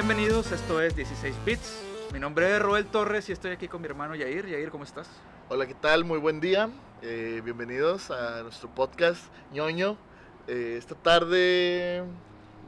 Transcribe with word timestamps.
Bienvenidos, 0.00 0.52
esto 0.52 0.80
es 0.80 0.94
16 0.94 1.34
Bits. 1.44 1.82
Mi 2.12 2.20
nombre 2.20 2.54
es 2.54 2.62
Roel 2.62 2.86
Torres 2.86 3.28
y 3.30 3.32
estoy 3.32 3.50
aquí 3.50 3.66
con 3.66 3.80
mi 3.80 3.88
hermano 3.88 4.14
Yair. 4.14 4.46
Yair, 4.46 4.70
¿cómo 4.70 4.84
estás? 4.84 5.10
Hola, 5.48 5.66
¿qué 5.66 5.74
tal? 5.74 6.04
Muy 6.04 6.20
buen 6.20 6.38
día. 6.38 6.70
Eh, 7.02 7.42
bienvenidos 7.44 8.12
a 8.12 8.44
nuestro 8.44 8.68
podcast 8.72 9.20
ñoño. 9.52 9.96
Eh, 10.46 10.76
esta 10.78 10.94
tarde 10.94 12.04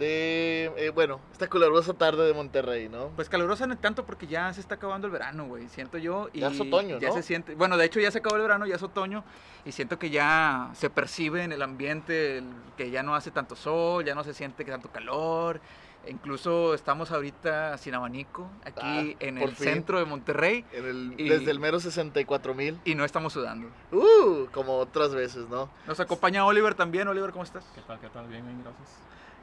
de, 0.01 0.73
eh, 0.77 0.91
bueno, 0.93 1.21
esta 1.31 1.47
calurosa 1.47 1.95
tarde 1.95 2.27
de 2.27 2.35
Monterrey, 2.35 2.89
¿no? 2.89 3.11
Pues 3.15 3.29
calurosa 3.29 3.65
no 3.69 3.79
tanto 3.79 4.05
porque 4.05 4.27
ya 4.27 4.53
se 4.53 4.61
está 4.61 4.75
acabando 4.75 5.07
el 5.07 5.13
verano, 5.13 5.47
güey, 5.47 5.69
siento 5.69 5.99
yo. 5.99 6.31
Y 6.33 6.41
Ya 6.41 6.49
es 6.49 6.59
otoño, 6.61 6.99
Ya 6.99 7.11
¿no? 7.11 7.15
se 7.15 7.23
siente, 7.23 7.55
bueno, 7.55 7.77
de 7.77 7.85
hecho 7.85 8.01
ya 8.01 8.11
se 8.11 8.19
acabó 8.19 8.35
el 8.35 8.43
verano, 8.43 8.67
ya 8.67 8.75
es 8.75 8.83
otoño 8.83 9.23
y 9.65 9.71
siento 9.71 10.01
que 10.01 10.11
ya 10.11 10.73
se 10.75 10.91
percibe 10.91 11.45
en 11.45 11.53
el 11.53 11.63
ambiente 11.63 12.39
el- 12.39 12.53
que 12.77 12.91
ya 12.91 13.05
no 13.05 13.15
hace 13.15 13.31
tanto 13.31 13.55
sol, 13.55 14.05
ya 14.05 14.17
no 14.17 14.25
se 14.25 14.35
siente 14.35 14.65
que 14.65 14.73
tanto 14.73 14.91
calor. 14.91 15.61
Incluso 16.09 16.73
estamos 16.75 17.11
ahorita 17.11 17.77
sin 17.79 17.95
abanico 17.95 18.51
aquí 18.65 18.81
Ah, 18.83 19.05
en 19.21 19.39
el 19.39 19.51
fin. 19.55 19.67
centro 19.75 19.99
de 19.99 20.07
Monterrey 20.07 20.65
En 20.73 20.87
el- 20.87 21.15
Y- 21.19 21.29
Desde 21.29 21.51
el 21.51 21.61
mero 21.61 21.79
64 21.79 22.55
mil. 22.55 22.81
y 22.85 22.95
no 22.95 23.05
estamos 23.05 23.33
sudando. 23.35 23.69
Uh, 23.93 24.47
como 24.53 24.79
otras 24.79 25.15
veces, 25.15 25.49
¿no? 25.49 25.69
Nos 25.87 26.01
acompaña 26.01 26.45
Oliver 26.47 26.75
también. 26.75 27.07
Oliver, 27.09 27.31
¿cómo 27.33 27.45
estás? 27.45 27.65
¿Qué 27.75 27.83
tal? 27.83 28.01
¿Qué 28.01 28.09
tal? 28.09 28.27
Bien, 28.29 28.45
bien, 28.45 28.63
gracias. 28.63 28.89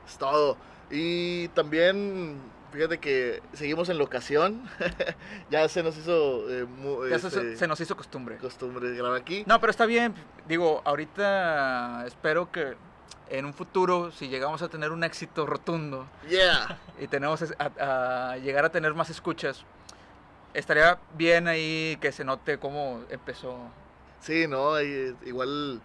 Es 0.07 0.17
todo. 0.17 0.57
Y 0.89 1.49
también, 1.49 2.37
fíjate 2.71 2.97
que 2.97 3.41
seguimos 3.53 3.89
en 3.89 3.97
locación. 3.97 4.63
ya 5.51 5.67
se 5.69 5.83
nos 5.83 5.95
hizo 5.97 6.49
eh, 6.49 6.65
mu- 6.65 7.05
Ya 7.07 7.19
se, 7.19 7.27
este, 7.27 7.55
se 7.57 7.67
nos 7.67 7.79
hizo 7.81 7.95
costumbre. 7.95 8.37
costumbre 8.37 8.95
grabar 8.95 9.19
aquí. 9.19 9.43
No, 9.45 9.59
pero 9.59 9.69
está 9.69 9.85
bien. 9.85 10.13
Digo, 10.47 10.81
ahorita 10.85 12.05
espero 12.07 12.51
que 12.51 12.75
en 13.29 13.45
un 13.45 13.53
futuro, 13.53 14.11
si 14.11 14.27
llegamos 14.27 14.61
a 14.61 14.69
tener 14.69 14.91
un 14.91 15.03
éxito 15.03 15.45
rotundo 15.45 16.07
Yeah. 16.29 16.77
y 16.99 17.07
tenemos 17.07 17.43
a, 17.57 18.31
a 18.31 18.37
llegar 18.37 18.65
a 18.65 18.69
tener 18.69 18.93
más 18.93 19.09
escuchas, 19.09 19.63
estaría 20.53 20.97
bien 21.15 21.47
ahí 21.47 21.97
que 22.01 22.11
se 22.11 22.23
note 22.23 22.57
cómo 22.57 23.01
empezó. 23.09 23.57
Sí, 24.21 24.47
¿no? 24.47 24.79
Igual 24.81 25.81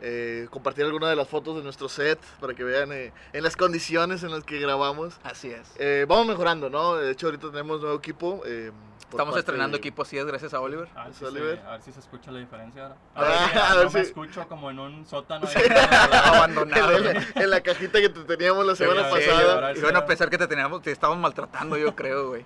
eh, 0.00 0.46
compartir 0.50 0.84
alguna 0.84 1.08
de 1.08 1.16
las 1.16 1.26
fotos 1.28 1.56
de 1.56 1.62
nuestro 1.62 1.88
set 1.88 2.18
para 2.40 2.54
que 2.54 2.62
vean 2.64 2.92
eh, 2.92 3.12
en 3.32 3.42
las 3.42 3.56
condiciones 3.56 4.22
en 4.22 4.30
las 4.30 4.44
que 4.44 4.58
grabamos. 4.60 5.18
Así 5.24 5.50
es. 5.50 5.68
Eh, 5.78 6.04
vamos 6.08 6.26
mejorando, 6.26 6.68
¿no? 6.70 6.96
De 6.96 7.10
hecho, 7.12 7.26
ahorita 7.28 7.50
tenemos 7.50 7.80
nuevo 7.80 7.96
equipo. 7.96 8.42
eh, 8.46 8.72
Estamos 9.08 9.36
estrenando 9.36 9.76
de- 9.76 9.78
equipo, 9.78 10.02
así 10.02 10.18
es, 10.18 10.26
gracias 10.26 10.52
a 10.52 10.60
Oliver. 10.60 10.88
A 10.96 11.04
ver, 11.04 11.14
si 11.14 11.24
Oliver. 11.24 11.56
se, 11.60 11.66
a 11.66 11.70
ver 11.70 11.82
si 11.82 11.92
se 11.92 12.00
escucha 12.00 12.30
la 12.32 12.40
diferencia. 12.40 12.86
A 12.86 12.94
Ah, 13.14 13.22
ver, 13.22 13.58
a 13.62 13.70
no 13.70 13.76
ver 13.76 13.84
me 13.86 13.90
si- 13.92 13.98
escucho 14.00 14.48
como 14.48 14.68
en 14.70 14.78
un 14.80 15.06
sótano. 15.06 15.46
Sí. 15.46 15.60
Abandonado. 16.24 16.96
en, 16.96 17.04
la, 17.04 17.26
en 17.36 17.50
la 17.50 17.60
cajita 17.60 18.00
que 18.00 18.08
te 18.08 18.20
teníamos 18.24 18.66
la 18.66 18.74
semana 18.74 19.04
Sí, 19.08 19.14
pasada. 19.26 19.54
ahora 19.54 19.76
y 19.76 19.80
van 19.80 19.96
a 19.96 20.04
pensar 20.06 20.28
que 20.28 20.38
te 20.38 20.46
teníamos, 20.46 20.82
te 20.82 20.90
estábamos 20.90 21.22
maltratando, 21.22 21.76
yo 21.76 21.94
creo, 21.94 22.28
güey. 22.30 22.44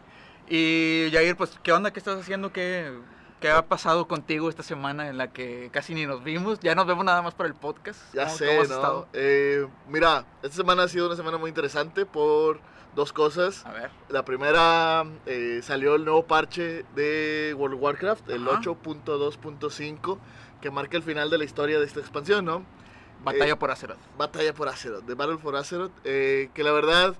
Y 0.48 1.08
Jair, 1.12 1.36
pues, 1.36 1.58
¿qué 1.62 1.72
onda? 1.72 1.92
¿Qué 1.92 1.98
estás 1.98 2.18
haciendo? 2.20 2.52
¿Qué, 2.52 2.92
¿Qué 3.40 3.50
ha 3.50 3.66
pasado 3.66 4.06
contigo 4.06 4.50
esta 4.50 4.62
semana 4.62 5.08
en 5.08 5.16
la 5.16 5.32
que 5.32 5.70
casi 5.72 5.94
ni 5.94 6.04
nos 6.04 6.22
vimos? 6.22 6.60
Ya 6.60 6.74
nos 6.74 6.86
vemos 6.86 7.04
nada 7.06 7.22
más 7.22 7.32
para 7.34 7.48
el 7.48 7.54
podcast. 7.54 7.98
Ya 8.12 8.24
¿Cómo- 8.26 8.36
sé, 8.36 8.46
cómo 8.48 8.60
has 8.62 8.68
¿no? 8.68 8.74
estado? 8.74 9.08
Eh, 9.14 9.66
mira, 9.88 10.26
esta 10.42 10.56
semana 10.56 10.82
ha 10.82 10.88
sido 10.88 11.06
una 11.06 11.16
semana 11.16 11.38
muy 11.38 11.48
interesante 11.48 12.04
por 12.04 12.60
dos 12.94 13.14
cosas. 13.14 13.64
A 13.64 13.72
ver. 13.72 13.90
La 14.10 14.26
primera, 14.26 15.04
eh, 15.24 15.60
salió 15.62 15.94
el 15.94 16.04
nuevo 16.04 16.26
parche 16.26 16.84
de 16.94 17.54
World 17.56 17.76
of 17.76 17.82
Warcraft, 17.82 18.28
el 18.28 18.46
Ajá. 18.46 18.60
8.2.5, 18.60 20.18
que 20.60 20.70
marca 20.70 20.98
el 20.98 21.02
final 21.02 21.30
de 21.30 21.38
la 21.38 21.44
historia 21.44 21.78
de 21.78 21.86
esta 21.86 22.00
expansión, 22.00 22.44
¿no? 22.44 22.62
Batalla 23.24 23.52
Eh, 23.54 23.56
por 23.56 23.70
Azeroth. 23.70 23.98
Batalla 24.18 24.52
por 24.52 24.68
Azeroth, 24.68 25.04
de 25.04 25.14
Battle 25.14 25.38
for 25.38 25.56
Azeroth, 25.56 25.92
que 26.02 26.50
la 26.62 26.72
verdad 26.72 27.14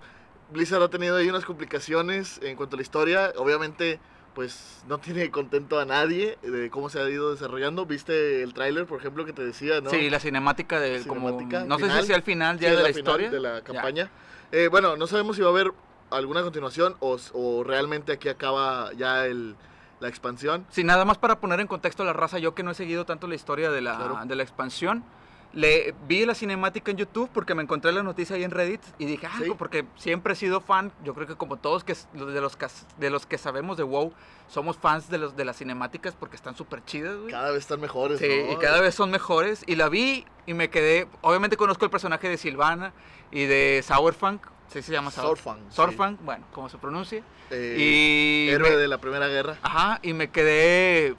Blizzard 0.53 0.83
ha 0.83 0.89
tenido 0.91 1.17
ahí 1.17 1.31
unas 1.31 1.44
complicaciones 1.47 2.41
en 2.43 2.56
cuanto 2.56 2.77
a 2.77 2.78
la 2.78 2.83
historia, 2.83 3.33
obviamente 3.37 4.00
pues 4.35 4.83
no 4.89 4.99
tiene 4.99 5.31
contento 5.31 5.79
a 5.81 5.85
nadie 5.85 6.39
de 6.43 6.71
cómo 6.71 6.89
se 6.89 7.01
ha 7.01 7.09
ido 7.09 7.31
desarrollando, 7.33 7.87
viste 7.87 8.43
el 8.43 8.55
tráiler 8.55 8.87
por 8.87 8.99
ejemplo 9.01 9.25
que 9.25 9.33
te 9.33 9.45
decía, 9.45 9.81
¿no? 9.81 9.91
Sí, 9.91 10.09
la 10.11 10.21
cinemática 10.21 10.79
de 10.81 11.01
Cinemática, 11.01 11.61
como... 11.65 11.69
No 11.69 11.79
sé 11.79 11.91
si 12.01 12.07
sea 12.07 12.17
el 12.17 12.23
final 12.23 12.59
Sí, 12.59 12.65
ya 12.65 12.71
es 12.73 12.77
de 12.77 12.83
la, 12.83 12.91
historia. 12.91 13.31
de 13.31 13.41
la 13.41 13.61
campaña. 13.63 14.11
Eh, 14.53 14.69
bueno, 14.69 14.97
no 14.97 15.07
sabemos 15.07 15.37
si 15.37 15.43
va 15.43 15.49
a 15.49 15.53
haber 15.53 15.73
alguna 16.11 16.43
continuación 16.43 16.97
o, 17.01 17.19
o 17.35 17.65
realmente 17.65 18.13
aquí 18.13 18.29
acaba 18.29 18.93
ya 18.95 19.27
el, 19.27 19.57
la 20.01 20.09
expansión. 20.09 20.67
Sí, 20.71 20.83
nada 20.85 21.05
más 21.05 21.19
para 21.19 21.41
poner 21.41 21.61
en 21.61 21.67
contexto 21.67 22.03
a 22.03 22.07
la 22.07 22.12
raza, 22.12 22.39
yo 22.39 22.55
que 22.55 22.62
no 22.62 22.71
he 22.73 22.75
seguido 22.75 23.05
tanto 23.07 23.27
la 23.27 23.35
historia 23.35 23.71
de 23.71 23.81
la, 23.81 23.97
Claro. 23.97 24.19
de 24.25 24.35
la 24.37 24.43
expansión, 24.43 25.05
le 25.53 25.94
vi 26.06 26.25
la 26.27 26.34
cinemática 26.34 26.91
en 26.93 26.97
YouTube 26.97 27.28
porque 27.33 27.55
me 27.55 27.62
encontré 27.62 27.91
la 27.93 28.03
noticia 28.03 28.37
ahí 28.37 28.44
en 28.44 28.50
Reddit 28.53 28.81
y 28.99 29.05
dije, 29.06 29.27
ah, 29.27 29.38
Sí. 29.43 29.50
porque 29.59 29.84
siempre 29.97 30.34
he 30.34 30.37
sido 30.37 30.61
fan, 30.61 30.93
yo 31.05 31.12
creo 31.15 31.27
que 31.27 31.34
como 31.34 31.56
todos 31.56 31.83
que, 31.83 31.94
de, 32.15 32.41
los 32.41 32.56
que, 32.56 32.66
de 32.99 33.11
los 33.11 33.27
que 33.27 33.37
sabemos 33.37 33.77
de 33.77 33.83
WoW, 33.83 34.12
somos 34.49 34.77
fans 34.77 35.09
de, 35.11 35.19
los, 35.19 35.37
de 35.37 35.44
las 35.44 35.56
cinemáticas 35.56 36.15
porque 36.15 36.37
están 36.37 36.56
súper 36.56 36.84
chidas, 36.84 37.16
güey. 37.16 37.31
Cada 37.33 37.50
vez 37.50 37.61
están 37.61 37.81
mejores, 37.81 38.19
Sí, 38.21 38.28
¿no? 38.47 38.53
y 38.53 38.56
cada 38.56 38.81
vez 38.81 38.94
son 38.94 39.11
mejores. 39.11 39.65
Y 39.66 39.75
la 39.77 39.88
vi 39.88 40.25
y 40.47 40.55
me 40.55 40.71
quedé. 40.71 41.09
Obviamente 41.21 41.56
conozco 41.56 41.84
el 41.84 41.91
personaje 41.91 42.28
de 42.28 42.37
Silvana 42.37 42.93
y 43.32 43.44
de 43.47 43.82
Sourfang. 43.87 44.38
Sí, 44.69 44.82
se 44.82 44.93
llama 44.93 45.11
Sour- 45.11 45.22
Sorfang, 45.37 45.59
sí. 45.69 45.75
Sorfang, 45.77 46.17
bueno, 46.22 46.44
como 46.53 46.69
se 46.69 46.78
pronuncia. 46.78 47.22
Eh, 47.50 47.77
y. 47.77 48.50
héroe 48.50 48.71
me- 48.71 48.77
de 48.77 48.87
la 48.87 48.99
Primera 48.99 49.27
Guerra. 49.27 49.59
Ajá, 49.62 49.99
y 50.03 50.12
me 50.12 50.31
quedé. 50.31 51.17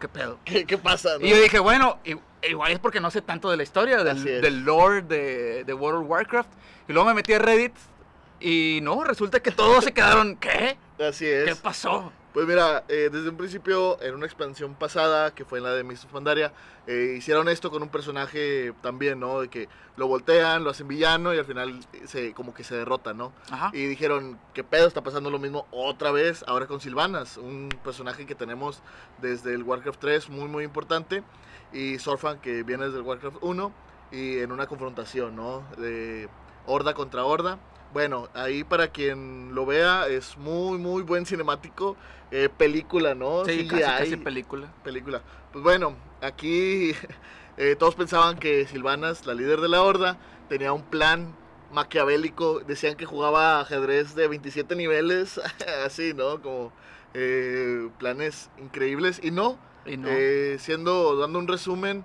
¿Qué 0.00 0.08
pedo? 0.08 0.38
¿Qué, 0.44 0.64
qué 0.64 0.78
pasa? 0.78 1.18
no? 1.18 1.26
Y 1.26 1.30
yo 1.30 1.36
dije, 1.40 1.58
bueno, 1.58 1.98
igual 2.42 2.72
es 2.72 2.78
porque 2.78 3.00
no 3.00 3.10
sé 3.10 3.22
tanto 3.22 3.50
de 3.50 3.56
la 3.56 3.62
historia, 3.62 4.04
del, 4.04 4.22
del 4.22 4.64
lore 4.64 5.02
de, 5.02 5.64
de 5.64 5.74
World 5.74 6.02
of 6.02 6.10
Warcraft. 6.10 6.50
Y 6.88 6.92
luego 6.92 7.08
me 7.08 7.14
metí 7.14 7.32
a 7.32 7.38
Reddit 7.38 7.74
y 8.40 8.80
no, 8.82 9.02
resulta 9.04 9.40
que 9.40 9.50
todos 9.50 9.84
se 9.84 9.92
quedaron, 9.92 10.36
¿qué? 10.36 10.76
Así 11.00 11.24
¿Qué 11.24 11.50
es. 11.50 11.58
pasó? 11.58 12.12
Pues 12.32 12.46
mira, 12.46 12.84
eh, 12.88 13.08
desde 13.10 13.30
un 13.30 13.36
principio, 13.36 14.00
en 14.00 14.14
una 14.14 14.26
expansión 14.26 14.74
pasada, 14.74 15.34
que 15.34 15.44
fue 15.44 15.58
en 15.58 15.64
la 15.64 15.72
de 15.72 15.82
Mists 15.82 16.04
of 16.04 16.12
Pandaria, 16.12 16.52
eh, 16.86 17.14
hicieron 17.18 17.48
esto 17.48 17.70
con 17.70 17.82
un 17.82 17.88
personaje 17.88 18.72
también, 18.80 19.18
¿no? 19.18 19.40
De 19.40 19.48
que 19.48 19.68
lo 19.96 20.06
voltean, 20.06 20.62
lo 20.62 20.70
hacen 20.70 20.86
villano 20.86 21.34
y 21.34 21.38
al 21.38 21.46
final 21.46 21.80
se, 22.06 22.32
como 22.34 22.54
que 22.54 22.62
se 22.62 22.76
derrota, 22.76 23.12
¿no? 23.12 23.32
Ajá. 23.50 23.70
Y 23.72 23.86
dijeron, 23.86 24.38
¿qué 24.54 24.62
pedo? 24.62 24.86
Está 24.86 25.02
pasando 25.02 25.30
lo 25.30 25.38
mismo 25.40 25.66
otra 25.72 26.12
vez, 26.12 26.44
ahora 26.46 26.66
con 26.66 26.80
Silvanas, 26.80 27.38
un 27.38 27.70
personaje 27.82 28.24
que 28.24 28.36
tenemos 28.36 28.82
desde 29.20 29.54
el 29.54 29.64
Warcraft 29.64 29.98
3, 29.98 30.28
muy, 30.28 30.48
muy 30.48 30.62
importante, 30.64 31.24
y 31.72 31.98
Sorfan, 31.98 32.40
que 32.40 32.62
viene 32.62 32.84
desde 32.86 32.98
el 32.98 33.04
Warcraft 33.04 33.38
1, 33.40 33.72
y 34.12 34.38
en 34.38 34.52
una 34.52 34.66
confrontación, 34.66 35.36
¿no? 35.36 35.64
De 35.76 36.28
horda 36.66 36.94
contra 36.94 37.24
horda. 37.24 37.58
Bueno, 37.92 38.28
ahí 38.34 38.64
para 38.64 38.88
quien 38.88 39.54
lo 39.54 39.64
vea, 39.64 40.06
es 40.08 40.36
muy, 40.36 40.78
muy 40.78 41.02
buen 41.02 41.24
cinemático, 41.24 41.96
eh, 42.30 42.48
película, 42.54 43.14
¿no? 43.14 43.44
Sí, 43.44 43.66
casi, 43.66 43.82
CGI, 43.82 43.98
casi 43.98 44.16
película. 44.16 44.72
película. 44.84 45.22
Pues 45.52 45.64
bueno, 45.64 45.96
aquí 46.20 46.92
eh, 47.56 47.76
todos 47.78 47.94
pensaban 47.94 48.38
que 48.38 48.66
Silvanas, 48.66 49.26
la 49.26 49.34
líder 49.34 49.60
de 49.60 49.68
la 49.68 49.82
horda, 49.82 50.18
tenía 50.48 50.72
un 50.72 50.82
plan 50.82 51.34
maquiavélico. 51.72 52.60
Decían 52.60 52.96
que 52.96 53.06
jugaba 53.06 53.60
ajedrez 53.60 54.14
de 54.14 54.28
27 54.28 54.76
niveles, 54.76 55.40
así, 55.84 56.12
¿no? 56.14 56.42
Como 56.42 56.72
eh, 57.14 57.88
planes 57.98 58.50
increíbles. 58.58 59.20
Y 59.22 59.30
no, 59.30 59.58
Y 59.88 59.96
no. 59.96 60.08
eh, 60.10 60.56
siendo, 60.58 61.16
dando 61.16 61.38
un 61.38 61.48
resumen, 61.48 62.04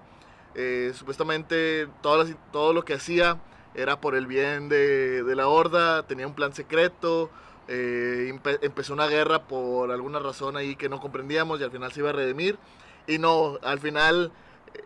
eh, 0.55 0.91
supuestamente 0.95 1.87
todas 2.01 2.29
las- 2.29 2.37
todo 2.51 2.73
lo 2.73 2.83
que 2.85 2.93
hacía 2.93 3.37
era 3.75 3.99
por 3.99 4.15
el 4.15 4.27
bien 4.27 4.69
de, 4.69 5.23
de 5.23 5.35
la 5.35 5.47
horda, 5.47 6.03
tenía 6.03 6.27
un 6.27 6.35
plan 6.35 6.53
secreto, 6.53 7.29
eh, 7.67 8.31
empe- 8.33 8.59
empezó 8.61 8.93
una 8.93 9.07
guerra 9.07 9.43
por 9.43 9.91
alguna 9.91 10.19
razón 10.19 10.57
ahí 10.57 10.75
que 10.75 10.89
no 10.89 10.99
comprendíamos 10.99 11.59
y 11.59 11.63
al 11.63 11.71
final 11.71 11.91
se 11.91 12.01
iba 12.01 12.09
a 12.09 12.13
redimir. 12.13 12.57
Y 13.07 13.17
no, 13.17 13.57
al 13.63 13.79
final 13.79 14.31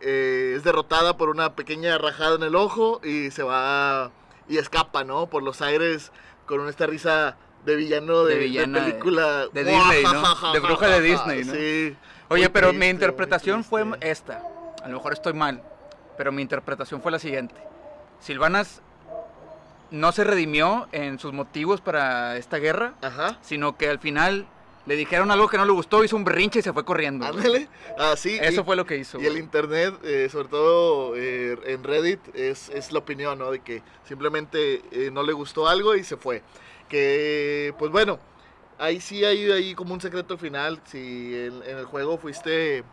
eh, 0.02 0.54
es 0.56 0.64
derrotada 0.64 1.18
por 1.18 1.30
una 1.30 1.56
pequeña 1.56 1.98
rajada 1.98 2.36
en 2.36 2.44
el 2.44 2.56
ojo 2.56 3.02
y 3.04 3.32
se 3.32 3.44
va 3.44 4.12
y 4.50 4.58
escapa, 4.58 5.04
¿no? 5.04 5.28
Por 5.28 5.44
los 5.44 5.62
aires 5.62 6.12
con 6.46 6.60
una 6.62 6.70
esta 6.70 6.88
risa 6.88 7.38
de 7.66 7.76
villano 7.76 8.24
de, 8.24 8.36
De 8.36 8.40
de 8.40 8.46
villana 8.46 8.80
de- 8.80 8.92
película. 8.92 9.48
de 9.52 9.64
Disney, 9.66 10.04
¿no? 10.04 10.52
De 10.54 10.60
bruja 10.60 10.88
de 10.88 11.02
Disney, 11.02 11.44
¿no? 11.44 11.54
Sí. 11.54 11.96
Oye, 12.30 12.50
pero 12.50 12.70
triste, 12.70 12.86
mi 12.86 12.90
interpretación 12.90 13.64
fue 13.64 13.86
esta. 14.02 14.44
A 14.84 14.88
lo 14.88 14.98
mejor 14.98 15.14
estoy 15.14 15.34
mal, 15.34 15.62
pero 16.18 16.32
mi 16.32 16.42
interpretación 16.42 17.02
fue 17.02 17.12
la 17.12 17.20
siguiente. 17.20 17.56
Silvanas 18.20 18.82
no 19.92 20.12
se 20.12 20.24
redimió 20.24 20.88
en 20.92 21.20
sus 21.20 21.34
motivos 21.34 21.82
para 21.82 22.38
esta 22.38 22.58
guerra, 22.58 22.94
Ajá. 23.02 23.38
sino 23.42 23.78
que 23.78 23.90
al 23.90 24.00
final 24.00 24.48
le 24.86 24.96
dijeron 24.96 25.32
algo 25.32 25.50
que 25.50 25.58
no 25.58 25.66
le 25.66 25.72
gustó, 25.74 26.04
hizo 26.04 26.16
un 26.16 26.24
berrinche 26.24 26.60
y 26.60 26.62
se 26.62 26.72
fue 26.72 26.86
corriendo. 26.86 27.26
Ándale. 27.26 27.68
Así. 27.98 28.38
Eso 28.42 28.62
y, 28.62 28.64
fue 28.64 28.76
lo 28.76 28.86
que 28.86 28.98
hizo. 28.98 29.20
y 29.20 29.26
el 29.26 29.38
internet, 29.38 29.94
eh, 30.04 30.30
sobre 30.32 30.48
todo 30.48 31.16
eh, 31.16 31.58
en 31.66 31.84
Reddit, 31.84 32.20
es, 32.34 32.70
es 32.70 32.92
la 32.94 33.00
opinión, 33.00 33.38
¿no? 33.38 33.52
De 33.52 33.60
que 33.60 33.84
simplemente 34.06 34.82
eh, 34.92 35.10
no 35.12 35.24
le 35.24 35.34
gustó 35.34 35.68
algo 35.68 35.96
y 35.96 36.04
se 36.04 36.16
fue. 36.16 36.42
Que, 36.88 37.74
pues 37.78 37.92
bueno, 37.92 38.18
ahí 38.80 39.00
sí 39.02 39.24
hay 39.26 39.52
ahí 39.52 39.76
como 39.76 39.94
un 39.94 40.02
secreto 40.02 40.36
al 40.36 40.40
final. 40.40 40.82
Si 40.86 41.34
en, 41.36 41.64
en 41.64 41.78
el 41.78 41.86
juego 41.86 42.18
fuiste 42.18 42.84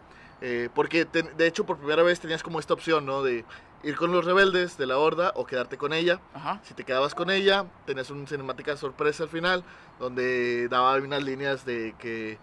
Eh, 0.40 0.68
porque 0.74 1.06
te- 1.06 1.22
de 1.22 1.46
hecho 1.46 1.64
por 1.64 1.78
primera 1.78 2.02
vez 2.02 2.20
tenías 2.20 2.42
como 2.42 2.58
esta 2.60 2.74
opción, 2.74 3.06
¿no? 3.06 3.22
De 3.22 3.44
ir 3.82 3.96
con 3.96 4.12
los 4.12 4.24
rebeldes 4.26 4.76
de 4.76 4.84
la 4.86 4.98
horda 4.98 5.32
o 5.36 5.46
quedarte 5.46 5.78
con 5.78 5.92
ella. 5.94 6.20
Ajá. 6.34 6.60
Si 6.64 6.74
te 6.74 6.84
quedabas 6.84 7.14
con 7.14 7.30
ella, 7.30 7.64
tenías 7.86 8.10
una 8.10 8.26
cinemática 8.26 8.76
sorpresa 8.76 9.22
al 9.22 9.30
final, 9.30 9.64
donde 9.98 10.68
daba 10.68 10.96
unas 10.96 11.22
líneas 11.22 11.64
de 11.64 11.94
que 11.98 12.36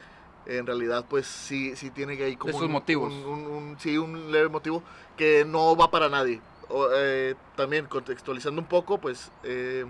en 0.47 0.65
realidad 0.65 1.05
pues 1.07 1.27
sí, 1.27 1.75
sí 1.75 1.91
tiene 1.91 2.17
que 2.17 2.23
ahí 2.23 2.37
como 2.37 2.57
un, 2.57 2.71
motivos. 2.71 3.13
un- 3.13 3.25
un- 3.25 3.45
un- 3.45 3.79
sí, 3.79 3.97
un 3.99 4.31
leve 4.31 4.49
motivo 4.49 4.81
que 5.15 5.45
no 5.45 5.75
va 5.75 5.91
para 5.91 6.09
nadie. 6.09 6.41
O, 6.69 6.87
eh, 6.95 7.35
también 7.55 7.85
contextualizando 7.85 8.61
un 8.61 8.67
poco, 8.67 8.97
pues 8.99 9.31
eh, 9.43 9.85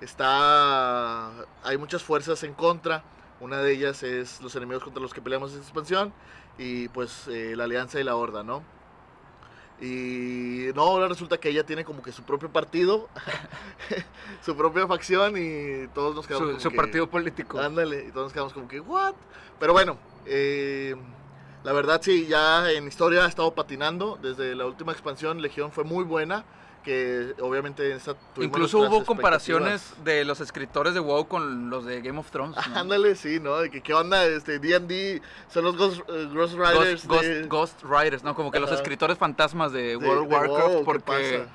está 0.00 1.30
hay 1.62 1.78
muchas 1.78 2.02
fuerzas 2.02 2.42
en 2.42 2.54
contra. 2.54 3.02
Una 3.40 3.58
de 3.58 3.72
ellas 3.72 4.02
es 4.02 4.40
los 4.42 4.54
enemigos 4.56 4.84
contra 4.84 5.02
los 5.02 5.14
que 5.14 5.22
peleamos 5.22 5.52
en 5.52 5.58
expansión 5.60 6.12
y 6.58 6.88
pues 6.88 7.26
eh, 7.28 7.54
la 7.56 7.64
alianza 7.64 7.98
y 8.00 8.04
la 8.04 8.16
horda, 8.16 8.42
¿no? 8.42 8.62
Y 9.80 10.66
no, 10.74 10.82
ahora 10.82 11.08
resulta 11.08 11.38
que 11.38 11.48
ella 11.48 11.64
tiene 11.64 11.86
como 11.86 12.02
que 12.02 12.12
su 12.12 12.22
propio 12.22 12.50
partido, 12.50 13.08
su 14.44 14.54
propia 14.54 14.86
facción 14.86 15.36
y 15.38 15.88
todos 15.94 16.14
nos 16.14 16.26
quedamos 16.26 16.48
Su, 16.48 16.52
como 16.52 16.60
su 16.60 16.70
que, 16.70 16.76
partido 16.76 17.08
político. 17.08 17.58
Ándale, 17.58 18.04
y 18.08 18.12
todos 18.12 18.26
nos 18.26 18.32
quedamos 18.34 18.52
como 18.52 18.68
que, 18.68 18.78
¿what? 18.78 19.14
Pero 19.58 19.72
bueno, 19.72 19.96
eh, 20.26 20.94
la 21.64 21.72
verdad 21.72 22.00
sí, 22.02 22.26
ya 22.26 22.70
en 22.70 22.86
historia 22.86 23.24
ha 23.24 23.28
estado 23.28 23.54
patinando. 23.54 24.18
Desde 24.20 24.54
la 24.54 24.66
última 24.66 24.92
expansión, 24.92 25.40
Legión 25.40 25.72
fue 25.72 25.84
muy 25.84 26.04
buena. 26.04 26.44
Que 26.82 27.34
obviamente 27.40 27.92
en 27.92 28.00
Incluso 28.42 28.78
hubo 28.80 29.04
comparaciones 29.04 29.92
de 30.02 30.24
los 30.24 30.40
escritores 30.40 30.94
de 30.94 31.00
WoW 31.00 31.28
con 31.28 31.68
los 31.68 31.84
de 31.84 32.00
Game 32.00 32.18
of 32.18 32.30
Thrones. 32.30 32.56
¿no? 32.56 32.76
Ándale, 32.78 33.14
sí, 33.16 33.38
¿no? 33.38 33.58
De 33.58 33.70
que 33.70 33.82
qué 33.82 33.92
onda, 33.92 34.24
este, 34.24 34.58
D&D, 34.58 35.20
son 35.52 35.64
los 35.64 35.76
Ghost, 35.76 36.00
eh, 36.08 36.28
Ghost 36.32 36.54
Riders 36.54 37.06
Ghost- 37.06 37.20
de, 37.22 37.46
Ghost 37.46 37.82
Riders, 37.82 38.24
¿no? 38.24 38.34
Como 38.34 38.50
que 38.50 38.60
los 38.60 38.72
escritores 38.72 39.18
fantasmas 39.18 39.72
de, 39.72 39.82
de- 39.82 39.96
World 39.96 40.24
of 40.24 40.32
Warcraft, 40.32 40.68
WoW, 40.68 40.78
¿qué 40.78 40.84
porque 40.84 41.46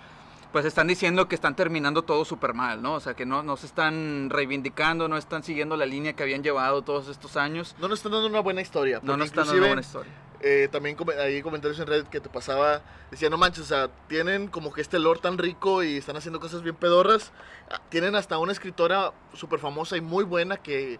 pues 0.52 0.64
están 0.64 0.88
diciendo 0.88 1.28
que 1.28 1.36
están 1.36 1.54
terminando 1.54 2.04
todo 2.04 2.24
súper 2.24 2.54
mal, 2.54 2.82
¿no? 2.82 2.94
O 2.94 3.00
sea, 3.02 3.14
que 3.14 3.26
no, 3.26 3.44
no 3.44 3.58
se 3.58 3.66
están 3.66 4.30
reivindicando, 4.30 5.10
no 5.10 5.18
están 5.18 5.44
siguiendo 5.44 5.76
la 5.76 5.86
línea 5.86 6.14
que 6.14 6.24
habían 6.24 6.44
llevado 6.44 6.82
todos 6.82 7.10
estos 7.10 7.36
años. 7.36 7.76
No 7.78 7.90
nos 7.90 8.00
están 8.00 8.14
dando 8.14 8.28
una 8.30 8.40
buena 8.40 8.62
historia. 8.62 9.02
No 9.04 9.18
nos 9.18 9.28
están 9.28 9.48
dando 9.48 9.60
una 9.60 9.68
buena 9.68 9.82
historia. 9.82 10.12
Eh, 10.48 10.70
también 10.72 10.96
hay 11.20 11.42
comentarios 11.42 11.80
en 11.80 11.88
Reddit 11.88 12.08
que 12.08 12.20
te 12.20 12.30
pasaba, 12.30 12.84
decía, 13.10 13.32
no 13.32 13.38
manches, 13.38 13.64
o 13.64 13.66
sea, 13.66 13.90
tienen 14.08 14.48
como 14.48 14.72
que 14.72 14.82
este 14.82 15.00
lore 15.00 15.20
tan 15.20 15.40
rico 15.40 15.82
y 15.82 15.98
están 15.98 16.18
haciendo 16.18 16.40
cosas 16.40 16.62
bien 16.62 16.76
pedorras. 16.76 17.32
Ah, 17.72 17.82
Tienen 17.90 18.16
hasta 18.16 18.38
una 18.38 18.52
escritora 18.52 19.12
súper 19.34 19.60
famosa 19.60 19.98
y 19.98 20.02
muy 20.02 20.24
buena 20.24 20.58
que 20.58 21.00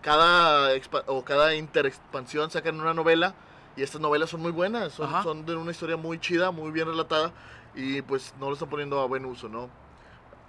cada, 0.00 0.70
o 1.06 1.24
cada 1.24 1.56
interexpansión 1.56 2.52
sacan 2.52 2.80
una 2.80 2.94
novela 2.94 3.34
y 3.76 3.82
estas 3.82 4.00
novelas 4.00 4.30
son 4.30 4.42
muy 4.42 4.52
buenas, 4.52 4.92
son, 4.92 5.10
son 5.24 5.44
de 5.44 5.56
una 5.56 5.72
historia 5.72 5.96
muy 5.96 6.20
chida, 6.20 6.52
muy 6.52 6.70
bien 6.70 6.86
relatada 6.86 7.32
y 7.74 8.00
pues 8.02 8.32
no 8.38 8.46
lo 8.46 8.52
están 8.52 8.70
poniendo 8.70 9.00
a 9.00 9.06
buen 9.06 9.24
uso, 9.24 9.48
¿no? 9.48 9.68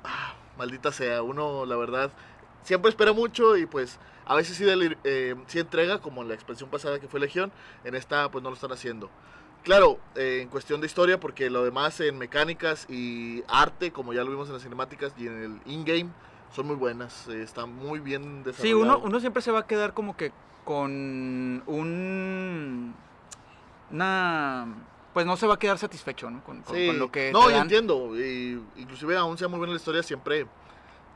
Ah, 0.04 0.36
maldita 0.56 0.92
sea, 0.92 1.24
uno 1.24 1.66
la 1.66 1.78
verdad 1.78 2.12
siempre 2.62 2.90
espera 2.90 3.12
mucho 3.12 3.58
y 3.58 3.66
pues 3.66 3.98
a 4.26 4.36
veces 4.36 4.58
sí, 4.58 4.64
delir- 4.64 4.98
eh, 5.04 5.36
sí 5.48 5.60
entrega, 5.60 6.00
como 6.00 6.22
en 6.22 6.28
la 6.30 6.34
expansión 6.34 6.70
pasada 6.70 7.00
que 7.00 7.08
fue 7.08 7.20
Legión, 7.20 7.52
en 7.84 7.96
esta 7.96 8.30
pues 8.30 8.44
no 8.44 8.50
lo 8.50 8.56
están 8.56 8.72
haciendo. 8.72 9.10
Claro, 9.64 10.00
eh, 10.16 10.42
en 10.44 10.50
cuestión 10.50 10.80
de 10.82 10.88
historia, 10.88 11.20
porque 11.20 11.50
lo 11.50 11.64
demás 11.64 12.00
en 12.00 12.18
mecánicas 12.20 12.86
y 12.90 13.44
arte, 13.48 13.92
como 13.92 14.14
ya 14.14 14.24
lo 14.24 14.30
vimos 14.30 14.48
en 14.48 14.54
las 14.54 14.62
cinemáticas 14.64 15.14
y 15.18 15.26
en 15.28 15.42
el 15.66 15.72
in-game, 15.72 16.10
son 16.56 16.68
muy 16.68 16.76
buenas, 16.76 17.28
eh, 17.30 17.42
está 17.42 17.66
muy 17.66 18.00
bien 18.00 18.44
desarrollado. 18.44 18.62
Sí, 18.62 18.74
uno, 18.74 19.00
uno 19.00 19.20
siempre 19.20 19.42
se 19.42 19.52
va 19.52 19.60
a 19.62 19.68
quedar 19.68 19.94
como 19.94 20.16
que 20.16 20.32
con 20.64 21.64
un... 21.66 22.94
Una... 23.92 24.68
Pues 25.14 25.26
no 25.26 25.38
se 25.38 25.48
va 25.48 25.54
a 25.56 25.60
quedar 25.60 25.78
satisfecho, 25.78 26.30
¿no? 26.30 26.44
Con, 26.44 26.62
con- 26.62 26.76
Sí. 26.76 26.88
con 26.88 27.00
lo 27.00 27.10
que 27.12 27.32
no, 27.32 27.50
yo 27.50 27.58
entiendo, 27.58 28.20
y 28.20 28.62
inclusive 28.76 29.16
aún 29.16 29.38
sea 29.38 29.48
muy 29.48 29.58
buena 29.58 29.74
la 29.74 29.78
historia, 29.80 30.04
siempre... 30.04 30.46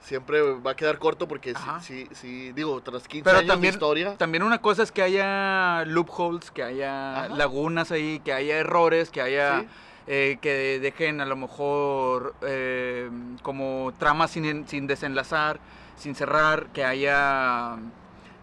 Siempre 0.01 0.41
va 0.41 0.71
a 0.71 0.75
quedar 0.75 0.97
corto 0.97 1.27
porque 1.27 1.53
sí, 1.53 1.61
sí, 1.81 2.07
sí, 2.13 2.51
digo, 2.53 2.81
tras 2.81 3.07
15 3.07 3.23
Pero 3.25 3.37
años 3.39 3.47
también- 3.47 3.71
de 3.71 3.75
historia... 3.75 4.17
También 4.17 4.43
una 4.43 4.59
cosa 4.61 4.83
es 4.83 4.91
que 4.91 5.01
haya 5.01 5.83
loopholes, 5.85 6.51
que 6.51 6.63
haya 6.63 7.25
Ajá. 7.25 7.35
lagunas 7.35 7.91
ahí, 7.91 8.19
que 8.23 8.33
haya 8.33 8.57
errores, 8.57 9.09
que 9.09 9.21
haya... 9.21 9.61
Sí. 9.61 9.67
eh, 10.07 10.39
que 10.41 10.79
dejen 10.79 11.21
a 11.21 11.25
lo 11.25 11.35
mejor 11.35 12.33
eh, 12.41 13.11
como 13.43 13.93
tramas 13.99 14.31
sin, 14.31 14.67
sin 14.67 14.87
desenlazar, 14.87 15.59
sin 15.97 16.15
cerrar, 16.15 16.67
que 16.73 16.83
haya 16.83 17.77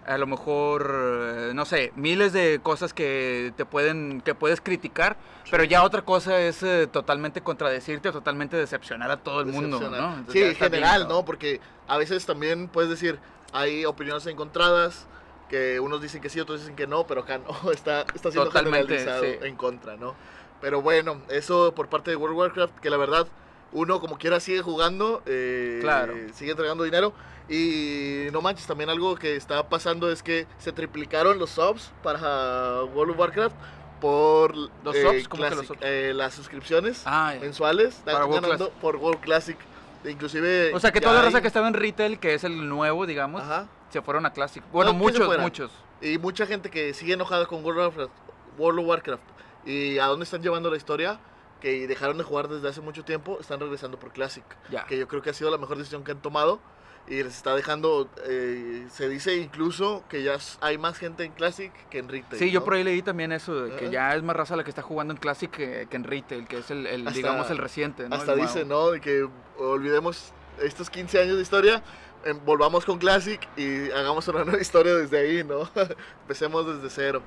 a 0.07 0.19
lo 0.19 0.27
mejor, 0.27 0.91
eh, 0.95 1.53
no 1.55 1.65
sé, 1.65 1.93
miles 1.97 2.33
de 2.33 2.61
cosas 2.63 2.95
que 2.95 3.53
te 3.57 3.65
pueden, 3.65 4.21
que 4.21 4.35
puedes 4.35 4.61
criticar, 4.61 5.17
pero 5.51 5.65
ya 5.65 5.83
otra 5.83 6.03
cosa 6.03 6.41
es 6.41 6.63
eh, 6.63 6.87
totalmente 6.87 7.41
contradecirte 7.41 8.11
o 8.11 8.13
totalmente 8.13 8.57
decepcionar 8.57 9.11
a 9.11 9.17
todo 9.17 9.41
el 9.41 9.47
mundo. 9.47 9.81
¿no? 9.81 9.87
Entonces 9.89 10.33
Sí, 10.33 10.39
en 10.39 10.45
bien, 10.51 10.57
general, 10.57 11.09
¿no? 11.09 11.25
Porque 11.25 11.61
a 11.89 11.99
veces 11.99 12.25
también 12.25 12.69
puedes 12.69 12.89
decir, 12.89 13.19
hay 13.53 13.85
opiniones 13.85 14.27
encontradas, 14.27 15.07
que 15.49 15.81
unos 15.81 16.01
dicen 16.01 16.21
que 16.21 16.29
sí, 16.29 16.41
otros 16.41 16.61
dicen 16.61 16.77
que 16.77 16.87
no, 16.87 17.07
pero 17.07 17.23
acá 17.23 17.39
no, 17.39 17.71
está, 17.73 18.03
está 18.15 18.31
siendo 18.31 18.47
Totalmente, 18.51 18.99
generalizado 18.99 19.25
sí. 19.25 19.47
en 19.47 19.57
contra, 19.57 19.97
¿no? 19.97 20.15
Pero 20.61 20.83
bueno, 20.83 21.21
eso 21.29 21.75
por 21.75 21.89
parte 21.89 22.11
de 22.11 22.17
World 22.17 22.35
of 22.35 22.39
Warcraft, 22.39 22.79
que 22.79 22.91
la 22.91 22.97
verdad, 22.97 23.27
uno 23.73 24.01
como 24.01 24.19
quiera 24.19 24.41
sigue 24.41 24.63
jugando, 24.63 25.23
eh, 25.27 25.79
Claro. 25.83 26.15
sigue 26.35 26.51
entregando 26.53 26.85
dinero. 26.85 27.13
Y 27.49 28.27
no 28.33 28.41
manches, 28.43 28.67
también 28.67 28.91
algo 28.91 29.15
que 29.17 29.37
está 29.37 29.69
pasando 29.69 30.11
es 30.11 30.23
que 30.23 30.47
se 30.59 30.73
triplicaron 30.73 31.39
los 31.39 31.51
subs 31.51 31.93
para 32.03 32.83
World 32.85 33.13
of 33.13 33.19
Warcraft 33.21 33.57
por 34.01 34.55
¿Los 34.57 34.95
eh, 34.97 35.03
subs? 35.03 35.29
¿Cómo 35.29 35.43
que 35.45 35.51
los 35.51 35.59
Classic, 35.67 35.79
eh, 35.83 36.13
las 36.15 36.35
suscripciones 36.35 37.03
Ah, 37.07 37.33
ya. 37.35 37.41
mensuales. 37.41 37.97
Están 37.99 38.15
Para 38.15 38.27
World 38.27 38.43
ganando 38.43 38.71
por 38.81 38.97
World 38.97 39.21
Classic. 39.21 39.57
Inclusive. 40.05 40.73
O 40.75 40.81
sea 40.81 40.93
que 40.93 41.01
toda 41.01 41.15
la 41.15 41.23
raza 41.23 41.39
hay- 41.39 41.43
que 41.43 41.49
estaba 41.49 41.67
en 41.69 41.75
retail, 41.75 42.19
que 42.19 42.35
es 42.35 42.45
el 42.45 42.69
nuevo, 42.69 43.07
digamos, 43.07 43.43
Ajá. 43.43 43.67
se 43.91 44.03
fueron 44.03 44.27
a 44.27 44.33
Classic. 44.33 44.63
Bueno, 44.73 44.93
No, 44.93 44.99
¿quién 45.01 45.15
se 45.15 45.21
muchos, 45.21 45.39
muchos. 45.41 45.73
Y 46.01 46.19
mucha 46.19 46.47
gente 46.47 46.71
que 46.71 46.95
sigue 46.95 47.15
enojada 47.15 47.47
con 47.47 47.65
World 47.65 47.81
of, 47.81 47.97
Warcraft, 47.97 48.13
World 48.59 48.81
of 48.81 48.87
Warcraft. 48.87 49.23
¿Y 49.65 49.99
a 49.99 50.07
dónde 50.07 50.25
están 50.25 50.43
llevando 50.43 50.71
la 50.71 50.77
historia? 50.77 51.19
Que 51.61 51.87
dejaron 51.89 52.19
de 52.19 52.25
jugar 52.25 52.49
desde 52.49 52.69
hace 52.69 52.81
mucho 52.81 53.05
tiempo, 53.05 53.39
están 53.41 53.61
regresando 53.61 53.99
por 53.99 54.13
Classic. 54.13 54.45
Ya. 54.71 54.85
Que 54.87 54.99
yo 54.99 55.09
creo 55.09 55.23
que 55.23 55.31
ha 55.31 55.35
sido 55.35 55.51
la 55.51 55.59
mejor 55.59 55.79
decisión 55.79 56.05
que 56.05 56.13
han 56.13 56.21
tomado. 56.23 56.61
Y 57.09 57.23
les 57.23 57.37
está 57.37 57.55
dejando, 57.55 58.09
eh, 58.25 58.85
se 58.91 59.09
dice 59.09 59.37
incluso 59.37 60.03
que 60.09 60.25
ya 60.25 60.39
hay 60.61 60.77
más 60.77 60.99
gente 60.99 61.23
en 61.23 61.31
Classic 61.31 61.73
que 61.89 61.99
en 61.99 62.09
Retail. 62.09 62.37
Sí, 62.37 62.51
yo 62.51 62.59
¿no? 62.59 62.65
por 62.65 62.75
ahí 62.75 62.83
leí 62.83 63.01
también 63.01 63.31
eso, 63.31 63.67
que 63.79 63.85
Ajá. 63.85 63.93
ya 63.93 64.15
es 64.17 64.25
más 64.25 64.35
raza 64.35 64.57
la 64.57 64.65
que 64.65 64.71
está 64.71 64.83
jugando 64.83 65.15
en 65.15 65.19
Classic 65.21 65.49
que, 65.49 65.87
que 65.89 65.97
en 65.97 66.03
Retail, 66.03 66.49
que 66.49 66.59
es 66.59 66.71
el, 66.73 66.85
el, 66.85 67.07
Hasta- 67.07 67.17
digamos, 67.17 67.49
el 67.51 67.59
reciente, 67.59 68.09
¿no? 68.09 68.17
Hasta 68.17 68.33
El 68.33 68.41
dice. 68.41 68.65
¿no? 68.65 68.91
De 68.91 69.01
que 69.01 69.25
olvidemos 69.57 70.33
estos 70.61 70.91
15 70.91 71.21
años 71.23 71.37
de 71.37 71.43
historia, 71.43 71.81
em, 72.25 72.41
volvamos 72.45 72.85
con 72.85 72.99
Classic 72.99 73.41
y 73.57 73.89
hagamos 73.93 74.27
una 74.27 74.43
nueva 74.43 74.61
historia 74.61 74.93
desde 74.97 75.17
ahí, 75.17 75.45
¿no? 75.45 75.71
Empecemos 76.23 76.67
desde 76.67 76.91
cero. 76.91 77.23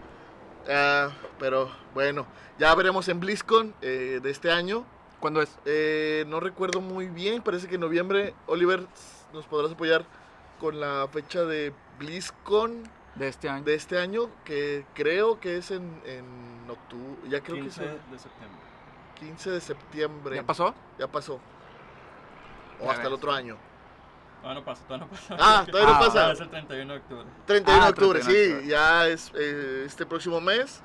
Ah, 0.68 1.10
pero 1.40 1.72
bueno, 1.94 2.26
ya 2.58 2.74
veremos 2.76 3.08
en 3.08 3.20
BlizzCon 3.20 3.74
eh, 3.82 4.20
de 4.22 4.30
este 4.30 4.52
año. 4.52 4.86
¿Cuándo 5.20 5.42
es? 5.42 5.58
Eh, 5.66 6.26
no 6.28 6.40
recuerdo 6.40 6.82
muy 6.82 7.08
bien, 7.08 7.42
parece 7.42 7.68
que 7.68 7.76
en 7.76 7.82
noviembre. 7.82 8.34
Oliver, 8.48 8.86
¿nos 9.34 9.46
podrás 9.46 9.72
apoyar 9.72 10.06
con 10.60 10.80
la 10.80 11.08
fecha 11.12 11.44
de 11.44 11.74
BlizzCon 11.98 12.84
De 13.16 13.28
este 13.28 13.50
año. 13.50 13.64
de 13.64 13.76
este 13.76 14.00
año? 14.00 14.30
Que 14.46 14.86
creo 14.94 15.40
que 15.40 15.58
es 15.58 15.72
en, 15.72 16.02
en 16.06 16.70
octubre. 16.70 17.30
Ya 17.30 17.42
creo 17.42 17.58
15 17.64 17.82
que 17.82 17.88
es 17.88 18.12
de 18.12 18.20
septiembre. 18.20 18.60
15 19.20 19.50
de 19.52 19.62
septiembre. 19.62 20.36
¿Ya 20.36 20.44
pasó? 20.44 20.74
Ya 20.98 21.08
pasó. 21.08 21.40
O 22.80 22.86
Ya 22.86 22.92
hasta 22.92 23.08
el 23.08 23.14
otro 23.14 23.32
año. 23.32 23.58
Todavía 24.42 24.60
no 24.62 24.66
pasa, 24.66 24.84
todavía 24.88 25.06
no 25.08 25.12
pasa. 25.12 25.36
Ah, 25.40 25.66
todavía 25.72 25.94
no 25.94 26.00
pasa. 26.00 26.28
Ah, 26.28 26.32
es 26.32 26.40
el 26.40 26.50
31 26.50 26.94
de 26.94 27.00
octubre. 27.00 27.26
31 27.46 27.82
Ah, 27.82 27.86
de 27.86 27.90
octubre, 27.92 28.20
31 28.20 28.40
de 28.40 28.46
sí, 28.48 28.52
octubre. 28.54 28.68
ya 28.72 29.08
es 29.08 29.32
eh, 29.36 29.84
este 29.86 30.06
próximo 30.06 30.40
mes. 30.42 30.82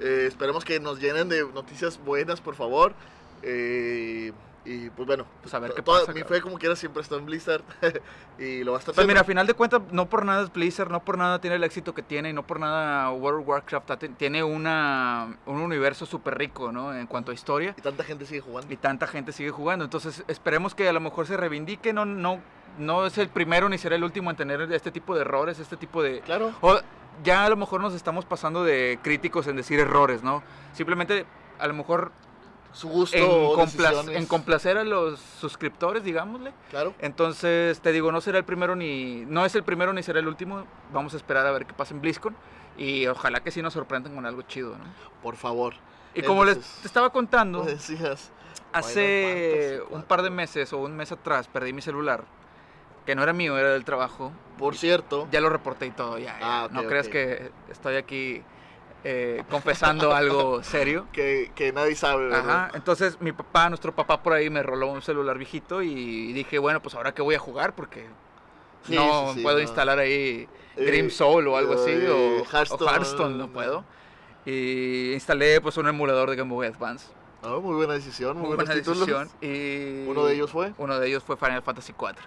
Eh, 0.00 0.24
esperemos 0.28 0.64
que 0.64 0.80
nos 0.80 0.98
llenen 1.00 1.28
de 1.28 1.44
noticias 1.52 1.98
buenas, 2.02 2.40
por 2.40 2.54
favor. 2.54 2.94
Eh, 3.42 4.32
y 4.66 4.88
pues 4.88 5.06
bueno, 5.06 5.26
Pues 5.42 5.52
a 5.52 5.58
ver 5.58 5.74
qué 5.74 5.82
toda- 5.82 6.00
pasa, 6.00 6.12
Mi 6.14 6.22
cabrón. 6.22 6.38
fe, 6.38 6.42
como 6.42 6.58
quiera, 6.58 6.74
siempre 6.74 7.02
está 7.02 7.16
en 7.16 7.26
Blizzard. 7.26 7.62
y 8.38 8.64
lo 8.64 8.72
va 8.72 8.78
a 8.78 8.80
estar 8.80 8.94
Pues 8.94 9.06
mira, 9.06 9.20
a 9.20 9.24
final 9.24 9.46
de 9.46 9.52
cuentas, 9.52 9.82
no 9.92 10.08
por 10.08 10.24
nada 10.24 10.42
es 10.42 10.50
Blizzard, 10.50 10.90
no 10.90 11.04
por 11.04 11.18
nada 11.18 11.38
tiene 11.42 11.56
el 11.56 11.64
éxito 11.64 11.94
que 11.94 12.02
tiene, 12.02 12.30
y 12.30 12.32
no 12.32 12.46
por 12.46 12.58
nada 12.58 13.10
World 13.10 13.42
of 13.42 13.48
Warcraft 13.48 14.04
tiene 14.16 14.42
una, 14.42 15.36
un 15.44 15.60
universo 15.60 16.06
súper 16.06 16.38
rico, 16.38 16.72
¿no? 16.72 16.94
En 16.96 17.06
cuanto 17.06 17.30
a 17.30 17.34
historia. 17.34 17.74
Y 17.76 17.82
tanta 17.82 18.04
gente 18.04 18.24
sigue 18.24 18.40
jugando. 18.40 18.72
y 18.72 18.76
tanta 18.78 19.06
gente 19.06 19.32
sigue 19.32 19.50
jugando. 19.50 19.84
Entonces 19.84 20.24
esperemos 20.28 20.74
que 20.74 20.88
a 20.88 20.92
lo 20.94 21.00
mejor 21.00 21.26
se 21.26 21.36
reivindique. 21.36 21.92
No, 21.92 22.06
no, 22.06 22.40
no 22.78 23.06
es 23.06 23.18
el 23.18 23.28
primero 23.28 23.68
ni 23.68 23.78
será 23.78 23.96
el 23.96 24.04
último 24.04 24.30
en 24.30 24.36
tener 24.36 24.60
este 24.72 24.90
tipo 24.90 25.14
de 25.14 25.22
errores, 25.22 25.58
este 25.58 25.76
tipo 25.76 26.02
de... 26.02 26.20
Claro. 26.20 26.52
O 26.60 26.78
ya 27.22 27.44
a 27.44 27.48
lo 27.48 27.56
mejor 27.56 27.80
nos 27.80 27.94
estamos 27.94 28.24
pasando 28.24 28.64
de 28.64 28.98
críticos 29.02 29.46
en 29.46 29.56
decir 29.56 29.78
errores, 29.78 30.22
¿no? 30.22 30.42
Simplemente 30.72 31.26
a 31.58 31.66
lo 31.68 31.74
mejor 31.74 32.10
Su 32.72 32.88
gusto. 32.88 33.16
en, 33.16 34.26
complacer 34.26 34.78
a 34.78 34.84
los 34.84 35.20
suscriptores, 35.20 36.02
digámosle. 36.02 36.52
Claro. 36.70 36.94
Entonces, 36.98 37.80
te 37.80 37.92
digo, 37.92 38.10
no 38.10 38.20
será 38.20 38.38
el 38.38 38.44
primero 38.44 38.74
ni... 38.74 39.24
No 39.26 39.44
es 39.44 39.54
el 39.54 39.62
primero 39.62 39.92
ni 39.92 40.02
será 40.02 40.18
el 40.18 40.26
último. 40.26 40.64
Vamos 40.92 41.14
a 41.14 41.16
esperar 41.16 41.46
a 41.46 41.52
ver 41.52 41.66
qué 41.66 41.72
pasa 41.72 41.94
en 41.94 42.00
BlizzCon. 42.00 42.34
Y 42.76 43.06
ojalá 43.06 43.40
que 43.40 43.52
sí 43.52 43.62
nos 43.62 43.74
sorprendan 43.74 44.14
con 44.14 44.26
algo 44.26 44.42
chido, 44.42 44.70
¿no? 44.70 44.84
Por 45.22 45.36
favor. 45.36 45.74
Y 46.14 46.22
como 46.22 46.44
les 46.44 46.58
te 46.58 46.86
estaba 46.86 47.10
contando, 47.10 47.62
decías. 47.62 48.30
hace 48.72 49.80
un 49.90 50.02
par 50.02 50.22
de 50.22 50.30
meses 50.30 50.72
o 50.72 50.78
un 50.78 50.96
mes 50.96 51.12
atrás 51.12 51.48
perdí 51.48 51.72
mi 51.72 51.82
celular, 51.82 52.24
que 53.06 53.14
no 53.14 53.22
era 53.22 53.32
mío, 53.32 53.56
era 53.58 53.70
del 53.72 53.84
trabajo. 53.84 54.32
Por 54.58 54.76
cierto, 54.76 55.28
Ya 55.30 55.40
lo 55.40 55.48
reporté 55.50 55.86
y 55.86 55.90
todo, 55.90 56.18
ya. 56.18 56.38
ya. 56.38 56.64
Ah, 56.64 56.68
no 56.70 56.84
creas 56.86 57.08
que 57.08 57.50
estoy 57.70 57.96
aquí 57.96 58.42
eh, 59.02 59.42
confesando 59.50 60.14
algo 60.14 60.62
serio. 60.62 61.06
que, 61.12 61.50
que 61.54 61.72
nadie 61.72 61.94
sabe, 61.96 62.24
¿verdad? 62.28 62.40
Ajá, 62.66 62.70
entonces 62.74 63.20
mi 63.20 63.32
papá, 63.32 63.68
nuestro 63.68 63.94
papá 63.94 64.22
por 64.22 64.32
ahí 64.32 64.48
me 64.50 64.62
roló 64.62 64.88
un 64.88 65.02
celular 65.02 65.36
viejito 65.38 65.82
y 65.82 66.32
dije, 66.32 66.58
bueno, 66.58 66.80
pues 66.80 66.94
ahora 66.94 67.12
que 67.12 67.22
voy 67.22 67.34
a 67.34 67.38
jugar 67.38 67.74
porque 67.74 68.06
Sí, 68.86 68.94
no 68.94 69.28
sí, 69.32 69.38
sí, 69.38 69.42
puedo 69.42 69.56
no. 69.56 69.62
instalar 69.62 69.98
ahí 69.98 70.48
Eh, 70.76 70.84
Grim 70.84 71.10
Soul 71.10 71.48
o 71.48 71.56
algo 71.56 71.74
así 71.74 71.90
eh, 71.90 72.08
o, 72.10 72.42
o 72.42 72.44
Hearthstone, 72.44 72.90
Hearthstone, 72.90 73.38
no 73.38 73.46
no. 73.46 73.52
puedo. 73.52 73.84
Y 74.46 75.12
instalé 75.14 75.60
pues 75.60 75.76
un 75.78 75.88
emulador 75.88 76.30
de 76.30 76.36
Game 76.36 76.50
Boy 76.52 76.66
Advance. 76.66 77.08
Ah, 77.42 77.58
muy 77.62 77.74
buena 77.76 77.94
decisión, 77.94 78.36
muy, 78.38 78.48
Muy 78.48 78.56
buena 78.56 78.74
títulos. 78.74 79.06
decisión. 79.06 79.30
Y 79.40 80.06
Uno 80.06 80.24
de 80.26 80.34
ellos 80.34 80.50
fue. 80.50 80.72
Uno 80.78 80.98
de 80.98 81.08
ellos 81.08 81.22
fue 81.22 81.36
Final 81.36 81.62
Fantasy 81.62 81.92
4. 81.92 82.24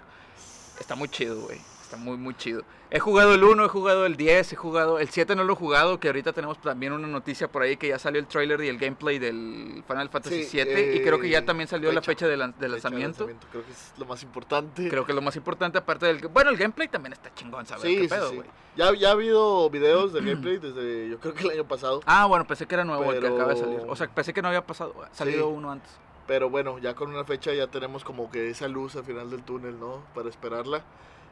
Está 0.80 0.94
muy 0.94 1.08
chido, 1.08 1.40
güey. 1.42 1.58
Está 1.82 1.96
muy, 1.96 2.16
muy 2.18 2.34
chido. 2.34 2.62
He 2.90 3.00
jugado 3.00 3.34
el 3.34 3.42
1, 3.44 3.64
he 3.64 3.68
jugado 3.68 4.04
el 4.06 4.16
10, 4.16 4.52
he 4.52 4.56
jugado 4.56 4.98
el 4.98 5.08
7, 5.08 5.34
no 5.36 5.44
lo 5.44 5.54
he 5.54 5.56
jugado, 5.56 5.98
que 6.00 6.08
ahorita 6.08 6.32
tenemos 6.34 6.58
también 6.60 6.92
una 6.92 7.06
noticia 7.08 7.48
por 7.48 7.62
ahí 7.62 7.76
que 7.78 7.88
ya 7.88 7.98
salió 7.98 8.20
el 8.20 8.26
trailer 8.26 8.60
y 8.62 8.68
el 8.68 8.78
gameplay 8.78 9.18
del 9.18 9.82
Final 9.86 10.08
Fantasy 10.10 10.42
Sí, 10.44 10.48
7 10.50 10.96
y 10.96 11.02
creo 11.02 11.18
que 11.18 11.28
ya 11.30 11.38
eh, 11.38 11.42
también 11.42 11.66
salió 11.68 11.90
la 11.92 12.02
fecha, 12.02 12.26
de, 12.26 12.36
lan- 12.36 12.54
de 12.56 12.68
lanzamiento. 12.68 13.26
Creo 13.50 13.64
que 13.64 13.72
es 13.72 13.92
lo 13.98 14.04
más 14.06 14.22
importante. 14.22 14.88
Creo 14.88 15.04
que 15.06 15.12
es 15.12 15.16
lo 15.16 15.22
más 15.22 15.36
importante 15.36 15.78
aparte 15.78 16.06
del... 16.06 16.28
Bueno, 16.28 16.50
el 16.50 16.56
gameplay 16.58 16.88
también 16.88 17.14
está 17.14 17.32
chingón, 17.34 17.66
¿sabes? 17.66 17.82
sí, 17.84 17.96
¿Qué 17.96 18.02
sí, 18.02 18.08
pedo, 18.08 18.30
sí. 18.30 18.40
Ya, 18.76 18.94
ya 18.94 19.08
ha 19.08 19.12
habido 19.12 19.68
videos 19.70 20.12
de 20.12 20.20
gameplay 20.22 20.58
desde 20.58 21.08
yo 21.10 21.18
creo 21.20 21.32
que 21.34 21.44
el 21.44 21.50
año 21.50 21.64
pasado. 21.68 22.00
Ah, 22.06 22.26
bueno, 22.26 22.46
pensé 22.46 22.66
que 22.66 22.74
era 22.74 22.84
nuevo 22.84 23.10
el 23.12 23.20
que 23.20 23.26
acaba 23.28 23.54
de 23.54 23.60
salir. 23.60 23.80
O 23.88 23.96
sea, 23.96 24.08
pensé 24.08 24.32
que 24.34 24.42
no 24.42 24.48
había 24.48 24.66
pasado, 24.66 24.94
salido 25.12 25.48
uno 25.48 25.70
antes. 25.72 25.90
Pero 26.28 26.48
bueno, 26.50 26.78
ya 26.78 26.94
con 26.94 27.08
una 27.10 27.24
fecha 27.24 27.52
ya 27.54 27.66
tenemos 27.66 28.04
como 28.04 28.30
que 28.30 28.50
esa 28.50 28.68
luz 28.68 28.94
al 28.94 29.02
final 29.04 29.30
del 29.30 29.42
túnel, 29.42 29.80
¿no? 29.80 30.04
Para 30.14 30.28
esperarla. 30.28 30.84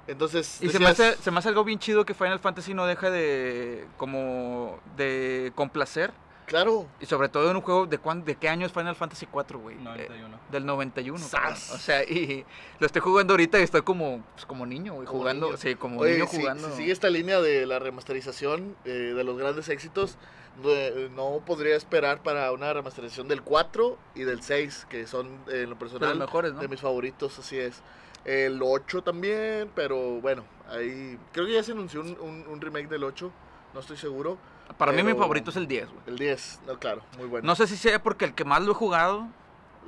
Entonces, 0.08 0.60
Y 0.62 0.70
se 0.70 0.78
me, 0.80 0.86
decías- 0.88 1.14
hace, 1.14 1.22
se 1.22 1.30
me 1.30 1.38
hace 1.38 1.48
algo 1.50 1.62
bien 1.64 1.78
chido 1.78 2.04
que 2.04 2.14
Final 2.14 2.38
Fantasy 2.40 2.74
no 2.74 2.86
deja 2.86 3.10
de 3.10 3.86
como 3.96 4.80
de 4.96 5.52
complacer 5.54 6.12
Claro, 6.46 6.86
y 7.00 7.06
sobre 7.06 7.28
todo 7.28 7.50
en 7.50 7.56
un 7.56 7.62
juego 7.62 7.86
de 7.86 7.98
cuán, 7.98 8.24
de 8.24 8.36
qué 8.36 8.48
año 8.48 8.66
es 8.66 8.72
Final 8.72 8.94
Fantasy 8.94 9.26
4, 9.26 9.58
güey. 9.58 9.74
Eh, 9.76 9.80
91. 9.82 10.38
del 10.52 10.64
91, 10.64 11.18
¡Sas! 11.18 11.72
O 11.72 11.78
sea, 11.78 12.04
y 12.04 12.44
lo 12.78 12.86
estoy 12.86 13.00
jugando 13.02 13.32
ahorita 13.32 13.58
y 13.58 13.64
estoy 13.64 13.82
como 13.82 14.22
pues, 14.34 14.46
como 14.46 14.64
niño, 14.64 14.94
güey, 14.94 15.06
Como 15.08 15.18
jugando, 15.18 15.46
niño. 15.46 15.56
sí, 15.58 15.74
como 15.74 15.98
Oye, 16.00 16.12
niño 16.14 16.28
si- 16.30 16.36
jugando. 16.38 16.70
Si, 16.70 16.76
sigue 16.76 16.92
esta 16.92 17.10
línea 17.10 17.40
de 17.40 17.66
la 17.66 17.80
remasterización 17.80 18.76
eh, 18.84 18.90
de 18.90 19.24
los 19.24 19.36
grandes 19.36 19.68
éxitos, 19.68 20.12
eh, 20.12 20.16
no 20.62 21.42
podría 21.44 21.76
esperar 21.76 22.22
para 22.22 22.50
una 22.52 22.72
remasterización 22.72 23.28
del 23.28 23.42
4 23.42 23.98
y 24.14 24.22
del 24.22 24.42
6, 24.42 24.86
que 24.88 25.06
son 25.06 25.26
eh, 25.48 25.62
en 25.62 25.70
lo 25.70 25.78
personal 25.78 26.10
los 26.10 26.18
mejores, 26.26 26.52
¿no? 26.54 26.60
de 26.60 26.68
mis 26.68 26.80
favoritos, 26.80 27.38
así 27.38 27.58
es. 27.58 27.82
El 28.25 28.60
8 28.62 29.02
también, 29.02 29.70
pero 29.75 30.20
bueno, 30.20 30.44
ahí 30.70 31.18
creo 31.32 31.46
que 31.46 31.52
ya 31.52 31.62
se 31.62 31.72
anunció 31.72 32.00
un, 32.00 32.18
un- 32.20 32.44
un 32.48 32.60
remake 32.60 32.88
del 32.88 33.04
8, 33.04 33.30
no 33.75 33.80
estoy 33.80 33.96
seguro. 33.96 34.38
Para 34.78 34.90
mí 34.92 35.02
mi 35.02 35.14
favorito 35.14 35.50
es 35.50 35.56
el 35.56 35.68
10, 35.68 35.88
güey. 35.88 36.00
El 36.06 36.18
10, 36.18 36.60
no, 36.66 36.78
claro, 36.78 37.02
muy 37.18 37.26
bueno. 37.28 37.46
No 37.46 37.54
sé 37.54 37.66
si 37.68 37.76
sea 37.76 38.02
porque 38.02 38.25
el 38.25 38.34
que 38.34 38.44
más 38.44 38.62
lo 38.62 38.72
he 38.72 38.75
jugado, 38.75 39.28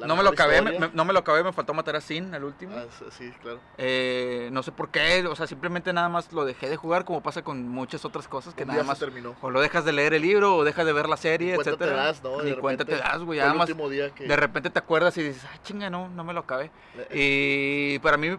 no 0.07 0.17
me 0.17 0.23
lo 0.23 0.31
acabé, 0.31 0.63
me- 0.63 0.91
no 0.93 1.05
me 1.05 1.13
lo 1.13 1.19
acabé, 1.19 1.43
me 1.43 1.53
faltó 1.53 1.75
matar 1.75 1.97
a 1.97 2.01
Sin 2.01 2.35
al 2.35 2.45
último. 2.45 2.77
Ah, 2.77 2.85
sí, 3.11 3.33
claro. 3.43 3.61
Eh, 3.79 4.49
no 4.53 4.63
sé 4.63 4.73
por 4.73 4.91
qué, 4.91 5.27
o 5.27 5.35
sea, 5.37 5.47
simplemente 5.47 5.93
nada 5.93 6.09
más 6.09 6.33
lo 6.33 6.45
dejé 6.45 6.69
de 6.69 6.77
jugar, 6.77 7.05
como 7.05 7.23
pasa 7.23 7.43
con 7.43 7.69
muchas 7.69 8.05
otras 8.05 8.29
cosas 8.29 8.55
que 8.55 8.65
nada 8.65 8.83
más 8.85 8.99
terminó. 8.99 9.35
o 9.41 9.51
lo 9.51 9.61
dejas 9.61 9.85
de 9.85 9.93
leer 9.93 10.15
el 10.15 10.23
libro 10.23 10.57
o 10.57 10.65
dejas 10.65 10.87
de 10.87 10.93
ver 10.93 11.09
la 11.09 11.17
serie, 11.17 11.53
Ni 11.53 11.55
cuenta 11.57 11.71
te 11.77 11.85
etcétera. 11.85 12.05
das, 12.05 12.23
¿no? 12.23 12.43
Ni 12.43 12.51
De 12.51 12.57
cuenta 12.59 12.85
te 12.85 12.93
repente, 12.93 13.11
das, 13.13 13.23
güey, 13.23 13.39
fue 13.39 13.45
nada 13.47 13.53
el 13.53 13.59
más 13.59 13.69
último 13.69 13.89
día 13.89 14.11
que... 14.15 14.25
de 14.27 14.37
repente 14.37 14.71
te 14.71 14.79
acuerdas 14.79 15.17
y 15.19 15.23
dices, 15.23 15.45
ah, 15.53 15.59
chinga, 15.63 15.91
no, 15.91 16.09
no 16.09 16.25
me 16.25 16.33
lo 16.33 16.41
acabé. 16.41 16.71
Eh, 17.11 17.95
Y 17.95 17.99
para 18.01 18.17
mí 18.17 18.37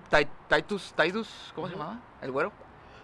Titus, 0.49 0.93
Tidus, 0.95 1.51
¿cómo 1.55 1.67
se 1.67 1.73
llamaba? 1.73 1.99
¿El 2.21 2.31
güero? 2.31 2.51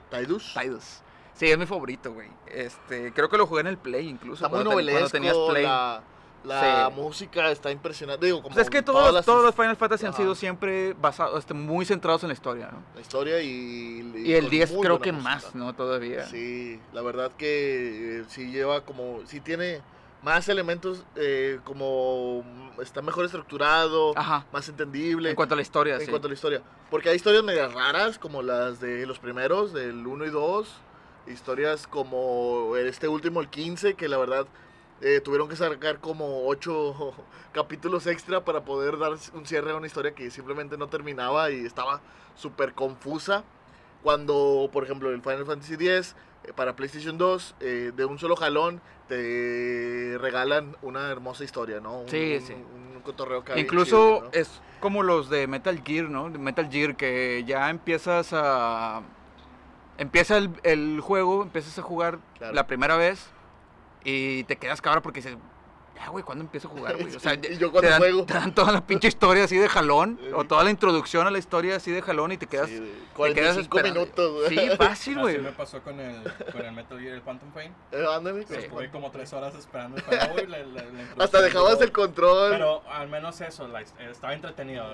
Tidus. 0.10 0.54
Tidus. 0.60 1.02
Sí, 1.34 1.48
es 1.52 1.58
mi 1.58 1.66
favorito, 1.66 2.14
güey. 2.14 2.30
Este, 2.48 3.12
creo 3.12 3.28
que 3.28 3.38
lo 3.38 3.46
jugué 3.46 3.62
en 3.62 3.68
el 3.68 3.78
Play 3.78 4.08
incluso. 4.08 4.46
Está 4.46 4.56
muy 4.64 4.64
cuando 4.86 5.10
tenías 5.10 5.36
Play. 5.50 5.64
la, 5.64 6.02
la 6.46 6.88
Sí. 6.90 6.96
música 6.96 7.52
está 7.52 7.72
impresionante. 7.72 8.26
Digo, 8.26 8.42
como 8.42 8.54
Pues 8.54 8.66
es 8.66 8.70
que 8.70 8.82
todos, 8.82 9.14
las- 9.14 9.26
todos 9.26 9.44
los 9.44 9.56
Final 9.56 9.76
Fantasy 9.76 10.06
han 10.06 10.12
Ajá. 10.14 10.22
sido 10.22 10.36
siempre 10.36 10.94
basados, 10.94 11.40
este, 11.40 11.54
muy 11.54 11.86
centrados 11.86 12.24
en 12.24 12.30
la 12.30 12.34
historia, 12.34 12.70
¿no? 12.72 12.82
la 12.96 13.02
historia 13.02 13.42
y... 13.42 14.12
Y 14.16 14.34
el 14.34 14.44
con 14.44 14.50
10 14.52 14.72
muy 14.74 14.82
creo 14.84 15.00
que 15.02 15.12
música. 15.12 15.30
más, 15.32 15.56
¿no? 15.56 15.74
Todavía. 15.74 16.26
Sí, 16.28 16.80
la 16.94 17.02
verdad 17.02 17.32
que 17.38 18.20
eh, 18.22 18.26
sí 18.30 18.52
lleva 18.52 18.82
como... 18.82 19.22
Sí 19.26 19.40
tiene 19.42 19.82
más 20.24 20.48
elementos 20.50 21.04
eh, 21.16 21.60
como... 21.64 22.44
Está 22.82 23.02
mejor 23.02 23.26
estructurado, 23.26 24.18
Ajá. 24.18 24.46
más 24.52 24.68
entendible. 24.70 25.30
En 25.30 25.36
cuanto 25.36 25.54
a 25.54 25.58
la 25.58 25.62
historia, 25.62 25.96
en 25.96 26.02
sí. 26.02 26.08
cuanto 26.08 26.28
a 26.28 26.30
la 26.30 26.34
historia. 26.36 26.62
Porque 26.90 27.10
hay 27.10 27.16
historias 27.16 27.44
medias 27.44 27.74
raras, 27.74 28.20
como 28.20 28.42
las 28.42 28.80
de 28.80 29.06
los 29.06 29.18
primeros, 29.20 29.72
del 29.74 30.06
1 30.06 30.26
y 30.26 30.30
2. 30.30 30.68
Historias 31.28 31.88
como 31.88 32.76
este 32.78 33.08
último, 33.08 33.40
el 33.42 33.50
15, 33.50 33.96
que 33.96 34.08
la 34.08 34.18
verdad 34.18 34.46
eh, 35.02 35.20
tuvieron 35.22 35.48
que 35.50 35.56
sacar 35.56 36.00
como 36.00 36.48
8 36.48 37.14
capítulos 37.54 38.08
extra 38.08 38.44
para 38.46 38.64
poder 38.66 38.98
dar 38.98 39.14
un 39.34 39.46
cierre 39.46 39.72
a 39.72 39.76
una 39.76 39.88
historia 39.88 40.14
que 40.14 40.30
simplemente 40.32 40.78
no 40.78 40.88
terminaba 40.88 41.52
y 41.52 41.66
estaba 41.66 42.02
súper 42.36 42.74
confusa. 42.74 43.44
Cuando, 44.04 44.70
por 44.72 44.84
ejemplo, 44.84 45.10
el 45.10 45.22
Final 45.22 45.46
Fantasy 45.46 45.74
X 45.74 46.16
eh, 46.44 46.54
para 46.56 46.76
PlayStation 46.76 47.18
2, 47.18 47.56
eh, 47.60 47.92
de 47.96 48.06
un 48.06 48.20
solo 48.20 48.36
jalón, 48.36 48.80
te 49.08 50.18
regalan 50.20 50.76
una 50.82 51.10
hermosa 51.10 51.44
historia, 51.44 51.80
¿no? 51.80 52.02
Un, 52.02 52.10
Sí, 52.10 52.40
sí. 52.40 52.54
un 52.54 53.02
cotorreo 53.02 53.42
bien 53.44 53.60
Incluso 53.60 54.18
chido, 54.18 54.22
¿no? 54.26 54.30
es 54.34 54.62
como 54.80 55.02
los 55.04 55.30
de 55.30 55.48
Metal 55.48 55.82
Gear, 55.84 56.10
¿no? 56.10 56.30
De 56.30 56.38
Metal 56.38 56.70
Gear 56.70 56.96
que 56.96 57.44
ya 57.48 57.70
empiezas 57.70 58.30
a... 58.34 59.02
Empieza 59.98 60.38
el, 60.38 60.50
el 60.64 61.00
juego, 61.02 61.42
empiezas 61.44 61.80
a 61.80 61.82
jugar 61.82 62.20
Claro. 62.38 62.54
la 62.54 62.68
primera 62.68 62.98
vez 62.98 63.28
y 64.06 64.44
te 64.46 64.56
quedas 64.56 64.82
cabra 64.82 65.02
porque 65.02 65.20
dices, 65.22 65.36
ya, 65.96 66.10
güey, 66.10 66.24
¿cuándo 66.26 66.44
empiezo 66.44 66.68
a 66.68 66.72
jugar, 66.72 66.98
güey? 66.98 67.16
O 67.16 67.20
sea, 67.22 67.34
Y 67.36 67.58
yo 67.58 67.72
te 67.72 67.88
dan, 67.88 68.00
juego. 68.00 68.26
te 68.26 68.34
dan 68.34 68.54
toda 68.54 68.72
la 68.74 68.86
pinche 68.86 69.08
historia 69.08 69.46
así 69.46 69.58
de 69.58 69.68
jalón, 69.70 70.20
o 70.34 70.44
toda 70.44 70.64
la 70.64 70.70
introducción 70.70 71.26
a 71.26 71.32
la 71.32 71.38
historia 71.40 71.78
así 71.78 71.90
de 71.92 72.02
jalón 72.02 72.32
y 72.34 72.38
te 72.38 72.48
quedas... 72.48 72.68
Sí, 72.68 72.76
de 72.76 72.82
te 72.82 73.34
quedas 73.34 73.56
45 73.56 73.78
esperando. 73.78 74.00
minutos, 74.02 74.34
güey. 74.34 74.50
Sí, 74.70 74.76
fácil, 74.78 75.20
güey. 75.20 75.36
Así 75.36 75.44
me 75.46 75.52
pasó 75.54 75.82
con 75.82 76.00
el, 76.00 76.22
con 76.52 76.62
el 76.66 76.72
Metal 76.74 77.00
Gear, 77.00 77.14
el 77.16 77.22
Phantom 77.22 77.50
Pain. 77.52 77.74
Eh, 77.94 78.06
ándale, 78.14 78.46
Sí. 78.46 78.54
Estuve 78.56 78.92
como 78.92 79.10
tres 79.10 79.32
horas 79.34 79.56
esperando 79.56 79.96
el 79.98 80.04
juego 80.04 80.24
y 80.44 80.48
la- 80.48 80.58
la- 80.58 80.64
la 80.66 80.82
introducción 80.82 81.22
Hasta 81.22 81.42
dejabas 81.42 81.80
el 81.82 81.92
control. 81.94 82.52
Pero 82.52 82.84
al 82.90 83.08
menos 83.08 83.40
eso, 83.40 83.68
la- 83.70 83.82
estaba 83.82 84.34
entretenido. 84.34 84.86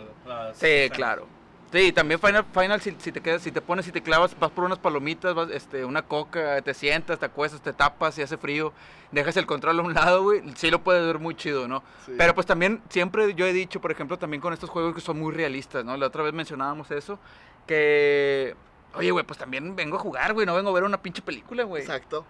Sí, 0.54 0.90
claro. 0.94 1.28
Sí, 1.72 1.94
también 1.94 2.20
Final, 2.20 2.46
Final 2.54 2.82
si, 2.82 2.92
si 3.00 3.12
te 3.14 3.22
quedas, 3.22 3.42
si 3.42 3.52
te 3.52 3.62
pones, 3.62 3.86
si 3.86 3.94
te 3.94 4.02
clavas, 4.04 4.38
vas 4.38 4.52
por 4.52 4.66
unas 4.66 4.78
palomitas, 4.78 5.34
vas, 5.34 5.50
este, 5.52 5.86
una 5.86 6.02
coca, 6.02 6.62
te 6.62 6.74
sientas, 6.74 7.18
te 7.18 7.26
acuestas, 7.26 7.62
te 7.62 7.72
tapas, 7.72 8.18
y 8.18 8.22
hace 8.22 8.36
frío, 8.38 8.74
dejas 9.12 9.38
el 9.38 9.46
control 9.46 9.80
a 9.80 9.82
un 9.82 9.94
lado, 9.94 10.24
güey, 10.24 10.42
sí 10.56 10.70
lo 10.70 10.84
puedes 10.84 11.06
ver 11.06 11.20
muy 11.20 11.34
chido, 11.34 11.70
¿no? 11.70 11.82
Sí. 12.06 12.12
Pero 12.18 12.36
pues 12.36 12.46
también, 12.46 12.82
siempre 12.90 13.34
yo 13.36 13.46
he 13.46 13.54
dicho, 13.54 13.80
por 13.80 13.90
ejemplo, 13.92 14.20
también 14.20 14.42
con 14.42 14.52
estos 14.52 14.70
juegos 14.70 14.94
que 14.94 15.00
son 15.02 15.18
muy 15.18 15.34
realistas, 15.34 15.86
¿no? 15.86 15.96
La 15.96 16.08
otra 16.08 16.24
vez 16.24 16.34
mencionábamos 16.34 16.92
eso, 16.92 17.20
que, 17.66 18.54
oye, 18.96 19.12
güey, 19.12 19.26
pues 19.26 19.40
también 19.40 19.76
vengo 19.76 19.96
a 19.96 20.00
jugar, 20.00 20.34
güey, 20.34 20.46
no 20.46 20.54
vengo 20.54 20.70
a 20.72 20.74
ver 20.74 20.84
una 20.84 21.02
pinche 21.02 21.22
película, 21.22 21.64
güey. 21.64 21.82
Exacto. 21.84 22.26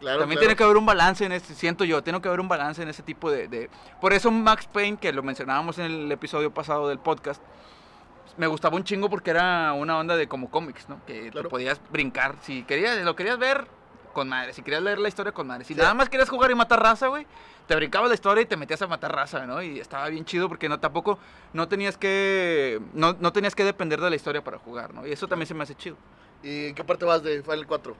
Claro, 0.00 0.20
También 0.20 0.38
claro. 0.38 0.40
tiene 0.48 0.56
que 0.56 0.64
haber 0.64 0.76
un 0.78 0.86
balance 0.86 1.24
en 1.26 1.32
este, 1.32 1.54
siento 1.54 1.84
yo, 1.84 2.02
tiene 2.02 2.20
que 2.22 2.28
haber 2.28 2.40
un 2.40 2.48
balance 2.48 2.82
en 2.82 2.88
ese 2.88 3.02
tipo 3.02 3.30
de, 3.30 3.48
de- 3.48 3.68
Por 4.00 4.14
eso 4.14 4.30
Max 4.30 4.66
Payne, 4.66 4.96
que 4.96 5.12
lo 5.12 5.22
mencionábamos 5.22 5.78
en 5.78 5.84
el 5.84 6.10
episodio 6.10 6.50
pasado 6.52 6.88
del 6.88 6.98
podcast, 6.98 7.42
me 8.36 8.46
gustaba 8.46 8.76
un 8.76 8.84
chingo 8.84 9.08
porque 9.10 9.30
era 9.30 9.72
una 9.72 9.98
onda 9.98 10.16
de 10.16 10.26
como 10.28 10.50
cómics, 10.50 10.88
¿no? 10.88 11.00
Que 11.06 11.24
te 11.24 11.30
Claro. 11.30 11.48
podías 11.48 11.80
brincar, 11.90 12.34
si 12.42 12.62
querías, 12.64 12.98
lo 13.04 13.14
querías 13.16 13.38
ver, 13.38 13.66
con 14.12 14.28
madre, 14.28 14.52
si 14.52 14.62
querías 14.62 14.82
leer 14.82 14.98
la 14.98 15.08
historia, 15.08 15.32
con 15.32 15.46
madre. 15.46 15.64
Si 15.64 15.74
Sí. 15.74 15.80
nada 15.80 15.94
más 15.94 16.08
querías 16.08 16.28
jugar 16.28 16.50
y 16.50 16.54
matar 16.54 16.82
raza, 16.82 17.08
güey, 17.08 17.26
te 17.66 17.76
brincabas 17.76 18.08
la 18.08 18.14
historia 18.14 18.42
y 18.42 18.46
te 18.46 18.56
metías 18.56 18.82
a 18.82 18.86
matar 18.86 19.14
raza, 19.14 19.46
¿no? 19.46 19.62
Y 19.62 19.78
estaba 19.78 20.08
bien 20.08 20.24
chido 20.24 20.48
porque 20.48 20.68
no, 20.68 20.78
tampoco, 20.80 21.18
no 21.52 21.68
tenías 21.68 21.96
que, 21.96 22.80
no, 22.94 23.16
no 23.20 23.32
tenías 23.32 23.54
que 23.54 23.64
depender 23.64 24.00
de 24.00 24.10
la 24.10 24.16
historia 24.16 24.42
para 24.42 24.58
jugar, 24.58 24.92
¿no? 24.94 25.06
Y 25.06 25.12
eso 25.12 25.28
también 25.28 25.46
se 25.46 25.54
me 25.54 25.62
hace 25.62 25.74
chido. 25.76 25.96
¿Y 26.42 26.68
en 26.68 26.74
qué 26.74 26.82
parte 26.84 27.04
vas 27.04 27.22
de 27.22 27.42
Final 27.42 27.66
4? 27.66 27.94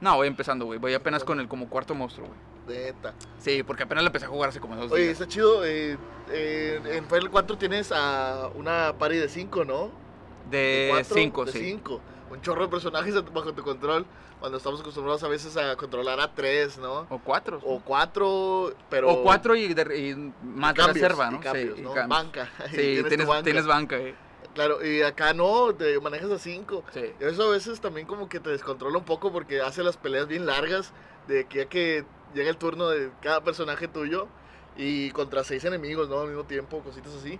No, 0.00 0.16
voy 0.16 0.28
empezando, 0.28 0.64
güey, 0.66 0.78
voy 0.78 0.94
apenas 0.94 1.24
con 1.24 1.40
el 1.40 1.48
como 1.48 1.68
cuarto 1.68 1.94
monstruo, 1.94 2.28
güey. 2.28 2.78
Neta. 2.78 3.14
Sí, 3.38 3.62
porque 3.62 3.84
apenas 3.84 4.02
lo 4.02 4.08
empecé 4.08 4.26
a 4.26 4.28
jugar 4.28 4.48
hace 4.50 4.60
como 4.60 4.74
dos 4.76 4.90
Oye, 4.90 5.04
días. 5.04 5.12
está 5.20 5.28
chido. 5.28 5.64
eh, 5.64 5.96
eh, 6.30 6.80
en 6.84 7.06
Final 7.06 7.30
4 7.30 7.56
tienes 7.58 7.92
a 7.92 8.48
una 8.54 8.94
party 8.98 9.16
de 9.18 9.28
5, 9.28 9.64
¿no? 9.64 9.90
De 10.50 10.88
cuatro, 10.90 11.14
5, 11.14 11.44
de 11.44 11.52
sí. 11.52 11.58
cinco. 11.60 12.00
Un 12.30 12.40
chorro 12.40 12.62
de 12.62 12.68
personajes 12.68 13.14
bajo 13.32 13.52
tu 13.52 13.62
control. 13.62 14.04
Cuando 14.40 14.58
estamos 14.58 14.80
acostumbrados 14.80 15.22
a 15.22 15.28
veces 15.28 15.56
a 15.56 15.76
controlar 15.76 16.20
a 16.20 16.34
3, 16.34 16.78
¿no? 16.78 17.06
O 17.08 17.18
cuatro. 17.20 17.58
O 17.64 17.80
4, 17.84 18.74
pero. 18.90 19.10
O 19.10 19.22
cuatro 19.22 19.54
y, 19.56 19.72
de- 19.72 19.98
y 19.98 20.14
más 20.44 20.74
de 20.74 20.82
cambios, 20.82 20.94
reserva, 21.08 21.28
y 21.28 21.32
¿no? 21.34 21.40
cambios, 21.40 21.74
sí, 21.76 21.80
y 21.80 21.82
¿no? 21.84 21.94
Banca. 22.08 22.48
y 22.66 22.68
Sí, 22.70 22.76
tienes 22.76 23.08
tienes, 23.08 23.26
banca. 23.28 23.42
tienes 23.44 23.66
banca, 23.66 23.96
eh. 23.96 24.14
Claro, 24.54 24.84
y 24.84 25.02
acá 25.02 25.32
no, 25.34 25.74
te 25.74 25.98
manejas 26.00 26.30
a 26.30 26.38
5. 26.38 26.84
Sí. 26.92 27.04
Eso 27.20 27.42
a 27.44 27.50
veces 27.50 27.80
también 27.80 28.06
como 28.06 28.28
que 28.28 28.40
te 28.40 28.50
descontrola 28.50 28.98
un 28.98 29.04
poco 29.04 29.32
porque 29.32 29.60
hace 29.60 29.82
las 29.82 29.96
peleas 29.96 30.26
bien 30.28 30.46
largas 30.46 30.92
de 31.28 31.40
aquí 31.40 31.60
a 31.60 31.68
que 31.68 32.04
llega 32.34 32.50
el 32.50 32.56
turno 32.56 32.88
de 32.88 33.10
cada 33.22 33.42
personaje 33.42 33.88
tuyo 33.88 34.26
y 34.76 35.10
contra 35.10 35.42
seis 35.44 35.64
enemigos, 35.64 36.08
¿no? 36.08 36.20
Al 36.20 36.28
mismo 36.28 36.44
tiempo, 36.44 36.80
cositas 36.80 37.14
así, 37.14 37.38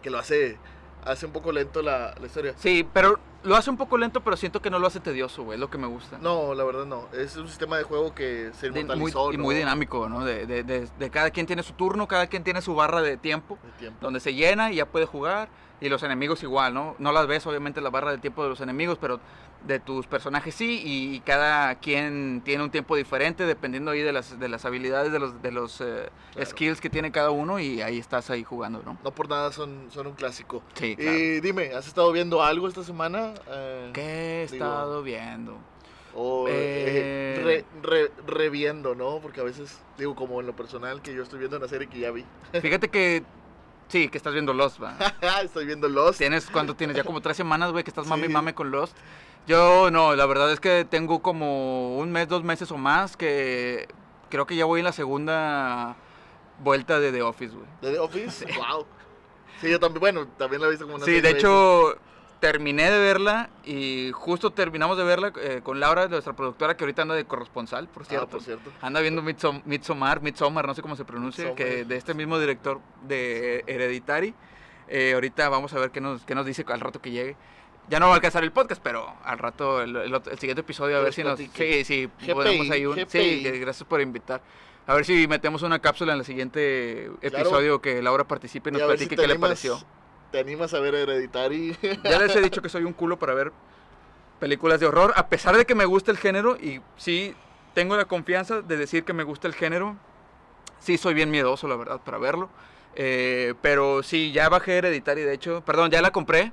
que 0.00 0.10
lo 0.10 0.18
hace, 0.18 0.58
hace 1.04 1.26
un 1.26 1.32
poco 1.32 1.50
lento 1.52 1.82
la, 1.82 2.14
la 2.20 2.26
historia. 2.26 2.54
Sí, 2.56 2.86
pero 2.92 3.18
lo 3.42 3.56
hace 3.56 3.68
un 3.70 3.76
poco 3.76 3.98
lento, 3.98 4.20
pero 4.20 4.36
siento 4.36 4.62
que 4.62 4.70
no 4.70 4.78
lo 4.78 4.86
hace 4.86 5.00
tedioso, 5.00 5.42
güey, 5.42 5.56
es 5.56 5.60
lo 5.60 5.68
que 5.70 5.78
me 5.78 5.88
gusta. 5.88 6.18
No, 6.18 6.54
la 6.54 6.62
verdad 6.62 6.84
no. 6.86 7.08
Es 7.12 7.36
un 7.36 7.48
sistema 7.48 7.76
de 7.76 7.82
juego 7.82 8.14
que 8.14 8.52
se 8.54 8.66
De- 8.70 8.72
muy, 8.72 8.80
inmortalizó, 8.82 9.32
y 9.32 9.36
¿no? 9.36 9.42
muy 9.42 9.56
dinámico, 9.56 10.08
¿no? 10.08 10.24
De, 10.24 10.46
de- 10.46 10.62
de- 10.62 10.88
de 10.98 11.10
cada 11.10 11.30
quien 11.30 11.46
tiene 11.46 11.64
su 11.64 11.72
turno, 11.72 12.06
cada 12.06 12.28
quien 12.28 12.44
tiene 12.44 12.62
su 12.62 12.74
barra 12.76 13.02
de 13.02 13.16
tiempo, 13.16 13.58
De 13.64 13.72
tiempo. 13.80 13.98
donde 14.00 14.20
se 14.20 14.32
llena 14.34 14.70
y 14.70 14.76
ya 14.76 14.86
puede 14.86 15.06
jugar. 15.06 15.48
Y 15.82 15.88
los 15.88 16.02
enemigos 16.04 16.42
igual, 16.44 16.72
¿no? 16.74 16.94
No 17.00 17.10
las 17.10 17.26
ves, 17.26 17.44
obviamente, 17.46 17.80
la 17.80 17.90
barra 17.90 18.12
de 18.12 18.18
tiempo 18.18 18.44
de 18.44 18.50
los 18.50 18.60
enemigos, 18.60 18.98
pero 19.00 19.18
de 19.66 19.80
tus 19.80 20.06
personajes 20.06 20.54
sí. 20.54 20.80
Y, 20.84 21.20
cada 21.20 21.74
quien 21.74 22.40
tiene 22.44 22.62
un 22.62 22.70
tiempo 22.70 22.94
diferente, 22.94 23.44
dependiendo 23.46 23.90
ahí 23.90 24.00
de 24.00 24.12
las, 24.12 24.38
de 24.38 24.48
las 24.48 24.64
habilidades, 24.64 25.10
de 25.12 25.18
los, 25.18 25.42
de 25.42 25.50
los 25.50 25.80
eh, 25.80 26.08
Claro. 26.34 26.50
skills 26.50 26.80
que 26.80 26.88
tiene 26.88 27.10
cada 27.10 27.30
uno. 27.30 27.58
Y 27.58 27.82
ahí 27.82 27.98
estás 27.98 28.30
ahí 28.30 28.44
jugando, 28.44 28.80
¿no? 28.84 28.96
No 29.02 29.10
por 29.10 29.28
nada 29.28 29.50
son, 29.50 29.88
son 29.90 30.06
un 30.06 30.12
clásico. 30.14 30.62
Sí, 30.74 30.94
claro. 30.94 31.18
Y 31.18 31.40
dime, 31.40 31.72
¿has 31.74 31.88
estado 31.88 32.12
viendo 32.12 32.42
algo 32.44 32.68
esta 32.68 32.84
semana? 32.84 33.34
Eh, 33.50 33.90
¿Qué 33.92 34.42
he 34.44 34.46
digo- 34.46 34.54
estado 34.64 35.02
viendo? 35.02 35.58
O 36.14 36.46
eh, 36.46 36.52
Eh. 36.54 37.42
re- 37.42 37.64
re- 37.82 38.12
reviendo, 38.26 38.94
¿no? 38.94 39.18
Porque 39.20 39.40
a 39.40 39.44
veces, 39.44 39.78
digo, 39.98 40.14
como 40.14 40.40
en 40.40 40.46
lo 40.46 40.54
personal, 40.54 41.02
que 41.02 41.12
yo 41.12 41.22
estoy 41.24 41.40
viendo 41.40 41.56
una 41.56 41.66
serie 41.66 41.88
que 41.88 41.98
ya 41.98 42.12
vi. 42.12 42.24
Fíjate 42.60 42.88
que... 42.88 43.24
Sí, 43.92 44.08
que 44.08 44.16
estás 44.16 44.32
viendo 44.32 44.54
Lost, 44.54 44.82
¿va? 44.82 44.96
estoy 45.44 45.66
viendo 45.66 45.86
Lost. 45.86 46.16
¿Tienes 46.18 46.46
cuánto 46.50 46.74
tienes? 46.74 46.96
Ya 46.96 47.04
como 47.04 47.20
tres 47.20 47.36
semanas, 47.36 47.72
güey, 47.72 47.84
que 47.84 47.90
estás 47.90 48.06
mame 48.06 48.24
y 48.24 48.28
Sí. 48.28 48.32
mame 48.32 48.54
con 48.54 48.70
Lost. 48.70 48.96
Yo 49.46 49.90
no, 49.90 50.14
la 50.16 50.24
verdad 50.24 50.50
es 50.50 50.60
que 50.60 50.86
tengo 50.88 51.20
como 51.20 51.98
un 51.98 52.10
mes, 52.10 52.26
dos 52.26 52.42
meses 52.42 52.72
o 52.72 52.78
más 52.78 53.18
que 53.18 53.86
creo 54.30 54.46
que 54.46 54.56
ya 54.56 54.64
voy 54.64 54.80
en 54.80 54.84
la 54.86 54.92
segunda 54.92 55.94
vuelta 56.60 57.00
de 57.00 57.12
The 57.12 57.20
Office, 57.20 57.54
güey. 57.54 57.66
¿De 57.82 57.92
The 57.92 57.98
Office? 57.98 58.46
Wow. 58.56 58.86
Sí, 59.60 59.70
yo 59.70 59.78
también, 59.78 60.00
bueno, 60.00 60.26
también 60.38 60.62
la 60.62 60.68
he 60.68 60.70
visto 60.70 60.86
como 60.86 60.96
una 60.96 61.04
Sí, 61.04 61.20
de 61.20 61.28
hecho 61.28 61.94
terminé 62.42 62.90
de 62.90 62.98
verla 62.98 63.50
y 63.64 64.10
justo 64.12 64.50
terminamos 64.50 64.98
de 64.98 65.04
verla 65.04 65.32
eh, 65.40 65.60
con 65.62 65.78
Laura, 65.78 66.08
nuestra 66.08 66.32
productora, 66.34 66.76
que 66.76 66.82
ahorita 66.82 67.02
anda 67.02 67.14
de 67.14 67.24
corresponsal, 67.24 67.86
por 67.86 68.04
cierto. 68.04 68.26
Ah, 68.26 68.30
por 68.30 68.42
cierto. 68.42 68.68
Anda 68.80 69.00
viendo 69.00 69.22
Midsom- 69.22 69.62
Midsommar, 69.64 70.20
Midsommar, 70.22 70.66
no 70.66 70.74
sé 70.74 70.82
cómo 70.82 70.96
se 70.96 71.04
pronuncia, 71.04 71.44
Midsommar. 71.44 71.56
que 71.76 71.84
de 71.84 71.96
este 71.96 72.14
mismo 72.14 72.40
director 72.40 72.80
de 73.06 73.62
Hereditary. 73.68 74.34
Eh, 74.88 75.12
ahorita 75.14 75.48
vamos 75.48 75.72
a 75.72 75.78
ver 75.78 75.92
qué 75.92 76.00
nos, 76.00 76.24
qué 76.24 76.34
nos 76.34 76.44
dice 76.44 76.64
al 76.66 76.80
rato 76.80 77.00
que 77.00 77.12
llegue. 77.12 77.36
Ya 77.88 78.00
no 78.00 78.06
va 78.06 78.12
a 78.12 78.16
alcanzar 78.16 78.42
el 78.42 78.50
podcast, 78.50 78.82
pero 78.82 79.14
al 79.24 79.38
rato, 79.38 79.80
el, 79.80 79.94
el 79.96 80.38
siguiente 80.40 80.62
episodio, 80.62 80.96
a 80.96 81.00
ver 81.00 81.08
nos 81.08 81.14
si 81.14 81.22
nos... 81.22 81.38
Sí, 81.38 81.84
sí, 81.84 82.10
GPI, 82.22 82.32
ponemos 82.34 82.70
ahí 82.70 82.86
un... 82.86 82.96
Sí, 82.96 83.42
GPI. 83.44 83.60
gracias 83.60 83.88
por 83.88 84.00
invitar. 84.00 84.42
A 84.88 84.94
ver 84.94 85.04
si 85.04 85.28
metemos 85.28 85.62
una 85.62 85.78
cápsula 85.78 86.12
en 86.14 86.18
el 86.18 86.24
siguiente 86.24 87.08
episodio 87.20 87.80
que 87.80 88.02
Laura 88.02 88.24
participe 88.24 88.70
y 88.70 88.72
Y 88.72 88.78
nos 88.78 88.82
si 88.82 88.86
platique 88.88 89.14
qué 89.16 89.28
le 89.28 89.38
pareció. 89.38 89.78
¿Te 90.32 90.40
animas 90.40 90.74
a 90.74 90.80
ver 90.80 90.94
Hereditary? 90.94 91.76
Ya 92.04 92.18
les 92.18 92.34
he 92.34 92.40
dicho 92.40 92.60
que 92.62 92.68
soy 92.68 92.84
un 92.84 92.92
culo 92.92 93.18
para 93.18 93.34
ver 93.34 93.52
películas 94.40 94.80
de 94.80 94.86
horror, 94.86 95.12
a 95.14 95.28
pesar 95.28 95.56
de 95.56 95.64
que 95.66 95.74
me 95.76 95.84
gusta 95.84 96.10
el 96.10 96.16
género 96.18 96.56
y 96.56 96.80
sí 96.96 97.34
tengo 97.74 97.96
la 97.96 98.06
confianza 98.06 98.60
de 98.60 98.76
decir 98.76 99.04
que 99.04 99.12
me 99.12 99.22
gusta 99.22 99.46
el 99.46 99.54
género. 99.54 99.96
Sí 100.80 100.98
soy 100.98 101.14
bien 101.14 101.30
miedoso, 101.30 101.68
la 101.68 101.76
verdad, 101.76 102.00
para 102.04 102.18
verlo. 102.18 102.48
Eh, 102.96 103.54
pero 103.62 104.02
sí, 104.02 104.32
ya 104.32 104.48
bajé 104.48 104.78
Hereditary, 104.78 105.22
de 105.22 105.32
hecho. 105.34 105.62
Perdón, 105.64 105.90
ya 105.90 106.02
la 106.02 106.10
compré. 106.10 106.52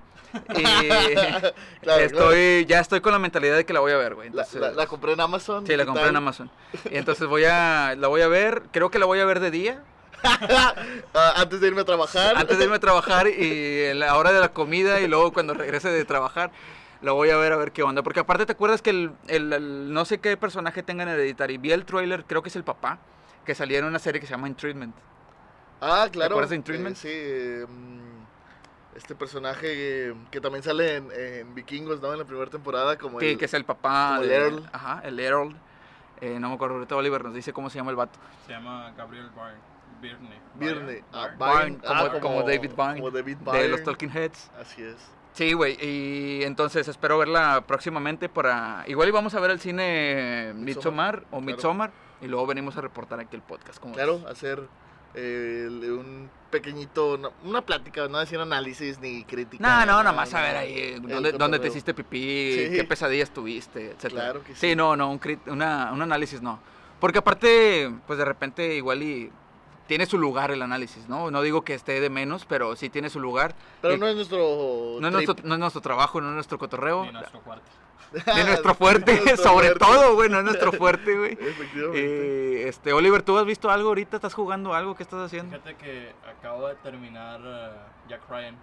Y 0.56 0.64
Claro, 1.82 2.04
estoy, 2.04 2.66
ya 2.68 2.80
estoy 2.80 3.02
con 3.02 3.12
la 3.12 3.18
mentalidad 3.20 3.56
de 3.58 3.66
que 3.66 3.74
la 3.74 3.80
voy 3.80 3.92
a 3.92 3.98
ver, 3.98 4.14
güey. 4.14 4.30
La, 4.30 4.44
Entonces, 4.44 4.62
la- 4.62 4.72
la 4.72 4.86
compré 4.88 5.14
en 5.14 5.22
Amazon. 5.22 5.66
sí, 5.66 5.76
la 5.76 5.84
¿qué 5.84 5.86
compré 5.88 6.04
tal? 6.04 6.10
en 6.12 6.16
Amazon. 6.18 6.52
Y 6.92 6.98
entonces 6.98 7.28
voy 7.28 7.46
a, 7.46 7.96
la 7.98 8.08
voy 8.08 8.22
a 8.22 8.28
ver, 8.28 8.64
creo 8.72 8.92
que 8.92 9.00
la 9.00 9.08
voy 9.08 9.20
a 9.20 9.26
ver 9.26 9.40
de 9.40 9.50
día, 9.50 9.82
antes 11.36 11.62
de 11.62 11.68
irme 11.68 11.82
a 11.82 11.86
trabajar. 11.86 12.36
antes 12.38 12.58
de 12.58 12.64
irme 12.64 12.76
a 12.76 12.80
trabajar 12.80 13.28
y 13.28 13.84
en 13.86 14.00
la 14.00 14.16
hora 14.18 14.32
de 14.32 14.40
la 14.40 14.50
comida 14.50 15.00
y 15.00 15.08
luego 15.08 15.32
cuando 15.34 15.54
regrese 15.54 15.90
de 15.90 16.06
trabajar 16.06 16.52
lo 17.02 17.16
voy 17.16 17.30
a 17.30 17.38
ver 17.38 17.54
a 17.54 17.56
ver 17.56 17.72
qué 17.72 17.82
onda. 17.84 18.02
Porque 18.04 18.20
aparte 18.20 18.46
te 18.46 18.52
acuerdas 18.52 18.82
que 18.82 18.90
el, 18.90 19.12
el- 19.28 19.54
el 19.54 19.94
no 19.94 20.04
sé 20.04 20.20
qué 20.20 20.36
personaje 20.36 20.84
tenga 20.84 21.04
en 21.04 21.10
Hereditary. 21.10 21.58
Vi 21.58 21.72
el 21.72 21.86
trailer, 21.86 22.26
creo 22.26 22.44
que 22.44 22.50
es 22.50 22.56
el 22.58 22.64
papá, 22.66 23.00
que 23.46 23.56
salía 23.56 23.80
en 23.80 23.86
una 23.86 24.00
serie 24.00 24.20
que 24.20 24.28
se 24.28 24.32
llama 24.32 24.48
In 24.50 24.56
Treatment. 24.56 24.94
Ah, 25.80 26.10
claro. 26.12 26.32
acuerdas 26.34 26.50
de 26.50 26.56
In 26.58 26.64
Treatment? 26.64 26.98
Eh, 27.06 27.66
sí, 27.66 27.72
mm, 27.74 28.98
este 28.98 29.16
personaje 29.16 30.10
eh, 30.10 30.14
que 30.30 30.42
también 30.42 30.62
sale 30.62 30.98
en, 30.98 31.08
en 31.14 31.56
Vikingos, 31.56 32.02
¿no? 32.02 32.12
En 32.12 32.20
la 32.20 32.26
primera 32.26 32.52
temporada, 32.52 32.98
como 32.98 33.18
Sí, 33.22 33.28
el... 33.30 33.38
que 33.38 33.46
es 33.46 33.54
el 33.54 33.64
papá. 33.64 34.16
como 34.18 34.24
el 34.24 34.32
Earl. 34.32 34.70
Ajá, 34.74 35.02
el 35.06 35.18
Earl. 35.22 35.56
Eh, 36.20 36.38
no 36.38 36.50
me 36.50 36.56
acuerdo, 36.56 36.76
ahorita 36.76 36.98
Oliver 36.98 37.24
nos 37.24 37.34
dice 37.34 37.54
cómo 37.54 37.70
se 37.70 37.78
llama 37.78 37.92
el 37.92 37.96
vato. 37.96 38.20
Se 38.46 38.52
llama 38.52 38.92
Gabriel 38.98 39.30
Byrne. 39.30 39.69
Byrne. 40.02 40.40
Byrne. 40.56 41.04
Ah, 41.14 41.28
Byrne. 41.38 41.38
Byrne, 41.38 41.78
Byrne. 41.78 41.80
Ah, 41.88 42.08
como- 42.10 42.20
como 42.20 42.44
David 42.44 42.72
Byrne, 42.76 42.96
Como 43.02 43.12
David 43.12 43.38
De 43.38 43.52
Byrne. 43.52 43.68
los 43.70 43.84
Talking 43.84 44.10
Heads. 44.10 44.52
Así 44.60 44.82
es. 44.84 44.96
Sí, 45.34 45.54
güey. 45.54 45.78
Y 45.82 46.44
entonces 46.44 46.88
espero 46.88 47.18
verla 47.18 47.64
próximamente 47.66 48.28
para... 48.30 48.84
Igual 48.88 49.08
y 49.08 49.12
vamos 49.12 49.34
a 49.36 49.40
ver 49.40 49.52
el 49.52 49.60
cine 49.60 50.52
Midsommar 50.56 51.20
o 51.28 51.38
claro. 51.38 51.42
Midsommar. 51.42 51.92
Y 52.22 52.28
luego 52.28 52.46
venimos 52.48 52.76
a 52.78 52.82
reportar 52.82 53.20
aquí 53.20 53.36
el 53.36 53.42
podcast. 53.42 53.80
¿cómo 53.80 53.94
Claro, 53.94 54.18
ves? 54.20 54.26
hacer 54.28 54.68
eh, 55.14 55.68
un 55.70 56.30
pequeñito, 56.52 57.20
una 57.44 57.62
plática, 57.62 58.08
no 58.08 58.20
decir 58.20 58.40
análisis 58.40 59.00
ni 59.00 59.24
crítica. 59.24 59.64
No, 59.66 59.86
no, 59.86 60.04
nada, 60.04 60.12
más 60.12 60.34
a 60.34 60.42
ver 60.42 60.58
ahí 60.58 60.78
El 60.96 61.02
dónde, 61.08 61.32
dónde 61.34 61.60
te 61.60 61.68
hiciste 61.70 61.94
pipí, 61.94 62.68
Sí. 62.70 62.76
qué 62.76 62.84
pesadillas 62.84 63.30
tuviste, 63.32 63.92
etcétera. 63.92 64.22
Claro 64.24 64.44
que 64.44 64.54
Sí, 64.56 64.70
sí. 64.72 64.76
no, 64.76 64.96
no, 64.98 65.10
un, 65.12 65.22
una- 65.48 65.92
un 65.94 66.02
análisis 66.02 66.42
no. 66.42 66.60
Porque 67.00 67.20
aparte, 67.20 67.90
pues 68.08 68.20
de 68.20 68.26
repente 68.26 68.76
igual 68.76 69.02
y 69.02 69.32
tiene 69.90 70.06
su 70.06 70.18
lugar 70.18 70.52
el 70.52 70.62
análisis, 70.62 71.10
¿no? 71.10 71.30
No 71.32 71.42
digo 71.42 71.64
que 71.64 71.74
esté 71.74 72.00
de 72.00 72.10
menos, 72.10 72.46
pero 72.46 72.76
sí 72.78 72.90
tiene 72.90 73.10
su 73.10 73.20
lugar. 73.20 73.56
Pero 73.82 73.96
Y 73.96 73.98
no 73.98 74.08
es 74.08 74.16
nuestro. 74.16 74.38
no 75.02 75.08
es, 75.08 75.12
nuestro, 75.14 75.36
no 75.44 75.56
es 75.56 75.60
nuestro 75.60 75.82
trabajo, 75.82 76.22
no 76.22 76.30
es 76.30 76.36
nuestro 76.36 76.58
cotorreo. 76.58 77.04
Ni 77.06 77.12
nuestro 77.12 77.42
cuarto. 77.42 77.66
Ni 78.36 78.44
nuestro 78.44 78.74
fuerte, 78.76 79.14
Nuestro 79.26 79.38
sobre 79.52 79.68
fuerte. 79.72 79.86
todo, 79.86 80.14
güey, 80.16 80.30
no 80.30 80.38
es 80.40 80.46
nuestro 80.46 80.72
fuerte, 80.72 81.18
güey. 81.18 81.34
Efectivamente. 81.34 82.64
Eh, 82.64 82.68
este, 82.70 82.94
Oliver, 82.94 83.24
¿tú 83.24 83.38
has 83.38 83.46
visto 83.46 83.70
algo 83.70 83.90
ahorita? 83.90 84.16
¿Estás 84.18 84.34
jugando 84.34 84.74
algo? 84.74 84.96
¿Qué 84.96 85.04
estás 85.04 85.26
haciendo? 85.26 85.52
Fíjate 85.60 85.76
que 85.76 86.14
acabo 86.38 86.68
de 86.68 86.76
terminar 86.76 87.42
eh, 87.44 87.70
Jack 88.10 88.22
Ryan. 88.30 88.56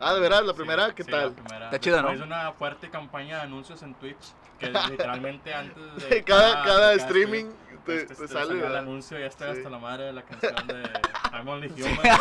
ah, 0.00 0.12
de 0.12 0.20
verdad, 0.20 0.42
la 0.44 0.52
Sí, 0.52 0.56
primera, 0.58 0.94
¿qué 0.94 1.04
sí, 1.04 1.10
tal? 1.10 1.28
la 1.30 1.34
primera. 1.42 1.64
Está 1.66 1.78
chida, 1.80 2.02
¿no? 2.02 2.10
De 2.10 2.22
una 2.22 2.52
fuerte 2.52 2.90
campaña 2.90 3.36
de 3.36 3.42
anuncios 3.42 3.80
en 3.82 3.94
Twitch 3.94 4.32
que 4.58 4.70
literalmente 4.70 5.52
antes 5.52 6.08
de 6.08 6.22
cada, 6.22 6.62
cada 6.64 6.90
de 6.90 6.96
streaming 6.96 7.46
te, 7.84 7.96
este, 8.02 8.14
te 8.14 8.24
este, 8.24 8.28
sale. 8.28 8.66
el 8.66 8.76
anuncio 8.76 9.18
y 9.18 9.20
ya 9.22 9.26
estoy 9.26 9.50
Sí. 9.52 9.58
hasta 9.58 9.70
la 9.70 9.78
madre 9.78 10.04
de 10.04 10.12
la 10.12 10.22
canción 10.22 10.66
de 10.66 10.82
I'm 11.32 11.48
Only 11.48 11.68
Human. 11.68 12.18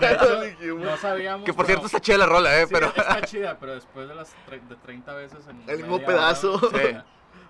De 0.00 0.12
hecho, 0.12 0.74
no 0.76 0.96
sabíamos. 0.96 1.44
Que 1.44 1.52
por 1.52 1.66
pero- 1.66 1.78
cierto 1.80 1.86
está 1.86 2.00
chida 2.00 2.18
la 2.18 2.26
rola, 2.26 2.58
¿eh? 2.60 2.66
Sí, 2.66 2.72
pero... 2.72 2.86
está 2.88 3.20
chida, 3.26 3.58
pero 3.58 3.74
después 3.74 4.08
de 4.08 4.14
las 4.14 4.34
tre- 4.48 4.60
de 4.68 4.76
30 4.76 5.12
veces 5.14 5.46
en 5.48 5.62
El 5.68 5.78
mismo 5.78 5.98
pedazo. 6.00 6.54
hora, 6.54 6.78
Sí. 6.78 6.96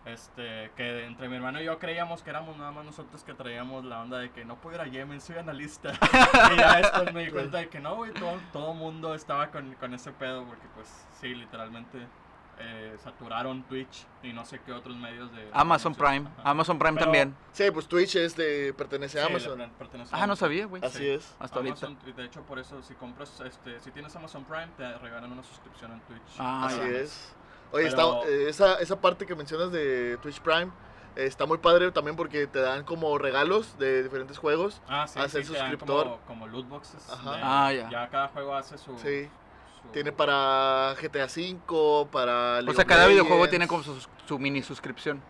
Este, 0.04 0.70
que 0.76 1.04
entre 1.04 1.28
mi 1.28 1.34
hermano 1.34 1.60
y 1.60 1.64
yo 1.64 1.80
creíamos 1.80 2.22
que 2.22 2.30
éramos 2.30 2.56
nada 2.56 2.70
más 2.70 2.84
nosotros 2.84 3.24
que 3.24 3.34
traíamos 3.34 3.84
la 3.84 4.00
onda 4.02 4.18
de 4.18 4.30
que 4.30 4.44
no 4.44 4.54
puedo 4.60 4.76
ir 4.76 4.80
a 4.80 4.86
Yemen, 4.86 5.20
soy 5.20 5.36
analista. 5.36 5.92
y 6.52 6.56
ya 6.56 6.76
después 6.76 7.12
me 7.12 7.24
di 7.24 7.30
cuenta 7.32 7.58
de 7.58 7.68
que 7.68 7.80
no, 7.80 7.96
güey, 7.96 8.12
todo, 8.12 8.38
todo 8.52 8.72
mundo 8.74 9.14
estaba 9.16 9.50
con, 9.50 9.74
con 9.74 9.94
ese 9.94 10.12
pedo, 10.12 10.44
porque 10.44 10.66
pues 10.76 10.86
sí, 11.20 11.34
literalmente 11.34 11.98
eh, 12.58 12.96
saturaron 13.02 13.62
Twitch 13.64 14.06
y 14.22 14.32
no 14.32 14.44
sé 14.44 14.60
qué 14.64 14.72
otros 14.72 14.96
medios 14.96 15.30
de... 15.34 15.48
Amazon 15.52 15.92
de 15.92 15.98
Prime, 15.98 16.28
Ajá. 16.38 16.50
Amazon 16.50 16.78
Prime 16.78 16.94
Pero- 16.94 17.04
también. 17.04 17.36
Sí, 17.52 17.70
pues 17.70 17.86
Twitch 17.86 18.16
es 18.16 18.34
de, 18.36 18.72
pertenece 18.76 19.20
a 19.20 19.24
Sí, 19.26 19.30
Amazon. 19.30 19.58
le 19.58 19.68
pertenece 19.68 20.14
a 20.14 20.22
Ah, 20.22 20.26
no 20.26 20.36
sabía, 20.36 20.66
güey. 20.66 20.82
Así 20.84 20.98
Sí. 20.98 21.08
es. 21.08 21.34
Hasta 21.38 21.56
ahorita. 21.56 21.86
Amazon, 21.86 21.98
y 22.08 22.12
de 22.12 22.24
hecho 22.24 22.42
por 22.42 22.58
eso 22.58 22.82
si 22.82 22.94
compras, 22.94 23.40
este, 23.44 23.78
si 23.80 23.90
tienes 23.90 24.14
Amazon 24.16 24.44
Prime 24.44 24.68
te 24.76 24.96
regalan 24.98 25.32
una 25.32 25.42
suscripción 25.42 25.92
en 25.92 26.00
Twitch. 26.00 26.36
Ah, 26.38 26.66
Así 26.66 26.78
ya. 26.78 26.86
es. 26.86 27.34
Oye, 27.72 27.90
Pero- 27.90 28.20
está, 28.22 28.30
eh, 28.30 28.48
esa, 28.48 28.74
esa 28.80 29.00
parte 29.00 29.26
que 29.26 29.34
mencionas 29.34 29.70
de 29.72 30.18
Twitch 30.22 30.40
Prime 30.40 30.70
eh, 31.16 31.26
está 31.26 31.44
muy 31.46 31.58
padre 31.58 31.90
también 31.92 32.14
porque 32.16 32.46
te 32.46 32.60
dan 32.60 32.84
como 32.84 33.18
regalos 33.18 33.76
de 33.78 34.02
diferentes 34.02 34.38
juegos. 34.38 34.80
Ah, 34.88 35.06
sí, 35.06 35.18
a 35.18 35.28
ser 35.28 35.44
sí, 35.44 35.52
te 35.52 35.58
dan 35.58 35.70
suscriptor. 35.70 36.04
Como, 36.04 36.20
como 36.26 36.46
loot 36.46 36.68
boxes. 36.68 37.08
Ajá. 37.10 37.32
de- 37.32 37.40
Ah, 37.42 37.72
ya. 37.72 37.90
Ya 37.90 38.08
cada 38.08 38.28
juego 38.28 38.54
hace 38.54 38.78
su... 38.78 38.96
Sí. 38.98 39.28
Tiene 39.92 40.12
para 40.12 40.94
GTA 41.00 41.24
V, 41.26 42.06
para... 42.10 42.60
O 42.68 42.72
sea, 42.74 42.84
cada 42.84 43.06
videojuego 43.06 43.48
tiene 43.48 43.66
como 43.68 43.82
su, 43.82 44.06
su 44.26 44.38
mini 44.38 44.62
suscripción. 44.62 45.22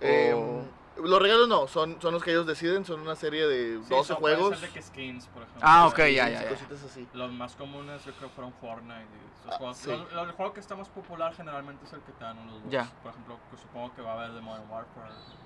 Eh, 0.00 0.32
O- 0.34 0.82
Los 1.06 1.22
regalos 1.22 1.48
no, 1.48 1.66
son, 1.68 1.96
son 2.02 2.12
los 2.12 2.22
que 2.22 2.30
ellos 2.32 2.46
deciden, 2.46 2.84
son 2.84 3.00
una 3.00 3.16
serie 3.16 3.46
de 3.46 3.78
Sí, 3.82 3.88
12 3.88 4.08
son- 4.08 4.20
puede 4.20 4.36
juegos. 4.36 4.60
de 4.60 4.68
que 4.68 4.82
skins, 4.82 5.26
por 5.28 5.42
ejemplo. 5.42 5.62
Ah, 5.64 5.86
ok, 5.86 5.94
skins 5.94 6.14
ya, 6.16 6.28
ya, 6.28 6.42
ya. 6.42 6.48
Cositas 6.50 6.84
así. 6.84 7.08
Los 7.14 7.32
más 7.32 7.56
comunes 7.56 8.04
yo 8.04 8.12
creo 8.12 8.28
fueron 8.30 8.52
Fortnite 8.60 9.00
y 9.00 9.40
esos 9.40 9.54
Ah, 9.54 9.56
juegos. 9.58 9.76
sí. 9.78 9.90
El 9.90 10.32
juego 10.32 10.52
que 10.52 10.60
está 10.60 10.76
más 10.76 10.88
popular 10.90 11.34
generalmente 11.34 11.86
es 11.86 11.92
el 11.94 12.00
que 12.02 12.12
te 12.12 12.22
dan 12.22 12.36
Ya. 12.70 12.88
Por 13.02 13.10
ejemplo, 13.12 13.38
que 13.50 13.56
supongo 13.56 13.94
que 13.94 14.02
va 14.02 14.12
a 14.12 14.14
haber 14.18 14.32
de 14.32 14.40
Modern 14.42 14.66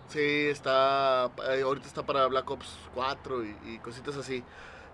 Sí, 0.08 0.18
Sí, 0.18 0.48
está. 0.48 1.30
eh, 1.48 1.62
ahorita 1.62 1.86
está 1.86 2.02
para 2.04 2.26
Black 2.26 2.50
Ops 2.50 2.76
4 2.94 3.44
y, 3.44 3.56
y 3.66 3.78
cositas 3.78 4.16
así. 4.16 4.42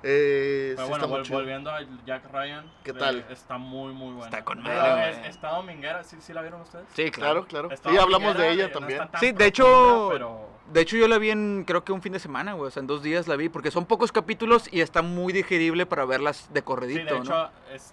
Eh, 0.03 0.73
Pero 0.75 0.87
sí 0.87 0.91
bueno, 0.91 1.09
vol- 1.09 1.29
volviendo 1.31 1.71
a 1.71 1.81
Jack 2.05 2.31
Ryan. 2.33 2.71
¿Qué 2.83 2.91
eh, 2.91 2.95
tal? 2.95 3.25
está 3.31 3.57
muy, 3.59 3.93
muy 3.93 4.13
buena. 4.15 4.25
Está 4.27 4.45
con 4.45 4.63
madre, 4.63 5.11
es-. 5.11 5.27
Está 5.29 5.51
dominguera, 5.51 6.03
¿sí, 6.03 6.17
¿sí 6.21 6.33
la 6.33 6.41
vieron 6.43 6.61
ustedes? 6.63 6.87
Sí, 6.95 7.11
Claro, 7.11 7.47
claro. 7.47 7.71
Está 7.71 7.91
Sí, 7.91 7.97
hablamos 7.99 8.37
de 8.37 8.51
ella 8.51 8.65
eh, 8.65 8.71
no 8.73 8.81
también. 8.81 9.03
Sí, 9.21 9.33
de 9.33 9.47
hecho- 9.47 10.09
pero... 10.13 10.53
De 10.73 10.81
hecho, 10.81 10.97
yo 10.97 11.07
la 11.07 11.19
vi 11.19 11.31
en 11.31 11.65
creo 11.67 11.85
que 11.85 11.93
un 11.93 12.01
fin 12.01 12.13
de 12.15 12.19
semana, 12.19 12.55
güey. 12.55 12.69
O 12.69 12.71
sea, 12.71 12.81
en 12.81 12.87
dos 12.87 13.03
días 13.03 13.29
la 13.29 13.37
vi. 13.37 13.49
Porque 13.51 13.71
son 13.71 13.85
pocos 13.85 14.11
capítulos 14.11 14.69
y 14.73 14.81
está 14.81 15.03
muy 15.03 15.33
digerible 15.33 15.85
para 15.87 16.05
verlas 16.07 16.49
de 16.53 16.61
Sí, 16.61 16.65
corredito, 16.65 17.15
de 17.15 17.21
hecho, 17.21 17.33
¿no? 17.35 17.51
es, 17.75 17.93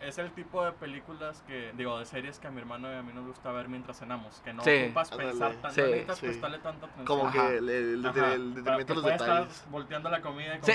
es 0.00 0.18
el 0.18 0.30
tipo 0.32 0.64
de 0.64 0.72
películas 0.72 1.42
que, 1.46 1.72
digo, 1.76 1.98
de 1.98 2.04
series 2.04 2.38
que 2.38 2.46
a 2.46 2.50
mi 2.50 2.60
hermano 2.60 2.92
y 2.92 2.96
a 2.96 3.02
mí 3.02 3.12
nos 3.14 3.26
gusta 3.26 3.50
ver 3.52 3.68
mientras 3.68 3.98
cenamos. 3.98 4.40
Que 4.44 4.52
no 4.52 4.62
Sí. 4.62 4.84
ocupas 4.84 5.10
Ándale. 5.12 5.30
pensar 5.30 5.52
tanto, 5.54 5.70
Sí. 5.70 5.80
necesitas 5.80 6.18
Sí. 6.18 6.26
prestarle 6.26 6.58
tanta 6.58 6.86
atención. 6.86 7.06
Como 7.06 7.26
Ajá. 7.28 7.32
que 7.48 7.56
el, 7.58 7.68
el, 7.68 8.02
detenimiento 8.02 8.72
de 8.72 8.84
que 8.86 8.94
los 8.94 9.04
detalles. 9.04 9.50
estar 9.52 9.70
volteando 9.70 10.10
la 10.10 10.20
comida 10.20 10.56
y 10.56 10.62
Sí. 10.62 10.72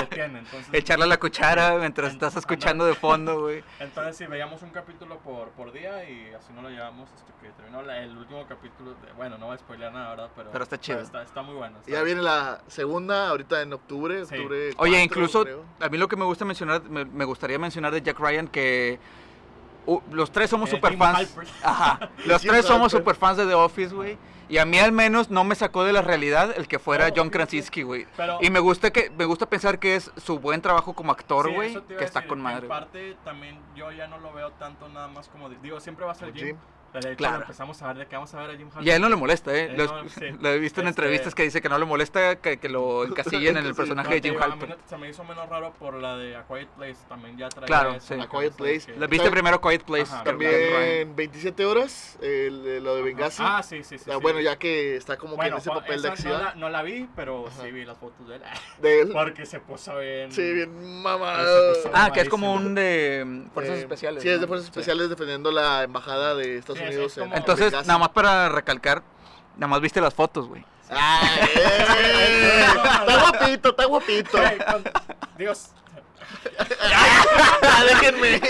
detiene, 0.00 0.38
entonces, 0.40 0.68
Echarle 0.74 1.04
a 1.04 1.08
la 1.08 1.16
cuchara 1.18 1.76
mientras 1.76 2.12
estás 2.12 2.36
escuchando 2.36 2.84
de 2.86 2.94
fondo, 2.94 3.40
güey. 3.42 3.62
Entonces, 3.80 4.16
sí, 4.16 4.26
veíamos 4.26 4.62
un 4.62 4.70
capítulo 4.70 5.18
por, 5.18 5.50
por 5.50 5.72
día 5.72 6.08
y 6.08 6.32
así 6.34 6.52
no 6.52 6.62
lo 6.62 6.70
llevamos 6.70 7.08
hasta 7.12 7.32
que 7.40 7.48
terminó 7.50 7.82
la- 7.82 7.98
el 8.02 8.16
último 8.16 8.44
capítulo. 8.48 8.94
De, 8.94 9.12
bueno, 9.12 9.38
no 9.38 9.46
voy 9.46 9.54
a 9.54 9.58
spoilear 9.58 9.92
nada, 9.92 10.10
¿verdad? 10.10 10.30
Pero, 10.34 10.50
Pero 10.50 10.64
está 10.64 10.78
chido. 10.80 11.00
Está, 11.00 11.22
está 11.22 11.42
muy 11.42 11.54
bueno. 11.54 11.78
está- 11.78 11.90
Ya 11.90 12.02
viene 12.02 12.22
la 12.22 12.60
segunda, 12.66 13.28
ahorita 13.28 13.62
en 13.62 13.72
octubre. 13.72 14.24
Sí. 14.26 14.34
octubre 14.36 14.58
Oye, 14.78 14.92
4, 14.92 14.98
incluso 14.98 15.42
creo. 15.44 15.64
a 15.80 15.88
mí 15.88 15.98
lo 15.98 16.08
que 16.08 16.16
me 16.16 16.24
gusta 16.24 16.44
mencionar, 16.44 16.82
me, 16.84 17.04
me 17.04 17.24
gustaría 17.24 17.58
mencionar 17.58 17.92
de 17.92 18.02
Jack 18.02 18.18
Ryan 18.24 18.48
que 18.48 18.98
uh, 19.86 20.00
los 20.12 20.30
tres 20.32 20.50
somos 20.50 20.68
Eh, 20.68 20.72
super 20.76 20.90
Jim 20.90 20.98
fans. 20.98 21.18
Halpert. 21.18 21.48
Ajá. 21.62 22.10
Los 22.26 22.42
Jim 22.42 22.50
tres 22.50 22.64
somos 22.64 22.92
Halpert. 22.92 23.02
super 23.04 23.16
fans 23.16 23.36
de 23.38 23.46
The 23.46 23.54
Office, 23.54 23.94
güey. 23.94 24.16
Y 24.46 24.58
a 24.58 24.66
mí 24.66 24.78
al 24.78 24.92
menos 24.92 25.30
no 25.30 25.42
me 25.42 25.54
sacó 25.54 25.84
de 25.84 25.92
la 25.94 26.02
realidad 26.02 26.52
el 26.56 26.68
que 26.68 26.78
fuera 26.78 27.10
John. 27.16 27.30
Krasinski, 27.30 27.82
güey. 27.82 28.06
Y 28.42 28.50
me 28.50 28.60
gusta 28.60 28.90
que 28.90 29.10
me 29.16 29.24
gusta 29.24 29.46
pensar 29.48 29.78
que 29.78 29.96
es 29.96 30.10
su 30.16 30.38
buen 30.38 30.60
trabajo 30.60 30.92
como 30.92 31.12
actor, 31.12 31.46
sí, 31.48 31.54
güey, 31.54 31.72
iba 31.72 31.86
que 31.86 32.04
está 32.04 32.20
decir, 32.20 32.28
con 32.28 32.42
madre. 32.42 32.62
En 32.64 32.68
parte, 32.68 33.16
también 33.24 33.58
yo 33.74 33.90
ya 33.90 34.06
no 34.06 34.18
lo 34.18 34.34
veo 34.34 34.50
tanto 34.52 34.86
nada 34.90 35.08
más 35.08 35.28
como. 35.28 35.48
digo, 35.48 35.80
siempre 35.80 36.04
va 36.04 36.12
a 36.12 36.14
ser 36.14 36.32
Jim. 36.34 36.46
Jim. 36.48 36.56
Hecho, 36.94 37.16
Claro. 37.16 37.42
empezamos 37.42 37.82
a 37.82 37.88
ver 37.88 37.96
de 37.98 38.06
qué 38.06 38.14
vamos 38.16 38.32
a 38.34 38.40
ver 38.40 38.50
a 38.50 38.56
Jim 38.56 38.68
Y 38.80 38.90
a 38.90 38.96
él 38.96 39.02
no 39.02 39.08
le 39.08 39.16
molesta, 39.16 39.52
¿eh? 39.54 39.64
Él 39.70 39.76
Lo, 39.78 39.86
no, 40.02 40.08
sí. 40.08 40.26
lo 40.40 40.48
he 40.50 40.58
visto 40.58 40.80
en 40.80 40.86
Este- 40.88 41.00
entrevistas 41.02 41.34
que 41.34 41.42
dice 41.42 41.60
que 41.60 41.68
no 41.68 41.78
le 41.78 41.84
molesta 41.84 42.36
que, 42.36 42.58
que 42.58 42.68
lo 42.68 43.04
encasillen 43.04 43.56
en 43.56 43.66
el 43.66 43.74
personaje 43.74 44.08
No, 44.08 44.14
de 44.14 44.20
Jim 44.22 44.34
no- 44.38 44.76
se 44.88 44.96
me 44.96 45.08
hizo 45.08 45.24
menos 45.24 45.48
raro 45.48 45.72
por 45.78 45.94
la 45.94 46.16
de 46.16 46.36
A 46.36 46.44
Quiet 46.46 46.68
Place. 46.68 46.96
También 47.08 47.36
ya 47.36 47.48
traía 47.48 47.66
Claro, 47.66 47.94
eso 47.94 48.14
sí. 48.14 48.20
A 48.20 48.28
Quiet 48.28 48.52
Place. 48.54 48.92
que- 48.92 48.98
¿La 48.98 49.06
viste 49.06 49.26
¿Sabes? 49.26 49.32
primero 49.32 49.60
Quiet 49.60 49.82
Place? 49.82 50.12
Ajá. 50.14 50.24
También 50.24 51.14
27 51.16 51.64
horas, 51.66 52.16
el- 52.22 52.66
el- 52.66 52.84
lo 52.84 52.94
de 52.96 53.02
Benghazi. 53.02 53.42
Ah, 53.44 53.62
sí, 53.62 53.82
sí, 53.82 53.98
sí. 53.98 54.04
Ah, 54.10 54.14
sí. 54.14 54.20
Bueno, 54.22 54.40
ya 54.40 54.56
que 54.56 54.96
está 54.96 55.16
como 55.16 55.36
que 55.38 55.46
en 55.46 55.54
ese 55.54 55.70
papel 55.70 56.00
de 56.02 56.08
acción. 56.08 56.32
No 56.38 56.38
la, 56.44 56.54
no 56.54 56.68
la 56.70 56.82
vi, 56.82 57.08
pero 57.16 57.46
Ajá. 57.48 57.62
sí 57.62 57.70
vi 57.72 57.84
las 57.84 57.98
fotos 57.98 58.28
de 58.28 58.36
él. 58.36 58.42
De 58.80 59.00
él. 59.00 59.10
Porque 59.12 59.46
se 59.46 59.60
puso 59.60 59.98
bien. 59.98 60.30
Sí, 60.30 60.52
bien 60.52 61.02
mamado. 61.02 61.72
Ah, 61.92 62.10
que 62.12 62.20
es 62.20 62.28
como 62.28 62.52
un 62.54 62.74
de 62.74 63.24
mm, 63.26 63.50
fuerzas 63.50 63.76
Eh, 63.76 63.80
especiales. 63.80 64.22
Sí, 64.22 64.28
es 64.28 64.40
de 64.40 64.46
fuerzas 64.46 64.66
especiales 64.68 65.08
defendiendo 65.08 65.50
la 65.50 65.82
embajada 65.82 66.34
de 66.34 66.58
Estados 66.58 66.80
es- 66.80 66.83
Unidos 66.88 67.18
en 67.18 67.32
Entonces, 67.32 67.72
nada 67.72 67.98
más 67.98 68.08
para 68.10 68.48
recalcar, 68.48 69.02
nada 69.56 69.68
más 69.68 69.80
viste 69.80 70.00
las 70.00 70.14
fotos, 70.14 70.48
güey. 70.48 70.64
Ah, 70.90 71.20
eh, 71.56 72.66
está 73.00 73.20
guapito, 73.20 73.68
está 73.70 73.84
guapito. 73.86 74.38
Dios. 75.38 75.70
Ah, 77.62 77.82
Déjenme. 77.88 78.40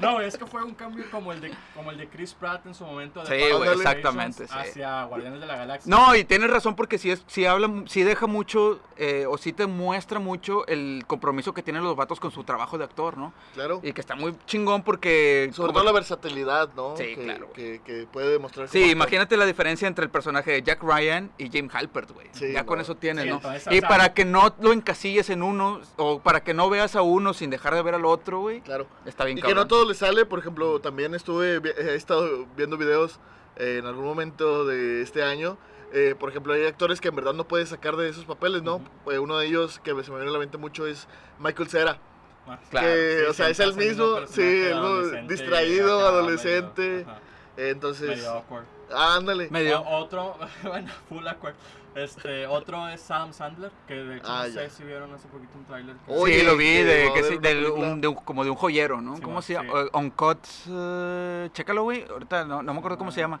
No, 0.00 0.20
es 0.20 0.36
que 0.38 0.46
fue 0.46 0.62
un 0.62 0.74
cambio 0.74 1.04
como 1.10 1.32
el 1.32 1.40
de, 1.40 1.52
como 1.74 1.90
el 1.90 1.98
de 1.98 2.08
Chris 2.08 2.34
Pratt 2.34 2.64
en 2.66 2.74
su 2.74 2.84
momento. 2.84 3.22
De 3.22 3.26
Sí, 3.26 3.52
güey, 3.56 3.70
exactamente, 3.70 4.46
sí. 4.46 4.54
Hacia 4.56 5.04
Guardianes 5.04 5.40
de 5.40 5.46
la 5.46 5.56
Galaxia. 5.56 5.90
No, 5.94 6.14
y 6.16 6.24
tienes 6.24 6.50
razón 6.50 6.74
porque 6.76 6.98
sí, 6.98 7.10
es, 7.10 7.22
sí 7.26 7.44
habla, 7.46 7.70
sí 7.86 8.02
deja 8.02 8.26
mucho, 8.26 8.80
eh, 8.96 9.26
o 9.28 9.36
sí 9.38 9.52
te 9.52 9.66
muestra 9.66 10.18
mucho 10.18 10.66
el 10.66 11.04
compromiso 11.06 11.52
que 11.54 11.62
tienen 11.62 11.82
los 11.84 11.96
vatos 11.96 12.18
con 12.20 12.30
su 12.30 12.44
trabajo 12.44 12.78
de 12.78 12.84
actor, 12.84 13.16
¿no? 13.18 13.32
Claro. 13.54 13.80
Y 13.82 13.92
que 13.92 14.00
está 14.00 14.14
muy 14.14 14.34
chingón 14.46 14.82
porque... 14.82 15.50
Sobre 15.52 15.68
como- 15.68 15.80
todo 15.80 15.84
la 15.84 15.92
versatilidad, 15.92 16.70
¿no? 16.74 16.96
Sí, 16.96 17.14
que, 17.14 17.24
claro, 17.24 17.52
que, 17.52 17.80
que 17.84 18.06
puede 18.10 18.30
demostrar. 18.30 18.68
Sí, 18.68 18.78
actor. 18.78 18.92
imagínate 18.96 19.36
la 19.36 19.46
diferencia 19.46 19.86
entre 19.88 20.04
el 20.04 20.10
personaje 20.10 20.52
de 20.52 20.62
Jack 20.62 20.82
Ryan 20.82 21.30
y 21.38 21.50
James 21.50 21.74
Halpert, 21.74 22.10
güey. 22.12 22.28
Sí, 22.32 22.52
ya 22.52 22.64
con 22.64 22.80
eso 22.80 22.94
tienes, 22.96 23.24
Sí, 23.24 23.30
¿no? 23.30 23.36
entonces, 23.36 23.66
o 23.66 23.72
y 23.74 23.80
sea- 23.80 23.88
para 23.88 24.14
que 24.14 24.24
no 24.24 24.54
lo 24.60 24.72
encasilles 24.72 25.30
en 25.30 25.42
uno, 25.42 25.80
o 25.96 26.20
para 26.20 26.42
que 26.42 26.54
no 26.54 26.70
veas 26.70 26.96
a 26.96 27.02
uno 27.02 27.34
sin 27.34 27.50
dejar 27.50 27.74
de 27.74 27.82
ver 27.82 27.94
al 27.94 28.04
otro, 28.04 28.40
güey, 28.40 28.60
Claro. 28.62 28.86
está 29.04 29.24
bien 29.24 29.38
Y 29.38 29.40
que 29.42 29.48
cabrón. 29.48 29.64
no 29.64 29.68
todo 29.68 29.89
le 29.90 29.94
sale, 29.94 30.24
por 30.26 30.38
ejemplo, 30.38 30.80
también 30.80 31.14
estuve, 31.14 31.60
he 31.76 31.94
estado 31.94 32.46
viendo 32.56 32.76
videos 32.76 33.18
eh, 33.56 33.76
en 33.78 33.86
algún 33.86 34.04
momento 34.04 34.64
de 34.64 35.02
este 35.02 35.22
año. 35.22 35.58
eh, 35.92 36.14
por 36.18 36.28
ejemplo, 36.30 36.52
hay 36.52 36.64
actores 36.66 37.00
que 37.00 37.08
en 37.08 37.16
verdad 37.16 37.32
no 37.34 37.48
puedes 37.48 37.68
sacar 37.70 37.96
de 37.96 38.08
esos 38.08 38.24
papeles, 38.24 38.62
¿no? 38.62 38.76
Ujú. 38.76 39.10
Eh, 39.10 39.18
uno 39.18 39.36
de 39.38 39.46
ellos 39.46 39.80
que 39.82 39.90
se 39.90 40.10
me 40.10 40.16
viene 40.18 40.30
a 40.30 40.32
la 40.32 40.38
mente 40.38 40.56
mucho 40.56 40.86
es 40.86 41.08
Michael 41.40 41.68
Cera. 41.68 41.98
Ah, 42.46 42.58
Claro. 42.70 42.86
que, 42.86 43.18
sí, 43.24 43.26
o 43.30 43.34
sea, 43.34 43.48
es 43.50 43.58
el 43.60 43.74
mismo, 43.74 44.26
sí, 44.28 44.40
el 44.42 44.74
mismo 44.74 44.86
adolescente, 44.86 45.34
distraído, 45.34 46.06
adolescente. 46.06 46.82
medio- 46.82 47.30
Eh, 47.56 47.70
entonces, 47.70 48.08
medio 48.08 48.30
awkward. 48.30 48.64
ándale. 48.94 49.48
Medio. 49.50 49.80
O- 49.80 49.98
otro, 49.98 50.36
bueno, 50.62 50.90
full 51.08 51.26
awkward. 51.26 51.54
Este, 51.94 52.46
otro 52.46 52.88
es 52.88 53.00
Sam 53.00 53.32
Sandler, 53.32 53.72
que 53.88 53.94
de 53.94 54.16
hecho 54.18 54.26
Ah, 54.30 54.44
no 54.46 54.54
ya. 54.54 54.60
sé 54.62 54.70
si 54.70 54.84
vieron 54.84 55.12
hace 55.12 55.26
poquito 55.28 55.58
un 55.58 55.64
tráiler. 55.64 55.96
Oye, 56.06 56.40
sí, 56.40 56.46
lo 56.46 56.56
vi, 56.56 56.82
de, 56.82 57.10
que 57.12 57.22
del- 57.22 57.40
película. 57.40 57.88
un- 57.88 58.00
de 58.00 58.08
un- 58.08 58.14
como 58.14 58.44
de 58.44 58.50
un 58.50 58.56
joyero, 58.56 59.00
¿no? 59.00 59.16
Sí, 59.16 59.22
¿Cómo 59.22 59.34
man, 59.34 59.42
se 59.42 59.54
llama? 59.54 59.72
sí. 59.72 59.78
Eh, 59.86 59.98
Uncut, 59.98 60.38
eh, 60.68 61.50
chécalo, 61.52 61.82
güey, 61.82 62.04
ahorita 62.08 62.44
no, 62.44 62.62
no 62.62 62.72
me 62.72 62.78
acuerdo 62.78 62.96
cómo 62.98 63.10
se 63.10 63.20
llama. 63.20 63.40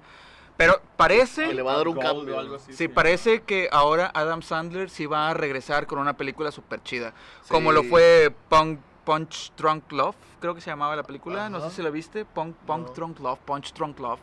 Pero 0.56 0.80
parece... 0.96 1.46
Que 1.48 1.54
le 1.54 1.62
va 1.62 1.72
a 1.72 1.76
dar 1.76 1.88
un 1.88 1.96
cambio. 1.96 2.38
algo 2.38 2.56
así, 2.56 2.72
Sí, 2.74 2.86
parece 2.88 3.40
que 3.42 3.68
ahora 3.72 4.10
Adam 4.12 4.42
Sandler 4.42 4.90
sí 4.90 5.06
va 5.06 5.30
a 5.30 5.34
regresar 5.34 5.86
con 5.86 5.98
una 5.98 6.14
película 6.18 6.50
súper 6.50 6.82
chida. 6.82 7.14
Como 7.48 7.72
lo 7.72 7.82
fue 7.84 8.34
Punk, 8.50 8.78
Punch 9.04 9.52
Drunk 9.56 9.90
Love, 9.92 10.16
creo 10.38 10.54
que 10.54 10.60
se 10.60 10.68
llamaba 10.68 10.94
la 10.96 11.02
película. 11.02 11.48
No 11.48 11.60
sé 11.60 11.66
Ajá. 11.66 11.74
si 11.76 11.82
la 11.82 11.88
viste. 11.88 12.26
Punk, 12.26 12.54
Punk 12.66 12.88
No. 12.88 12.92
Drunk 12.94 13.20
Love, 13.20 13.38
Punch 13.46 13.72
Drunk 13.72 13.98
Love 14.00 14.20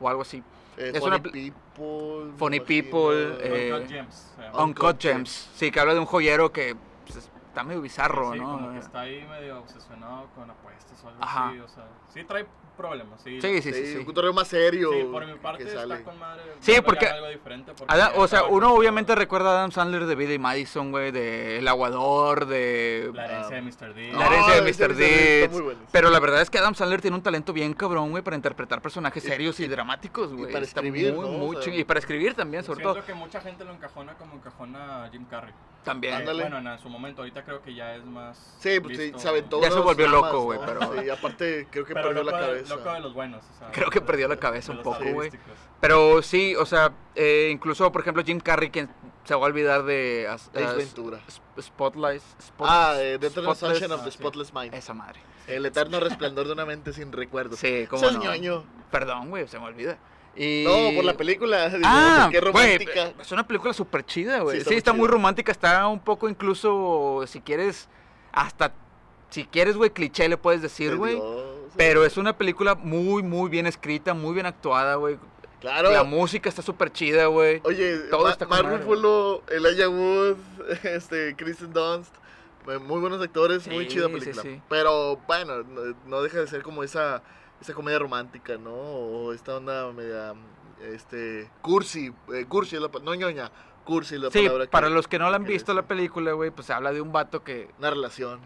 o 0.00 0.08
algo 0.08 0.22
así. 0.22 0.44
Eh, 0.80 0.92
es 0.94 1.00
Funny 1.00 1.14
una 1.14 1.22
pl- 1.22 1.32
People. 1.32 2.32
Funny. 2.38 2.60
People, 2.60 3.36
eh, 3.42 3.72
Uncut 3.74 3.88
Gems. 3.90 4.26
Uncut 4.54 4.98
Gems. 5.00 5.48
Sí, 5.54 5.70
que 5.70 5.78
habla 5.78 5.92
de 5.94 6.00
un 6.00 6.06
joyero 6.06 6.52
que 6.52 6.74
pues, 7.06 7.28
está 7.50 7.64
medio 7.64 7.80
bizarro, 7.82 8.32
Sí, 8.32 8.38
¿no? 8.38 8.52
como 8.52 8.72
que 8.72 8.78
está 8.78 9.00
ahí 9.00 9.26
medio 9.28 9.58
obsesionado 9.58 10.28
con 10.36 10.48
apuestas 10.50 11.02
o 11.04 11.08
algo 11.08 11.22
Ajá. 11.22 11.48
así, 11.48 11.58
o 11.58 11.68
sea, 11.68 11.84
sí 12.14 12.24
trae 12.24 12.46
problemas, 12.76 13.20
sí. 13.22 13.40
Sí, 13.42 13.60
sí, 13.60 13.72
Sí, 13.72 13.72
sí. 13.74 13.92
sí. 13.92 14.04
un 14.06 14.14
torneo 14.14 14.32
más 14.32 14.48
serio. 14.48 14.90
Sí, 14.92 15.02
por 15.10 15.26
mi 15.26 15.34
parte 15.34 15.64
está 15.64 15.80
sale. 15.80 16.02
con 16.02 16.18
madre. 16.18 16.42
Sí, 16.60 16.74
porque- 16.82 17.06
algo 17.08 17.28
diferente 17.28 17.72
porque 17.76 17.92
Adam- 17.92 18.12
ya 18.14 18.18
o 18.20 18.26
sea, 18.28 18.44
uno 18.44 18.72
obviamente 18.72 19.14
recuerda 19.14 19.50
a 19.50 19.58
Adam 19.58 19.72
Sandler 19.72 20.06
de 20.06 20.14
Billy 20.14 20.38
Madison, 20.38 20.90
güey, 20.90 21.10
de 21.10 21.58
El 21.58 21.68
Aguador, 21.68 22.46
de... 22.46 23.10
La 23.12 23.26
herencia 23.26 23.56
de 23.56 23.62
Mr. 23.62 23.94
D. 23.94 24.12
La 24.12 24.26
herencia 24.26 24.54
de 24.54 24.60
Ah, 24.60 24.62
Mr. 24.88 24.94
Deeds. 24.94 25.60
bueno. 25.60 25.80
Pero 25.92 26.08
la 26.10 26.20
verdad 26.20 26.40
es 26.40 26.48
que 26.48 26.56
Adam 26.58 26.74
Sandler 26.74 27.00
tiene 27.02 27.16
un 27.16 27.22
talento 27.22 27.52
bien 27.52 27.74
cabrón, 27.74 28.10
güey, 28.12 28.22
para 28.22 28.36
interpretar 28.36 28.80
personajes 28.80 29.22
serios 29.24 29.58
y, 29.60 29.66
dramáticos, 29.66 30.32
güey. 30.32 30.50
para 30.52 30.64
Está 30.64 30.80
escribir, 30.80 31.12
muy, 31.12 31.28
¿no? 31.28 31.32
muy 31.36 31.56
O 31.56 31.62
sea, 31.62 31.72
ching- 31.72 31.78
Y 31.80 31.84
para 31.84 31.98
escribir 32.00 32.32
también, 32.34 32.62
sobre 32.64 32.78
Siento 32.78 32.94
todo. 32.94 33.04
que 33.04 33.12
mucha 33.14 33.40
gente 33.42 33.64
lo 33.64 33.72
encajona 33.72 34.14
como 34.14 34.36
encajona 34.36 35.04
a 35.04 35.08
Jim 35.10 35.24
Carrey. 35.26 35.52
También. 35.84 36.12
Ándale. 36.14 36.42
Bueno, 36.48 36.72
en, 36.72 36.78
su 36.78 36.88
momento, 36.90 37.22
ahorita 37.22 37.42
creo 37.42 37.62
que 37.62 37.74
ya 37.74 37.94
es 37.96 38.04
más. 38.04 38.36
Sí, 38.60 38.80
pues 38.80 38.98
sí, 38.98 39.04
visto. 39.04 39.18
se 39.18 39.28
aventó 39.28 39.62
Ya 39.62 39.70
se 39.70 39.78
volvió 39.80 40.08
loco, 40.08 40.42
güey, 40.42 40.58
¿no? 40.58 40.66
pero- 40.66 41.02
Sí, 41.02 41.08
aparte 41.08 41.68
creo 41.70 41.86
que 41.86 41.94
Pero 41.94 42.08
perdió 42.08 42.22
loco, 42.22 42.36
la 42.36 42.42
de- 42.42 42.52
cabeza. 42.52 42.74
loco 42.76 42.92
de 42.92 43.00
los 43.00 43.14
buenos. 43.14 43.44
o 43.54 43.58
sea, 43.58 43.70
Creo 43.72 43.90
que 43.90 44.00
perdió 44.02 44.28
la 44.28 44.36
cabeza 44.36 44.72
de 44.72 44.78
un 44.78 44.84
poco, 44.84 45.04
güey. 45.12 45.30
Pero 45.80 46.20
sí, 46.22 46.54
o 46.56 46.66
sea, 46.66 46.92
eh, 47.14 47.48
incluso, 47.50 47.90
por 47.90 48.02
ejemplo, 48.02 48.22
Jim 48.22 48.40
Carrey, 48.40 48.68
quien 48.70 48.90
se 49.24 49.34
va 49.34 49.40
a 49.40 49.44
olvidar 49.46 49.84
de 49.84 50.28
as- 50.28 50.50
Ace 50.54 50.74
Ventura. 50.76 51.18
Sp- 51.26 51.62
Spotlight. 51.62 52.22
Spot- 52.38 52.68
Ah, 52.70 52.94
eh, 52.98 53.16
The 53.18 53.28
Eternal 53.28 53.54
Spotless- 53.54 53.58
Sunshine 53.78 53.92
of 53.92 54.00
ah, 54.00 54.04
the 54.04 54.10
sí. 54.10 54.18
Spotless 54.18 54.52
Mind. 54.52 54.74
Esa 54.74 54.92
madre. 54.92 55.20
El 55.46 55.64
eterno 55.66 55.98
resplandor 55.98 56.46
de 56.46 56.52
una 56.52 56.66
mente 56.66 56.92
sin 56.92 57.10
recuerdos. 57.10 57.58
Sí, 57.58 57.86
como 57.88 58.08
no. 58.10 58.22
ñoño. 58.22 58.64
Perdón, 58.90 59.30
güey, 59.30 59.48
se 59.48 59.58
me 59.58 59.64
olvida. 59.64 59.98
Y... 60.36 60.64
No, 60.64 60.94
por 60.94 61.04
la 61.04 61.14
película. 61.14 61.68
digo, 61.70 61.82
Ah, 61.84 62.28
qué 62.30 62.40
güey, 62.40 62.78
romántica. 62.78 63.12
es 63.20 63.32
una 63.32 63.46
película 63.46 63.72
súper 63.72 64.04
chida, 64.06 64.40
güey. 64.40 64.60
Sí, 64.60 64.66
Sí, 64.70 64.74
está 64.74 64.92
muy 64.92 65.08
romántica, 65.08 65.50
está 65.52 65.86
un 65.88 66.00
poco 66.00 66.28
incluso, 66.28 67.24
si 67.26 67.40
quieres, 67.40 67.88
hasta, 68.32 68.72
si 69.30 69.44
quieres, 69.44 69.76
güey, 69.76 69.90
cliché 69.90 70.28
le 70.28 70.36
puedes 70.36 70.62
decir, 70.62 70.96
güey. 70.96 71.20
Pero 71.76 72.04
es 72.04 72.16
una 72.16 72.36
película 72.36 72.74
muy, 72.74 73.22
muy 73.22 73.48
bien 73.48 73.66
escrita, 73.66 74.12
muy 74.14 74.34
bien 74.34 74.46
actuada, 74.46 74.96
güey. 74.96 75.18
Claro. 75.60 75.90
La 75.90 76.04
música 76.04 76.48
está 76.48 76.62
súper 76.62 76.90
chida, 76.90 77.26
güey. 77.26 77.60
Oye, 77.64 77.98
Todo 78.10 78.24
Ma- 78.24 78.30
está 78.30 78.46
madre. 78.46 78.78
Ruffalo, 78.78 79.42
Elijah 79.50 79.88
Wood, 79.90 80.36
este, 80.84 81.36
Kristen 81.36 81.72
Dunst, 81.72 82.14
eh, 82.66 82.78
muy 82.78 82.98
buenos 82.98 83.20
actores, 83.20 83.68
muy 83.68 83.86
chida 83.86 84.08
película. 84.08 84.42
sí. 84.42 84.60
Pero 84.70 85.18
bueno, 85.26 85.62
no, 85.64 85.94
no 86.06 86.22
deja 86.22 86.38
de 86.40 86.46
ser 86.46 86.62
como 86.62 86.82
esa, 86.82 87.22
esa 87.60 87.74
comedia 87.74 87.98
romántica, 87.98 88.56
¿no? 88.56 88.72
O 88.72 89.32
esta 89.32 89.56
onda 89.56 89.90
media, 89.92 90.34
este, 90.82 91.50
cursi, 91.62 92.12
eh, 92.34 92.46
cursi 92.48 92.76
es 92.76 92.82
la, 92.82 92.88
no 93.02 93.14
ñoña, 93.14 93.50
cursi 93.84 94.18
la 94.18 94.30
Sí, 94.30 94.42
palabra. 94.44 94.64
que- 94.66 94.70
para 94.70 94.88
los 94.88 95.06
que 95.08 95.18
no 95.18 95.28
la 95.30 95.36
han 95.36 95.44
visto 95.44 95.74
la 95.74 95.82
película, 95.82 96.32
güey, 96.32 96.50
pues 96.50 96.70
habla 96.70 96.92
de 96.92 97.00
un 97.00 97.12
vato 97.12 97.42
que... 97.44 97.68
Una 97.78 97.90
relación. 97.90 98.40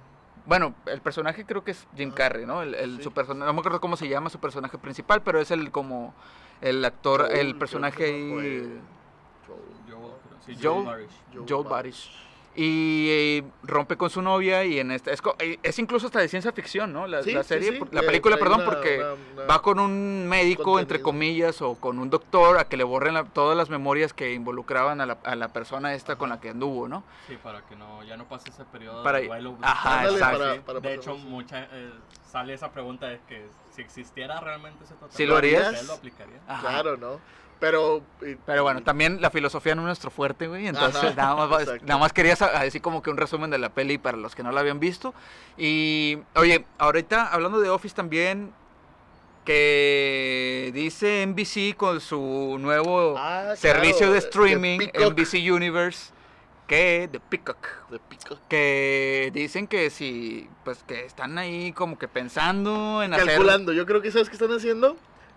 Bueno, 0.46 0.74
el 0.86 1.00
personaje 1.00 1.46
creo 1.46 1.64
que 1.64 1.70
es 1.70 1.86
Jim 1.96 2.10
Ah, 2.12 2.16
Carrey, 2.16 2.44
¿no? 2.44 2.60
El, 2.62 2.74
el- 2.74 2.96
sí. 2.98 3.04
su 3.04 3.12
persona- 3.12 3.46
no 3.46 3.52
me 3.54 3.60
acuerdo 3.60 3.80
cómo 3.80 3.96
se 3.96 4.08
llama 4.08 4.28
su 4.30 4.38
personaje 4.40 4.76
principal, 4.78 5.22
pero 5.22 5.38
es 5.40 5.50
el 5.50 5.70
como 5.70 6.14
el 6.60 6.84
actor, 6.84 7.22
Joel, 7.22 7.38
el 7.38 7.56
personaje. 7.56 8.28
Joel. 8.30 8.80
Sí, 10.44 10.54
Joel- 10.60 10.62
Joel 10.62 10.84
Barish. 10.86 11.48
Joel 11.48 11.68
Barish. 11.68 12.10
Y 12.56 13.42
rompe 13.64 13.96
con 13.96 14.10
su 14.10 14.22
novia 14.22 14.64
y 14.64 14.78
en 14.78 14.90
esta 14.92 15.10
es, 15.10 15.20
es 15.62 15.78
incluso 15.78 16.06
hasta 16.06 16.20
de 16.20 16.28
ciencia 16.28 16.52
ficción, 16.52 16.92
¿no? 16.92 17.06
La, 17.06 17.22
Sí, 17.22 17.32
la 17.32 17.42
sí, 17.42 17.48
serie, 17.48 17.72
sí, 17.72 17.80
la 17.90 18.02
eh, 18.02 18.06
película, 18.06 18.36
perdón, 18.36 18.60
una- 18.60 18.64
porque 18.64 18.98
una- 18.98 19.12
una- 19.34 19.46
va 19.46 19.60
con 19.62 19.80
un 19.80 20.28
médico 20.28 20.78
entre 20.78 21.02
comillas 21.02 21.60
o 21.62 21.74
con 21.74 21.98
un 21.98 22.10
doctor 22.10 22.58
a 22.58 22.64
que 22.68 22.76
le 22.76 22.84
borren 22.84 23.14
la- 23.14 23.24
todas 23.24 23.56
las 23.56 23.70
memorias 23.70 24.12
que 24.12 24.32
involucraban 24.34 25.00
a 25.00 25.06
la, 25.06 25.18
a 25.24 25.34
la 25.34 25.48
persona 25.48 25.94
esta 25.94 26.16
con 26.16 26.28
la 26.28 26.40
que 26.40 26.50
anduvo, 26.50 26.86
¿no? 26.88 27.02
Sí, 27.26 27.36
para 27.42 27.62
que 27.62 27.74
no, 27.76 28.02
ya 28.04 28.16
no 28.16 28.28
pase 28.28 28.50
ese 28.50 28.64
periodo 28.66 29.02
Para- 29.02 29.18
de 29.18 29.26
duelo. 29.26 29.56
Ajá, 29.62 30.04
exacto. 30.08 30.38
para- 30.38 30.60
para 30.62 30.80
de 30.80 30.94
hecho, 30.94 31.14
eso. 31.16 31.24
mucha, 31.26 31.64
eh, 31.72 31.90
sale 32.30 32.54
esa 32.54 32.70
pregunta 32.70 33.06
de 33.08 33.20
que 33.28 33.46
si 33.72 33.82
existiera 33.82 34.38
realmente 34.40 34.84
ese 34.84 34.94
tratamiento, 34.94 35.16
¿Sí 35.16 35.26
lo 35.26 35.36
harías? 35.36 35.72
¿usted 35.72 35.86
lo 35.86 35.92
aplicaría? 35.94 36.40
Ajá. 36.46 36.60
Claro, 36.68 36.96
¿no? 36.96 37.20
Pero... 37.60 38.02
y- 38.22 38.34
Pero 38.46 38.62
bueno, 38.62 38.82
también 38.82 39.20
la 39.20 39.30
filosofía 39.30 39.74
no 39.74 39.82
es 39.82 39.86
nuestro 39.86 40.10
fuerte, 40.10 40.48
güey. 40.48 40.66
Entonces, 40.66 41.02
Ajá, 41.02 41.14
nada, 41.14 41.46
más, 41.46 41.66
nada 41.82 41.98
más 41.98 42.12
quería 42.12 42.34
decir 42.62 42.82
como 42.82 43.02
que 43.02 43.10
un 43.10 43.16
resumen 43.16 43.50
de 43.50 43.58
la 43.58 43.70
peli 43.70 43.96
para 43.98 44.16
los 44.16 44.34
que 44.34 44.42
no 44.42 44.52
la 44.52 44.60
habían 44.60 44.80
visto. 44.80 45.14
Y, 45.56 46.18
oye, 46.34 46.64
ahorita 46.78 47.28
hablando 47.28 47.60
de 47.60 47.70
Office 47.70 47.94
también, 47.94 48.52
que 49.44 50.70
dice 50.74 51.26
NBC 51.26 51.76
con 51.76 52.00
su 52.00 52.56
nuevo 52.60 53.14
Ah, 53.18 53.54
servicio 53.56 53.98
claro, 54.08 54.12
de 54.14 54.18
streaming. 54.18 54.78
NBC 54.94 55.52
Universe, 55.52 56.12
que 56.66 57.08
de 57.12 57.20
Peacock. 57.20 57.66
De 57.90 57.98
Peacock. 57.98 58.38
Que 58.48 59.30
dicen 59.34 59.66
que 59.66 59.90
si, 59.90 60.48
pues 60.64 60.82
que 60.84 61.04
están 61.04 61.36
ahí 61.38 61.72
como 61.72 61.98
que 61.98 62.08
pensando 62.08 63.02
en 63.02 63.12
hacer... 63.14 63.26
Calculando, 63.26 63.72
yo 63.72 63.84
creo 63.86 64.00
que 64.00 64.10
¿sabes 64.10 64.28
qué 64.28 64.34
están 64.36 64.52
haciendo? 64.52 64.96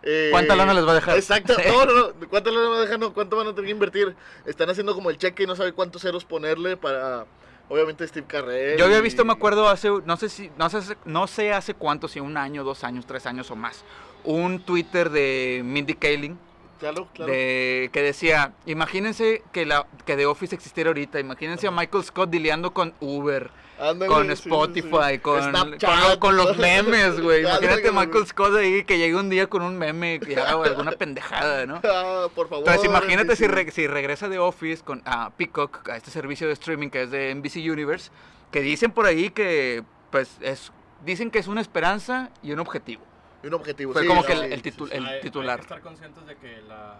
Eh, 0.09 0.29
¿Cuánta 0.31 0.55
lana 0.55 0.73
les 0.73 0.87
va 0.87 0.91
a 0.91 0.95
dejar? 0.95 1.17
Exacto, 1.17 1.53
no, 1.67 1.85
no, 1.85 1.93
no, 1.93 2.29
¿cuánta 2.29 2.49
lana 2.49 2.69
van 2.69 2.77
a 2.77 2.81
dejar? 2.81 2.97
No, 2.99 3.13
¿Cuánto 3.13 3.35
van 3.35 3.47
a 3.47 3.49
tener 3.51 3.65
que 3.65 3.71
invertir? 3.71 4.15
Están 4.45 4.69
haciendo 4.69 4.95
como 4.95 5.09
el 5.09 5.17
cheque 5.17 5.43
y 5.43 5.47
no 5.47 5.55
sabe 5.55 5.73
cuántos 5.73 6.01
ceros 6.01 6.23
ponerle 6.23 6.77
para, 6.77 7.25
obviamente, 7.67 8.07
Steve 8.07 8.25
Carrell. 8.25 8.77
Yo 8.79 8.85
había 8.85 9.01
visto, 9.01 9.23
y- 9.23 9.25
me 9.25 9.33
acuerdo, 9.33 9.67
hace, 9.67 9.89
no 10.05 10.15
sé 10.15 10.29
si, 10.29 10.49
no 10.57 10.69
sé, 10.69 10.95
no 11.03 11.27
sé 11.27 11.51
hace 11.51 11.73
cuánto, 11.73 12.07
si 12.07 12.21
un 12.21 12.37
año, 12.37 12.63
dos 12.63 12.85
años, 12.85 13.05
tres 13.05 13.25
años 13.25 13.51
o 13.51 13.57
más, 13.57 13.83
un 14.23 14.61
Twitter 14.61 15.09
de 15.09 15.61
Mindy 15.65 15.95
Kaling 15.95 16.39
Claro, 16.79 17.07
claro. 17.13 17.31
de, 17.31 17.89
que 17.91 18.01
decía, 18.01 18.53
imagínense 18.65 19.43
que, 19.51 19.65
la, 19.65 19.87
que 20.05 20.15
The 20.15 20.25
Office 20.27 20.55
existiera 20.55 20.91
ahorita, 20.91 21.19
imagínense 21.19 21.67
a 21.67 21.71
Michael 21.71 22.03
Scott 22.03 22.29
dileando 22.29 22.71
con 22.71 22.93
Uber, 23.01 23.49
Ándale, 23.79 24.07
con 24.11 24.23
sí, 24.27 24.35
sí, 24.35 24.41
sí. 24.43 24.49
Spotify, 24.49 25.19
Con, 25.19 25.41
Snapchat. 25.43 26.09
con, 26.11 26.19
con 26.19 26.37
los 26.37 26.57
memes, 26.59 27.19
güey. 27.21 27.41
Imagínate 27.41 27.91
Michael 27.91 28.25
Scott 28.27 28.55
ahí 28.55 28.83
que 28.83 28.97
llegue 28.97 29.15
un 29.15 29.29
día 29.29 29.47
con 29.47 29.61
un 29.61 29.77
meme 29.77 30.19
y 30.27 30.33
haga 30.33 30.63
alguna 30.63 30.91
pendejada, 30.97 31.65
¿no? 31.65 31.79
Ah, 31.83 32.27
por 32.33 32.49
favor. 32.49 32.67
Entonces 32.67 32.89
imagínate 32.89 33.35
si, 33.35 33.45
re- 33.47 33.69
si 33.71 33.85
regresa 33.87 34.29
de 34.29 34.39
Office 34.39 34.83
con 34.83 35.01
a 35.05 35.29
Peacock, 35.31 35.87
a 35.89 35.97
este 35.97 36.09
servicio 36.11 36.47
de 36.47 36.53
streaming 36.53 36.89
que 36.89 37.03
es 37.03 37.11
de 37.11 37.33
NBC 37.35 37.57
Universe, 37.71 38.09
que 38.51 38.61
dicen 38.61 38.91
por 38.91 39.05
ahí 39.05 39.29
que 39.29 39.83
pues 40.11 40.37
es 40.41 40.71
dicen 41.05 41.29
que 41.29 41.37
es 41.39 41.47
una 41.47 41.61
esperanza 41.61 42.31
y 42.41 42.51
un 42.53 42.59
objetivo. 42.59 43.03
Un 43.43 43.53
objetivo, 43.53 43.93
Fue 43.93 44.01
sí, 44.01 44.07
como 44.07 44.21
no, 44.21 44.27
que 44.27 44.33
el- 44.33 44.39
sí, 44.39 44.45
el 44.53 44.61
sí, 44.63 44.71
titul- 44.71 44.89
sí. 44.89 44.97
el 44.97 45.05
Hay- 45.05 45.13
Hay 45.15 45.21
titular. 45.21 45.57
que 45.57 45.61
estar 45.61 45.81
conscientes 45.81 46.25
de 46.25 46.35
que 46.37 46.61
la, 46.67 46.99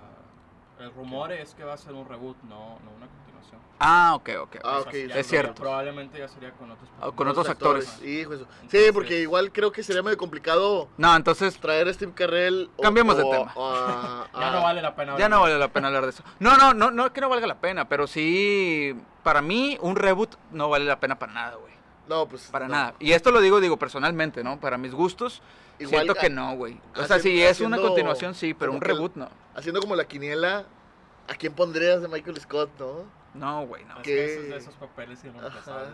el 0.80 0.92
rumor 0.94 1.32
es 1.32 1.54
que 1.56 1.64
va 1.64 1.74
a 1.74 1.78
ser 1.78 1.94
un 1.94 2.08
reboot, 2.08 2.38
no, 2.44 2.80
no 2.84 2.92
una 2.98 3.08
continuación. 3.08 3.60
Ah, 3.80 4.14
ok, 4.16 4.30
ok. 4.42 4.56
Ah, 4.64 4.78
O 4.78 4.82
sea, 4.82 4.90
ok, 4.90 4.94
ya 5.08 5.14
sí, 5.14 5.20
es 5.20 5.28
cierto. 5.28 5.54
Probablemente 5.56 6.18
ya 6.20 6.28
sería 6.28 6.52
con 6.52 6.72
otros 6.72 6.90
Ah, 7.00 7.12
con 7.16 7.28
otros 7.28 7.48
actores. 7.50 8.02
Hijo 8.04 8.36
su- 8.38 8.48
Sí, 8.70 8.78
porque 8.94 9.20
igual 9.22 9.52
creo 9.52 9.72
que 9.72 9.84
sería 9.84 10.02
medio 10.02 10.18
complicado 10.18 10.88
No, 10.98 11.16
entonces 11.16 11.58
traer 11.60 11.88
a 11.88 11.94
Steve 11.94 12.12
Carrell. 12.16 12.70
o- 12.78 12.82
Cambiemos 12.82 13.16
de 13.18 13.24
tema. 13.24 13.54
a- 13.56 14.26
Ya 14.34 14.52
no 14.52 14.62
vale 14.64 14.82
la 14.82 14.96
pena. 14.96 15.12
ya 15.14 15.18
verlo. 15.18 15.36
no 15.36 15.42
vale 15.44 15.58
la 15.60 15.68
pena 15.68 15.88
hablar 15.88 16.04
de 16.04 16.10
eso. 16.10 16.24
No, 16.40 16.58
no, 16.58 16.74
no, 16.74 16.90
no 16.92 17.06
es 17.06 17.12
que 17.12 17.22
no 17.22 17.30
valga 17.30 17.46
la 17.48 17.60
pena, 17.60 17.88
pero 17.88 18.08
sí 18.08 18.96
para 19.24 19.42
mí 19.42 19.78
un 19.82 19.96
reboot 19.96 20.36
no 20.52 20.70
vale 20.70 20.86
la 20.86 21.00
pena 21.00 21.20
para 21.20 21.34
nada, 21.34 21.56
güey. 21.56 21.74
No, 22.08 22.28
pues. 22.28 22.44
Para 22.52 22.68
no. 22.68 22.72
nada. 22.74 22.96
Y 23.00 23.12
esto 23.12 23.32
lo 23.32 23.42
digo, 23.42 23.60
digo 23.60 23.78
personalmente, 23.78 24.44
¿no? 24.44 24.60
Para 24.60 24.78
mis 24.78 24.94
gustos, 24.94 25.42
Igual 25.80 25.90
siento 26.04 26.14
a- 26.14 26.16
que 26.22 26.30
no, 26.30 26.56
güey. 26.56 26.80
O 26.94 27.06
sea, 27.06 27.18
haciendo- 27.18 27.22
si 27.24 27.44
es 27.44 27.60
una 27.62 27.78
continuación, 27.78 28.34
sí, 28.36 28.54
pero 28.54 28.72
un 28.72 28.78
el- 28.78 28.82
reboot 28.82 29.16
no. 29.16 29.30
Haciendo 29.56 29.82
como 29.82 29.96
la 29.96 30.06
quiniela, 30.06 30.66
¿a 31.28 31.34
quién 31.36 31.54
pondrías 31.54 32.02
de 32.02 32.08
Michael 32.08 32.40
Scott, 32.40 32.70
no? 32.80 33.18
No, 33.34 33.68
güey, 33.68 33.84
no. 33.86 33.98
Es 33.98 34.04
que- 34.04 34.34
esos, 34.34 34.44
de 34.50 34.58
esos 34.58 34.76
papeles 34.76 35.20
que 35.20 35.30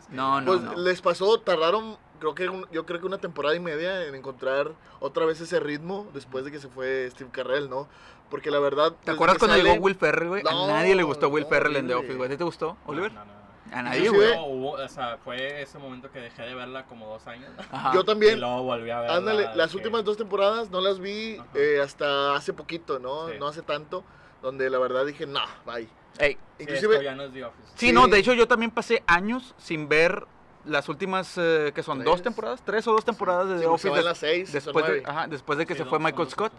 No, 0.10 0.40
no, 0.42 0.46
Pues 0.52 0.62
no. 0.62 0.76
les 0.78 1.02
pasó, 1.02 1.40
tardaron, 1.42 1.98
creo 2.20 2.36
que 2.36 2.48
un- 2.48 2.68
yo 2.72 2.86
creo 2.86 3.00
que 3.02 3.06
una 3.06 3.18
temporada 3.18 3.56
y 3.56 3.60
media 3.60 4.06
en 4.06 4.16
encontrar 4.16 4.72
otra 5.00 5.26
vez 5.26 5.42
ese 5.42 5.60
ritmo 5.60 6.08
después 6.14 6.46
de 6.46 6.52
que 6.52 6.60
se 6.60 6.70
fue 6.70 7.10
Steve 7.12 7.30
Carrell, 7.34 7.70
¿no? 7.70 7.88
Porque 8.30 8.50
la 8.50 8.60
verdad. 8.60 8.94
¿Te 9.04 9.12
acuerdas 9.12 9.38
cuando 9.38 9.58
sale- 9.58 9.70
llegó 9.70 9.84
Will 9.84 9.96
Ferrell, 9.96 10.30
güey? 10.30 10.44
No, 10.44 10.66
a 10.66 10.68
nadie 10.68 10.96
le 10.96 11.04
gustó 11.04 11.28
Will 11.30 11.44
no, 11.44 11.50
Ferrell 11.50 11.76
en 11.76 11.88
The. 11.88 11.96
Office, 11.96 12.14
güey. 12.16 12.28
¿A 12.28 12.32
ti 12.32 12.38
te 12.38 12.44
gustó, 12.44 12.78
Oliver? 12.86 13.12
no, 13.12 13.26
no, 13.26 13.34
no. 13.34 13.43
A 13.74 13.82
nadie, 13.82 14.10
güey. 14.10 14.32
Hubo- 14.38 14.74
o 14.74 14.88
sea, 14.88 15.18
fue 15.24 15.62
ese 15.62 15.78
momento 15.80 16.12
que 16.12 16.20
dejé 16.20 16.44
de 16.44 16.54
verla 16.54 16.86
como 16.86 17.08
dos 17.08 17.26
años. 17.28 17.50
Ajá. 17.72 17.92
Yo 17.94 18.02
Y 18.02 18.06
también. 18.06 18.40
luego 18.40 18.64
volví 18.64 18.90
a 18.92 19.00
verla. 19.02 19.16
Ándale, 19.18 19.50
las 19.56 19.72
que- 19.72 19.78
últimas 19.78 20.04
dos 20.04 20.18
temporadas 20.18 20.70
no 20.70 20.80
las 20.82 21.00
vi 21.00 21.38
eh, 21.56 21.80
hasta 21.84 22.36
hace 22.36 22.54
poquito, 22.54 23.00
¿no? 23.00 23.30
Sí. 23.30 23.36
No 23.40 23.48
hace 23.48 23.62
tanto, 23.62 24.04
donde 24.42 24.70
la 24.70 24.78
verdad 24.80 25.06
dije, 25.06 25.26
no, 25.26 25.42
bye. 25.66 25.88
Ey, 26.20 26.34
Sí, 26.58 26.64
Inclusive, 26.64 26.94
esto 26.94 27.04
ya 27.04 27.16
no 27.16 27.24
es 27.24 27.34
The 27.34 27.44
Office. 27.46 27.68
Sí, 27.76 27.88
Sí. 27.88 27.92
no, 27.92 28.08
de 28.08 28.20
hecho 28.20 28.34
yo 28.34 28.48
también 28.48 28.70
pasé 28.70 29.04
años 29.08 29.56
sin 29.58 29.90
ver 29.90 30.28
las 30.66 30.88
últimas, 30.88 31.34
eh, 31.38 31.72
que 31.74 31.82
son 31.84 32.04
dos 32.04 32.14
Tres. 32.18 32.24
temporadas, 32.24 32.62
tres 32.64 32.88
o 32.88 32.92
dos 32.94 33.04
temporadas 33.04 33.50
de 33.50 33.56
sí, 33.56 33.62
The 33.62 33.68
Office. 33.68 33.90
des- 33.96 34.06
las 34.06 34.18
seis, 34.20 34.54
después, 34.54 34.86
de, 34.86 35.04
ajá, 35.06 35.28
después 35.28 35.58
de 35.58 35.66
que 35.66 35.74
Sí, 35.74 35.80
se 35.80 35.84
dos- 35.84 35.90
fue 35.90 35.98
Michael 36.00 36.16
dos 36.26 36.30
Scott, 36.30 36.54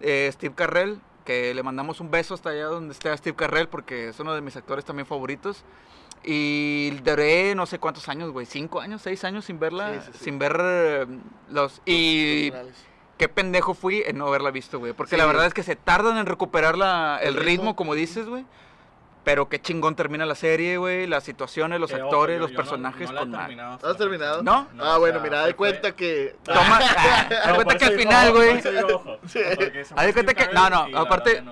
eh, 0.00 0.30
Steve 0.32 0.54
Carrell, 0.54 1.00
que 1.24 1.52
le 1.52 1.62
mandamos 1.62 2.00
un 2.00 2.10
beso 2.10 2.34
hasta 2.34 2.50
allá 2.50 2.66
donde 2.66 2.92
esté 2.92 3.08
a 3.10 3.16
Steve 3.16 3.34
Carrell, 3.36 3.68
porque 3.68 4.08
es 4.10 4.20
uno 4.20 4.32
de 4.34 4.40
mis 4.40 4.56
actores 4.56 4.84
también 4.84 5.06
favoritos. 5.06 5.64
Y 6.24 6.90
duré 7.04 7.54
no 7.54 7.66
sé 7.66 7.78
cuántos 7.78 8.08
años, 8.08 8.30
güey, 8.30 8.46
cinco 8.46 8.80
años, 8.80 9.02
seis 9.02 9.24
años 9.24 9.44
sin 9.44 9.58
verla, 9.58 9.92
Sí, 9.94 10.00
sí, 10.06 10.10
sí. 10.18 10.24
sin 10.24 10.38
ver 10.38 10.56
eh, 10.60 11.06
los... 11.50 11.82
Y 11.84 12.50
qué 13.18 13.28
pendejo 13.28 13.74
fui 13.74 14.02
en 14.06 14.18
no 14.18 14.26
haberla 14.28 14.50
visto, 14.50 14.78
güey. 14.78 14.92
Porque 14.94 15.16
Sí. 15.16 15.16
la 15.16 15.26
verdad 15.26 15.46
es 15.46 15.54
que 15.54 15.62
se 15.62 15.76
tardan 15.76 16.16
en 16.16 16.26
recuperar 16.26 16.76
la, 16.78 17.18
el, 17.20 17.28
El 17.28 17.34
ritmo, 17.36 17.46
ritmo. 17.46 17.76
como 17.76 17.94
dices, 17.94 18.26
güey. 18.26 18.44
Pero 19.22 19.48
qué 19.48 19.58
chingón 19.58 19.96
termina 19.96 20.26
la 20.26 20.34
serie, 20.34 20.76
güey. 20.76 21.06
Las 21.06 21.24
situaciones, 21.24 21.80
los 21.80 21.90
ojo, 21.94 22.02
actores, 22.04 22.36
yo- 22.36 22.40
los 22.42 22.50
yo 22.50 22.56
personajes 22.58 23.10
no 23.10 23.18
con 23.20 23.30
¿No 23.82 23.88
has 23.88 23.96
terminado? 23.96 24.42
¿No? 24.42 24.68
ah, 24.80 24.98
bueno, 24.98 25.14
sea, 25.20 25.22
mira, 25.22 25.38
de 25.46 25.54
fue- 25.54 25.56
cuenta 25.56 25.92
que... 25.96 26.36
Toma, 26.44 26.78
de 27.48 27.54
cuenta 27.54 27.76
que 27.78 27.84
al 27.86 27.92
final, 27.98 28.32
güey. 28.32 28.60
Sí. 29.26 29.38
de 29.38 30.12
cuenta 30.12 30.34
que- 30.34 30.48
no, 30.52 30.68
no, 30.68 30.98
aparte- 30.98 31.42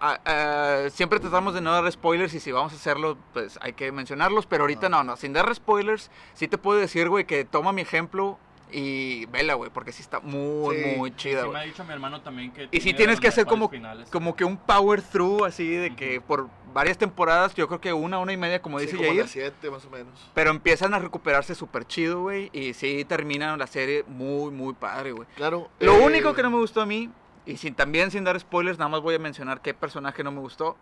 no- 0.00 0.06
Ah, 0.06 0.20
ah, 0.24 0.90
siempre 0.90 1.18
tratamos 1.20 1.54
de 1.54 1.60
no 1.60 1.72
dar 1.72 1.90
spoilers 1.90 2.34
y 2.34 2.40
si 2.40 2.52
vamos 2.52 2.72
a 2.72 2.76
hacerlo, 2.76 3.16
pues 3.32 3.58
hay 3.62 3.72
que 3.72 3.90
mencionarlos. 3.92 4.46
Pero 4.46 4.64
ahorita 4.64 4.88
no, 4.88 5.02
no, 5.04 5.16
sin 5.16 5.32
dar 5.32 5.52
spoilers, 5.54 6.10
sí 6.34 6.48
te 6.48 6.58
puedo 6.58 6.78
decir, 6.78 7.08
güey, 7.08 7.24
que 7.24 7.44
toma 7.44 7.72
mi 7.72 7.82
ejemplo 7.82 8.38
y 8.70 9.26
vela, 9.26 9.54
güey, 9.54 9.70
porque 9.70 9.92
sí 9.92 10.02
está 10.02 10.18
muy, 10.20 10.76
Sí, 10.76 10.94
muy 10.96 11.14
chida, 11.16 11.44
Sí, 11.44 11.48
me 11.50 11.58
ha 11.60 11.62
dicho 11.62 11.84
mi 11.84 11.92
hermano 11.92 12.20
también 12.20 12.52
que. 12.52 12.64
Y 12.64 12.66
sí 12.78 12.80
tiene 12.80 12.96
tienes 12.98 13.20
que 13.20 13.28
hacer 13.28 13.46
como, 13.46 13.68
finales. 13.68 14.08
como 14.10 14.34
que 14.36 14.44
un 14.44 14.56
power 14.56 15.00
through, 15.02 15.44
así 15.44 15.68
de 15.70 15.94
que 15.94 16.18
Ujú. 16.18 16.26
por 16.26 16.48
varias 16.74 16.98
temporadas, 16.98 17.54
yo 17.54 17.68
creo 17.68 17.80
que 17.80 17.92
una, 17.92 18.18
una 18.18 18.32
y 18.32 18.36
media, 18.36 18.60
como 18.60 18.78
Sí, 18.80 18.86
dice 18.86 18.96
como 18.98 19.08
Jair. 19.08 19.22
las 19.22 19.30
siete, 19.30 19.70
más 19.70 19.84
o 19.86 19.90
menos. 19.90 20.12
Pero 20.34 20.50
empiezan 20.50 20.92
a 20.94 20.98
recuperarse 20.98 21.54
súper 21.54 21.86
chido, 21.86 22.20
güey. 22.22 22.50
Y 22.52 22.74
sí 22.74 23.04
terminan 23.06 23.58
la 23.58 23.66
serie 23.66 24.04
muy, 24.08 24.50
muy 24.50 24.74
padre, 24.74 25.12
güey. 25.12 25.26
Claro. 25.36 25.70
Lo 25.78 25.94
eh, 25.94 26.04
único 26.04 26.34
que 26.34 26.42
no 26.42 26.50
me 26.50 26.58
gustó 26.58 26.82
a 26.82 26.86
mí, 26.86 27.08
y 27.46 27.56
sin, 27.56 27.74
también 27.74 28.10
sin 28.10 28.24
dar 28.24 28.38
spoilers, 28.38 28.78
nada 28.78 28.88
más 28.90 29.00
voy 29.00 29.14
a 29.14 29.18
mencionar 29.18 29.60
qué 29.60 29.72
personaje 29.72 30.22
no 30.24 30.32
me 30.32 30.40
gustó. 30.40 30.76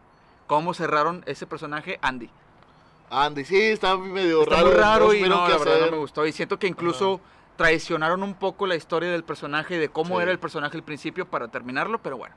Cómo 0.47 0.75
cerraron 0.75 1.23
ese 1.27 1.47
personaje, 1.47 1.99
Andy. 2.03 2.29
Andy, 3.11 3.45
sí, 3.45 3.57
está 3.61 3.97
medio 3.97 4.43
Está 4.43 4.57
raro. 4.57 4.67
muy 4.67 4.75
raro 4.75 5.15
y 5.15 5.23
no, 5.23 5.49
la 5.49 5.59
verdad 5.59 5.81
no 5.87 5.91
me 5.93 5.99
gustó. 5.99 6.27
Y 6.27 6.33
siento 6.33 6.59
que 6.59 6.67
incluso 6.67 7.21
traicionaron 7.57 8.23
un 8.23 8.35
poco 8.35 8.67
la 8.67 8.75
historia 8.75 9.11
del 9.11 9.25
personaje, 9.25 9.79
de 9.79 9.89
cómo 9.89 10.17
Sí. 10.17 10.23
era 10.23 10.33
el 10.33 10.39
personaje 10.39 10.77
al 10.77 10.83
principio 10.83 11.27
para 11.27 11.49
terminarlo, 11.49 11.99
pero 11.99 12.17
bueno. 12.17 12.35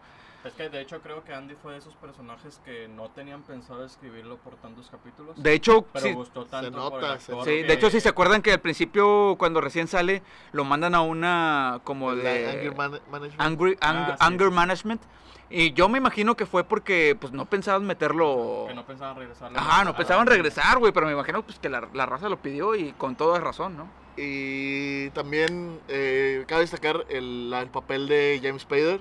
Es 0.48 0.54
que 0.54 0.70
de 0.70 0.82
hecho 0.82 1.02
creo 1.02 1.24
que 1.24 1.34
Andy 1.34 1.56
fue 1.62 1.74
de 1.74 1.80
esos 1.80 1.96
personajes 1.96 2.60
que 2.66 2.88
no 2.88 3.10
tenían 3.10 3.44
pensado 3.44 3.86
escribirlo 3.86 4.38
por 4.38 4.56
tantos 4.56 4.90
capítulos. 4.90 5.42
De 5.42 5.54
hecho, 5.54 5.82
pero 5.94 6.06
sí, 6.06 6.14
gustó 6.14 6.46
tanto 6.46 6.72
nota, 6.72 6.90
por 6.90 7.04
el 7.04 7.20
se- 7.20 7.32
actor 7.32 7.44
sí, 7.46 7.50
que- 7.52 7.64
de 7.66 7.74
hecho, 7.74 7.90
si 7.90 8.00
se 8.00 8.10
acuerdan 8.10 8.42
que 8.42 8.52
al 8.54 8.60
principio, 8.62 9.36
cuando 9.38 9.62
recién 9.62 9.88
sale, 9.88 10.22
lo 10.52 10.64
mandan 10.64 10.96
a 10.96 11.02
una 11.02 11.82
como 11.84 12.16
de... 12.16 12.50
Anger 12.50 12.76
Man- 12.76 13.00
Management. 13.12 13.42
Angry- 13.42 13.78
ang- 13.82 13.98
Ah, 14.12 14.16
sí, 14.18 14.26
anger 14.26 14.48
sí, 14.48 14.52
sí. 14.52 14.56
management. 14.56 15.02
Y 15.50 15.72
yo 15.74 15.88
me 15.88 15.98
imagino 15.98 16.36
que 16.36 16.46
fue 16.46 16.66
porque 16.66 17.16
pues 17.20 17.32
no 17.32 17.46
pensaban 17.46 17.86
meterlo. 17.86 18.66
Que 18.68 18.74
no 18.74 18.86
pensaban 18.86 19.16
regresar. 19.16 19.52
Ajá, 19.56 19.86
no 19.86 19.96
pensaban 19.96 20.28
regresar, 20.28 20.78
güey, 20.80 20.92
pero 20.92 21.06
me 21.08 21.14
imagino 21.14 21.42
pues 21.44 21.58
que 21.58 21.70
la, 21.70 21.88
la 21.94 22.06
raza 22.06 22.28
lo 22.28 22.38
pidió 22.42 22.76
y 22.76 22.92
con 22.94 23.16
toda 23.16 23.40
razón, 23.40 23.78
¿no? 23.78 23.88
Y 24.18 25.10
también 25.12 25.80
eh, 25.88 26.44
cabe 26.48 26.62
destacar 26.62 27.06
el, 27.10 27.54
el 27.54 27.68
papel 27.70 28.08
de 28.10 28.40
James 28.44 28.64
Spader. 28.64 29.00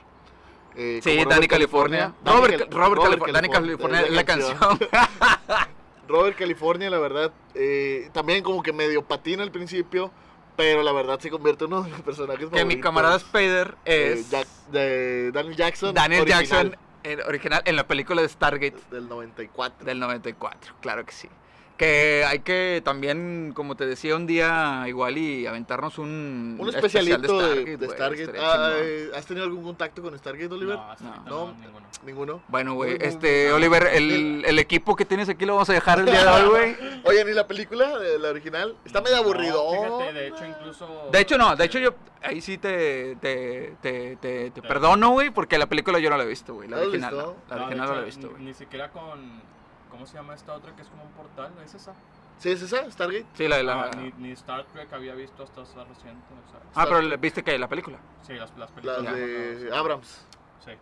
Eh, 0.76 1.00
Sí, 1.02 1.24
Danny 1.28 1.48
California. 1.48 2.12
Danny 2.24 2.36
Robert, 2.40 2.72
Robert, 2.72 2.96
Robert 3.02 3.22
Calif- 3.22 3.32
Danny 3.32 3.48
California 3.48 4.00
es 4.02 4.10
la 4.10 4.24
canción. 4.24 4.58
Robert 6.08 6.36
California, 6.38 6.88
la 6.90 6.98
verdad, 6.98 7.32
eh, 7.54 8.10
también 8.12 8.44
como 8.44 8.62
que 8.62 8.72
medio 8.72 9.02
patina 9.02 9.42
al 9.42 9.50
principio, 9.50 10.10
pero 10.56 10.82
la 10.82 10.92
verdad 10.92 11.18
se 11.18 11.30
convierte 11.30 11.64
en 11.64 11.72
uno 11.72 11.82
de 11.82 11.90
los 11.90 12.00
personajes 12.02 12.44
que 12.48 12.50
mi 12.54 12.58
favoritos, 12.60 12.82
camarada 12.82 13.18
Spader 13.18 13.74
eh, 13.84 14.14
es 14.18 14.30
Jack- 14.30 14.46
de 14.70 15.32
Daniel 15.32 15.56
Jackson. 15.56 15.94
Daniel 15.94 16.22
original, 16.22 16.46
Jackson, 16.46 16.76
el 17.02 17.20
original, 17.22 17.62
en 17.64 17.76
la 17.76 17.86
película 17.88 18.22
de 18.22 18.28
Stargate 18.28 18.76
Del 18.90 19.08
94. 19.08 19.84
del 19.84 19.98
94, 19.98 20.74
claro 20.80 21.04
que 21.04 21.12
sí. 21.12 21.28
Que 21.76 22.24
hay 22.26 22.38
que 22.38 22.80
también, 22.84 23.52
como 23.54 23.74
te 23.76 23.84
decía, 23.84 24.16
un 24.16 24.26
día 24.26 24.84
igual 24.86 25.18
y 25.18 25.46
aventarnos 25.46 25.98
un, 25.98 26.56
Un 26.58 26.68
especial 26.70 27.06
especialito 27.06 27.38
de, 27.54 27.76
de 27.76 27.88
Stargate. 27.88 28.22
estaría 28.22 28.42
Ah, 28.50 28.72
eh, 28.78 29.10
¿Has 29.14 29.26
tenido 29.26 29.44
algún 29.44 29.62
contacto 29.62 30.00
con 30.00 30.16
Stargate, 30.18 30.54
Oliver? 30.54 30.76
No, 30.76 30.94
No. 31.00 31.16
No. 31.16 31.46
no, 31.48 31.54
ninguno. 31.60 31.86
Ninguno. 32.06 32.42
Bueno, 32.48 32.74
güey, 32.74 32.96
este, 33.00 33.52
Oliver, 33.52 33.88
el, 33.92 34.44
el 34.46 34.58
equipo 34.58 34.96
que 34.96 35.04
tienes 35.04 35.28
aquí 35.28 35.44
lo 35.44 35.54
vamos 35.54 35.68
a 35.68 35.72
dejar 35.74 35.98
el 35.98 36.06
día 36.06 36.24
de 36.24 36.28
hoy, 36.30 36.48
güey. 36.48 36.76
Oye, 37.04 37.24
ni 37.24 37.32
la 37.32 37.46
película, 37.46 37.98
de 37.98 38.18
la 38.18 38.30
original, 38.30 38.74
está 38.84 39.00
medio 39.02 39.16
aburrido. 39.18 39.70
fíjate, 39.70 40.12
de 40.14 40.28
hecho, 40.28 40.44
incluso. 40.46 41.08
De 41.12 41.20
hecho, 41.20 41.36
no, 41.38 41.56
de 41.56 41.64
hecho 41.64 41.78
yo 41.78 41.94
ahí 42.22 42.40
sí 42.40 42.56
te, 42.58 43.16
te, 43.16 43.74
te, 43.82 44.16
te, 44.16 44.50
te 44.50 44.62
perdono, 44.62 45.10
güey, 45.10 45.30
porque 45.30 45.58
la 45.58 45.66
película 45.66 45.98
yo 45.98 46.08
no 46.10 46.16
la 46.16 46.24
he 46.24 46.26
visto, 46.26 46.54
güey, 46.54 46.68
la 46.68 46.76
¿No 46.76 46.82
la 46.82 46.86
has 46.86 46.88
original, 46.90 47.14
la 47.48 47.56
de 47.56 47.62
original 47.62 47.88
no 47.88 47.94
la 47.96 48.00
he 48.00 48.04
visto, 48.04 48.26
ni- 48.28 48.32
güey. 48.32 48.42
Ni 48.44 48.54
siquiera 48.54 48.90
con. 48.90 49.55
¿Cómo 49.96 50.06
se 50.06 50.14
llama 50.18 50.34
esta 50.34 50.52
otra 50.52 50.76
que 50.76 50.82
es 50.82 50.88
como 50.88 51.04
un 51.04 51.10
portal? 51.12 51.50
¿Es 51.64 51.74
esa? 51.74 51.94
¿Sí 52.38 52.50
es 52.50 52.60
esa, 52.60 52.90
Stargate? 52.90 53.24
Sí, 53.34 53.48
la 53.48 53.56
de 53.56 53.62
la... 53.62 53.84
Ah, 53.84 53.90
ni, 53.96 54.12
ni 54.18 54.32
Star 54.32 54.66
Trek 54.66 54.92
había 54.92 55.14
visto 55.14 55.42
hasta 55.42 55.62
esa 55.62 55.84
reciente. 55.84 56.20
o 56.46 56.50
sea, 56.50 56.60
Ah, 56.74 56.84
pero 56.86 57.16
viste 57.18 57.42
que 57.42 57.58
la 57.58 57.66
película. 57.66 57.96
sí, 58.26 58.34
las, 58.34 58.54
las 58.58 58.70
películas. 58.72 59.02
Las 59.02 59.14
de 59.14 59.58
no, 59.64 59.70
no, 59.70 59.76
Abrams. 59.76 60.26
Sí. 60.62 60.72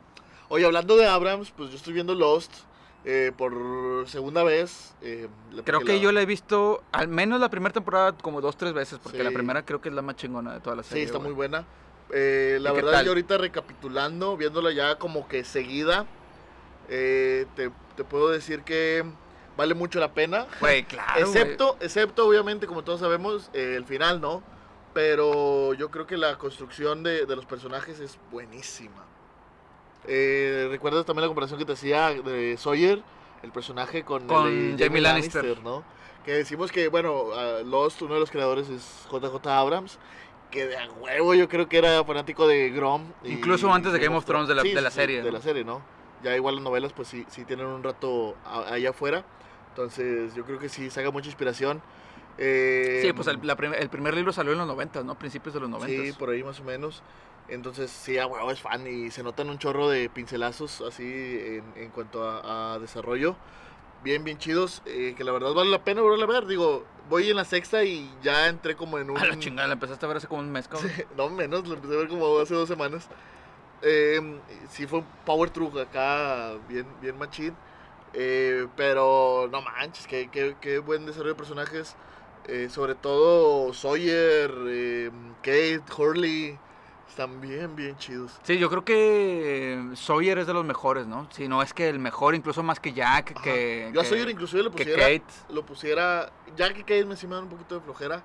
Oye, 0.48 0.66
hablando 0.66 0.96
de 0.96 1.06
Abrams, 1.06 1.52
pues 1.52 1.70
yo 1.70 1.76
estoy 1.76 1.92
viendo 1.92 2.12
Lost 2.16 2.52
eh, 3.04 3.30
por 3.36 3.52
segunda 4.08 4.42
vez. 4.42 4.96
eh, 5.00 5.28
la- 5.52 5.62
Creo 5.62 5.78
que 5.80 5.94
la- 5.94 6.02
yo 6.02 6.10
la 6.10 6.22
he 6.22 6.26
visto 6.26 6.82
al 6.90 7.06
menos 7.06 7.38
la 7.40 7.50
primera 7.50 7.72
temporada 7.72 8.14
como 8.20 8.40
dos, 8.40 8.56
tres 8.56 8.72
veces, 8.72 8.98
porque 9.00 9.22
la 9.22 9.28
Sí. 9.30 9.34
primera 9.36 9.64
creo 9.64 9.80
que 9.80 9.90
es 9.90 9.94
la 9.94 10.02
más 10.02 10.16
chingona 10.16 10.54
de 10.54 10.60
toda 10.60 10.74
la 10.74 10.82
Sí, 10.82 10.88
serie. 10.88 11.04
está 11.04 11.18
güey. 11.18 11.28
muy 11.28 11.36
buena. 11.36 11.64
Eh, 12.10 12.58
la 12.60 12.70
¿Y 12.72 12.74
qué 12.74 12.82
verdad, 12.82 13.04
yo 13.04 13.10
ahorita 13.12 13.38
recapitulando, 13.38 14.36
viéndola 14.36 14.72
ya 14.72 14.96
como 14.98 15.28
que 15.28 15.44
seguida, 15.44 16.04
eh, 16.88 17.46
te, 17.54 17.70
te 17.96 18.04
puedo 18.04 18.28
decir 18.30 18.62
que 18.62 19.04
vale 19.56 19.74
mucho 19.74 20.00
la 20.00 20.12
pena. 20.12 20.46
Güey, 20.60 20.84
claro, 20.84 21.20
excepto, 21.20 21.76
excepto, 21.80 22.26
obviamente, 22.26 22.66
como 22.66 22.82
todos 22.84 23.00
sabemos, 23.00 23.50
eh, 23.52 23.74
el 23.76 23.84
final, 23.84 24.20
¿no? 24.20 24.42
Pero 24.92 25.74
yo 25.74 25.90
creo 25.90 26.06
que 26.06 26.16
la 26.16 26.38
construcción 26.38 27.02
de, 27.02 27.26
de 27.26 27.36
los 27.36 27.46
personajes 27.46 27.98
es 28.00 28.18
buenísima. 28.30 29.04
Eh, 30.06 30.68
¿Recuerdas 30.70 31.04
también 31.06 31.22
la 31.22 31.28
comparación 31.28 31.58
que 31.58 31.64
te 31.64 31.72
hacía 31.72 32.10
de 32.10 32.56
Sawyer? 32.58 33.02
El 33.42 33.50
personaje 33.52 34.04
con, 34.04 34.22
el 34.22 34.28
Con 34.28 34.76
de 34.76 34.84
Jamie 34.84 35.00
Lannister. 35.02 35.58
¿no? 35.62 35.82
Que 36.24 36.32
decimos 36.32 36.70
que, 36.72 36.88
bueno, 36.88 37.26
Lost, 37.64 38.02
uno 38.02 38.14
de 38.14 38.20
los 38.20 38.30
creadores 38.30 38.68
es 38.68 39.06
JJ 39.10 39.46
Abrams, 39.48 39.98
que 40.50 40.66
de 40.66 40.76
a 40.76 40.90
huevo 40.90 41.34
yo 41.34 41.48
creo 41.48 41.68
que 41.68 41.78
era 41.78 42.02
fanático 42.04 42.46
de 42.46 42.70
Grom. 42.70 43.12
y 43.24 43.32
Incluso 43.32 43.72
antes 43.72 43.92
de 43.92 43.98
Game 43.98 44.16
of 44.16 44.24
Thrones, 44.24 44.48
de 44.48 44.54
la- 44.54 44.62
de 44.62 44.80
la 44.80 44.90
serie, 44.90 45.18
De 45.22 45.30
¿no? 45.30 45.36
la 45.38 45.42
serie, 45.42 45.64
¿no? 45.64 45.82
Ya 46.24 46.34
igual 46.34 46.56
las 46.56 46.64
novelas, 46.64 46.92
pues 46.92 47.06
sí, 47.08 47.24
sí 47.28 47.44
tienen 47.44 47.66
un 47.66 47.82
rato 47.84 48.34
a- 48.44 48.72
allá 48.74 48.90
afuera. 48.90 49.24
Entonces, 49.68 50.34
yo 50.34 50.44
creo 50.44 50.58
que 50.58 50.68
sí 50.68 50.90
saca 50.90 51.10
mucha 51.10 51.26
inspiración. 51.28 51.82
Eh, 52.38 53.00
Sí, 53.02 53.12
pues 53.12 53.28
el, 53.28 53.38
la 53.42 53.56
prim- 53.56 53.74
el 53.78 53.88
primer 53.88 54.14
libro 54.14 54.32
salió 54.32 54.52
en 54.52 54.58
los 54.58 54.66
90, 54.66 55.02
¿no? 55.04 55.16
Principios 55.18 55.54
de 55.54 55.60
los 55.60 55.68
90. 55.70 56.02
Sí, 56.02 56.12
por 56.18 56.30
ahí 56.30 56.42
más 56.42 56.58
o 56.60 56.64
menos. 56.64 57.02
Entonces, 57.48 57.90
sí, 57.90 58.16
a 58.18 58.26
huevo 58.26 58.50
es 58.50 58.60
fan 58.60 58.86
y 58.86 59.10
se 59.10 59.22
notan 59.22 59.50
un 59.50 59.58
chorro 59.58 59.88
de 59.88 60.08
pincelazos 60.08 60.80
así 60.80 61.04
en, 61.04 61.64
en 61.76 61.90
cuanto 61.90 62.26
a, 62.28 62.74
a 62.74 62.78
desarrollo. 62.78 63.36
Bien, 64.02 64.22
bien 64.24 64.38
chidos, 64.38 64.82
eh, 64.86 65.14
que 65.16 65.24
la 65.24 65.32
verdad 65.32 65.52
vale 65.54 65.70
la 65.70 65.82
pena 65.84 66.00
volverla 66.02 66.24
a 66.24 66.28
ver. 66.28 66.46
Digo, 66.46 66.84
voy 67.08 67.30
en 67.30 67.36
la 67.36 67.44
sexta 67.44 67.84
y 67.84 68.10
ya 68.22 68.48
entré 68.48 68.76
como 68.76 68.98
en 68.98 69.10
un... 69.10 69.18
A 69.18 69.26
la 69.26 69.38
chingada, 69.38 69.66
la 69.68 69.74
empezaste 69.74 70.04
a 70.04 70.08
ver 70.08 70.16
hace 70.18 70.26
como 70.26 70.40
un 70.40 70.50
mes, 70.52 70.68
cabrón. 70.68 70.90
no 71.16 71.28
menos, 71.30 71.66
lo 71.68 71.74
empecé 71.74 71.94
a 71.94 71.98
ver 71.98 72.08
como 72.08 72.38
hace 72.38 72.54
dos 72.54 72.68
semanas. 72.68 73.08
Eh, 73.84 74.40
sí 74.70 74.86
fue 74.86 75.00
un 75.00 75.06
power 75.26 75.50
truck 75.50 75.76
acá, 75.78 76.52
bien, 76.68 76.86
bien 77.02 77.16
machín. 77.18 77.54
Eh, 78.14 78.66
pero 78.76 79.48
no 79.50 79.60
manches, 79.60 80.06
qué, 80.06 80.28
qué, 80.30 80.56
qué 80.60 80.78
buen 80.78 81.04
desarrollo 81.04 81.30
de 81.34 81.38
personajes. 81.38 81.94
Eh, 82.46 82.68
sobre 82.70 82.94
todo 82.94 83.72
Sawyer, 83.74 84.52
eh, 84.68 85.10
Kate, 85.42 85.82
Hurley. 85.96 86.58
Están 87.08 87.40
bien, 87.40 87.76
bien 87.76 87.96
chidos. 87.96 88.32
Sí, 88.42 88.58
yo 88.58 88.68
creo 88.70 88.84
que 88.84 89.74
eh, 89.74 89.96
Sawyer 89.96 90.38
es 90.38 90.46
de 90.48 90.54
los 90.54 90.64
mejores, 90.64 91.06
¿no? 91.06 91.28
Si 91.30 91.46
no 91.46 91.62
es 91.62 91.72
que 91.72 91.88
el 91.88 91.98
mejor, 92.00 92.34
incluso 92.34 92.62
más 92.64 92.80
que 92.80 92.92
Jack, 92.92 93.32
Ajá. 93.36 93.42
que, 93.44 93.90
Yo 93.92 94.00
a 94.00 94.02
que- 94.02 94.08
Sawyer 94.08 94.28
inclusive 94.30 94.64
que 94.64 94.70
pusiera, 94.70 95.02
Kate. 95.02 95.22
lo 95.50 95.64
pusiera, 95.64 96.32
ya 96.56 96.72
que 96.72 96.80
Kate 96.80 97.04
me 97.04 97.14
da 97.14 97.40
un 97.40 97.48
poquito 97.50 97.76
de 97.76 97.80
flojera, 97.82 98.22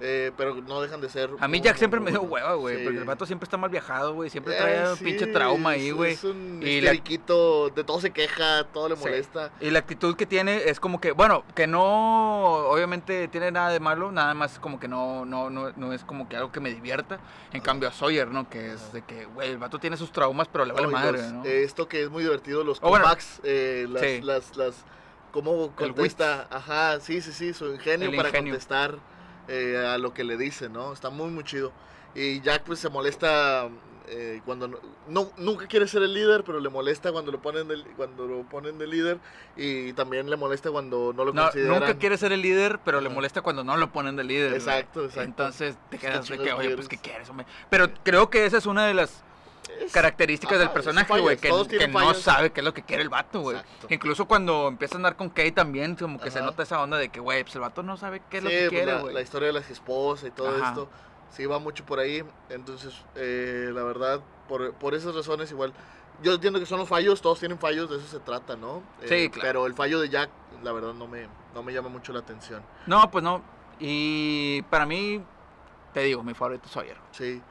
eh, 0.00 0.32
pero 0.36 0.54
no 0.56 0.80
dejan 0.82 1.00
de 1.00 1.08
ser. 1.08 1.30
A 1.40 1.48
mí 1.48 1.60
Jack 1.60 1.76
siempre 1.76 2.00
me 2.00 2.10
dio 2.10 2.22
hueva, 2.22 2.54
güey, 2.54 2.78
Sí. 2.78 2.84
porque 2.84 2.98
el 2.98 3.04
vato 3.04 3.24
siempre 3.26 3.44
está 3.44 3.56
mal 3.56 3.70
viajado, 3.70 4.14
güey, 4.14 4.28
siempre 4.30 4.54
Eh, 4.54 4.58
trae 4.58 4.90
un 4.90 4.96
sí, 4.98 5.04
pinche 5.04 5.26
trauma 5.26 5.70
ahí, 5.70 5.90
güey. 5.90 6.12
Es 6.12 6.24
un 6.24 6.60
Y 6.62 6.80
la- 6.80 6.92
de 6.92 7.84
todo 7.84 8.00
se 8.00 8.10
queja, 8.10 8.64
todo 8.72 8.88
le 8.88 8.96
Sí. 8.96 9.02
molesta. 9.02 9.50
Y 9.60 9.70
la 9.70 9.78
actitud 9.78 10.16
que 10.16 10.26
tiene 10.26 10.68
es 10.68 10.80
como 10.80 11.00
que, 11.00 11.12
bueno, 11.12 11.44
que 11.54 11.66
no, 11.66 12.68
obviamente 12.68 13.28
tiene 13.28 13.50
nada 13.50 13.70
de 13.70 13.80
malo, 13.80 14.12
nada 14.12 14.34
más 14.34 14.58
como 14.58 14.78
que 14.80 14.88
no, 14.88 15.24
no, 15.24 15.50
no, 15.50 15.72
no 15.76 15.92
es 15.92 16.04
como 16.04 16.28
que 16.28 16.36
algo 16.36 16.52
que 16.52 16.60
me 16.60 16.70
divierta. 16.70 17.18
En 17.52 17.60
cambio 17.60 17.88
a 17.88 17.92
Sawyer, 17.92 18.28
¿no? 18.28 18.48
Que 18.48 18.72
es 18.72 18.92
de 18.92 19.02
que, 19.02 19.24
güey, 19.26 19.50
el 19.50 19.58
vato 19.58 19.78
tiene 19.78 19.96
sus 19.96 20.12
traumas, 20.12 20.48
pero 20.48 20.64
le 20.64 20.72
vale 20.72 20.88
y 20.88 20.90
madre, 20.90 21.22
los- 21.22 21.32
¿no? 21.32 21.44
eh, 21.44 21.64
Esto 21.64 21.88
que 21.88 22.02
es 22.02 22.10
muy 22.10 22.22
divertido, 22.22 22.64
los 22.64 22.78
Oh, 22.82 22.88
bueno. 22.90 23.04
comebacks, 23.04 23.40
eh, 23.44 23.86
las, 23.88 24.02
Sí. 24.02 24.20
las, 24.22 24.56
las, 24.56 24.84
cómo 25.32 25.70
contesta, 25.74 26.46
ajá, 26.50 27.00
sí, 27.00 27.20
sí, 27.20 27.32
sí, 27.32 27.52
su 27.52 27.66
ingenio 27.74 28.08
El 28.10 28.16
para 28.16 28.28
ingenio. 28.30 28.52
contestar 28.54 28.98
eh, 29.48 29.76
a 29.86 29.98
lo 29.98 30.12
que 30.14 30.24
le 30.24 30.36
dice, 30.36 30.68
¿no? 30.68 30.92
Está 30.92 31.10
muy, 31.10 31.30
muy 31.30 31.44
chido. 31.44 31.72
Y 32.14 32.40
Jack 32.40 32.62
pues 32.64 32.78
se 32.78 32.88
molesta 32.88 33.68
eh, 34.08 34.40
cuando 34.46 34.68
no, 34.68 34.78
no- 35.08 35.30
nunca 35.36 35.66
quiere 35.66 35.86
ser 35.86 36.02
el 36.02 36.14
líder, 36.14 36.44
pero 36.44 36.60
le 36.60 36.68
molesta 36.70 37.12
cuando 37.12 37.30
lo 37.32 37.42
ponen 37.42 37.68
de, 37.68 37.82
cuando 37.96 38.26
lo 38.26 38.42
ponen 38.44 38.78
de 38.78 38.86
líder 38.86 39.18
y 39.56 39.92
también 39.92 40.30
le 40.30 40.36
molesta 40.36 40.70
cuando 40.70 41.12
no 41.14 41.24
lo 41.24 41.32
No, 41.34 41.42
consideran. 41.42 41.80
nunca 41.80 41.98
quiere 41.98 42.16
ser 42.16 42.32
el 42.32 42.40
líder, 42.40 42.78
pero 42.84 43.00
le 43.00 43.08
molesta 43.10 43.42
cuando 43.42 43.64
no 43.64 43.76
lo 43.76 43.92
ponen 43.92 44.16
de 44.16 44.24
líder. 44.24 44.54
Exacto, 44.54 45.00
exacto. 45.04 45.22
Entonces 45.22 45.76
te 45.90 45.98
¿Qué 45.98 46.06
quedas 46.06 46.28
de 46.28 46.38
que, 46.38 46.52
oye, 46.52 46.74
pues? 46.74 46.88
¿qué 46.88 46.96
quieres, 46.98 47.28
hombre? 47.28 47.46
Pero 47.68 47.88
creo 48.02 48.30
que 48.30 48.46
esa 48.46 48.56
es 48.58 48.66
una 48.66 48.86
de 48.86 48.94
las 48.94 49.22
características 49.92 50.58
del 50.58 50.70
personaje, 50.70 51.20
güey, 51.20 51.36
que, 51.36 51.48
no 51.88 52.14
sabe 52.14 52.50
qué 52.50 52.60
es 52.60 52.64
lo 52.64 52.74
que 52.74 52.82
quiere 52.82 53.02
el 53.02 53.08
vato, 53.08 53.40
güey. 53.40 53.58
Incluso 53.88 54.26
cuando 54.26 54.68
empieza 54.68 54.94
a 54.94 54.98
andar 54.98 55.16
con 55.16 55.28
Kate 55.28 55.52
también, 55.52 55.96
como 55.96 56.18
que 56.18 56.30
se 56.30 56.40
nota 56.40 56.62
esa 56.62 56.82
onda 56.82 56.96
de 56.96 57.08
que, 57.08 57.20
güey, 57.20 57.42
pues 57.44 57.54
el 57.54 57.60
vato 57.60 57.82
no 57.82 57.96
sabe 57.96 58.22
qué 58.30 58.38
es 58.38 58.44
lo 58.44 58.50
que 58.50 58.58
pues, 58.58 58.70
quiere, 58.70 58.92
la, 58.92 59.00
güey. 59.00 59.14
la 59.14 59.20
historia 59.20 59.48
de 59.48 59.52
las 59.54 59.70
esposas 59.70 60.28
y 60.28 60.30
todo 60.30 60.48
Ajá. 60.48 60.68
esto, 60.68 60.88
sí 61.30 61.46
va 61.46 61.58
mucho 61.58 61.84
por 61.84 61.98
ahí. 61.98 62.24
Entonces, 62.50 62.94
eh, 63.14 63.70
la 63.72 63.82
verdad, 63.82 64.20
por, 64.48 64.72
por 64.74 64.94
esas 64.94 65.14
razones 65.14 65.50
igual, 65.50 65.72
yo 66.22 66.34
entiendo 66.34 66.58
que 66.58 66.66
son 66.66 66.78
los 66.78 66.88
fallos, 66.88 67.20
todos 67.20 67.38
tienen 67.38 67.58
fallos, 67.58 67.90
de 67.90 67.96
eso 67.96 68.06
se 68.06 68.20
trata, 68.20 68.56
¿no? 68.56 68.82
Eh, 69.02 69.06
Sí, 69.08 69.30
claro. 69.30 69.48
Pero 69.48 69.66
el 69.66 69.74
fallo 69.74 70.00
de 70.00 70.08
Jack, 70.08 70.30
la 70.62 70.72
verdad, 70.72 70.94
no 70.94 71.06
me, 71.06 71.28
no 71.54 71.62
me 71.62 71.72
llama 71.72 71.88
mucho 71.88 72.12
la 72.12 72.20
atención. 72.20 72.62
No, 72.86 73.10
pues 73.10 73.22
no. 73.22 73.42
Y 73.78 74.62
para 74.62 74.86
mí, 74.86 75.22
te 75.92 76.00
digo, 76.00 76.22
mi 76.22 76.34
favorito 76.34 76.66
es 76.66 76.72
Sawyer. 76.72 76.96
Sí, 77.10 77.42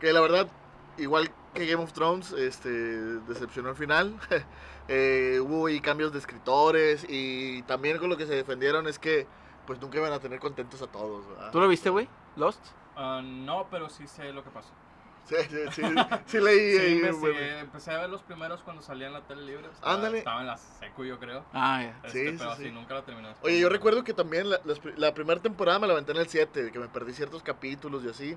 que 0.00 0.12
la 0.12 0.20
verdad, 0.20 0.48
igual 0.96 1.30
que 1.54 1.66
Game 1.66 1.82
of 1.82 1.92
Thrones, 1.92 2.32
este, 2.32 2.68
decepcionó 2.70 3.70
al 3.70 3.76
final. 3.76 4.14
Eh, 4.86 5.40
hubo 5.40 5.66
ahí 5.68 5.80
cambios 5.80 6.12
de 6.12 6.18
escritores 6.18 7.06
y 7.08 7.62
también 7.62 7.96
con 7.96 8.10
lo 8.10 8.18
que 8.18 8.26
se 8.26 8.34
defendieron 8.34 8.86
es 8.86 8.98
que 8.98 9.26
pues 9.66 9.80
nunca 9.80 9.96
iban 9.96 10.12
a 10.12 10.20
tener 10.20 10.40
contentos 10.40 10.82
a 10.82 10.86
todos. 10.88 11.26
¿verdad? 11.26 11.50
¿Tú 11.52 11.58
lo 11.58 11.68
viste, 11.68 11.88
güey? 11.88 12.06
¿Lost? 12.36 12.60
Ah, 12.94 13.22
no, 13.24 13.66
pero 13.70 13.88
sí 13.88 14.06
sé 14.06 14.30
lo 14.34 14.44
que 14.44 14.50
pasó. 14.50 14.68
Sí, 15.24 15.36
sí, 15.48 15.56
sí, 15.72 15.82
sí 16.26 16.38
leí 16.38 16.72
Sí, 16.72 16.78
ahí, 16.84 16.94
me 16.96 17.12
bueno. 17.12 17.34
sigue- 17.38 17.58
empecé 17.60 17.92
a 17.92 17.98
ver 18.00 18.10
los 18.10 18.22
primeros 18.22 18.60
cuando 18.62 18.82
salía 18.82 19.06
en 19.06 19.14
la 19.14 19.22
tele 19.22 19.40
libre. 19.46 19.68
Estaba, 19.72 19.94
Ándale. 19.94 20.18
Estaba 20.18 20.40
en 20.42 20.46
la 20.48 20.56
secu, 20.58 21.02
yo 21.06 21.18
creo. 21.18 21.46
Ah, 21.54 21.80
ya. 21.82 21.98
Este, 22.06 22.32
Sí, 22.32 22.36
pero 22.38 22.54
sí. 22.56 22.64
sí, 22.64 22.70
nunca 22.70 22.92
lo 22.92 23.04
terminé. 23.04 23.34
Oye, 23.40 23.58
yo 23.58 23.70
recuerdo 23.70 24.04
que 24.04 24.12
también 24.12 24.50
la, 24.50 24.58
pri- 24.60 24.92
la 24.98 25.14
primera 25.14 25.40
temporada 25.40 25.78
me 25.78 25.86
la 25.86 25.94
aventé 25.94 26.12
en 26.12 26.18
el 26.18 26.28
7, 26.28 26.70
que 26.70 26.78
me 26.78 26.88
perdí 26.88 27.14
ciertos 27.14 27.42
capítulos 27.42 28.04
y 28.04 28.10
así. 28.10 28.36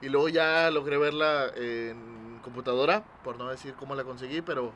Y 0.00 0.08
luego 0.08 0.28
ya 0.28 0.72
logré 0.72 0.98
verla 0.98 1.52
en 1.54 2.23
computadora, 2.44 3.02
por 3.24 3.36
no 3.36 3.48
decir 3.48 3.74
cómo 3.74 3.96
la 3.96 4.04
conseguí, 4.04 4.40
pero 4.42 4.72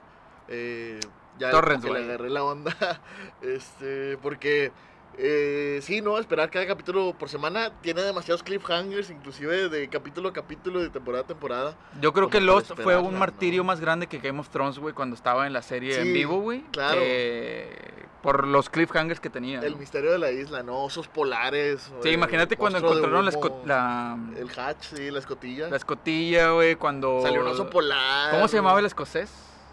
eh, 0.49 0.99
ya 1.39 1.51
que 1.51 1.91
le 1.91 2.05
agarré 2.05 2.31
la 2.31 2.43
onda. 2.43 2.75
este, 3.43 4.19
porque 4.19 4.73
eh, 5.21 5.81
sí, 5.83 6.01
no, 6.01 6.19
esperar 6.19 6.49
cada 6.49 6.65
capítulo 6.67 7.13
por 7.19 7.29
semana 7.29 7.73
tiene 7.81 8.03
demasiados 8.03 8.43
cliffhangers, 8.45 9.11
inclusive 9.11 9.69
de 9.69 9.89
capítulo 9.89 10.29
a 10.29 10.33
capítulo, 10.33 10.81
de 10.81 10.91
temporada 10.91 11.25
a 11.25 11.27
temporada. 11.27 11.77
Yo 12.01 12.13
creo 12.13 12.31
que 12.31 12.41
Lost 12.41 12.73
fue 12.83 12.97
un 12.97 13.19
martirio 13.19 13.63
¿no? 13.63 13.67
más 13.67 13.81
grande 13.81 14.07
que 14.07 14.19
Game 14.19 14.39
of 14.39 14.49
Thrones, 14.49 14.79
güey, 14.79 14.95
cuando 14.95 15.17
estaba 15.17 15.47
en 15.47 15.53
la 15.53 15.63
serie 15.63 16.01
en 16.01 16.13
vivo, 16.13 16.41
güey. 16.41 16.63
claro. 16.71 17.01
eh, 17.03 17.98
por 18.23 18.47
los 18.47 18.69
cliffhangers 18.69 19.21
que 19.21 19.31
tenía. 19.31 19.61
El 19.61 19.73
¿no? 19.73 19.79
misterio 19.79 20.11
de 20.11 20.19
la 20.19 20.31
isla, 20.31 20.63
¿no? 20.63 20.83
Osos 20.85 21.07
polares. 21.09 21.91
Sí, 22.03 22.11
imagínate 22.11 22.57
cuando 22.57 22.79
encontraron 22.79 23.25
la, 23.25 23.31
esco- 23.31 23.65
la, 23.65 24.19
El 24.37 24.51
hatch, 24.59 24.83
sí, 24.95 25.11
la 25.11 25.21
escotilla. 25.21 25.69
la 25.69 25.77
escotilla, 25.77 26.51
güey, 26.51 26.75
cuando... 26.77 27.21
Salió 27.23 27.41
un 27.43 27.47
oso 27.49 27.71
polar. 27.71 28.33
¿Cómo 28.33 28.49
se 28.49 28.57
llamaba 28.57 28.81
el 28.81 28.87
escocés? 28.87 29.31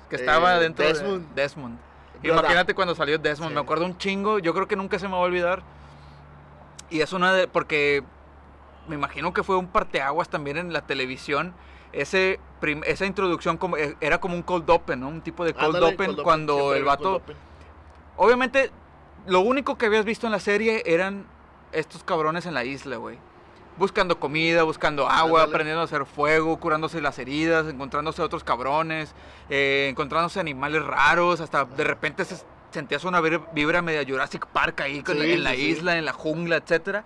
Que 0.09 0.17
estaba 0.17 0.57
Eh, 0.57 0.59
dentro 0.59 0.85
Desmond. 0.85 1.33
de... 1.33 1.41
Desmond. 1.41 1.77
Imagínate 2.23 2.73
cuando 2.75 2.93
salió 2.95 3.17
Desmond, 3.17 3.49
Sí. 3.51 3.55
me 3.55 3.61
acuerdo 3.61 3.85
un 3.85 3.97
chingo, 3.97 4.39
yo 4.39 4.53
creo 4.53 4.67
que 4.67 4.75
nunca 4.75 4.99
se 4.99 5.07
me 5.07 5.13
va 5.13 5.19
a 5.19 5.21
olvidar. 5.23 5.63
Y 6.89 7.01
es 7.01 7.13
una 7.13 7.33
de... 7.33 7.47
porque 7.47 8.03
me 8.87 8.95
imagino 8.95 9.33
que 9.33 9.41
fue 9.43 9.55
un 9.57 9.67
parteaguas 9.67 10.29
también 10.29 10.57
en 10.57 10.71
la 10.71 10.81
televisión. 10.81 11.53
Ese 11.93 12.39
prim- 12.59 12.83
esa 12.85 13.05
introducción 13.05 13.57
como, 13.57 13.77
eh, 13.77 13.95
era 14.01 14.19
como 14.19 14.35
un 14.35 14.43
cold 14.43 14.69
open, 14.69 14.99
¿no? 14.99 15.07
Un 15.07 15.21
tipo 15.21 15.45
de 15.45 15.53
cold 15.53 15.75
Ándale, 15.77 15.93
open 15.95 16.07
cold 16.07 16.21
cuando 16.23 16.55
siempre 16.57 16.77
el 16.79 16.83
vato... 16.85 17.21
Obviamente 18.17 18.71
lo 19.27 19.39
único 19.41 19.77
que 19.77 19.87
habías 19.87 20.05
visto 20.05 20.27
en 20.27 20.31
la 20.31 20.39
serie 20.39 20.83
eran 20.85 21.25
estos 21.71 22.03
cabrones 22.03 22.45
en 22.45 22.53
la 22.53 22.63
isla, 22.63 22.97
güey. 22.97 23.17
Buscando 23.77 24.19
comida, 24.19 24.63
buscando 24.63 25.09
agua, 25.09 25.43
aprendiendo 25.43 25.81
a 25.81 25.83
hacer 25.85 26.05
fuego, 26.05 26.57
curándose 26.59 27.01
las 27.01 27.19
heridas, 27.19 27.65
encontrándose 27.67 28.21
otros 28.21 28.43
cabrones, 28.45 29.13
eh, 29.49 29.87
encontrándose 29.89 30.39
animales 30.39 30.85
raros, 30.85 31.41
hasta 31.41 31.65
de 31.65 31.83
repente 31.83 32.23
se 32.23 32.37
sentías 32.71 33.03
una 33.03 33.19
vibra- 33.21 33.81
media 33.81 34.05
Jurassic 34.07 34.45
Park 34.47 34.79
ahí 34.81 35.03
Sí, 35.05 35.31
en 35.33 35.43
la 35.43 35.51
sí. 35.55 35.61
isla, 35.61 35.97
en 35.97 36.05
la 36.05 36.13
jungla, 36.13 36.57
etcétera. 36.57 37.03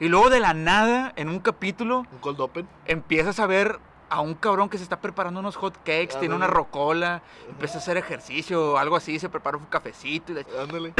Y 0.00 0.08
luego 0.08 0.30
de 0.30 0.40
la 0.40 0.54
nada, 0.54 1.12
en 1.16 1.28
un 1.28 1.38
capítulo, 1.40 2.06
Un 2.10 2.18
cold 2.20 2.40
open. 2.40 2.68
empiezas 2.86 3.38
a 3.38 3.46
ver 3.46 3.78
a 4.10 4.20
un 4.20 4.34
cabrón 4.34 4.68
que 4.68 4.76
se 4.76 4.84
está 4.84 5.00
preparando 5.00 5.40
unos 5.40 5.56
hot 5.56 5.76
cakes, 5.78 6.18
tiene 6.18 6.34
una 6.34 6.48
rocola, 6.48 7.22
empieza 7.48 7.78
a 7.78 7.80
hacer 7.80 7.96
ejercicio 7.96 8.72
o 8.72 8.76
algo 8.76 8.96
así, 8.96 9.18
se 9.18 9.28
prepara 9.28 9.56
un 9.56 9.66
cafecito 9.66 10.32
y 10.32 10.34
la 10.34 10.62
Ándale. 10.62 10.92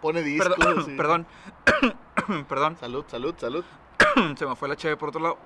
Pone 0.00 0.22
discos. 0.22 0.56
Perdón, 0.56 0.84
sí. 0.84 0.90
perdón, 0.96 1.26
perdón, 2.48 2.76
Salud, 2.78 3.04
salud, 3.08 3.34
salud. 3.36 3.64
se 4.36 4.46
me 4.46 4.56
fue 4.56 4.68
la 4.68 4.76
cheve 4.76 4.96
por 4.96 5.10
otro 5.10 5.20
lado. 5.20 5.38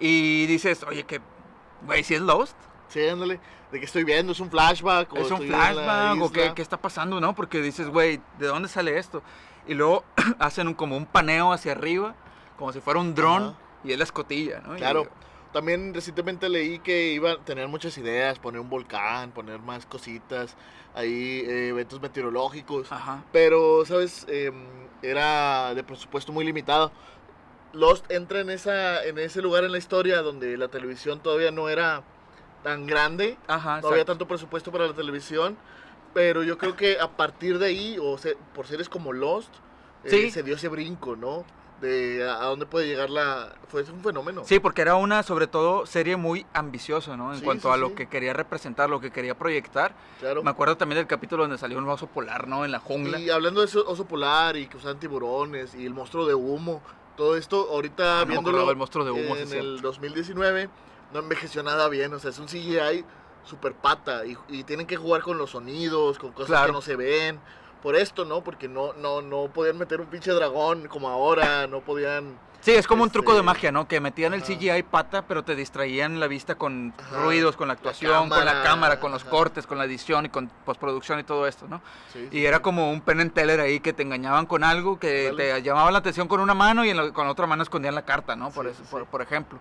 y 0.00 0.46
dices, 0.46 0.84
oye, 0.84 1.04
que, 1.04 1.20
güey, 1.84 2.04
si 2.04 2.14
es 2.14 2.20
Lost, 2.22 2.56
Sí, 2.90 3.06
ándale. 3.06 3.38
¿De 3.70 3.78
qué 3.78 3.84
estoy 3.86 4.02
viendo? 4.02 4.32
¿Es 4.32 4.40
un 4.40 4.50
flashback? 4.50 5.12
o 5.12 5.18
es 5.18 5.30
un 5.30 5.42
flashback, 5.42 6.20
o 6.20 6.32
qué, 6.32 6.52
qué 6.56 6.62
está 6.62 6.76
pasando, 6.76 7.20
¿no? 7.20 7.36
Porque 7.36 7.60
dices, 7.60 7.88
güey, 7.88 8.20
¿de 8.38 8.48
dónde 8.48 8.68
sale 8.68 8.98
esto? 8.98 9.22
Y 9.68 9.74
luego 9.74 10.04
hacen 10.40 10.66
un, 10.66 10.74
como 10.74 10.96
un 10.96 11.06
paneo 11.06 11.52
hacia 11.52 11.70
arriba, 11.70 12.16
como 12.58 12.72
si 12.72 12.80
fuera 12.80 12.98
un 12.98 13.14
dron, 13.14 13.56
y 13.84 13.92
es 13.92 13.98
la 13.98 14.04
escotilla, 14.04 14.60
¿no? 14.66 14.74
Claro. 14.74 15.06
También 15.52 15.92
recientemente 15.94 16.48
leí 16.48 16.78
que 16.78 17.12
iban 17.12 17.32
a 17.40 17.44
tener 17.44 17.66
muchas 17.66 17.98
ideas, 17.98 18.38
poner 18.38 18.60
un 18.60 18.70
volcán, 18.70 19.32
poner 19.32 19.58
más 19.60 19.84
cositas, 19.84 20.56
ahí 20.94 21.40
eh, 21.46 21.68
eventos 21.70 22.00
meteorológicos. 22.00 22.90
Ajá. 22.92 23.24
Pero, 23.32 23.84
¿sabes? 23.84 24.26
Em, 24.28 24.54
era 25.02 25.74
de 25.74 25.82
presupuesto 25.82 26.30
muy 26.32 26.44
limitado. 26.44 26.92
Lost 27.72 28.10
entra 28.10 28.40
en, 28.40 28.50
esa, 28.50 29.04
en 29.04 29.18
ese 29.18 29.42
lugar 29.42 29.64
en 29.64 29.72
la 29.72 29.78
historia 29.78 30.22
donde 30.22 30.56
la 30.56 30.68
televisión 30.68 31.20
todavía 31.20 31.50
no 31.50 31.68
era 31.68 32.02
tan 32.62 32.86
grande, 32.86 33.36
Ajá, 33.46 33.80
no 33.80 33.88
había 33.88 34.04
tanto 34.04 34.28
presupuesto 34.28 34.70
para 34.70 34.86
la 34.86 34.92
televisión, 34.94 35.56
pero 36.12 36.42
yo 36.42 36.58
creo 36.58 36.76
que 36.76 36.98
a 37.00 37.08
partir 37.16 37.58
de 37.58 37.66
ahí, 37.66 37.96
o 38.00 38.18
se- 38.18 38.36
por 38.54 38.66
series 38.66 38.88
como 38.88 39.12
Lost, 39.12 39.52
eh, 40.04 40.10
Sí. 40.10 40.30
se 40.30 40.42
dio 40.42 40.56
ese 40.56 40.68
brinco, 40.68 41.16
¿no? 41.16 41.44
De 41.80 42.28
a, 42.28 42.44
dónde 42.44 42.66
puede 42.66 42.86
llegar 42.86 43.08
la... 43.08 43.54
Fue 43.68 43.82
un 43.84 44.02
fenómeno. 44.02 44.42
Sí, 44.44 44.58
porque 44.60 44.82
era 44.82 44.96
una, 44.96 45.22
sobre 45.22 45.46
todo, 45.46 45.86
serie 45.86 46.16
muy 46.16 46.44
ambiciosa, 46.52 47.16
¿no? 47.16 47.32
En 47.32 47.38
Sí, 47.38 47.44
cuanto 47.44 47.68
sí, 47.68 47.74
a 47.74 47.76
lo 47.78 47.88
sí. 47.88 47.94
que 47.94 48.06
quería 48.08 48.32
representar, 48.34 48.90
lo 48.90 49.00
que 49.00 49.10
quería 49.10 49.34
proyectar. 49.38 49.94
Claro. 50.18 50.42
Me 50.42 50.50
acuerdo 50.50 50.76
también 50.76 50.98
del 50.98 51.06
capítulo 51.06 51.44
donde 51.44 51.56
salió 51.56 51.78
un 51.78 51.88
oso 51.88 52.06
polar, 52.06 52.46
¿no? 52.48 52.64
En 52.66 52.70
la 52.72 52.80
jungla. 52.80 53.18
Y 53.18 53.30
hablando 53.30 53.60
de 53.60 53.66
ese 53.66 53.78
oso 53.78 54.04
polar 54.04 54.56
y 54.56 54.66
que 54.66 54.76
usaban 54.76 54.98
tiburones 55.00 55.74
y 55.74 55.86
el 55.86 55.94
monstruo 55.94 56.26
de 56.26 56.34
humo, 56.34 56.82
todo 57.16 57.36
esto, 57.36 57.68
ahorita 57.70 58.20
Ah, 58.20 58.24
no 58.24 58.30
viéndolo 58.30 58.66
del 58.66 58.76
monstruo 58.76 59.04
de 59.04 59.10
humo, 59.12 59.36
en 59.36 59.50
el 59.52 59.80
2019, 59.80 60.68
no 61.14 61.18
envejeció 61.18 61.62
nada 61.62 61.88
bien, 61.88 62.12
o 62.12 62.18
sea, 62.18 62.30
es 62.30 62.38
un 62.38 62.46
CGI 62.46 63.04
super 63.44 63.72
pata 63.74 64.26
y, 64.26 64.36
y 64.48 64.64
tienen 64.64 64.86
que 64.86 64.96
jugar 64.96 65.22
con 65.22 65.38
los 65.38 65.50
sonidos, 65.52 66.18
con 66.18 66.32
cosas 66.32 66.48
Claro. 66.48 66.66
que 66.66 66.72
no 66.72 66.82
se 66.82 66.96
ven. 66.96 67.40
Por 67.82 67.96
esto, 67.96 68.24
¿no? 68.24 68.42
Porque 68.42 68.68
no, 68.68 68.92
no, 68.94 69.22
no 69.22 69.48
podían 69.52 69.78
meter 69.78 70.00
un 70.00 70.06
pinche 70.06 70.30
dragón 70.32 70.86
como 70.88 71.08
ahora, 71.08 71.66
no 71.66 71.80
podían... 71.80 72.38
Sí, 72.60 72.72
es 72.72 72.86
como 72.86 73.02
un 73.04 73.10
truco 73.10 73.32
de 73.32 73.38
Este, 73.38 73.46
magia, 73.46 73.72
¿no? 73.72 73.88
Que 73.88 74.00
metían 74.00 74.34
el. 74.34 74.42
CGI 74.42 74.82
pata, 74.82 75.22
pero 75.26 75.42
te 75.42 75.56
distraían 75.56 76.20
la 76.20 76.26
vista 76.26 76.56
con 76.56 76.92
Ajá, 76.98 77.22
ruidos, 77.22 77.56
con 77.56 77.68
la 77.68 77.72
actuación, 77.72 78.28
con 78.28 78.44
la 78.44 78.62
cámara, 78.62 79.00
con 79.00 79.12
los 79.12 79.22
ajá. 79.22 79.30
cortes, 79.30 79.66
con 79.66 79.78
la 79.78 79.86
edición 79.86 80.26
y 80.26 80.28
con 80.28 80.48
postproducción 80.66 81.18
y 81.20 81.22
todo 81.24 81.46
esto, 81.46 81.66
¿no? 81.68 81.80
Sí, 82.12 82.28
Y 82.30 82.44
era 82.44 82.60
como 82.60 82.90
un 82.90 83.00
pen 83.00 83.20
and 83.20 83.32
teller 83.32 83.60
ahí 83.60 83.80
que 83.80 83.94
te 83.94 84.02
engañaban 84.02 84.44
con 84.44 84.62
algo, 84.62 84.98
que 84.98 85.32
te 85.34 85.62
llamaban 85.62 85.94
la 85.94 86.00
atención 86.00 86.28
con 86.28 86.38
una 86.40 86.52
mano 86.52 86.84
y 86.84 86.90
en 86.90 86.98
la- 86.98 87.12
con 87.14 87.24
la 87.24 87.32
otra 87.32 87.46
mano 87.46 87.62
escondían 87.62 87.94
la 87.94 88.02
carta, 88.04 88.36
¿no? 88.36 88.50
Por, 88.50 88.66
eso, 88.66 88.82
por, 88.90 89.06
por 89.06 89.22
ejemplo. 89.22 89.58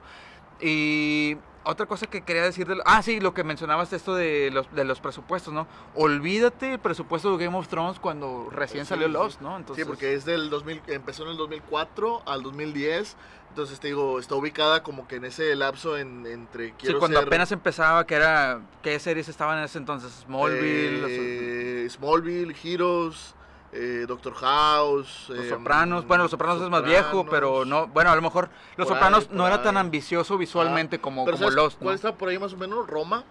Y 0.59 1.37
otra 1.63 1.85
cosa 1.85 2.07
que 2.07 2.21
quería 2.21 2.43
decir 2.43 2.67
de... 2.67 2.75
lo- 2.75 2.83
Ah, 2.85 3.01
sí, 3.03 3.19
lo 3.19 3.33
que 3.33 3.43
mencionabas 3.43 3.91
esto 3.93 4.15
de 4.15 4.49
los, 4.51 4.73
de 4.73 4.83
los 4.85 4.99
presupuestos, 4.99 5.53
¿no? 5.53 5.67
Olvídate 5.95 6.73
el 6.73 6.79
presupuesto 6.79 7.35
de 7.37 7.45
Game 7.45 7.57
of 7.57 7.67
Thrones 7.67 7.99
cuando 7.99 8.49
recién 8.49 8.85
Sí, 8.85 8.89
salió 8.89 9.07
sí. 9.07 9.13
Lost, 9.13 9.41
¿no? 9.41 9.57
Entonces, 9.57 9.83
Sí, 9.85 9.87
porque 9.87 10.13
es 10.13 10.25
del 10.25 10.49
2000, 10.49 10.81
empezó 10.87 11.23
en 11.23 11.29
el 11.31 11.37
2004 11.37 12.23
al 12.25 12.41
2010, 12.43 13.17
entonces 13.49 13.79
te 13.79 13.87
digo, 13.87 14.19
está 14.19 14.35
ubicada 14.35 14.83
como 14.83 15.07
que 15.07 15.17
en 15.17 15.25
ese 15.25 15.55
lapso 15.55 15.97
en, 15.97 16.25
entre 16.25 16.67
Sí, 16.69 16.73
quiero 16.77 16.99
cuando 16.99 17.17
ser, 17.19 17.27
apenas 17.27 17.51
empezaba, 17.51 18.05
que 18.07 18.15
era... 18.15 18.61
¿Qué 18.81 18.97
series 18.99 19.27
estaban 19.27 19.57
en 19.59 19.65
ese 19.65 19.77
entonces? 19.79 20.11
Smallville, 20.25 21.05
eh, 21.09 21.87
Smallville, 21.89 22.55
Heroes, 22.63 23.35
eh, 23.71 24.05
Doctor 24.07 24.33
House, 24.35 25.25
Los 25.29 25.39
eh, 25.45 25.49
Sopranos, 25.49 26.07
bueno, 26.07 26.23
Los 26.23 26.31
Sopranos 26.31 26.61
es 26.61 26.69
más 26.69 26.83
viejo, 26.83 27.25
pero 27.29 27.65
no, 27.65 27.87
bueno, 27.87 28.09
a 28.11 28.15
lo 28.15 28.21
mejor 28.21 28.49
Los 28.77 28.87
ahí, 28.87 28.93
Sopranos 28.95 29.29
no 29.31 29.45
era 29.47 29.61
tan 29.61 29.77
ambicioso 29.77 30.37
visualmente 30.37 30.99
como, 30.99 31.25
Pero 31.25 31.37
como 31.37 31.49
¿sabes 31.51 31.55
Lost, 31.63 31.77
¿Cuál 31.77 31.89
¿no? 31.89 31.95
está 31.95 32.15
por 32.15 32.29
ahí 32.29 32.39
más 32.39 32.53
o 32.53 32.57
menos? 32.57 32.87
Roma, 32.87 33.23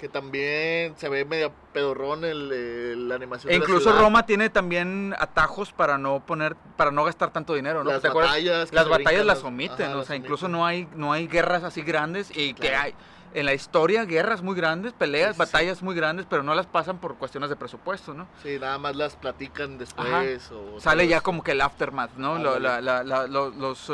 que 0.00 0.08
también 0.08 0.94
se 0.96 1.08
ve 1.08 1.24
media 1.24 1.52
pedorrón 1.72 2.24
el, 2.24 2.50
el- 2.52 3.08
la 3.08 3.14
animación. 3.16 3.50
E 3.50 3.54
de 3.54 3.58
la 3.60 3.64
incluso. 3.64 3.92
Roma 3.92 4.24
tiene 4.26 4.50
también 4.50 5.14
atajos 5.18 5.72
para 5.72 5.98
no 5.98 6.20
poner, 6.20 6.56
para 6.76 6.90
no 6.90 7.04
gastar 7.04 7.30
tanto 7.32 7.54
dinero, 7.54 7.84
¿no? 7.84 7.90
Las 7.92 8.02
batallas. 8.02 8.72
Las 8.72 8.88
batallas 8.88 9.04
brincan 9.04 9.26
las 9.26 9.44
omiten, 9.44 9.90
ajá, 9.90 9.98
o 9.98 10.04
sea, 10.04 10.16
incluso 10.16 10.46
omiten. 10.46 10.58
no 10.60 10.66
hay, 10.66 10.88
no 10.96 11.12
hay 11.12 11.28
guerras 11.28 11.62
así 11.64 11.82
grandes 11.82 12.36
y 12.36 12.54
que 12.54 12.74
hay 12.74 12.94
en 13.34 13.46
la 13.46 13.54
historia 13.54 14.04
guerras 14.04 14.42
muy 14.42 14.54
grandes, 14.54 14.92
peleas, 14.92 15.28
Sí, 15.28 15.32
sí, 15.42 15.46
sí. 15.46 15.52
batallas 15.52 15.82
muy 15.82 15.94
grandes, 15.94 16.26
pero 16.28 16.42
no 16.42 16.54
las 16.54 16.66
pasan 16.66 16.98
por 16.98 17.16
cuestiones 17.16 17.48
de 17.50 17.56
presupuesto, 17.56 18.12
¿no? 18.14 18.26
Sí, 18.42 18.58
nada 18.60 18.78
más 18.78 18.94
las 18.96 19.16
platican 19.16 19.78
después. 19.78 20.50
o 20.52 20.78
Sale 20.80 21.06
ya 21.08 21.20
como 21.20 21.42
que 21.42 21.52
el 21.52 21.60
aftermath, 21.60 22.12
¿no? 22.16 22.38
Lo- 22.38 22.54
Ándale. 22.56 22.60
la- 22.60 22.80
la- 22.80 23.04
la- 23.04 23.26
lo- 23.26 23.50
los 23.50 23.86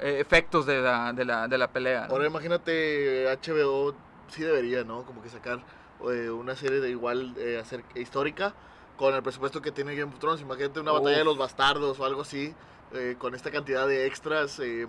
eh, 0.00 0.18
efectos 0.20 0.66
de 0.66 0.80
la, 0.80 1.12
de 1.12 1.24
la, 1.24 1.48
de 1.48 1.58
la 1.58 1.68
pelea. 1.68 2.06
¿no? 2.08 2.14
Ahora 2.14 2.26
imagínate, 2.26 3.26
HBO 3.28 3.94
sí 4.28 4.42
debería, 4.42 4.84
¿no? 4.84 5.02
Como 5.04 5.22
que 5.22 5.28
sacar 5.28 5.60
eh, 6.10 6.30
una 6.30 6.56
serie 6.56 6.80
de 6.80 6.90
igual 6.90 7.34
eh, 7.38 7.58
hacer 7.62 7.84
histórica 7.94 8.52
con 8.96 9.14
el 9.14 9.22
presupuesto 9.22 9.62
que 9.62 9.70
tiene 9.72 9.94
Game 9.94 10.12
of 10.12 10.18
Thrones. 10.18 10.40
Imagínate 10.40 10.80
una 10.80 10.92
batalla 10.92 11.18
de 11.18 11.24
los 11.24 11.38
bastardos 11.38 11.98
o 12.00 12.04
algo 12.04 12.22
así, 12.22 12.54
eh, 12.92 13.16
con 13.18 13.34
esta 13.34 13.50
cantidad 13.50 13.86
de 13.86 14.06
extras, 14.06 14.58
eh, 14.60 14.86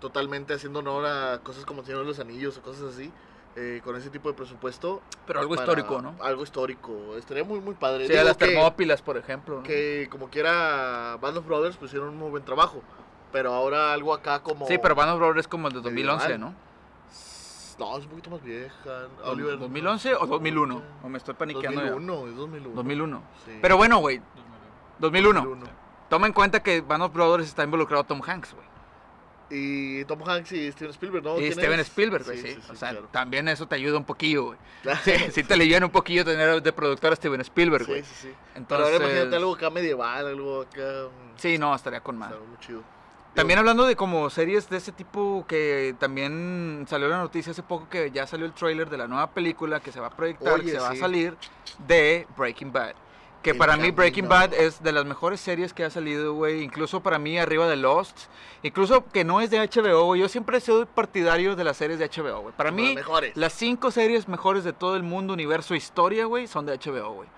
totalmente 0.00 0.54
haciendo 0.54 0.78
honor 0.80 1.06
a 1.06 1.38
cosas 1.42 1.64
como 1.64 1.82
Señor 1.84 2.00
de 2.00 2.06
los 2.06 2.18
Anillos 2.20 2.56
o 2.58 2.62
cosas 2.62 2.94
así. 2.94 3.12
eh, 3.56 3.80
con 3.82 3.96
ese 3.96 4.08
tipo 4.10 4.28
de 4.28 4.34
presupuesto. 4.36 5.02
Pero 5.26 5.40
algo 5.40 5.56
histórico, 5.56 6.00
¿no? 6.00 6.14
Algo 6.22 6.44
histórico. 6.44 7.16
Estaría 7.16 7.42
muy, 7.42 7.58
muy 7.58 7.74
padre. 7.74 8.04
Sí, 8.06 8.10
Digo 8.12 8.20
a 8.20 8.24
las 8.24 8.36
que- 8.36 8.46
Termópilas, 8.46 9.02
por 9.02 9.16
ejemplo. 9.16 9.56
¿no? 9.56 9.62
que 9.64 10.06
como 10.12 10.28
quiera 10.28 11.16
Band 11.20 11.38
of 11.38 11.46
Brothers 11.46 11.76
hicieron 11.82 12.10
un 12.10 12.18
muy 12.18 12.30
buen 12.30 12.44
trabajo. 12.44 12.82
Pero 13.32 13.52
ahora 13.52 13.92
algo 13.92 14.14
acá 14.14 14.40
como... 14.44 14.66
Sí, 14.68 14.78
pero 14.78 14.94
Band 14.94 15.10
of 15.12 15.18
Brothers 15.18 15.40
es 15.40 15.48
como 15.48 15.66
el 15.66 15.74
de 15.74 15.80
2011, 15.80 16.28
Medieval. 16.28 16.40
¿no? 16.52 16.68
No, 17.80 17.96
es 17.98 18.04
un 18.04 18.10
poquito 18.10 18.30
más 18.30 18.42
vieja. 18.44 18.74
¿Dos- 18.84 19.10
Oliver, 19.28 19.58
¿2011 19.58 20.16
o 20.20 20.26
2001? 20.26 20.82
O 21.02 21.08
me 21.08 21.18
estoy 21.18 21.34
paniqueando 21.34 21.80
ya. 21.82 21.90
2001, 21.90 22.28
es 22.28 22.36
2001. 22.36 22.74
2001. 22.76 23.22
Sí. 23.44 23.58
Pero 23.60 23.76
bueno, 23.76 23.98
güey, 23.98 24.20
2001. 25.00 25.40
2001. 25.40 25.66
Toma 26.08 26.26
en 26.28 26.32
cuenta 26.32 26.60
que 26.62 26.80
Band 26.80 27.02
of 27.02 27.12
Brothers 27.12 27.48
está 27.48 27.64
involucrado 27.64 28.04
Tom 28.04 28.20
Hanks, 28.24 28.54
güey. 28.54 28.67
Y 29.50 30.04
Tom 30.04 30.20
Hanks 30.28 30.52
y 30.52 30.70
Steven 30.72 30.90
Spielberg, 30.90 31.24
¿no? 31.24 31.36
y 31.36 31.40
¿Quién 31.40 31.52
Steven 31.54 31.80
es? 31.80 31.86
Spielberg, 31.88 32.24
güey, 32.24 32.38
sí. 32.38 32.48
sí, 32.54 32.58
O 32.70 32.74
sea, 32.76 32.90
claro. 32.90 33.08
también 33.10 33.48
eso 33.48 33.66
te 33.66 33.76
ayuda 33.76 33.96
un 33.96 34.04
poquillo, 34.04 34.44
güey. 34.46 34.58
Claro. 34.82 35.00
Sí, 35.04 35.12
sí 35.32 35.42
te 35.44 35.54
alivian 35.54 35.84
un 35.84 35.90
poquillo 35.90 36.24
tener 36.24 36.62
de 36.62 36.72
productor 36.72 37.12
a 37.12 37.16
Steven 37.16 37.40
Spielberg, 37.40 37.84
Sí, 37.84 37.90
güey. 37.90 38.02
sí, 38.02 38.14
sí. 38.22 38.28
Pero 38.28 38.58
Entonces, 38.58 38.86
ahora 38.94 39.04
imagínate 39.06 39.36
algo 39.36 39.54
acá 39.54 39.70
medieval, 39.70 40.26
algo 40.26 40.62
acá... 40.62 40.80
mm, 41.08 41.38
Sí, 41.38 41.56
no, 41.58 41.74
estaría 41.74 42.00
con 42.00 42.18
más. 42.18 42.30
muy 42.30 42.58
chido. 42.60 42.82
También 43.34 43.58
hablando 43.60 43.86
de 43.86 43.94
como 43.94 44.28
series 44.30 44.68
de 44.68 44.78
ese 44.78 44.90
tipo 44.90 45.44
que 45.46 45.94
también 46.00 46.86
salió 46.88 47.06
la 47.08 47.18
noticia 47.18 47.52
hace 47.52 47.62
poco 47.62 47.88
que 47.88 48.10
ya 48.10 48.26
salió 48.26 48.44
el 48.46 48.52
trailer 48.52 48.90
de 48.90 48.98
la 48.98 49.06
nueva 49.06 49.30
película 49.30 49.78
que 49.80 49.92
se 49.92 50.00
va 50.00 50.08
a 50.08 50.10
proyectar, 50.10 50.54
Oye, 50.54 50.64
que 50.64 50.70
se 50.72 50.78
va 50.80 50.88
a 50.88 50.92
sí. 50.94 50.98
salir 50.98 51.36
de 51.86 52.26
Breaking 52.36 52.72
Bad. 52.72 52.94
Que 53.42 53.54
para 53.54 53.76
mí 53.76 53.90
Breaking. 53.92 54.28
Bad 54.28 54.52
es 54.52 54.82
de 54.82 54.90
las 54.92 55.04
mejores 55.04 55.40
series 55.40 55.72
que 55.72 55.84
ha 55.84 55.90
salido, 55.90 56.34
güey. 56.34 56.62
Incluso 56.62 57.00
para 57.00 57.18
mí 57.18 57.38
arriba 57.38 57.68
de 57.68 57.76
Lost. 57.76 58.16
Incluso 58.62 59.04
que 59.06 59.24
no 59.24 59.40
es 59.40 59.50
de 59.50 59.58
HBO, 59.60 60.06
güey. 60.06 60.20
Yo 60.20 60.28
siempre 60.28 60.58
he 60.58 60.60
sido 60.60 60.84
partidario 60.86 61.54
de 61.54 61.62
las 61.64 61.76
series 61.76 61.98
de 62.00 62.08
HBO, 62.08 62.40
güey. 62.40 62.54
Para 62.56 62.70
Como 62.70 62.82
mí, 62.82 62.88
las 62.88 62.96
mejores. 62.96 63.36
las 63.36 63.52
cinco 63.52 63.90
series 63.90 64.26
mejores 64.28 64.64
de 64.64 64.72
todo 64.72 64.96
el 64.96 65.02
mundo, 65.04 65.32
universo, 65.34 65.74
historia, 65.74 66.24
güey, 66.26 66.46
son 66.48 66.66
de 66.66 66.76
HBO, 66.78 67.12
güey. 67.12 67.28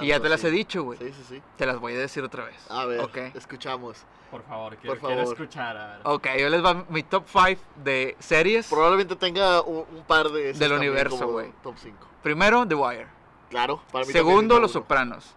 Y 0.00 0.08
ya 0.08 0.20
te 0.20 0.28
las 0.28 0.40
sí. 0.40 0.46
he 0.46 0.50
dicho, 0.50 0.82
güey. 0.84 0.98
Sí, 0.98 1.12
sí, 1.12 1.24
sí. 1.28 1.42
Te 1.56 1.66
las 1.66 1.78
voy 1.78 1.94
a 1.94 1.98
decir 1.98 2.22
otra 2.24 2.44
vez. 2.44 2.56
A 2.68 2.84
ver, 2.84 3.00
Ok. 3.00 3.16
escuchamos. 3.34 3.98
Por 4.30 4.42
favor, 4.44 4.76
quiero, 4.76 4.98
Por 4.98 5.08
quiero 5.08 5.22
favor. 5.22 5.34
escuchar. 5.34 5.76
A 5.76 5.86
ver. 5.88 6.00
Ok, 6.04 6.28
yo 6.38 6.48
les 6.50 6.64
va 6.64 6.84
mi 6.88 7.02
top 7.02 7.24
5 7.32 7.60
de 7.82 8.16
series. 8.18 8.68
Probablemente 8.68 9.16
tenga 9.16 9.62
un, 9.62 9.84
un 9.90 10.02
par 10.06 10.28
de... 10.30 10.52
Del 10.52 10.72
universo, 10.72 11.26
güey. 11.28 11.50
Top 11.62 11.76
5. 11.80 11.96
Primero, 12.22 12.66
The 12.66 12.74
Wire. 12.74 13.06
Claro, 13.50 13.80
para 13.90 14.04
mí 14.04 14.12
Segundo, 14.12 14.60
Los 14.60 14.72
Sopranos. 14.72 15.34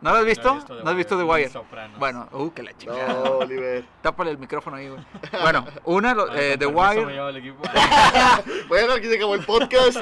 ¿No 0.00 0.10
lo 0.10 0.16
has 0.16 0.16
No 0.16 0.18
he 0.20 0.24
visto? 0.24 0.54
¿No 0.84 0.90
has 0.90 0.96
visto 0.96 1.18
The 1.18 1.24
Wire? 1.24 1.50
Bueno, 1.98 2.28
uh, 2.32 2.50
que 2.50 2.62
la 2.62 2.76
chingada. 2.76 3.08
No, 3.14 3.22
Oliver. 3.38 3.84
Tápale 4.02 4.30
el 4.30 4.38
micrófono 4.38 4.76
ahí, 4.76 4.88
güey. 4.88 5.04
Bueno, 5.42 5.66
una, 5.84 6.14
lo- 6.14 6.34
eh, 6.34 6.56
The 6.58 6.66
me 6.66 6.72
Wire. 6.74 7.04
Bueno, 8.68 8.92
aquí 8.94 9.06
se 9.06 9.16
acabó 9.16 9.34
el 9.34 9.44
podcast. 9.44 9.98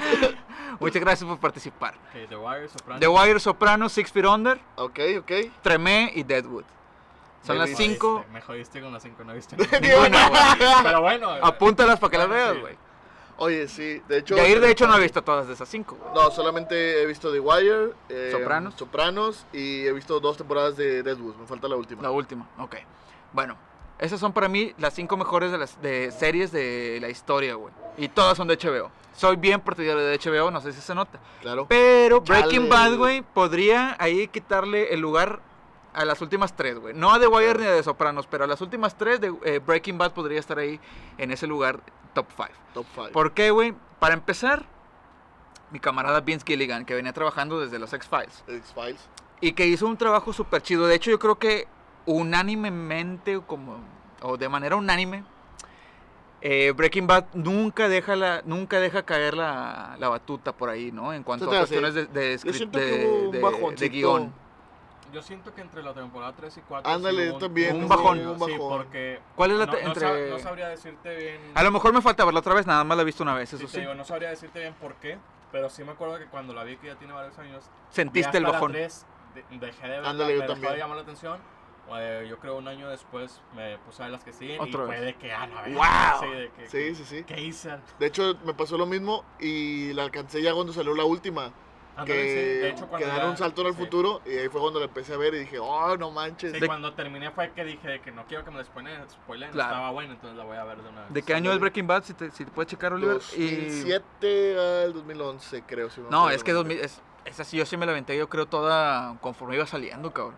Muchas 0.79 1.01
gracias 1.01 1.29
por 1.29 1.39
participar. 1.39 1.95
The 2.13 2.37
Wire, 2.37 2.69
Sopranos. 2.69 3.01
The 3.01 3.09
Wire, 3.09 3.41
Sopranos, 3.41 3.93
Six 3.93 4.13
Feet 4.13 4.27
Under, 4.27 4.61
Ok, 4.77 5.01
ok. 5.21 5.33
Tremé 5.63 6.13
y 6.15 6.23
Deadwood. 6.23 6.65
Son 7.43 7.57
Me 7.59 7.67
las 7.67 7.77
cinco. 7.77 8.25
Me 8.33 8.41
jodiste 8.41 8.81
con 8.81 8.93
las 8.93 9.03
cinco, 9.03 9.23
no 9.25 9.33
viste. 9.33 9.57
Ninguna, 9.57 10.29
güey. 10.29 10.43
Pero 10.83 11.01
bueno. 11.01 11.31
Apúntalas 11.43 11.99
para 12.01 12.11
que 12.11 12.19
las 12.19 12.29
veas, 12.29 12.59
güey. 12.61 12.77
Oye, 13.39 13.69
sí, 13.69 14.01
de 14.09 14.19
hecho... 14.19 14.37
Yair, 14.37 14.61
de 14.61 14.71
hecho, 14.71 14.87
no 14.87 14.95
ha 14.95 14.99
visto 14.99 15.23
todas 15.23 15.47
de 15.47 15.55
esas 15.55 15.69
cinco. 15.69 15.97
güey. 16.01 16.15
No, 16.15 16.31
solamente 16.31 17.03
he 17.03 17.07
visto 17.07 17.31
The 17.31 17.41
Wire, 17.41 17.93
eh, 18.09 18.31
Sopranos. 18.33 18.75
Sopranos 18.75 19.47
y 19.53 19.87
he 19.87 19.93
visto 19.93 20.21
dos 20.21 20.37
temporadas 20.39 20.77
de 20.77 21.03
Deadwood. 21.03 21.37
Me 21.37 21.47
falta 21.47 21.69
la 21.69 21.77
última. 21.77 22.03
La 22.03 22.11
última, 22.11 22.49
ok. 22.59 22.77
Bueno, 23.33 23.57
esas 23.99 24.21
son 24.21 24.33
para 24.33 24.49
mí 24.49 24.75
las 24.79 24.95
cinco 24.95 25.17
mejores 25.17 25.53
de 25.53 25.59
las 25.59 25.81
de 25.83 26.11
series 26.11 26.53
de 26.53 26.99
la 27.01 27.09
historia, 27.09 27.55
güey. 27.55 27.73
Y 27.99 28.09
todas 28.09 28.37
son 28.37 28.49
de 28.49 28.57
HBO. 28.57 28.91
Soy 29.15 29.37
bien 29.37 29.61
partidario 29.61 30.05
de 30.05 30.19
HBO, 30.19 30.51
no 30.51 30.61
sé 30.61 30.73
si 30.73 30.81
se 30.83 30.95
nota. 30.95 31.19
Claro. 31.41 31.67
Pero 31.69 32.21
Breaking. 32.21 32.69
Bad, 32.69 32.97
güey, 32.97 33.23
podría 33.23 33.97
ahí 33.99 34.29
quitarle 34.29 34.93
el 34.93 35.01
lugar 35.01 35.41
a 35.97 36.05
las 36.05 36.21
últimas 36.21 36.55
tres, 36.55 36.79
güey. 36.79 36.95
No 36.95 37.13
a 37.13 37.19
The 37.19 37.27
Wire 37.27 37.59
ni 37.59 37.65
a 37.65 37.75
The 37.75 37.83
Sopranos, 37.83 38.27
pero 38.27 38.45
a 38.45 38.47
las 38.47 38.61
últimas 38.61 38.97
tres 38.97 39.21
de 39.21 39.35
eh, 39.45 39.59
Breaking 39.59 39.97
Bad 39.97 40.13
podría 40.13 40.39
estar 40.39 40.59
ahí 40.59 40.79
en 41.17 41.31
ese 41.33 41.47
lugar 41.47 41.81
top 42.13 42.27
5. 42.37 42.51
Top 42.75 42.87
5. 42.95 43.09
¿Por 43.13 43.33
qué, 43.33 43.51
güey? 43.51 43.75
Para 43.99 44.13
empezar, 44.13 44.67
mi 45.71 45.81
camarada 45.81 46.21
Vince 46.21 46.45
Gilligan, 46.47 46.85
que 46.85 46.95
venía 46.95 47.15
trabajando 47.15 47.59
desde 47.59 47.79
los 47.79 47.93
X-Files. 47.95 48.45
X-Files. 48.47 49.09
Y 49.41 49.53
que 49.53 49.67
hizo 49.67 49.87
un 49.87 49.97
trabajo 49.97 50.35
súper 50.35 50.63
chido. 50.63 50.87
De 50.87 50.95
hecho, 50.95 51.11
yo 51.11 51.19
creo 51.19 51.39
que 51.39 51.67
unánimemente, 52.05 53.41
como, 53.47 53.79
o 54.21 54.37
de 54.37 54.51
manera 54.51 54.77
unánime, 54.77 55.25
eh, 56.43 56.73
Breaking 56.77 57.07
Bad 57.07 57.25
nunca 57.33 57.89
deja 57.89 58.17
la, 58.17 58.43
nunca 58.45 58.81
deja 58.81 59.03
caer 59.05 59.35
la, 59.35 59.97
la 59.99 60.11
batuta 60.11 60.53
por 60.53 60.69
ahí, 60.69 60.93
¿no? 60.93 61.15
En 61.15 61.23
cuanto 61.23 61.51
a 61.51 61.59
cuestiones 61.59 61.95
de, 61.95 62.07
de, 62.07 62.37
de 62.37 63.89
guion. 63.89 64.46
Yo 65.13 65.23
siento 65.23 65.55
que 65.55 65.61
entre 65.61 65.83
la 65.83 65.95
temporada 65.95 66.33
3 66.37 66.57
y 66.57 66.61
4. 66.63 66.91
Ándale, 66.93 67.27
yo 67.27 67.39
también, 67.39 67.77
Un 67.77 67.89
bajón. 67.89 68.19
un 68.27 68.35
Sí, 68.39 68.53
bajón. 68.53 68.69
porque. 68.79 69.21
¿Cuál 69.35 69.53
es 69.53 69.59
la 69.59 69.67
no, 69.67 69.73
no 69.73 69.79
entre- 69.79 70.07
sab- 70.07 70.31
no 70.31 70.39
sabría 70.39 70.69
decirte 70.69 71.17
bien. 71.17 71.41
A 71.55 71.63
lo 71.63 71.71
mejor 71.71 71.93
me 71.93 72.03
falta 72.03 72.25
verla 72.25 72.41
otra 72.41 72.55
vez, 72.55 72.67
nada 72.67 72.85
más 72.85 72.97
la 72.97 73.03
he 73.03 73.07
visto 73.07 73.23
una 73.23 73.35
vez, 73.35 73.49
Sí, 73.49 73.57
eso 73.57 73.67
te 73.67 73.71
sí. 73.73 73.81
digo, 73.81 73.95
no 73.95 74.05
sabría 74.05 74.31
decirte 74.31 74.59
bien 74.61 74.75
por 74.75 74.95
qué. 74.97 75.19
Pero 75.53 75.71
sí 75.71 75.85
me 75.85 75.93
acuerdo 75.93 76.19
que 76.19 76.27
cuando 76.27 76.53
la 76.53 76.65
vi, 76.65 76.77
que 76.77 76.89
ya 76.89 76.97
tiene 76.97 77.13
varios 77.15 77.39
años. 77.39 77.65
Sentiste 77.91 78.37
el 78.39 78.45
hasta 78.45 78.53
la 78.53 78.53
bajón. 78.53 78.73
3 78.73 79.07
de- 79.35 79.59
dejé 79.59 79.83
de 79.83 79.89
verla, 79.89 80.11
Ándale, 80.11 80.33
yo 80.35 80.39
me 80.41 80.43
dejó 80.43 80.53
también. 80.55 80.73
de 80.73 80.79
llamar 80.79 80.97
la 80.97 81.03
atención. 81.03 81.57
Eh, 81.97 82.27
yo 82.29 82.39
creo 82.41 82.57
un 82.57 82.67
año 82.67 82.89
después 82.89 83.41
me 83.55 83.79
puse 83.79 84.03
a 84.03 84.07
ver 84.07 84.13
las 84.13 84.25
que 84.25 84.33
siguen 84.33 84.61
Otra 84.61 84.73
y 84.73 84.87
vez. 84.89 84.97
fue 84.97 85.01
de 85.07 85.15
que, 85.15 85.33
ah, 85.33 85.47
la 85.47 85.63
verga, 85.63 85.77
¡Wow! 86.19 86.21
Sí, 86.21 86.37
de 86.37 86.51
que, 86.51 86.67
Sí, 86.69 86.95
sí, 86.97 87.05
sí. 87.05 87.23
¿qué 87.25 87.41
hice? 87.41 87.79
De 88.01 88.07
hecho, 88.07 88.37
me 88.45 88.55
pasó 88.55 88.77
lo 88.77 88.87
mismo 88.87 89.25
y 89.39 89.93
la 89.93 90.03
alcancé 90.03 90.43
ya 90.43 90.53
cuando 90.53 90.73
salió 90.73 90.95
la 90.97 91.05
última. 91.05 91.53
Que 92.05 92.13
sí, 92.13 92.61
de 92.61 92.69
hecho, 92.69 92.87
cuando 92.89 93.09
que 93.09 93.17
ya- 93.17 93.27
un 93.27 93.37
salto 93.39 93.63
en 93.63 93.69
el 93.69 93.73
sí. 93.73 93.79
futuro 93.79 94.21
y 94.27 94.37
ahí 94.37 94.49
fue 94.49 94.61
cuando 94.61 94.81
la 94.81 94.85
empecé 94.87 95.15
a 95.15 95.17
ver 95.17 95.33
y 95.35 95.39
dije, 95.39 95.59
oh, 95.59 95.97
no 95.97 96.11
manches. 96.11 96.53
Sí, 96.53 96.61
De- 96.61 96.67
cuando 96.67 96.93
terminé 96.93 97.31
fue 97.31 97.51
que 97.53 97.65
dije 97.65 97.89
de 97.89 98.01
que 98.01 98.11
no 98.13 98.27
quiero 98.27 98.45
que 98.45 98.51
me 98.51 98.59
la 98.59 98.65
spoilen, 98.65 99.09
spoilen 99.11 99.51
Claro. 99.53 99.71
estaba 99.71 99.91
bueno, 99.93 100.13
entonces 100.13 100.37
la 100.37 100.45
voy 100.45 100.57
a 100.59 100.65
ver 100.65 100.83
de 100.83 100.89
una 100.91 101.03
vez. 101.05 101.15
¿De 101.15 101.23
qué 101.23 101.33
año 101.35 101.53
es 101.53 101.59
Breaking 101.59 101.87
Bad? 101.87 102.05
Si 102.05 102.13
te, 102.13 102.31
si 102.31 102.45
te 102.45 102.51
puedes 102.51 102.71
checar, 102.71 102.93
Oliver. 102.93 103.19
Y... 103.37 103.51
2007 103.51 104.59
al 104.85 104.93
2011, 104.93 105.63
creo. 105.67 105.89
si 105.91 106.01
No, 106.11 106.29
es 106.29 106.45
que 106.45 106.53
2000, 106.53 106.81
es, 106.81 107.01
esa 107.25 107.45
sí, 107.45 107.57
yo 107.57 107.65
sí 107.65 107.77
me 107.79 107.87
la 107.87 107.93
aventé, 107.93 108.17
yo 108.19 108.29
creo, 108.29 108.47
toda 108.47 109.17
conforme 109.21 109.55
iba 109.57 109.67
saliendo, 109.67 110.13
cabrón. 110.13 110.37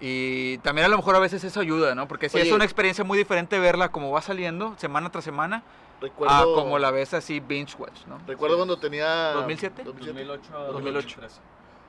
Y 0.00 0.58
también 0.58 0.86
a 0.86 0.88
lo 0.88 0.96
mejor 0.96 1.14
a 1.14 1.20
veces 1.20 1.44
eso 1.44 1.60
ayuda, 1.60 1.94
¿no? 1.94 2.08
Porque 2.08 2.28
si 2.28 2.38
es 2.38 2.44
Oye. 2.44 2.54
una 2.54 2.64
experiencia 2.64 3.04
muy 3.04 3.16
diferente 3.16 3.58
verla 3.60 3.90
como 3.90 4.10
va 4.10 4.20
saliendo, 4.20 4.74
semana 4.78 5.10
tras 5.10 5.22
semana, 5.24 5.62
Recuerdo, 6.02 6.34
a 6.34 6.44
como 6.60 6.78
la 6.78 6.90
ves 6.90 7.14
así 7.14 7.40
binge 7.40 7.74
watch, 7.78 8.04
¿no? 8.06 8.18
Recuerdo 8.26 8.56
cuando 8.56 8.76
tenía... 8.78 9.32
2007? 9.32 9.84
2008 9.84 10.56
a 10.56 10.58
2008. 10.64 10.92
2013. 10.92 11.40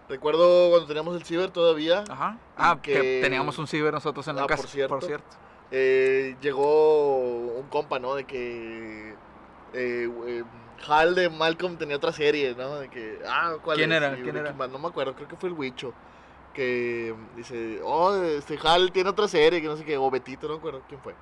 Recuerdo 0.10 0.70
cuando 0.70 0.88
teníamos 0.88 1.16
el 1.16 1.24
ciber 1.24 1.50
todavía. 1.52 2.04
Ajá. 2.10 2.38
Ah, 2.56 2.78
que, 2.82 2.94
que- 2.94 3.20
teníamos 3.22 3.58
un 3.58 3.68
ciber 3.68 3.94
nosotros 3.94 4.28
en 4.28 4.36
la 4.36 4.44
Ah, 4.44 4.48
por 4.48 4.56
casa, 4.58 4.68
cierto. 4.68 4.96
por 4.96 5.04
cierto. 5.04 5.26
eh, 5.72 6.36
llegó 6.42 7.58
un 7.58 7.68
compa, 7.70 7.98
¿no? 8.00 8.14
De 8.16 8.26
que 8.26 9.12
eh, 9.74 10.10
eh, 10.28 10.44
Hal 10.88 11.16
de 11.16 11.30
Malcolm 11.30 11.78
tenía 11.78 11.96
otra 11.96 12.12
serie, 12.12 12.54
¿no? 12.56 12.76
De 12.80 12.90
que, 12.90 13.20
ah, 13.28 13.56
¿cuál 13.64 13.78
¿Quién 13.78 13.92
es? 13.92 13.98
era? 13.98 14.16
¿Quién 14.16 14.36
era? 14.38 14.52
No 14.52 14.78
me 14.80 14.88
acuerdo, 14.90 15.16
creo 15.16 15.28
que 15.28 15.36
fue 15.38 15.50
el 15.50 15.56
Huicho. 15.56 15.94
Que 16.54 17.16
dice, 17.36 17.80
oh, 17.84 18.14
este 18.16 18.60
Hal 18.64 18.92
tiene 18.92 19.10
otra 19.10 19.28
serie, 19.28 19.60
que 19.62 19.68
no 19.68 19.76
sé 19.78 19.84
qué, 19.86 19.98
o 19.98 20.12
Betito, 20.12 20.48
no 20.48 20.54
me 20.54 20.60
acuerdo 20.60 20.82
quién 20.88 21.02
fue. 21.02 21.16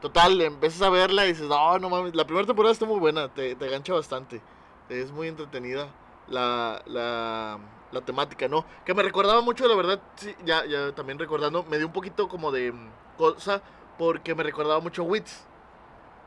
Total, 0.00 0.40
empiezas 0.40 0.80
a 0.82 0.88
verla 0.90 1.24
y 1.26 1.28
dices, 1.28 1.46
no, 1.46 1.78
no 1.78 1.90
mames, 1.90 2.14
la 2.14 2.24
primera 2.24 2.46
temporada 2.46 2.72
está 2.72 2.86
muy 2.86 2.98
buena, 2.98 3.28
te, 3.32 3.54
te 3.54 3.68
gancha 3.68 3.92
bastante. 3.92 4.40
Es 4.88 5.12
muy 5.12 5.28
entretenida 5.28 5.88
la, 6.28 6.82
la, 6.86 7.58
la 7.92 8.00
temática, 8.00 8.48
¿no? 8.48 8.64
Que 8.84 8.94
me 8.94 9.02
recordaba 9.02 9.42
mucho, 9.42 9.68
la 9.68 9.74
verdad, 9.76 10.00
sí, 10.16 10.34
ya, 10.44 10.64
ya 10.64 10.92
también 10.94 11.18
recordando, 11.18 11.64
me 11.64 11.76
dio 11.76 11.86
un 11.86 11.92
poquito 11.92 12.28
como 12.28 12.50
de 12.50 12.72
cosa, 13.18 13.60
porque 13.98 14.34
me 14.34 14.42
recordaba 14.42 14.80
mucho 14.80 15.02
Wits. 15.04 15.44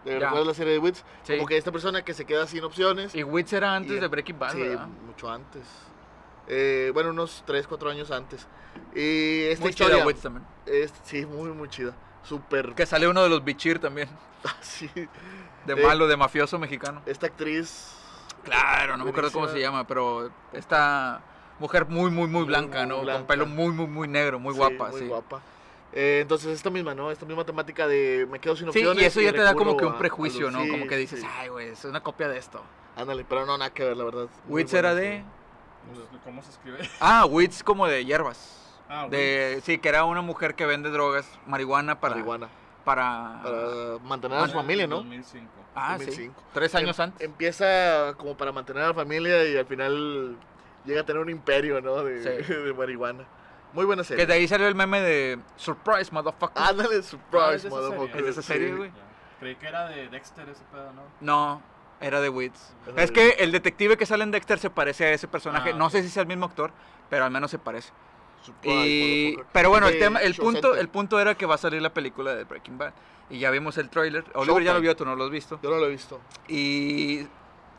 ¿De. 0.05 0.19
¿Recuerdas 0.19 0.45
la 0.47 0.53
serie 0.53 0.73
de 0.73 0.79
Wits? 0.79 1.03
Sí. 1.23 1.35
Como 1.37 1.47
que 1.47 1.57
esta 1.57 1.71
persona 1.71 2.03
que 2.03 2.13
se 2.13 2.25
queda 2.25 2.45
sin 2.45 2.63
opciones. 2.63 3.15
Y 3.15 3.23
Wits 3.23 3.53
era 3.53 3.73
antes 3.75 3.93
Y- 3.97 3.99
de 3.99 4.07
Breaking 4.07 4.37
Bad, 4.37 4.51
sí, 4.51 4.59
¿verdad? 4.59 4.87
mucho 4.87 5.29
antes. 5.31 5.63
Eh, 6.47 6.91
bueno, 6.93 7.09
unos 7.11 7.41
3, 7.47 7.65
4 7.67 7.89
años 7.89 8.11
antes. 8.11 8.45
Y 8.93 9.43
esta 9.45 9.61
Muy 9.63 9.69
historia... 9.71 9.95
chida 9.95 10.05
Wits 10.05 10.21
también. 10.21 10.45
es- 10.65 10.93
sí, 11.03 11.25
muy, 11.25 11.49
muy 11.51 11.69
chida. 11.69 11.95
Súper... 12.23 12.73
Que 12.73 12.85
sale 12.85 13.07
uno 13.07 13.21
de 13.23 13.29
los 13.29 13.43
Bichir 13.43 13.79
también, 13.79 14.09
Sí. 14.61 14.89
de 14.95 15.73
Eh, 15.73 15.75
malo, 15.75 16.07
de 16.07 16.17
mafioso 16.17 16.57
mexicano. 16.59 17.01
Esta 17.05 17.27
actriz... 17.27 17.95
Claro, 18.43 18.97
no 18.97 19.05
me 19.05 19.11
acuerdo 19.11 19.31
cómo 19.31 19.47
se 19.47 19.59
llama, 19.59 19.87
pero 19.87 20.29
esta 20.51 21.21
mujer 21.59 21.85
muy, 21.85 22.11
muy, 22.11 22.27
muy 22.27 22.43
blanca, 22.43 22.79
muy 22.85 22.89
¿no? 23.05 23.11
Con 23.11 23.25
pelo 23.25 23.45
muy, 23.45 23.71
muy, 23.71 23.87
muy 23.87 24.07
negro, 24.07 24.37
muy 24.37 24.51
Sí, 24.53 24.57
guapa, 24.57 24.89
muy 24.89 24.99
sí. 24.99 25.07
guapa. 25.07 25.41
Eh, 25.93 26.19
entonces, 26.23 26.47
esta 26.53 26.69
misma, 26.69 26.93
¿no? 26.93 27.09
Esta 27.11 27.25
misma 27.25 27.45
temática 27.45 27.87
de 27.87 28.27
me 28.29 28.39
quedo 28.39 28.55
sin 28.57 28.65
Sí, 28.73 28.79
opciones. 28.79 29.03
y 29.03 29.05
eso 29.05 29.21
ya 29.21 29.31
te 29.31 29.41
da 29.43 29.53
como 29.53 29.77
que 29.77 29.85
un 29.85 29.97
prejuicio, 29.97 30.47
los- 30.49 30.53
¿no? 30.53 30.63
sí, 30.63 30.69
como 30.69 30.87
que 30.87 30.97
dices, 30.97 31.21
sí. 31.21 31.27
ay, 31.37 31.49
güey, 31.49 31.69
es 31.69 31.85
una 31.85 32.01
copia 32.01 32.27
de 32.27 32.37
esto. 32.37 32.61
Ándale, 32.97 33.23
pero 33.23 33.45
no, 33.45 33.57
nada 33.57 33.71
que 33.71 33.83
ver, 33.85 33.95
la 33.95 34.03
verdad. 34.03 34.27
Wits 34.47 34.73
era 34.73 34.93
de... 34.93 35.23
Pues, 35.93 36.21
¿Cómo 36.23 36.41
se 36.43 36.49
escribe? 36.49 36.79
Ah, 36.99 37.25
Wits 37.25 37.63
como 37.63 37.87
de 37.87 38.03
hierbas. 38.03 38.62
Ah, 38.89 39.07
De, 39.09 39.61
sí, 39.63 39.77
que 39.79 39.89
era 39.89 40.03
una 40.05 40.21
mujer 40.21 40.55
que 40.55 40.65
vende 40.65 40.89
drogas, 40.89 41.27
marihuana 41.47 41.99
para... 41.99 42.15
Marihuana. 42.15 42.49
Para... 42.83 43.39
Para 43.43 43.99
mantener 44.03 44.37
a 44.39 44.47
su 44.47 44.53
familia, 44.53 44.87
¿no? 44.87 44.97
2005. 44.97 45.47
Ah, 45.75 45.95
sí. 45.97 46.05
2005. 46.05 46.43
Tres 46.53 46.75
años 46.75 46.99
Em- 46.99 47.03
antes. 47.05 47.21
Empieza 47.25 48.13
como 48.17 48.35
para 48.37 48.51
mantener 48.51 48.83
a 48.83 48.87
la 48.89 48.93
familia 48.93 49.43
y 49.47 49.57
al 49.57 49.65
final 49.65 50.35
llega 50.85 51.01
a 51.01 51.05
tener 51.05 51.21
un 51.21 51.29
imperio, 51.29 51.81
¿no? 51.81 52.03
De, 52.03 52.43
Sí. 52.45 52.53
de 52.53 52.73
marihuana. 52.73 53.23
Muy 53.71 53.85
buena 53.85 54.03
Que 54.03 54.07
serie. 54.09 54.25
de 54.27 54.33
ahí 54.33 54.47
salió 54.47 54.67
el 54.67 54.75
meme 54.75 55.01
de 55.01 55.39
Surprise, 55.55 56.11
motherfucker. 56.11 56.61
Ándale, 56.61 56.89
Ah, 56.95 56.99
es 56.99 57.05
surprise, 57.07 57.55
esa 57.67 57.69
motherfucker. 57.69 58.17
Es 58.17 58.23
de 58.25 58.31
esa 58.31 58.41
serie, 58.43 58.67
Sí. 58.69 58.75
güey. 58.75 58.89
Ya. 58.91 58.95
Creí 59.39 59.55
que 59.55 59.67
era 59.67 59.87
de 59.87 60.09
Dexter 60.09 60.47
ese 60.49 60.63
pedo, 60.71 60.91
¿no? 60.93 61.01
No, 61.21 61.61
era 61.99 62.21
de 62.21 62.29
Wits. 62.29 62.75
Es 62.97 63.11
que 63.11 63.29
el 63.39 63.51
detective 63.51 63.97
que 63.97 64.05
sale 64.05 64.23
en 64.23 64.31
Dexter 64.31 64.59
se 64.59 64.69
parece 64.69 65.05
a 65.05 65.11
ese 65.13 65.27
personaje. 65.27 65.71
Ah, 65.71 65.75
no 65.77 65.89
sé 65.89 66.03
si 66.03 66.09
sea 66.09 66.21
el 66.21 66.27
mismo 66.27 66.45
actor, 66.45 66.71
pero 67.09 67.25
al 67.25 67.31
menos 67.31 67.49
se 67.49 67.57
parece. 67.59 67.91
Y, 68.63 69.37
pero 69.51 69.69
bueno, 69.69 69.87
el 69.87 69.99
tema, 69.99 70.19
el 70.19 70.35
punto, 70.35 70.75
el 70.75 70.87
punto 70.89 71.19
era 71.19 71.35
que 71.35 71.45
va 71.45 71.55
a 71.55 71.57
salir 71.57 71.81
la 71.81 71.93
película 71.93 72.33
de 72.35 72.43
Breaking 72.43 72.77
Bad. 72.77 72.93
Y 73.29 73.39
ya 73.39 73.49
vimos 73.51 73.77
el 73.77 73.89
tráiler. 73.89 74.25
Oliver 74.35 74.63
ya 74.63 74.73
lo 74.73 74.81
vio, 74.81 74.95
tú 74.95 75.05
no 75.05 75.15
lo 75.15 75.25
has 75.25 75.31
visto. 75.31 75.59
Yo 75.63 75.69
no 75.69 75.77
lo 75.77 75.85
he 75.87 75.89
visto. 75.89 76.19
Y 76.47 77.25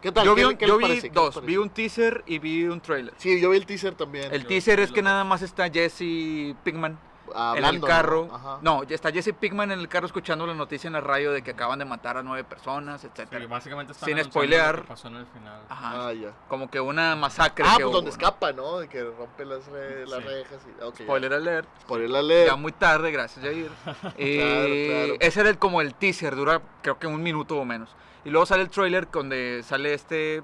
¿Qué 0.00 0.10
tal? 0.12 0.24
yo 0.26 0.34
vi, 0.34 0.40
¿Qué- 0.42 0.46
un- 0.48 0.56
qué 0.56 0.66
yo 0.66 0.78
les 0.80 1.02
vi 1.02 1.08
dos. 1.10 1.44
Vi 1.44 1.56
un 1.56 1.70
teaser 1.70 2.22
y 2.26 2.38
vi 2.38 2.64
un 2.64 2.80
trailer. 2.80 3.14
Sí, 3.18 3.40
yo 3.40 3.50
vi 3.50 3.58
el 3.58 3.66
teaser 3.66 3.94
también. 3.94 4.32
El 4.34 4.42
Yo 4.42 4.48
teaser 4.48 4.80
es 4.80 4.90
que 4.90 5.02
nada 5.02 5.22
más 5.24 5.42
está 5.42 5.68
Jesse 5.70 6.54
Pinkman 6.64 6.98
Hablando, 7.34 7.68
en 7.68 7.74
el 7.76 7.80
carro. 7.82 8.28
¿no? 8.30 8.58
No, 8.62 8.82
ya 8.84 8.94
está 8.94 9.10
Jesse 9.12 9.32
Pinkman 9.38 9.70
en 9.72 9.80
el 9.80 9.88
carro 9.88 10.06
escuchando 10.06 10.46
la 10.46 10.54
noticia 10.54 10.86
en 10.88 10.94
la 10.94 11.00
radio 11.00 11.32
de 11.32 11.42
que 11.42 11.50
acaban 11.50 11.78
de 11.78 11.84
matar 11.84 12.16
a 12.16 12.22
nueve 12.22 12.44
personas, 12.44 13.00
Sí, 13.00 13.08
etcétera. 13.08 13.46
básicamente 13.46 13.92
están 13.92 14.08
Sin 14.08 14.22
spoilear. 14.24 14.76
lo 14.76 14.82
que 14.82 14.88
pasó 14.88 15.08
en 15.08 15.16
el 15.16 15.26
final. 15.26 15.60
Ajá. 15.68 16.06
Ah, 16.08 16.12
ya. 16.12 16.30
Como 16.48 16.70
que 16.70 16.80
una 16.80 17.16
masacre 17.16 17.64
Ah, 17.66 17.74
que 17.76 17.82
pues 17.82 17.86
hubo, 17.86 17.92
donde 17.96 18.10
¿no? 18.10 18.16
escapa, 18.16 18.52
¿no? 18.52 18.78
De 18.78 18.88
que 18.88 19.02
rompe 19.04 19.44
las, 19.44 19.66
re- 19.66 20.06
las 20.06 20.22
Sí. 20.22 20.28
rejas. 20.28 20.58
Y... 20.66 20.80
ya. 20.80 21.04
Spoiler 21.04 21.32
alert. 21.34 21.68
Spoiler 21.82 22.16
alert. 22.16 22.48
Ya 22.50 22.56
muy 22.56 22.72
tarde, 22.72 23.10
gracias 23.10 23.44
Jair. 23.44 23.70
Y 24.18 24.86
claro. 24.88 25.14
ese 25.20 25.40
era 25.40 25.50
el, 25.50 25.58
como 25.58 25.80
el 25.80 25.94
teaser, 25.94 26.36
dura 26.36 26.60
creo 26.82 26.98
que 26.98 27.06
un 27.06 27.22
minuto 27.22 27.56
o 27.58 27.64
menos. 27.64 27.94
Y 28.24 28.30
luego 28.30 28.46
sale 28.46 28.62
el 28.62 28.70
trailer 28.70 29.10
donde 29.10 29.62
sale 29.64 29.92
este... 29.94 30.42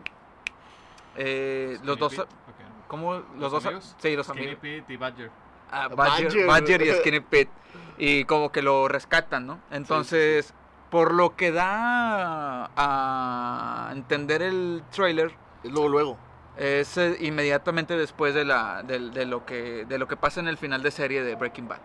eh, 1.16 1.78
los 1.82 1.98
dos... 1.98 2.12
Pete, 2.12 2.22
ok. 2.22 2.88
¿Cómo? 2.88 3.14
Los, 3.14 3.24
¿Los 3.38 3.52
dos... 3.52 3.66
amigos? 3.66 3.96
Sí, 3.98 4.16
los 4.16 4.26
Skinny 4.26 4.40
amigos. 4.42 4.60
Pete 4.60 4.92
y 4.92 4.96
Badger. 4.96 5.30
Ah, 5.70 5.88
Badger. 5.88 6.24
Badger, 6.26 6.46
Badger 6.46 6.82
y 6.82 6.92
Skinny 7.00 7.20
Pete. 7.20 7.50
Y 7.98 8.24
como 8.24 8.50
que 8.50 8.62
lo 8.62 8.88
rescatan, 8.88 9.46
¿no? 9.46 9.60
Entonces, 9.70 10.54
por 10.90 11.12
lo 11.14 11.36
que 11.36 11.52
da 11.52 12.70
a 12.76 13.90
entender 13.92 14.42
el 14.42 14.82
trailer, 14.90 15.32
Es 15.62 15.70
luego, 15.70 15.88
luego. 15.88 16.18
es 16.56 16.96
eh, 16.96 17.16
inmediatamente 17.20 17.96
después 17.96 18.34
de, 18.34 18.44
la, 18.44 18.82
de, 18.82 19.26
lo 19.26 19.44
que, 19.44 19.84
de 19.86 19.98
lo 19.98 20.08
que 20.08 20.16
pasa 20.16 20.40
en 20.40 20.48
el 20.48 20.56
final 20.56 20.82
de 20.82 20.90
serie 20.90 21.22
de 21.22 21.34
Breaking 21.34 21.68
Bad. 21.68 21.78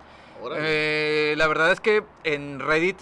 Eh, 0.57 1.33
la 1.37 1.47
verdad 1.47 1.71
es 1.71 1.79
que 1.81 2.03
en 2.23 2.59
Reddit 2.59 2.97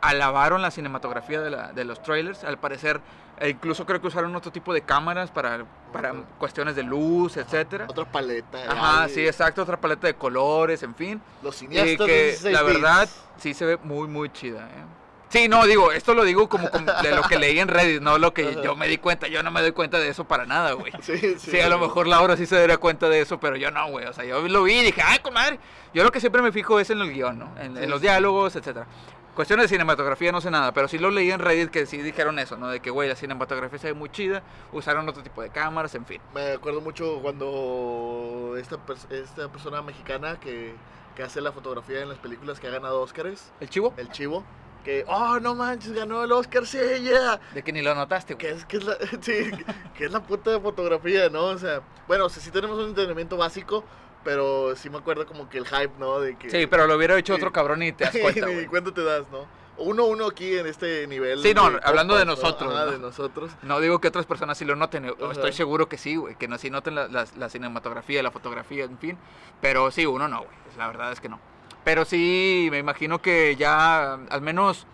alabaron 0.00 0.62
la 0.62 0.70
cinematografía 0.70 1.40
de, 1.40 1.50
la- 1.50 1.72
de 1.72 1.84
los 1.84 2.02
trailers. 2.02 2.44
Al 2.44 2.58
parecer, 2.58 3.00
e 3.40 3.48
incluso 3.48 3.86
creo 3.86 4.00
que 4.00 4.06
usaron 4.06 4.36
otro 4.36 4.52
tipo 4.52 4.72
de 4.74 4.82
cámaras 4.82 5.30
para, 5.30 5.64
para 5.92 6.12
cuestiones 6.38 6.76
de 6.76 6.82
luz, 6.82 7.38
etcétera. 7.38 7.86
Otra 7.88 8.04
paleta. 8.04 8.70
Ajá, 8.70 9.08
sí, 9.08 9.26
exacto, 9.26 9.62
otra 9.62 9.80
paleta 9.80 10.06
de 10.06 10.14
colores, 10.14 10.82
en 10.82 10.94
fin. 10.94 11.20
Los 11.42 11.56
Y 11.56 11.66
cineastas 11.66 12.06
que 12.06 12.12
de 12.12 12.24
16 12.26 12.54
la 12.54 12.62
verdad 12.62 13.08
sí 13.38 13.54
se 13.54 13.64
ve 13.64 13.78
muy, 13.82 14.08
muy 14.08 14.30
chida. 14.30 14.66
¿eh? 14.66 14.84
Sí, 15.30 15.48
no, 15.48 15.64
digo, 15.64 15.92
esto 15.92 16.12
lo 16.12 16.24
digo 16.24 16.48
como, 16.48 16.68
de 16.68 17.14
lo 17.14 17.22
que 17.22 17.38
leí 17.38 17.60
en 17.60 17.68
Reddit, 17.68 18.02
no 18.02 18.18
lo 18.18 18.34
que 18.34 18.58
yo 18.64 18.74
me 18.74 18.88
di 18.88 18.98
cuenta. 18.98 19.28
Yo 19.28 19.44
no 19.44 19.52
me 19.52 19.62
doy 19.62 19.70
cuenta 19.70 19.98
de 20.00 20.08
eso 20.08 20.24
para 20.24 20.44
nada, 20.44 20.72
güey. 20.72 20.92
Sí, 21.00 21.16
sí. 21.16 21.52
Sí, 21.52 21.60
a 21.60 21.68
lo 21.68 21.78
mejor 21.78 22.08
Laura 22.08 22.36
sí 22.36 22.46
se 22.46 22.56
daría 22.56 22.78
cuenta 22.78 23.08
de 23.08 23.20
eso, 23.20 23.38
pero 23.38 23.56
yo 23.56 23.70
no, 23.70 23.88
güey. 23.90 24.06
O 24.06 24.12
sea, 24.12 24.24
yo 24.24 24.46
lo 24.46 24.64
vi 24.64 24.80
y 24.80 24.82
dije, 24.82 25.02
ay, 25.04 25.20
comadre. 25.20 25.60
Yo 25.94 26.02
lo 26.02 26.10
que 26.10 26.18
siempre 26.18 26.42
me 26.42 26.50
fijo 26.50 26.80
es 26.80 26.90
en 26.90 27.00
el 27.00 27.12
guion, 27.12 27.38
¿no? 27.38 27.54
En, 27.60 27.76
en 27.76 27.88
los 27.88 28.00
diálogos, 28.00 28.56
etcétera. 28.56 28.86
Cuestiones 29.34 29.64
de 29.64 29.68
cinematografía 29.68 30.32
no 30.32 30.40
sé 30.40 30.50
nada, 30.50 30.72
pero 30.72 30.88
sí 30.88 30.98
lo 30.98 31.10
leí 31.10 31.30
en 31.30 31.40
Reddit 31.40 31.70
que 31.70 31.86
sí 31.86 31.98
dijeron 31.98 32.38
eso, 32.38 32.56
¿no? 32.56 32.68
De 32.68 32.80
que, 32.80 32.90
güey, 32.90 33.08
la 33.08 33.14
cinematografía 33.16 33.78
se 33.78 33.86
ve 33.88 33.94
muy 33.94 34.10
chida, 34.10 34.42
usaron 34.72 35.08
otro 35.08 35.22
tipo 35.22 35.40
de 35.40 35.50
cámaras, 35.50 35.94
en 35.94 36.04
fin. 36.04 36.20
Me 36.34 36.52
acuerdo 36.52 36.80
mucho 36.80 37.20
cuando 37.22 38.54
esta, 38.58 38.78
esta 39.10 39.48
persona 39.48 39.82
mexicana 39.82 40.38
que, 40.40 40.74
que 41.16 41.22
hace 41.22 41.40
la 41.40 41.52
fotografía 41.52 42.00
en 42.02 42.08
las 42.08 42.18
películas 42.18 42.60
que 42.60 42.66
ha 42.66 42.70
ganado 42.70 43.00
Óscares, 43.00 43.50
¿El 43.60 43.68
chivo? 43.70 43.94
el 43.96 44.10
chivo, 44.10 44.44
que, 44.84 45.04
oh, 45.08 45.38
no 45.40 45.54
manches, 45.54 45.92
ganó 45.92 46.22
el 46.24 46.32
Óscar, 46.32 46.66
sí, 46.66 46.78
ella. 46.78 47.40
De 47.54 47.62
que 47.62 47.72
ni 47.72 47.82
lo 47.82 47.94
notaste, 47.94 48.36
Que 48.36 48.48
güey. 48.48 48.58
es, 48.58 48.64
que 48.66 48.76
es 48.78 48.84
la, 48.84 48.96
sí, 49.20 49.50
que 49.96 50.04
es 50.06 50.10
la 50.12 50.20
puta 50.20 50.50
de 50.50 50.60
fotografía, 50.60 51.28
¿no? 51.30 51.44
O 51.44 51.58
sea, 51.58 51.80
bueno, 52.08 52.26
o 52.26 52.28
sea, 52.28 52.42
sí 52.42 52.50
tenemos 52.50 52.78
un 52.78 52.88
entrenamiento 52.88 53.36
básico, 53.36 53.84
pero 54.24 54.74
sí 54.76 54.90
me 54.90 54.98
acuerdo 54.98 55.26
como 55.26 55.48
que 55.48 55.58
el 55.58 55.66
hype, 55.66 55.92
¿no? 55.98 56.20
De 56.20 56.36
que, 56.36 56.50
Sí, 56.50 56.66
pero 56.66 56.86
lo 56.86 56.96
hubiera 56.96 57.16
hecho 57.18 57.34
Sí. 57.34 57.38
otro 57.40 57.52
cabrón 57.52 57.82
y 57.82 57.92
te 57.92 58.04
das 58.04 58.16
cuenta, 58.22 58.46
Ni 58.46 58.54
güey. 58.54 58.66
cuenta 58.66 58.92
te 58.92 59.02
das, 59.02 59.28
¿no? 59.30 59.46
Uno 59.78 60.04
uno 60.04 60.26
aquí 60.26 60.58
en 60.58 60.66
este 60.66 61.06
nivel. 61.06 61.40
Sí, 61.40 61.54
no, 61.54 61.70
de 61.70 61.80
hablando 61.82 62.14
de 62.14 62.26
nosotros, 62.26 62.70
¿no? 62.74 62.90
de 62.90 62.98
nosotros. 62.98 63.50
No 63.62 63.80
digo 63.80 63.98
que 63.98 64.08
otras 64.08 64.26
personas 64.26 64.58
sí 64.58 64.66
lo 64.66 64.76
noten, 64.76 65.08
o 65.08 65.14
Ajá. 65.24 65.32
estoy 65.32 65.52
seguro 65.54 65.88
que 65.88 65.96
sí, 65.96 66.16
güey, 66.16 66.34
que 66.34 66.48
no, 66.48 66.58
sí 66.58 66.68
noten 66.68 66.94
la, 66.94 67.08
la- 67.08 67.24
la 67.38 67.48
cinematografía, 67.48 68.22
la 68.22 68.30
fotografía, 68.30 68.84
en 68.84 68.98
fin, 68.98 69.16
pero 69.62 69.90
sí, 69.90 70.04
uno 70.04 70.28
no, 70.28 70.38
güey, 70.42 70.56
la 70.76 70.86
verdad 70.86 71.12
es 71.12 71.20
que 71.20 71.30
no. 71.30 71.40
Pero 71.82 72.04
sí, 72.04 72.68
me 72.70 72.78
imagino 72.78 73.22
que 73.22 73.56
ya, 73.56 74.12
al 74.14 74.42
menos, 74.42 74.86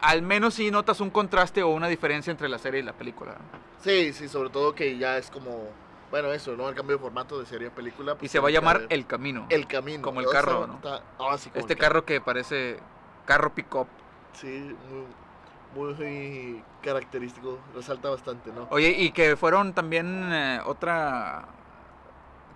al 0.00 0.22
menos 0.22 0.54
sí 0.54 0.70
notas 0.70 1.00
un 1.00 1.10
contraste 1.10 1.64
o 1.64 1.68
una 1.70 1.88
diferencia 1.88 2.30
entre 2.30 2.48
la 2.48 2.58
serie 2.58 2.78
y 2.78 2.84
la 2.84 2.92
película. 2.92 3.34
Sí, 3.82 4.12
sí, 4.12 4.28
sobre 4.28 4.50
todo 4.50 4.72
que 4.72 4.98
ya 4.98 5.18
es 5.18 5.30
como, 5.32 5.68
bueno, 6.10 6.32
eso, 6.32 6.56
¿no? 6.56 6.68
El 6.68 6.74
cambio 6.74 6.96
de 6.96 7.02
formato 7.02 7.38
de 7.38 7.46
serie 7.46 7.68
a 7.68 7.70
película. 7.70 8.12
Y 8.12 8.16
pues, 8.16 8.30
se 8.30 8.38
va 8.40 8.48
a 8.48 8.50
llamar 8.50 8.82
El 8.88 9.06
Camino. 9.06 9.46
El 9.50 9.66
Camino. 9.66 10.02
como 10.02 10.20
el 10.20 10.26
O 10.26 10.30
sea, 10.30 10.40
carro, 10.40 10.66
¿no? 10.66 10.74
está- 10.74 11.02
ah, 11.18 11.36
sí, 11.38 11.50
como 11.50 11.60
este 11.60 11.74
el 11.74 11.78
carro 11.78 12.04
que 12.04 12.20
parece 12.20 12.78
carro 13.26 13.54
pick-up. 13.54 13.86
Sí, 14.32 14.74
muy, 15.74 15.94
muy 15.94 16.64
característico, 16.82 17.58
resalta 17.74 18.08
bastante, 18.10 18.50
¿no? 18.52 18.66
Oye, 18.70 18.90
y 18.90 19.10
que 19.10 19.36
fueron 19.36 19.74
también 19.74 20.32
eh, 20.32 20.60
otra 20.64 21.44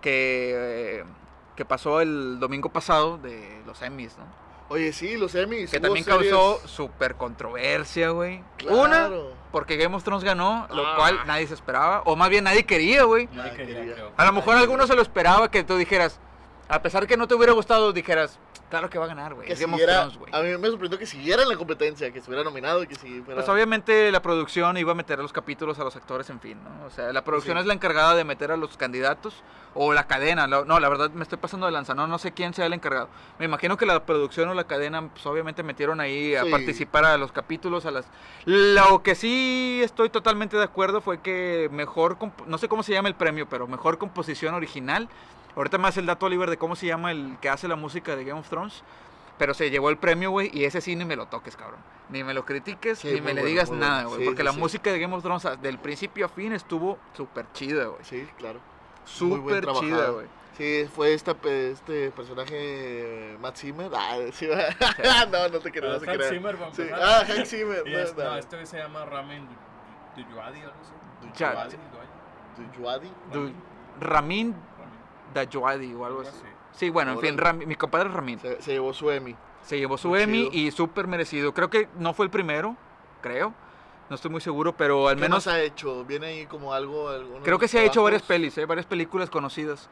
que, 0.01 1.01
eh, 1.01 1.05
que 1.57 1.65
pasó 1.65 2.01
el 2.01 2.39
domingo 2.41 2.69
pasado 2.71 3.19
de 3.19 3.63
los 3.67 3.81
Emmys, 3.83 4.17
¿no? 4.19 4.25
Oye, 4.73 4.93
sí, 4.93 5.17
los 5.19 5.35
Emmys. 5.35 5.71
Que 5.71 5.81
también 5.81 6.05
series- 6.05 6.31
causó 6.31 6.67
super 6.67 7.15
controversia, 7.17 8.09
güey. 8.11 8.43
Una, 8.71 9.11
porque 9.51 9.77
Game 9.77 9.95
of 9.95 10.03
Thrones 10.03 10.25
ganó, 10.25 10.67
lo 10.71 10.87
Ah. 10.87 10.95
cual 10.97 11.21
nadie 11.27 11.47
se 11.47 11.53
esperaba, 11.55 12.01
o 12.07 12.17
más 12.17 12.31
bien 12.31 12.45
nadie 12.45 12.65
quería, 12.65 13.03
güey. 13.03 13.29
Nadie 13.33 13.53
quería. 13.55 13.95
A 14.17 14.25
lo 14.25 14.33
mejor 14.33 14.57
alguno 14.57 14.87
se 14.87 14.95
lo 14.97 15.03
esperaba 15.03 15.51
que 15.51 15.63
tú 15.63 15.77
dijeras, 15.77 16.19
a 16.73 16.81
pesar 16.81 17.07
que 17.07 17.19
no 17.19 17.29
te 17.29 17.35
hubiera 17.35 17.53
gustado, 17.53 17.93
dijeras, 17.93 18.39
claro 18.71 18.89
que 18.89 18.99
va 18.99 19.05
a 19.05 19.09
ganar, 19.09 19.35
güey. 19.35 19.55
Siguiera, 19.55 20.05
a 20.33 20.41
mí 20.41 20.57
me 20.57 20.69
sorprendió 20.71 20.99
que 20.99 21.05
siguiera 21.05 21.43
en 21.43 21.51
la 21.51 21.57
competencia, 21.57 22.11
que 22.11 22.19
estuviera 22.21 22.43
nominado 22.43 22.83
y 22.83 22.87
que 22.87 22.95
si 22.95 23.21
fuera... 23.21 23.35
Pues 23.43 23.49
obviamente 23.51 24.11
la 24.11 24.23
producción 24.23 24.79
iba 24.79 24.93
a 24.93 24.95
meter 24.95 25.19
a 25.19 25.23
los 25.23 25.35
capítulos 25.35 25.79
a 25.79 25.85
los 25.85 25.95
actores, 25.97 26.31
en 26.31 26.41
fin, 26.41 26.57
¿no? 26.65 26.87
O 26.87 26.91
sea, 26.91 27.13
la 27.13 27.25
producción 27.25 27.59
Sí. 27.59 27.61
es 27.61 27.67
la 27.67 27.75
encargada 27.75 28.15
de 28.15 28.25
meter 28.25 28.51
a 28.53 28.57
los 28.57 28.79
candidatos 28.79 29.35
o 29.75 29.93
la 29.93 30.07
cadena. 30.07 30.47
la- 30.47 30.65
no, 30.65 30.81
la 30.81 30.89
verdad 30.89 31.11
me 31.11 31.23
estoy 31.23 31.37
pasando 31.37 31.67
de 31.67 31.73
lanza, 31.73 31.95
no, 31.95 32.07
no 32.07 32.19
sé 32.19 32.33
quién 32.33 32.55
sea 32.55 32.65
el 32.65 32.73
encargado. 32.73 33.11
Me 33.39 33.45
imagino 33.45 33.77
que 33.77 33.85
la 33.85 34.07
producción 34.07 34.49
o 34.49 34.55
la 34.55 34.65
cadena, 34.65 35.07
pues 35.11 35.27
obviamente 35.27 35.63
metieron 35.63 36.01
ahí 36.01 36.35
a 36.35 36.45
Sí. 36.45 36.51
participar 36.51 37.05
a 37.05 37.19
los 37.19 37.33
capítulos, 37.33 37.85
a 37.85 37.91
las... 37.91 38.07
Lo 38.47 39.03
que 39.03 39.15
sí 39.15 39.81
estoy 39.85 40.09
totalmente 40.09 40.57
de 40.57 40.65
acuerdo 40.65 41.03
fue 41.03 41.21
que 41.21 41.69
mejor, 41.71 42.17
no 42.47 42.57
sé 42.57 42.69
cómo 42.69 42.83
se 42.83 42.93
llama 42.95 43.09
el 43.09 43.15
premio, 43.15 43.47
pero 43.47 43.67
mejor 43.67 43.99
composición 43.99 44.55
original. 44.55 45.11
Ahorita 45.57 45.79
me 45.79 45.89
hace 45.89 46.01
el 46.01 46.07
dato, 46.07 46.27
Oliver, 46.27 46.49
de 46.51 46.57
cómo 46.57 46.77
se 46.77 46.87
llama 46.87 47.11
el 47.13 47.37
que 47.41 47.49
hace 47.49 47.69
la 47.69 47.77
música 47.77 48.17
de 48.17 48.25
Game 48.25 48.41
of 48.41 48.49
Thrones. 48.49 48.83
Pero 49.39 49.55
se 49.55 49.71
llevó 49.71 49.89
el 49.91 49.97
premio, 49.97 50.31
güey, 50.31 50.51
y 50.53 50.65
ese 50.67 50.81
sí 50.81 50.95
ni 50.95 51.05
me 51.05 51.17
lo 51.17 51.27
toques, 51.27 51.57
cabrón. 51.57 51.81
Ni 52.11 52.23
me 52.23 52.35
lo 52.35 52.45
critiques, 52.45 52.99
Sí, 52.99 53.09
ni 53.09 53.21
me 53.21 53.29
le 53.29 53.41
bueno, 53.41 53.47
digas 53.49 53.71
muy 53.71 53.79
nada, 53.79 54.05
güey. 54.05 54.19
Sí, 54.21 54.25
porque 54.27 54.43
sí, 54.43 54.45
la 54.45 54.53
sí. 54.53 54.59
música 54.59 54.93
de 54.93 54.99
Game 55.01 55.15
of 55.17 55.23
Thrones, 55.23 55.49
del 55.63 55.79
principio 55.79 56.27
a 56.27 56.29
fin, 56.29 56.53
estuvo 56.53 56.99
súper 57.15 57.47
chida, 57.53 57.87
güey. 57.87 58.05
Sí, 58.05 58.29
claro. 58.39 58.61
Súper 59.05 59.39
Muy 59.67 59.73
buen 59.73 59.81
chida, 59.81 60.09
güey. 60.11 60.27
Sí, 60.57 60.87
fue 60.95 61.15
esta, 61.15 61.35
este 61.49 62.11
personaje 62.11 63.37
Matt 63.41 63.57
Zimmer. 63.57 63.91
Ah, 63.95 64.17
sí, 64.33 64.47
no, 65.33 65.49
no 65.49 65.59
te 65.61 65.73
creo, 65.73 65.93
no 65.95 65.99
te 65.99 66.11
Hans 66.11 66.19
creo. 66.19 66.29
Zimmer, 66.31 66.59
Sí. 66.73 66.83
Ah, 66.95 67.23
Hans 67.27 67.49
Zimmer. 67.49 67.83
Y 67.89 67.91
no, 67.93 67.99
es- 67.99 68.17
no. 68.17 68.25
no, 68.25 68.37
este 68.37 68.67
se 68.67 68.79
llama 68.79 69.05
Ramen 69.07 69.49
Duyuadi 70.15 70.61
o 70.61 70.65
algo 70.65 70.77
así. 70.83 70.93
Duyuadi, 71.33 71.77
Duyuadi. 72.59 73.13
Du- 73.33 73.53
Ramin 74.01 74.55
Ramen, 75.33 75.51
Dayuadi 75.51 75.95
o 75.95 76.05
algo 76.05 76.21
así. 76.23 76.31
Sí, 76.73 76.91
bueno, 76.91 77.13
en 77.13 77.21
fin. 77.21 77.37
Rami- 77.39 77.67
mi 77.67 77.75
compadre 77.77 78.09
Ramin. 78.09 78.39
Se, 78.41 78.63
se 78.63 78.73
llevó 78.73 78.93
su 78.95 79.11
Emmy. 79.11 79.37
Se 79.63 79.79
llevó 79.79 79.97
su 79.99 80.09
Muy 80.09 80.21
Emmy 80.23 80.51
chido. 80.51 80.67
y 80.69 80.71
súper 80.71 81.07
merecido. 81.07 81.53
Creo 81.55 81.71
que 81.71 81.89
no 81.99 82.15
fue 82.15 82.25
el 82.27 82.31
primero, 82.31 82.77
creo. 83.21 83.55
No 84.09 84.17
estoy 84.17 84.31
muy 84.31 84.41
seguro, 84.41 84.73
pero 84.77 85.09
al 85.09 85.17
¿Qué 85.17 85.23
menos 85.23 85.47
más 85.47 85.55
ha 85.55 85.61
hecho? 85.61 86.05
¿Viene 86.05 86.27
ahí 86.27 86.47
como 86.47 86.73
algo? 86.75 87.11
Creo 87.45 87.59
que 87.59 87.69
se 87.69 87.79
ha 87.79 87.85
hecho 87.85 88.03
varias 88.03 88.23
pelis, 88.23 88.57
¿eh? 88.59 88.67
varias 88.67 88.87
películas 88.87 89.31
conocidas. 89.31 89.89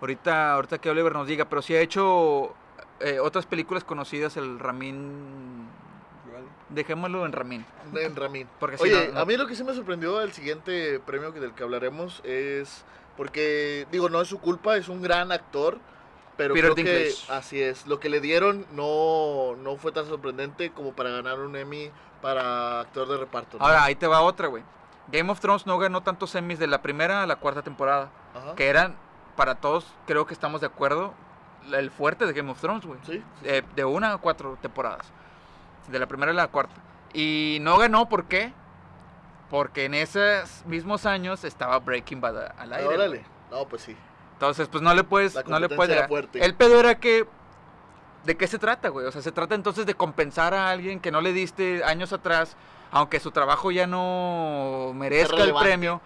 Ahorita, 0.00 0.52
ahorita 0.54 0.78
que 0.78 0.90
Oliver 0.90 1.12
nos 1.12 1.26
diga, 1.26 1.46
pero 1.46 1.62
sí 1.62 1.74
ha 1.74 1.80
hecho 1.80 2.52
eh, 3.00 3.18
otras 3.20 3.46
películas 3.46 3.82
conocidas, 3.84 4.36
el 4.36 4.58
Ramin. 4.58 5.66
Dejémoslo 6.68 7.24
en 7.26 7.32
Ramin. 7.32 7.64
En 7.94 8.16
Ramin. 8.16 8.48
Porque 8.58 8.76
si 8.78 8.84
Oye, 8.84 9.08
no- 9.08 9.14
no- 9.14 9.20
a 9.20 9.24
mí 9.24 9.36
lo 9.36 9.46
que 9.46 9.54
sí 9.54 9.64
me 9.64 9.74
sorprendió 9.74 10.20
el 10.20 10.32
siguiente 10.32 11.00
premio 11.00 11.30
del 11.32 11.52
que 11.52 11.62
hablaremos 11.62 12.20
es 12.24 12.84
porque, 13.16 13.86
digo, 13.90 14.08
no 14.08 14.20
es 14.20 14.28
su 14.28 14.40
culpa, 14.40 14.76
es 14.76 14.88
un 14.88 15.02
gran 15.02 15.32
actor, 15.32 15.78
pero 16.36 16.54
Peter 16.54 16.72
creo 16.72 16.84
que 16.84 16.98
Dinklage. 16.98 17.32
así 17.32 17.60
es. 17.60 17.86
Lo 17.86 18.00
que 18.00 18.08
le 18.08 18.20
dieron 18.20 18.66
no, 18.72 19.54
no 19.56 19.76
fue 19.76 19.92
tan 19.92 20.06
sorprendente 20.06 20.70
como 20.72 20.92
para 20.92 21.10
ganar 21.10 21.38
un 21.40 21.54
Emmy 21.56 21.90
para 22.20 22.80
actor 22.80 23.08
de 23.08 23.18
reparto. 23.18 23.58
¿no? 23.58 23.64
Ahora, 23.64 23.84
ahí 23.84 23.94
te 23.94 24.06
va 24.06 24.20
otra, 24.20 24.48
güey. 24.48 24.62
Game 25.12 25.30
of 25.30 25.38
Thrones 25.40 25.66
no 25.66 25.78
ganó 25.78 26.02
tantos 26.02 26.30
semis 26.30 26.58
de 26.58 26.66
la 26.66 26.80
primera 26.82 27.22
a 27.22 27.26
la 27.26 27.36
cuarta 27.36 27.62
temporada. 27.62 28.10
Ajá. 28.34 28.54
Que 28.56 28.68
eran, 28.68 28.96
para 29.36 29.56
todos, 29.56 29.86
creo 30.06 30.26
que 30.26 30.34
estamos 30.34 30.60
de 30.60 30.66
acuerdo, 30.66 31.14
el 31.72 31.90
fuerte 31.90 32.26
de 32.26 32.32
Game 32.32 32.50
of 32.50 32.60
Thrones, 32.60 32.84
güey. 32.84 32.98
Sí, 33.06 33.12
sí, 33.18 33.22
Eh, 33.44 33.62
de 33.76 33.84
una 33.84 34.14
a 34.14 34.18
cuatro 34.18 34.58
temporadas. 34.60 35.06
De 35.88 35.98
la 35.98 36.06
primera 36.06 36.32
a 36.32 36.34
la 36.34 36.48
cuarta. 36.48 36.74
Y 37.12 37.58
no 37.60 37.76
ganó, 37.78 38.08
¿por 38.08 38.24
qué? 38.24 38.52
Porque 39.50 39.84
en 39.84 39.94
esos 39.94 40.64
mismos 40.66 41.06
años 41.06 41.44
estaba 41.44 41.78
Breaking 41.78 42.20
Bad 42.20 42.54
al 42.58 42.72
aire. 42.72 42.86
Órale. 42.88 43.24
No, 43.50 43.66
pues 43.68 43.82
sí. 43.82 43.96
Entonces, 44.32 44.68
pues 44.68 44.82
no 44.82 44.94
le 44.94 45.04
puedes, 45.04 45.34
La 45.34 45.42
no 45.44 45.58
le 45.60 45.68
puedes 45.68 45.96
era 45.96 46.08
fuerte. 46.08 46.44
El 46.44 46.54
pedo 46.54 46.80
era 46.80 46.96
que, 46.98 47.26
¿de 48.24 48.36
qué 48.36 48.46
se 48.46 48.58
trata, 48.58 48.88
güey? 48.88 49.06
O 49.06 49.12
sea, 49.12 49.22
se 49.22 49.30
trata 49.32 49.54
entonces 49.54 49.86
de 49.86 49.94
compensar 49.94 50.54
a 50.54 50.70
alguien 50.70 50.98
que 50.98 51.10
no 51.12 51.20
le 51.20 51.32
diste 51.32 51.84
años 51.84 52.12
atrás, 52.12 52.56
aunque 52.90 53.20
su 53.20 53.30
trabajo 53.30 53.70
ya 53.70 53.86
no 53.86 54.92
merezca 54.94 55.42
el 55.42 55.54
premio. 55.54 56.00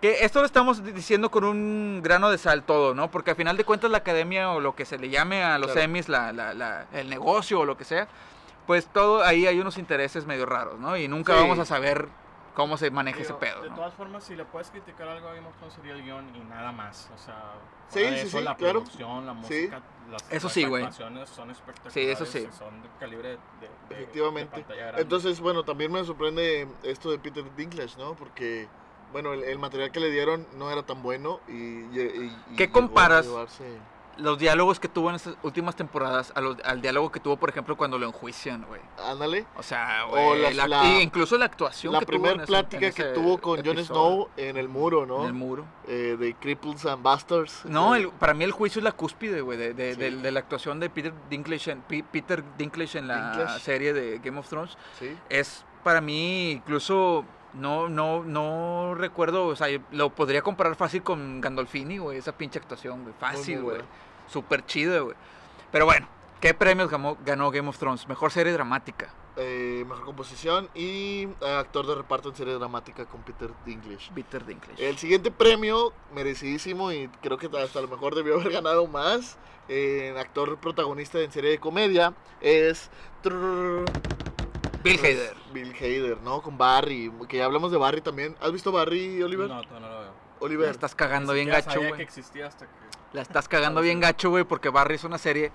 Que 0.00 0.24
esto 0.24 0.40
lo 0.40 0.46
estamos 0.46 0.82
di- 0.82 0.92
diciendo 0.92 1.30
con 1.30 1.44
un 1.44 2.00
grano 2.02 2.30
de 2.30 2.38
sal 2.38 2.62
todo, 2.62 2.94
¿no? 2.94 3.10
Porque 3.10 3.30
al 3.30 3.36
final 3.36 3.56
de 3.58 3.64
cuentas 3.64 3.90
la 3.90 3.98
academia 3.98 4.50
o 4.50 4.58
lo 4.60 4.74
que 4.74 4.84
se 4.86 4.98
le 4.98 5.10
llame 5.10 5.42
a 5.44 5.58
los 5.58 5.72
Claro. 5.72 5.84
Emmys, 5.84 6.08
la, 6.08 6.32
la- 6.32 6.54
la- 6.54 6.86
el 6.92 7.08
negocio 7.10 7.60
o 7.60 7.64
lo 7.66 7.76
que 7.76 7.84
sea, 7.84 8.08
pues 8.66 8.86
todo 8.86 9.22
ahí 9.22 9.46
hay 9.46 9.60
unos 9.60 9.76
intereses 9.78 10.26
medio 10.26 10.46
raros, 10.46 10.78
¿no? 10.80 10.96
Y 10.96 11.06
nunca 11.06 11.34
Sí. 11.34 11.40
vamos 11.40 11.58
a 11.58 11.66
saber 11.66 12.08
cómo 12.54 12.76
se 12.76 12.90
maneja 12.90 13.18
ese 13.20 13.28
Digo, 13.28 13.38
pedo, 13.38 13.62
De 13.62 13.70
¿no? 13.70 13.76
todas 13.76 13.94
formas, 13.94 14.24
si 14.24 14.36
le 14.36 14.44
puedes 14.44 14.70
criticar 14.70 15.08
algo 15.08 15.28
a 15.28 15.34
Game 15.34 15.46
of 15.46 15.54
Thrones 15.56 15.74
sería 15.74 15.92
el 15.92 16.02
guion 16.02 16.34
y 16.36 16.40
nada 16.40 16.72
más. 16.72 17.10
O 17.14 17.18
sea, 17.18 17.54
Sí, 17.88 17.98
sí, 18.00 18.04
eso, 18.06 18.38
sí, 18.38 18.44
la 18.44 18.54
claro. 18.56 18.80
producción, 18.80 19.26
la 19.26 19.32
Sí. 19.32 19.38
música, 19.40 19.82
las, 20.10 20.22
Eso 20.32 20.46
las 20.46 20.52
sí, 20.54 20.64
actuaciones 20.64 21.28
son 21.28 21.50
espectaculares. 21.50 21.92
Sí, 21.92 22.00
eso 22.08 22.26
sí. 22.26 22.48
Son 22.56 22.82
de 22.82 22.88
calibre 23.00 23.28
de, 23.30 23.36
de- 23.88 23.94
Efectivamente. 24.02 24.56
de 24.56 24.62
pantalla 24.62 24.82
grande. 24.86 25.02
Entonces, 25.02 25.40
bueno, 25.40 25.64
también 25.64 25.90
me 25.92 26.04
sorprende 26.04 26.68
esto 26.84 27.10
de 27.10 27.18
Peter 27.18 27.44
Dinklage, 27.56 27.96
¿no? 27.98 28.14
Porque, 28.14 28.68
bueno, 29.12 29.32
el, 29.32 29.42
el 29.42 29.58
material 29.58 29.90
que 29.90 29.98
le 30.00 30.10
dieron 30.10 30.46
no 30.56 30.70
era 30.70 30.84
tan 30.84 31.02
bueno 31.02 31.40
y... 31.48 31.52
y- 31.52 32.36
y 32.50 32.56
¿Qué 32.56 32.70
comparas? 32.70 33.26
llevarse- 33.26 33.78
los 34.18 34.38
diálogos 34.38 34.78
que 34.80 34.88
tuvo 34.88 35.08
en 35.10 35.16
estas 35.16 35.34
últimas 35.42 35.76
temporadas 35.76 36.32
a 36.34 36.40
los- 36.40 36.56
al 36.64 36.82
diálogo 36.82 37.10
que 37.10 37.20
tuvo, 37.20 37.36
por 37.38 37.48
ejemplo, 37.48 37.76
cuando 37.76 37.98
lo 37.98 38.06
enjuician, 38.06 38.64
güey. 38.68 38.80
Ándale. 39.02 39.46
O 39.56 39.62
sea, 39.62 40.04
güey, 40.04 41.02
incluso 41.02 41.38
la 41.38 41.46
actuación 41.46 41.92
La 41.94 42.00
que 42.00 42.06
tuvo 42.06 42.16
en 42.16 42.22
primera 42.22 42.46
plática 42.46 42.90
que 42.90 43.04
tuvo 43.14 43.38
con 43.38 43.64
Jon 43.64 43.78
Snow 43.84 44.28
en 44.36 44.56
el 44.56 44.68
muro, 44.68 45.06
¿no? 45.06 45.20
En 45.22 45.26
el 45.28 45.32
muro. 45.32 45.64
Eh, 45.88 46.16
de 46.18 46.34
Cripples 46.34 46.84
and 46.86 47.02
Bastards. 47.02 47.64
No, 47.64 47.94
el- 47.94 48.10
para 48.10 48.34
mí 48.34 48.44
el 48.44 48.52
juicio 48.52 48.80
es 48.80 48.84
la 48.84 48.92
cúspide, 48.92 49.40
güey, 49.40 49.56
de, 49.58 49.74
de, 49.74 49.94
Sí. 49.94 50.00
de- 50.00 50.10
de 50.16 50.30
la 50.32 50.40
actuación 50.40 50.80
de 50.80 50.90
Peter 50.90 51.12
Dinklage 51.30 51.70
en, 51.70 51.80
Pi- 51.82 52.02
Peter 52.02 52.44
Dinklage 52.58 52.98
en 52.98 53.08
la 53.08 53.30
Dinklage. 53.32 53.60
serie 53.60 53.92
de 53.92 54.18
Game 54.18 54.38
of 54.38 54.48
Thrones. 54.48 54.76
Sí. 54.98 55.16
Es 55.28 55.64
para 55.82 56.00
mí 56.00 56.50
incluso 56.50 57.24
no 57.54 57.88
no 57.88 58.22
no 58.24 58.94
recuerdo, 58.94 59.46
o 59.46 59.56
sea, 59.56 59.68
lo 59.90 60.10
podría 60.10 60.42
comparar 60.42 60.76
fácil 60.76 61.02
con 61.02 61.40
Gandolfini, 61.40 61.98
güey, 61.98 62.18
esa 62.18 62.32
pinche 62.32 62.58
actuación, 62.58 63.02
güey, 63.02 63.14
fácil, 63.18 63.62
güey. 63.62 63.80
Súper 64.26 64.64
chido, 64.66 65.06
güey. 65.06 65.16
Pero 65.72 65.84
bueno, 65.84 66.08
¿qué 66.40 66.54
premios 66.54 66.90
ganó, 66.90 67.16
ganó 67.24 67.50
Game 67.50 67.68
of 67.68 67.78
Thrones? 67.78 68.08
Mejor 68.08 68.30
serie 68.30 68.52
dramática. 68.52 69.12
Eh, 69.36 69.84
mejor 69.88 70.04
composición 70.04 70.68
y 70.74 71.22
eh, 71.22 71.56
actor 71.58 71.86
de 71.86 71.94
reparto 71.94 72.28
en 72.28 72.36
serie 72.36 72.54
dramática 72.54 73.06
con 73.06 73.22
Peter 73.22 73.50
Dinklage. 73.64 74.10
Peter 74.12 74.44
Dinklage. 74.44 74.88
El 74.88 74.98
siguiente 74.98 75.30
premio, 75.30 75.92
merecidísimo 76.12 76.92
y 76.92 77.08
creo 77.22 77.38
que 77.38 77.48
hasta 77.58 77.78
a 77.78 77.82
lo 77.82 77.88
mejor 77.88 78.14
debió 78.14 78.34
haber 78.34 78.52
ganado 78.52 78.86
más, 78.86 79.38
eh, 79.68 80.14
actor 80.18 80.58
protagonista 80.58 81.20
en 81.20 81.30
serie 81.30 81.50
de 81.50 81.58
comedia, 81.58 82.12
es 82.40 82.90
trrr, 83.22 83.84
Bill 84.82 84.98
Hader. 84.98 85.34
Bill 85.52 85.74
Hader, 85.74 86.18
¿no? 86.22 86.40
Con 86.42 86.56
Barry, 86.56 87.12
que 87.28 87.38
ya 87.38 87.44
hablamos 87.44 87.70
de 87.72 87.78
Barry 87.78 88.00
también. 88.00 88.36
¿Has 88.40 88.52
visto 88.52 88.72
Barry, 88.72 89.22
Oliver? 89.22 89.48
No, 89.48 89.62
todavía 89.62 89.88
no 89.88 89.94
lo 89.94 90.00
veo. 90.00 90.12
Oliver. 90.40 90.66
La 90.66 90.72
estás 90.72 90.94
cagando 90.94 91.32
bien 91.34 91.48
gacho, 91.48 91.70
sabía 91.70 91.86
que 91.88 91.92
güey. 91.92 92.02
existía 92.02 92.46
hasta 92.46 92.66
que... 92.66 92.72
La 93.12 93.22
estás 93.22 93.48
cagando 93.48 93.80
bien 93.80 94.00
gacho, 94.00 94.30
güey, 94.30 94.44
porque 94.44 94.68
Barry 94.70 94.94
es 94.94 95.04
una 95.04 95.18
serie. 95.18 95.52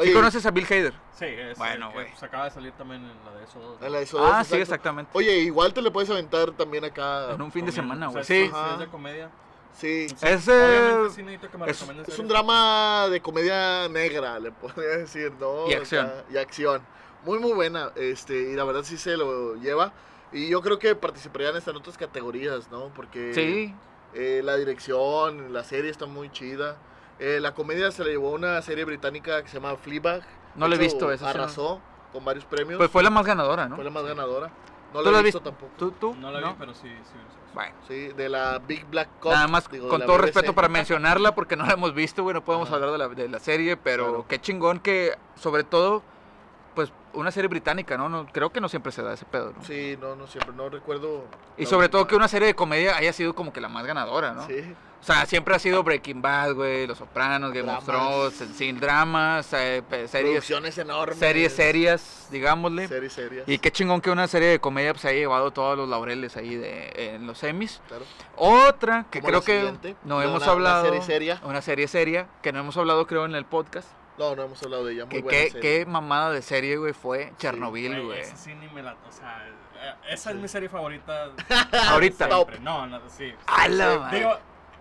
¿Sí 0.00 0.12
conoces 0.12 0.46
a 0.46 0.52
Bill 0.52 0.64
Hader? 0.66 0.94
Sí, 1.18 1.24
es 1.24 1.58
Bueno, 1.58 1.88
que, 1.88 1.94
güey. 1.94 2.10
pues, 2.10 2.22
acaba 2.22 2.44
de 2.44 2.50
salir 2.52 2.72
también 2.74 3.02
en 3.02 3.24
la 3.24 3.32
de 3.36 3.44
eso. 3.44 3.58
dos, 3.58 3.80
¿no? 3.80 3.86
en 3.86 3.92
la 3.92 3.98
de 3.98 4.04
esos 4.04 4.20
Ah, 4.20 4.24
dos, 4.38 4.46
sí, 4.46 4.54
exacto. 4.54 4.62
exactamente. 4.62 5.10
Oye, 5.14 5.38
igual 5.40 5.74
te 5.74 5.82
le 5.82 5.90
puedes 5.90 6.08
aventar 6.10 6.52
también 6.52 6.84
acá. 6.84 7.32
En 7.32 7.42
un 7.42 7.50
fin 7.50 7.66
de 7.66 7.72
semana, 7.72 8.08
O 8.08 8.12
sea, 8.12 8.20
güey. 8.22 8.24
sí, 8.24 8.46
Sí. 8.46 8.52
sí, 8.54 8.72
es 8.74 8.78
de 8.78 8.86
comedia. 8.86 9.30
Sí. 9.72 10.06
Es, 10.22 10.48
eh, 10.48 10.52
Obviamente 10.94 11.10
sí 11.40 11.48
que 11.50 11.58
me 11.58 11.70
Es, 11.70 11.84
es 12.08 12.18
un 12.20 12.28
drama 12.28 13.08
de 13.10 13.20
comedia 13.20 13.88
negra, 13.88 14.38
le 14.38 14.52
podría 14.52 14.98
decir, 14.98 15.32
¿no? 15.40 15.68
Y 15.68 15.72
acción. 15.74 16.06
Acá, 16.06 16.24
y 16.32 16.36
acción. 16.36 16.82
Muy, 17.24 17.38
muy 17.38 17.52
buena. 17.52 17.90
Este, 17.96 18.50
y 18.52 18.54
la 18.54 18.64
verdad 18.64 18.82
sí 18.84 18.96
se 18.96 19.16
lo 19.16 19.54
lleva. 19.56 19.92
Y 20.32 20.48
yo 20.48 20.60
creo 20.60 20.78
que 20.78 20.94
participarían 20.94 21.56
hasta 21.56 21.70
en 21.70 21.78
otras 21.78 21.96
categorías, 21.96 22.70
¿no? 22.70 22.90
Porque 22.94 23.32
Sí. 23.34 23.74
eh, 24.14 24.42
la 24.44 24.56
dirección, 24.56 25.52
la 25.52 25.64
serie 25.64 25.90
está 25.90 26.06
muy 26.06 26.30
chida. 26.30 26.76
Eh, 27.18 27.38
la 27.40 27.54
comedia 27.54 27.90
se 27.90 28.04
le 28.04 28.10
llevó 28.10 28.30
una 28.32 28.60
serie 28.62 28.84
británica 28.84 29.42
que 29.42 29.48
se 29.48 29.54
llama 29.60 29.76
Fleabag. 29.76 30.22
No 30.54 30.68
la 30.68 30.76
he 30.76 30.78
visto, 30.78 31.10
esa 31.12 31.24
no- 31.24 31.30
Arrasó 31.30 31.80
con 32.12 32.24
varios 32.24 32.44
premios. 32.44 32.78
Pues 32.78 32.90
fue 32.90 33.02
la 33.02 33.10
más 33.10 33.26
ganadora, 33.26 33.68
¿no? 33.68 33.74
Fue 33.76 33.84
la 33.84 33.90
más 33.90 34.04
ganadora. 34.04 34.50
No 34.94 35.00
¿Tú 35.00 35.06
la 35.06 35.12
la 35.12 35.18
he 35.20 35.22
visto 35.22 35.40
visto? 35.40 35.50
tampoco. 35.50 35.72
¿Tú, 35.76 35.90
tú? 35.92 36.14
No 36.14 36.30
la 36.30 36.40
vi, 36.40 36.54
pero 36.58 36.72
sí, 36.74 36.82
sí. 36.88 36.94
sí. 37.12 37.18
Bueno, 37.54 37.74
Sí, 37.88 38.08
de 38.08 38.28
la 38.28 38.58
Big 38.60 38.84
Black 38.86 39.08
Cop. 39.20 39.32
nada 39.32 39.48
más 39.48 39.68
digo, 39.70 39.88
con 39.88 40.00
la 40.00 40.06
todo 40.06 40.16
BBC. 40.16 40.26
respeto 40.26 40.54
para 40.54 40.68
mencionarla 40.68 41.34
porque 41.34 41.56
no 41.56 41.66
la 41.66 41.72
hemos 41.72 41.92
visto, 41.94 42.22
güey, 42.22 42.34
no 42.34 42.44
podemos 42.44 42.68
Ajá. 42.68 42.76
hablar 42.76 42.92
de 42.92 42.98
la, 42.98 43.08
de 43.08 43.28
la 43.28 43.38
serie, 43.40 43.76
pero 43.76 44.04
Claro. 44.04 44.26
qué 44.28 44.40
chingón 44.40 44.78
que, 44.80 45.14
sobre 45.36 45.64
todo, 45.64 46.02
pues 46.78 46.92
una 47.12 47.32
serie 47.32 47.48
británica, 47.48 47.96
¿no? 47.96 48.08
no 48.08 48.24
creo 48.28 48.50
que 48.50 48.60
no 48.60 48.68
siempre 48.68 48.92
se 48.92 49.02
da 49.02 49.12
ese 49.14 49.24
pedo, 49.24 49.52
¿no? 49.56 49.64
Sí, 49.64 49.98
no, 50.00 50.14
no 50.14 50.28
siempre, 50.28 50.54
no 50.54 50.68
recuerdo. 50.68 51.24
Y 51.56 51.66
sobre 51.66 51.88
todo 51.88 52.06
que 52.06 52.14
una 52.14 52.28
serie 52.28 52.46
de 52.46 52.54
comedia 52.54 52.96
haya 52.96 53.12
sido 53.12 53.34
como 53.34 53.52
que 53.52 53.60
la 53.60 53.68
más 53.68 53.84
ganadora, 53.84 54.30
¿no? 54.32 54.46
Sí. 54.46 54.62
O 55.00 55.04
sea, 55.04 55.26
siempre 55.26 55.56
ha 55.56 55.58
sido 55.58 55.82
Breaking 55.82 56.22
Bad, 56.22 56.54
güey, 56.54 56.86
Los 56.86 56.98
Sopranos, 56.98 57.52
Game 57.52 57.68
of. 57.72 57.84
Thrones, 57.84 58.40
en 58.40 58.54
sin 58.54 58.78
dramas, 58.78 59.52
eh, 59.52 59.82
series, 59.88 60.10
Producciones 60.12 60.78
enormes. 60.78 61.18
series 61.18 61.52
serias, 61.52 62.28
digámosle. 62.30 62.86
Series 62.86 63.12
serias. 63.12 63.48
Y 63.48 63.58
qué 63.58 63.72
chingón 63.72 64.00
que 64.00 64.10
una 64.10 64.28
serie 64.28 64.48
de 64.48 64.60
comedia 64.60 64.92
pues, 64.92 65.04
haya 65.04 65.18
llevado 65.18 65.50
todos 65.52 65.76
los 65.76 65.88
laureles 65.88 66.36
ahí 66.36 66.54
de, 66.54 66.92
en 67.14 67.26
los 67.26 67.38
semis. 67.38 67.80
Claro. 67.88 68.04
Otra 68.36 69.06
que 69.10 69.20
creo 69.20 69.42
que 69.42 69.72
no 70.04 70.22
hemos 70.22 70.36
una- 70.42 70.44
una 70.44 70.52
hablado. 70.52 70.84
serie 70.84 71.02
seria. 71.02 71.40
Una 71.44 71.62
serie 71.62 71.88
seria 71.88 72.28
que 72.42 72.52
no 72.52 72.60
hemos 72.60 72.76
hablado, 72.76 73.04
creo, 73.08 73.24
en 73.24 73.34
el 73.34 73.44
podcast. 73.44 73.88
No, 74.18 74.34
no 74.36 74.42
hemos 74.44 74.62
hablado 74.62 74.84
de 74.84 74.94
ella. 74.94 75.04
Muy 75.06 75.14
Que 75.16 75.22
buena 75.22 75.38
qué, 75.38 75.50
serie. 75.50 75.60
qué 75.78 75.86
mamada 75.86 76.32
de 76.32 76.42
serie, 76.42 76.76
güey, 76.76 76.92
fue 76.92 77.32
Chernobyl, 77.38 77.88
Güey, 77.92 78.04
güey. 78.04 78.20
esa 78.20 78.36
sí 78.36 78.54
ni 78.54 78.68
me 78.68 78.82
la... 78.82 78.92
O 78.94 79.12
sea, 79.12 79.46
eh, 79.80 79.94
esa 80.10 80.30
es 80.30 80.36
mi 80.36 80.48
serie 80.48 80.68
favorita. 80.68 81.30
Ahorita. 81.90 82.26
Siempre. 82.26 82.58
No, 82.60 82.86
no, 82.86 83.00
sí. 83.08 83.30
Sí, 83.30 83.98
madre. 83.98 84.18
Digo, 84.18 84.38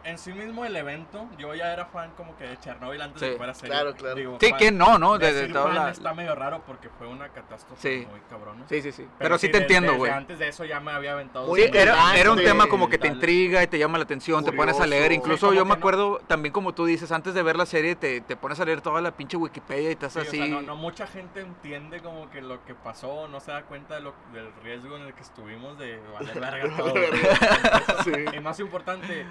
en 0.07 0.17
sí 0.17 0.31
mismo 0.33 0.65
el 0.65 0.75
evento, 0.75 1.27
yo 1.37 1.53
ya 1.53 1.71
era 1.73 1.85
fan 1.85 2.11
como 2.17 2.35
que 2.37 2.45
de 2.45 2.57
Chernobyl 2.59 3.01
antes 3.01 3.19
de 3.21 3.27
Sí. 3.27 3.31
que 3.33 3.37
fuera 3.37 3.53
serie. 3.53 3.73
Claro, 3.73 3.95
claro. 3.95 4.15
Digo, 4.15 4.37
Sí, 4.39 4.49
fan- 4.49 4.57
¿quién 4.59 4.77
no, 4.77 4.97
no? 4.97 5.17
De, 5.17 5.33
de 5.33 5.47
toda 5.49 5.73
la- 5.73 5.89
está 5.91 6.13
medio 6.13 6.33
raro 6.35 6.63
porque 6.65 6.89
fue 6.89 7.07
una 7.07 7.29
catástrofe 7.29 7.99
Sí. 7.99 8.05
muy 8.09 8.19
cabrona. 8.29 8.63
Sí, 8.69 8.81
sí, 8.81 8.91
sí. 8.91 9.07
Pero, 9.19 9.37
sí 9.37 9.47
te 9.47 9.53
desde- 9.53 9.63
entiendo, 9.63 9.87
desde 9.91 9.97
güey. 9.99 10.11
Antes 10.11 10.39
de 10.39 10.47
eso 10.47 10.65
ya 10.65 10.79
me 10.79 10.91
había 10.91 11.11
aventado. 11.13 11.55
Era, 11.57 12.17
era 12.17 12.31
un 12.31 12.37
tema 12.37 12.67
como 12.67 12.89
que 12.89 12.97
te 12.97 13.07
intriga 13.07 13.61
y 13.63 13.67
te 13.67 13.77
llama 13.77 13.97
la 13.97 14.05
atención, 14.05 14.43
te 14.45 14.51
pones 14.53 14.75
a 14.75 14.79
Curioso. 14.79 14.89
leer. 14.99 15.11
Incluso 15.11 15.53
yo 15.53 15.59
que 15.63 15.65
me 15.65 15.69
no- 15.69 15.73
acuerdo 15.75 16.19
también 16.27 16.53
como 16.53 16.73
tú 16.73 16.85
dices, 16.85 17.11
antes 17.11 17.33
de 17.33 17.43
ver 17.43 17.55
la 17.57 17.65
serie 17.65 17.95
te, 17.95 18.21
te 18.21 18.35
pones 18.35 18.59
a 18.59 18.65
leer 18.65 18.81
toda 18.81 19.01
la 19.01 19.11
pinche 19.11 19.37
Wikipedia 19.37 19.89
y 19.89 19.93
estás 19.93 20.13
Sí, 20.13 20.19
o 20.19 20.21
así. 20.21 20.37
sea, 20.37 20.47
no, 20.47 20.61
no 20.61 20.75
mucha 20.75 21.05
gente 21.07 21.41
entiende 21.41 21.99
como 21.99 22.29
que 22.29 22.41
lo 22.41 22.63
que 22.65 22.73
pasó, 22.75 23.27
no 23.27 23.39
se 23.39 23.51
da 23.51 23.63
cuenta 23.63 23.95
de 23.95 24.01
lo, 24.01 24.13
del 24.33 24.49
riesgo 24.63 24.95
en 24.95 25.03
el 25.03 25.13
que 25.13 25.21
estuvimos 25.21 25.77
de 25.77 25.99
valer 26.13 26.39
verga 26.39 26.77
todo. 26.77 26.93
Sí. 28.03 28.11
y 28.35 28.39
más 28.39 28.59
importante, 28.59 29.25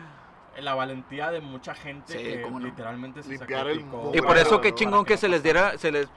la 0.61 0.75
valentía 0.75 1.31
de 1.31 1.41
mucha 1.41 1.75
gente 1.75 2.13
Sí, 2.13 2.19
que 2.25 2.51
no. 2.51 2.59
literalmente 2.59 3.23
se 3.23 3.31
Limpiar 3.31 3.67
sacrificó. 3.67 4.13
Y 4.15 4.21
por 4.21 4.37
eso 4.39 4.61
qué 4.61 4.75
chingón 4.75 5.05
que 5.05 5.15
no 5.15 5.19
se 5.21 5.29
les 5.29 5.43
diera, 5.43 5.79
se 5.79 5.93
les... 5.93 6.09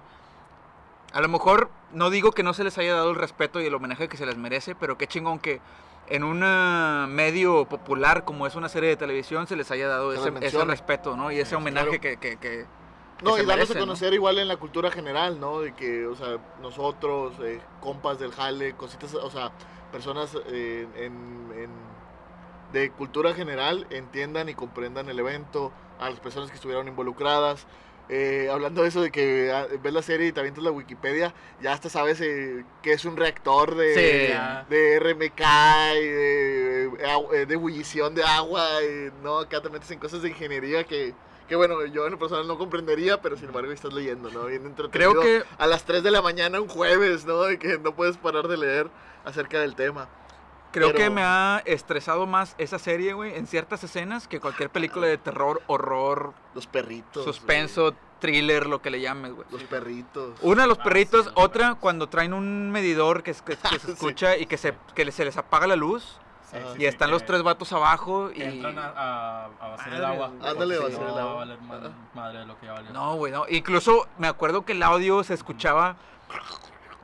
A 1.13 1.21
lo 1.21 1.27
mejor 1.27 1.69
no 1.91 2.09
digo 2.09 2.31
que 2.31 2.43
no 2.43 2.53
se 2.53 2.63
les 2.63 2.77
haya 2.77 2.93
dado 2.93 3.09
el 3.09 3.15
respeto 3.15 3.59
y 3.59 3.65
el 3.65 3.73
homenaje 3.73 4.07
que 4.07 4.17
se 4.17 4.25
les 4.25 4.37
merece, 4.37 4.75
pero 4.75 4.97
qué 4.97 5.07
chingón 5.07 5.39
que 5.39 5.59
en 6.07 6.23
un 6.23 6.41
ah, 6.43 7.05
medio 7.09 7.65
popular 7.65 8.25
como 8.25 8.47
es 8.47 8.55
una 8.55 8.69
serie 8.69 8.89
de 8.89 8.95
televisión 8.97 9.47
se 9.47 9.55
les 9.55 9.69
haya 9.71 9.87
dado 9.87 10.13
ese, 10.13 10.29
respeto, 10.65 11.15
¿no? 11.15 11.31
Y 11.31 11.39
ese 11.39 11.55
homenaje 11.55 11.99
claro. 11.99 12.01
que, 12.01 12.17
que, 12.17 12.37
que- 12.37 12.65
No, 13.23 13.37
y 13.37 13.45
darnos 13.45 13.69
a 13.71 13.73
¿no? 13.75 13.79
conocer 13.81 14.13
igual 14.13 14.39
en 14.39 14.47
la 14.47 14.57
cultura 14.57 14.91
general, 14.91 15.39
¿no? 15.39 15.61
De 15.61 15.73
que, 15.73 16.07
o 16.07 16.15
sea, 16.15 16.37
nosotros, 16.61 17.33
eh, 17.41 17.59
compas 17.81 18.19
del 18.19 18.31
jale, 18.31 18.73
cositas, 18.73 19.13
o 19.15 19.29
sea, 19.29 19.51
personas 19.91 20.35
eh, 20.47 20.87
en, 20.95 21.51
en- 21.55 21.88
de 22.73 22.91
cultura 22.91 23.33
general 23.33 23.87
entiendan 23.89 24.49
y 24.49 24.53
comprendan 24.53 25.09
el 25.09 25.19
evento, 25.19 25.71
a 25.99 26.09
las 26.09 26.19
personas 26.19 26.49
que 26.49 26.55
estuvieron 26.55 26.87
involucradas. 26.87 27.65
Eh, 28.11 28.49
hablando 28.51 28.81
de 28.81 28.87
eso 28.87 29.01
de 29.03 29.11
que 29.11 29.51
ah, 29.53 29.67
ves 29.83 29.93
la 29.93 30.01
serie 30.01 30.27
y 30.27 30.31
te 30.31 30.39
avientas 30.39 30.63
la 30.63 30.71
Wikipedia, 30.71 31.31
ya 31.61 31.73
hasta 31.73 31.89
sabes 31.89 32.19
eh, 32.21 32.65
que 32.81 32.93
es 32.93 33.05
un 33.05 33.15
reactor 33.17 33.75
de, 33.75 33.93
Sí. 33.93 34.73
de 34.73 34.99
RMK 34.99 35.41
y 35.95 36.07
de, 36.07 36.91
au- 37.07 37.31
eh, 37.33 37.45
de 37.45 37.53
ebullición 37.53 38.15
de 38.15 38.23
agua, 38.23 38.67
y, 38.83 39.11
¿no? 39.23 39.37
Acá 39.39 39.61
te 39.61 39.69
metes 39.69 39.91
en 39.91 39.99
cosas 39.99 40.23
de 40.23 40.29
ingeniería 40.29 40.85
que, 40.85 41.13
que 41.47 41.55
bueno, 41.55 41.85
yo 41.85 42.05
en 42.07 42.13
lo 42.13 42.17
personal 42.17 42.47
no 42.47 42.57
comprendería, 42.57 43.21
pero 43.21 43.35
sin 43.37 43.45
embargo 43.49 43.71
estás 43.71 43.93
leyendo, 43.93 44.31
¿no? 44.31 44.45
Bien 44.45 44.65
entretenido. 44.65 45.11
creo 45.11 45.21
que 45.21 45.43
A 45.59 45.67
las 45.67 45.83
3 45.85 46.01
de 46.01 46.09
la 46.09 46.23
mañana 46.23 46.59
un 46.59 46.67
jueves, 46.67 47.25
¿no? 47.25 47.43
De 47.43 47.59
que 47.59 47.77
no 47.77 47.93
puedes 47.95 48.17
parar 48.17 48.47
de 48.47 48.57
leer 48.57 48.89
acerca 49.23 49.59
del 49.59 49.75
tema. 49.75 50.09
Creo 50.71 50.93
que 50.93 51.09
me 51.09 51.23
ha 51.23 51.61
estresado 51.65 52.27
más 52.27 52.55
esa 52.57 52.77
serie, 52.79 53.13
güey, 53.13 53.35
en 53.35 53.47
ciertas 53.47 53.83
escenas 53.83 54.27
que 54.27 54.39
cualquier 54.39 54.69
película 54.69 55.07
de 55.07 55.17
terror, 55.17 55.61
horror, 55.67 56.33
Los 56.53 56.67
perritos. 56.67 57.23
suspenso, 57.23 57.95
thriller, 58.19 58.67
lo 58.67 58.81
que 58.81 58.89
le 58.91 59.01
llames, 59.01 59.33
güey. 59.33 59.47
Los 59.51 59.63
perritos. 59.63 60.37
Una, 60.41 60.67
los 60.67 60.77
Ah, 60.79 60.83
perritos. 60.83 61.25
sí, 61.25 61.31
otra, 61.35 61.75
cuando 61.75 62.07
traen 62.07 62.33
un 62.33 62.69
medidor 62.71 63.23
que, 63.23 63.31
es- 63.31 63.41
que, 63.41 63.55
que 63.57 63.61
se 63.79 63.85
Sí. 63.87 63.91
escucha 63.93 64.37
y 64.37 64.45
que, 64.45 64.57
se, 64.57 64.75
que 64.93 65.05
le- 65.05 65.11
se 65.11 65.25
les 65.25 65.37
apaga 65.37 65.65
la 65.67 65.75
luz. 65.75 66.19
Sí, 66.51 66.57
Y 66.75 66.77
sí, 66.79 66.85
están 66.87 67.11
los 67.11 67.23
tres 67.25 67.43
vatos 67.43 67.71
abajo 67.73 68.31
y... 68.33 68.41
entran 68.41 68.79
a, 68.79 68.87
a, 68.89 69.45
a 69.45 69.67
vaciar 69.69 69.93
el 69.93 70.01
Madre, 70.01 70.05
agua. 70.15 70.31
Ándale, 70.49 70.77
vaciar 70.79 71.01
el 71.01 71.07
no, 71.07 71.13
agua. 71.19 71.23
va 71.23 71.31
a 71.31 71.35
valer 71.35 71.59
Ajá. 71.69 71.89
madre 72.15 72.45
lo 72.47 72.59
que 72.59 72.65
ya 72.65 72.73
valió. 72.73 72.91
No, 72.91 73.15
güey, 73.17 73.31
no. 73.31 73.45
Incluso 73.49 74.07
me 74.17 74.27
acuerdo 74.27 74.65
que 74.65 74.71
el 74.73 74.81
audio 74.81 75.23
se 75.23 75.35
escuchaba, 75.35 75.95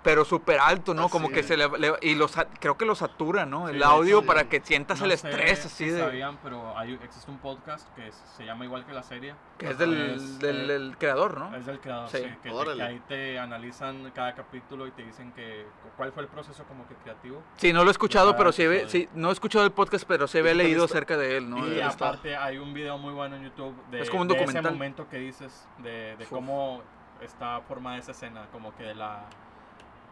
pero 0.05 0.23
súper 0.23 0.59
alto, 0.59 0.93
¿no? 0.93 1.09
Como 1.09 1.25
Así 1.25 1.33
que 1.33 1.39
es. 1.41 1.47
se 1.47 1.57
le, 1.57 1.67
le- 1.77 1.93
Y 2.01 2.15
los, 2.15 2.31
sa- 2.31 2.45
creo 2.45 2.77
que 2.77 2.85
lo 2.85 2.95
satura, 2.95 3.45
¿no? 3.45 3.67
El 3.67 3.77
Sí, 3.79 3.83
audio 3.83 4.21
sí. 4.21 4.27
para 4.27 4.47
que 4.47 4.61
sientas 4.61 4.99
No 4.99 5.05
el 5.05 5.17
sé 5.17 5.27
estrés 5.29 5.65
así 5.65 5.85
si 5.85 5.89
de... 5.89 5.99
sabían, 5.99 6.37
pero 6.43 6.77
hay, 6.77 6.93
existe 7.03 7.29
un 7.29 7.39
podcast 7.39 7.93
que 7.95 8.07
es- 8.07 8.23
se 8.37 8.45
llama 8.45 8.63
igual 8.65 8.85
que 8.85 8.93
la 8.93 9.03
serie. 9.03 9.35
Que 9.57 9.71
es 9.71 9.77
del, 9.77 10.11
Es, 10.11 10.39
del, 10.39 10.69
eh, 10.69 10.73
del 10.73 10.97
creador, 10.97 11.37
¿no? 11.39 11.53
Es 11.57 11.65
del 11.65 11.79
creador, 11.79 12.07
Sí. 12.09 12.19
sí. 12.19 12.23
que, 12.43 12.49
te- 12.51 12.75
que 12.75 12.81
ahí 12.83 13.01
te 13.07 13.39
analizan 13.39 14.11
cada 14.13 14.35
capítulo 14.35 14.85
y 14.87 14.91
te 14.91 15.03
dicen 15.03 15.31
que 15.33 15.65
cuál 15.97 16.11
fue 16.13 16.23
el 16.23 16.29
proceso 16.29 16.63
como 16.65 16.87
que 16.87 16.93
creativo. 16.95 17.41
Sí, 17.57 17.73
no 17.73 17.83
lo 17.83 17.89
he 17.89 17.91
escuchado, 17.91 18.37
pero 18.37 18.51
sí, 18.51 18.67
ve- 18.67 18.85
sí, 18.87 19.09
no 19.15 19.29
he 19.29 19.33
escuchado 19.33 19.65
el 19.65 19.71
podcast, 19.71 20.05
pero 20.07 20.27
sí 20.27 20.37
había 20.37 20.51
¿Qué 20.51 20.57
tal 20.59 20.65
leído 20.67 20.85
está? 20.85 20.97
acerca 20.97 21.17
de 21.17 21.37
él, 21.37 21.49
¿no? 21.49 21.67
y 21.67 21.81
aparte 21.81 22.37
hay 22.37 22.59
un 22.59 22.73
video 22.75 22.99
muy 22.99 23.11
bueno 23.13 23.37
en 23.37 23.43
YouTube 23.45 23.73
de, 23.89 24.01
Es 24.01 24.09
como 24.11 24.21
un 24.21 24.27
de 24.27 24.35
ese 24.43 24.61
momento 24.61 25.09
que 25.09 25.17
dices, 25.17 25.67
de, 25.79 26.15
de 26.17 26.25
cómo 26.25 26.83
está 27.21 27.61
formada 27.61 27.97
esa 27.97 28.11
escena, 28.11 28.45
como 28.51 28.75
que 28.75 28.83
de 28.83 28.93
la... 28.95 29.25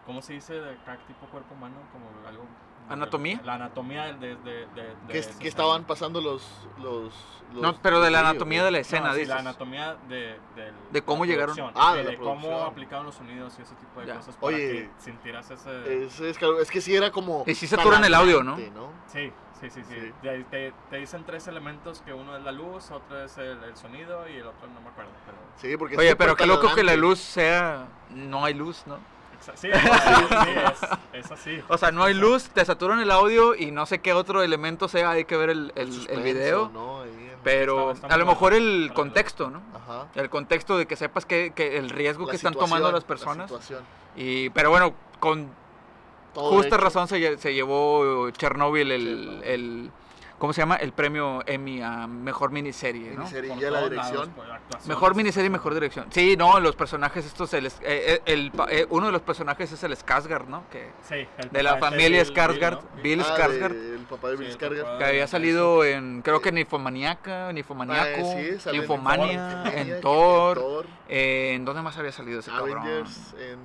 ¿cómo 0.06 0.22
se 0.22 0.34
dice 0.34 0.54
de 0.54 0.78
cada 0.86 0.98
tipo 1.06 1.26
cuerpo 1.28 1.54
humano? 1.56 1.76
Como 1.92 2.06
algo... 2.28 2.46
¿Anatomía? 2.90 3.40
La 3.46 3.54
anatomía 3.54 4.12
de... 4.14 4.36
de, 4.36 4.36
de, 4.36 4.66
de- 4.66 4.96
¿Qué, 5.08 5.22
de- 5.22 5.34
qué 5.40 5.48
estaban 5.48 5.86
pasando 5.86 6.20
los, 6.20 6.46
los, 6.80 7.14
los 7.54 7.62
No, 7.62 7.78
pero 7.82 8.02
de 8.02 8.12
la 8.12 8.20
anatomía 8.20 8.62
de 8.66 8.72
la 8.72 8.80
No, 8.80 8.82
escena, 8.82 9.14
sí, 9.14 9.20
dices. 9.20 9.30
la 9.34 9.40
anatomía 9.40 9.96
de, 10.10 10.38
del- 10.56 10.76
De 10.92 11.02
cómo 11.02 11.24
la 11.24 11.32
llegaron. 11.32 11.56
Ah, 11.76 11.94
de 11.96 12.04
la 12.04 12.10
de 12.12 12.18
cómo 12.18 12.60
aplicaban 12.64 13.06
los 13.06 13.16
sonidos 13.16 13.56
y 13.58 13.62
ese 13.62 13.74
tipo 13.76 14.02
de 14.02 14.08
Ya. 14.08 14.16
cosas 14.18 14.36
para 14.36 14.48
Oye, 14.48 14.58
que 14.68 14.90
sintieras 15.02 15.50
ese... 15.50 16.04
Es, 16.04 16.20
es, 16.20 16.38
que, 16.38 16.46
es 16.62 16.70
que 16.70 16.82
sí 16.82 16.94
era 16.94 17.10
como. 17.12 17.46
Y 17.48 17.56
sí 17.56 17.68
saturan 17.68 18.04
el 18.04 18.14
audio, 18.14 18.44
¿no? 18.44 18.58
Sí, 18.58 19.32
sí, 19.62 19.70
sí, 19.70 19.82
sí. 19.82 19.96
Sí. 20.02 20.12
Te, 20.22 20.44
te- 20.44 20.74
te 20.90 20.98
dicen 20.98 21.24
tres 21.26 21.48
elementos, 21.48 22.02
que 22.02 22.12
uno 22.12 22.36
es 22.36 22.44
la 22.44 22.52
luz, 22.52 22.92
otro 22.92 23.24
es 23.24 23.38
el, 23.38 23.64
el 23.64 23.78
sonido 23.78 24.28
y 24.28 24.36
el 24.36 24.48
otro 24.48 24.68
no 24.68 24.82
me 24.82 24.90
acuerdo. 24.90 25.12
Pero... 25.26 25.38
Sí, 25.56 25.78
porque 25.78 25.96
Oye, 25.96 26.18
pero 26.18 26.36
qué 26.36 26.46
loco 26.46 26.76
que 26.76 26.84
la 26.84 26.98
luz 26.98 27.20
sea... 27.20 27.88
No 28.10 28.44
hay 28.44 28.56
luz, 28.56 28.84
¿no? 28.88 28.98
Sí, 29.56 29.68
sí, 29.68 29.70
es, 31.14 31.26
es 31.26 31.32
así. 31.32 31.62
O 31.68 31.78
sea, 31.78 31.92
no 31.92 32.04
hay 32.04 32.14
luz, 32.14 32.50
te 32.50 32.64
saturan 32.64 33.00
el 33.00 33.12
audio 33.12 33.56
y 33.56 33.72
no 33.72 33.86
sé 33.86 34.00
qué 34.00 34.14
otro 34.14 34.42
elemento 34.44 34.88
sea, 34.88 35.12
hay 35.12 35.26
que 35.26 35.36
ver 35.38 35.50
el, 35.50 35.72
el- 35.76 36.22
video. 36.24 36.72
Pero 37.44 37.92
Está- 37.92 38.08
está 38.08 38.16
a 38.16 38.18
lo 38.18 38.26
mejor 38.26 38.54
el 38.54 38.92
contexto, 38.94 39.50
¿no? 39.50 39.62
Ajá. 39.76 40.08
El 40.16 40.30
contexto 40.30 40.78
de 40.78 40.86
que 40.86 40.96
sepas 40.96 41.26
que, 41.26 41.52
que 41.54 41.78
el 41.78 41.90
riesgo 41.90 42.24
La 42.26 42.32
que 42.32 42.38
están 42.38 42.54
tomando 42.54 42.90
las 42.90 43.02
la 43.04 43.08
personas. 43.08 43.50
situación. 43.50 43.82
Y, 44.16 44.50
pero 44.52 44.70
bueno, 44.70 44.94
con 45.20 45.50
Todo 46.34 46.52
justa 46.52 46.76
hecho. 46.78 46.78
razón 46.86 47.08
se, 47.10 47.38
se 47.38 47.54
llevó 47.54 48.30
Chernobyl 48.30 48.92
el, 48.94 49.02
Chernobyl. 49.42 49.44
el- 49.44 49.92
¿cómo 50.44 50.52
se 50.52 50.60
llama? 50.60 50.76
El 50.76 50.92
premio 50.92 51.42
Emmy 51.46 51.82
a 51.82 52.06
mejor 52.06 52.52
miniserie, 52.52 53.12
¿no? 53.12 53.20
Miniserie. 53.20 53.56
Ya 53.58 53.72
la 53.72 53.84
dirección. 53.88 54.14
lados, 54.36 54.52
actuaciones. 54.52 54.88
Mejor 54.88 55.16
miniserie 55.16 55.48
y 55.48 55.50
mejor 55.50 55.74
dirección. 55.74 56.06
Sí, 56.10 56.36
no, 56.36 56.60
los 56.60 56.76
personajes 56.76 57.26
estos, 57.26 57.54
el, 57.54 57.68
eh, 57.68 57.72
eh, 57.82 58.22
el 58.26 58.52
eh, 58.70 58.86
uno 58.90 59.06
de 59.06 59.14
los 59.14 59.22
personajes 59.22 59.72
es 59.72 59.82
el 59.84 59.96
Skarsgård, 59.96 60.48
¿no? 60.48 60.66
Que, 60.70 60.90
Sí, 61.08 61.26
el 61.38 61.50
de 61.50 61.64
la 61.64 61.78
familia 61.78 62.22
Skarsgård, 62.26 62.82
Bill, 62.82 62.92
¿no? 62.92 63.02
Bill 63.04 63.22
Ah, 63.22 63.36
Skarsgård, 63.38 63.70
de- 63.74 63.96
el 63.96 64.02
papá 64.02 64.28
de 64.32 64.36
Sí, 64.36 64.44
Bill 64.44 64.52
el 64.52 64.58
Skarsgård. 64.60 64.98
que 64.98 65.06
había 65.06 65.28
salido 65.28 65.86
en, 65.86 66.22
creo 66.24 66.42
que 66.42 66.52
Ah, 68.02 68.16
sí, 68.36 68.60
sale 68.60 68.76
en 68.76 68.82
Ninfomania, 68.82 69.64
Thor, 69.64 69.74
en 69.78 70.02
Thor, 70.02 70.86
eh, 71.08 71.54
¿en 71.56 71.64
dónde 71.64 71.82
más 71.84 71.98
había 71.98 72.12
salido 72.12 72.42
ese 72.42 72.52
cabrón? 72.52 72.86
En, 73.40 73.58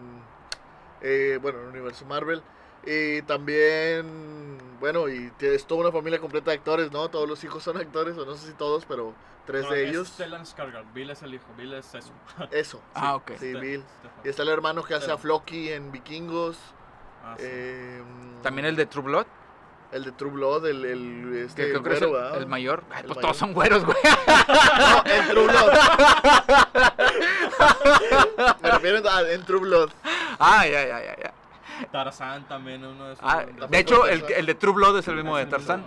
eh, 1.03 1.41
bueno, 1.43 1.59
en 1.59 1.65
el 1.65 1.71
universo 1.71 2.05
Marvel. 2.07 2.41
Y 2.87 3.21
también, 3.23 4.48
bueno, 4.81 5.09
y 5.09 5.31
t- 5.39 5.55
es 5.55 5.67
toda 5.67 5.81
una 5.83 5.93
familia 5.93 6.19
completa 6.21 6.51
de 6.51 6.57
actores, 6.59 6.91
¿no? 6.93 7.09
Todos 7.09 7.29
los 7.29 7.43
hijos 7.45 7.63
son 7.63 7.77
actores, 7.77 8.17
o 8.19 8.25
no 8.25 8.35
sé 8.35 8.49
si 8.49 8.53
todos, 8.55 8.85
pero 8.87 9.15
tres 9.47 9.65
No, 9.65 9.71
de 9.73 9.85
es 9.85 9.91
ellos. 9.91 10.09
Stellan 10.09 10.45
Skarsgård, 10.45 10.93
Bill 10.93 11.11
es 11.11 11.23
el 11.23 11.35
hijo, 11.35 11.47
Bill 11.57 11.75
es 11.75 11.95
eso. 11.95 12.11
Eso. 12.51 12.81
Ah, 12.95 13.15
ok. 13.17 13.29
Sí, 13.39 13.47
Este- 13.47 13.61
Bill. 13.61 13.85
este- 14.05 14.09
Y 14.25 14.29
está 14.31 14.43
el 14.43 14.49
hermano 14.51 14.83
que 14.85 14.95
hace 14.95 15.11
a 15.11 15.17
Floki 15.19 15.71
en 15.71 15.91
Vikingos. 15.93 16.59
ah, 17.25 17.35
sí. 17.39 17.45
eh, 17.47 18.03
También 18.43 18.67
el 18.67 18.77
de 18.77 18.87
True 18.87 19.05
Blood, 19.05 19.27
El 19.91 20.05
de 20.05 20.13
True 20.13 20.31
Blood, 20.31 20.67
el, 20.67 20.85
el, 20.85 21.35
este, 21.47 21.73
güero, 21.79 22.07
el, 22.07 22.13
¿verdad? 22.13 22.37
el 22.37 22.47
mayor. 22.47 22.85
Ay, 22.91 23.01
El 23.01 23.07
pues 23.07 23.17
mayor. 23.17 23.23
todos 23.23 23.37
son 23.39 23.55
güeros, 23.55 23.85
güey. 23.87 23.97
No, 24.05 25.03
en 25.11 25.29
True 25.29 25.47
Blood. 25.47 25.73
Me 28.63 28.71
refiero 28.71 29.09
a 29.11 29.31
en 29.33 29.45
True 29.45 29.61
Blood. 29.61 29.91
Ah, 30.39 30.67
ya, 30.67 30.87
ya, 30.87 31.01
ya, 31.03 31.17
ya. 31.17 31.33
Tarzán 31.93 32.47
también, 32.49 32.85
uno 32.85 33.09
de 33.09 33.17
sus... 33.17 33.25
Ah, 33.25 33.45
de- 33.45 33.79
hecho, 33.79 34.07
el, 34.07 34.25
el 34.25 34.47
de 34.47 34.55
True 34.55 34.73
Blood 34.75 34.99
es 34.99 35.09
el 35.09 35.17
mismo 35.17 35.37
de. 35.37 35.47
Tarzán. 35.47 35.85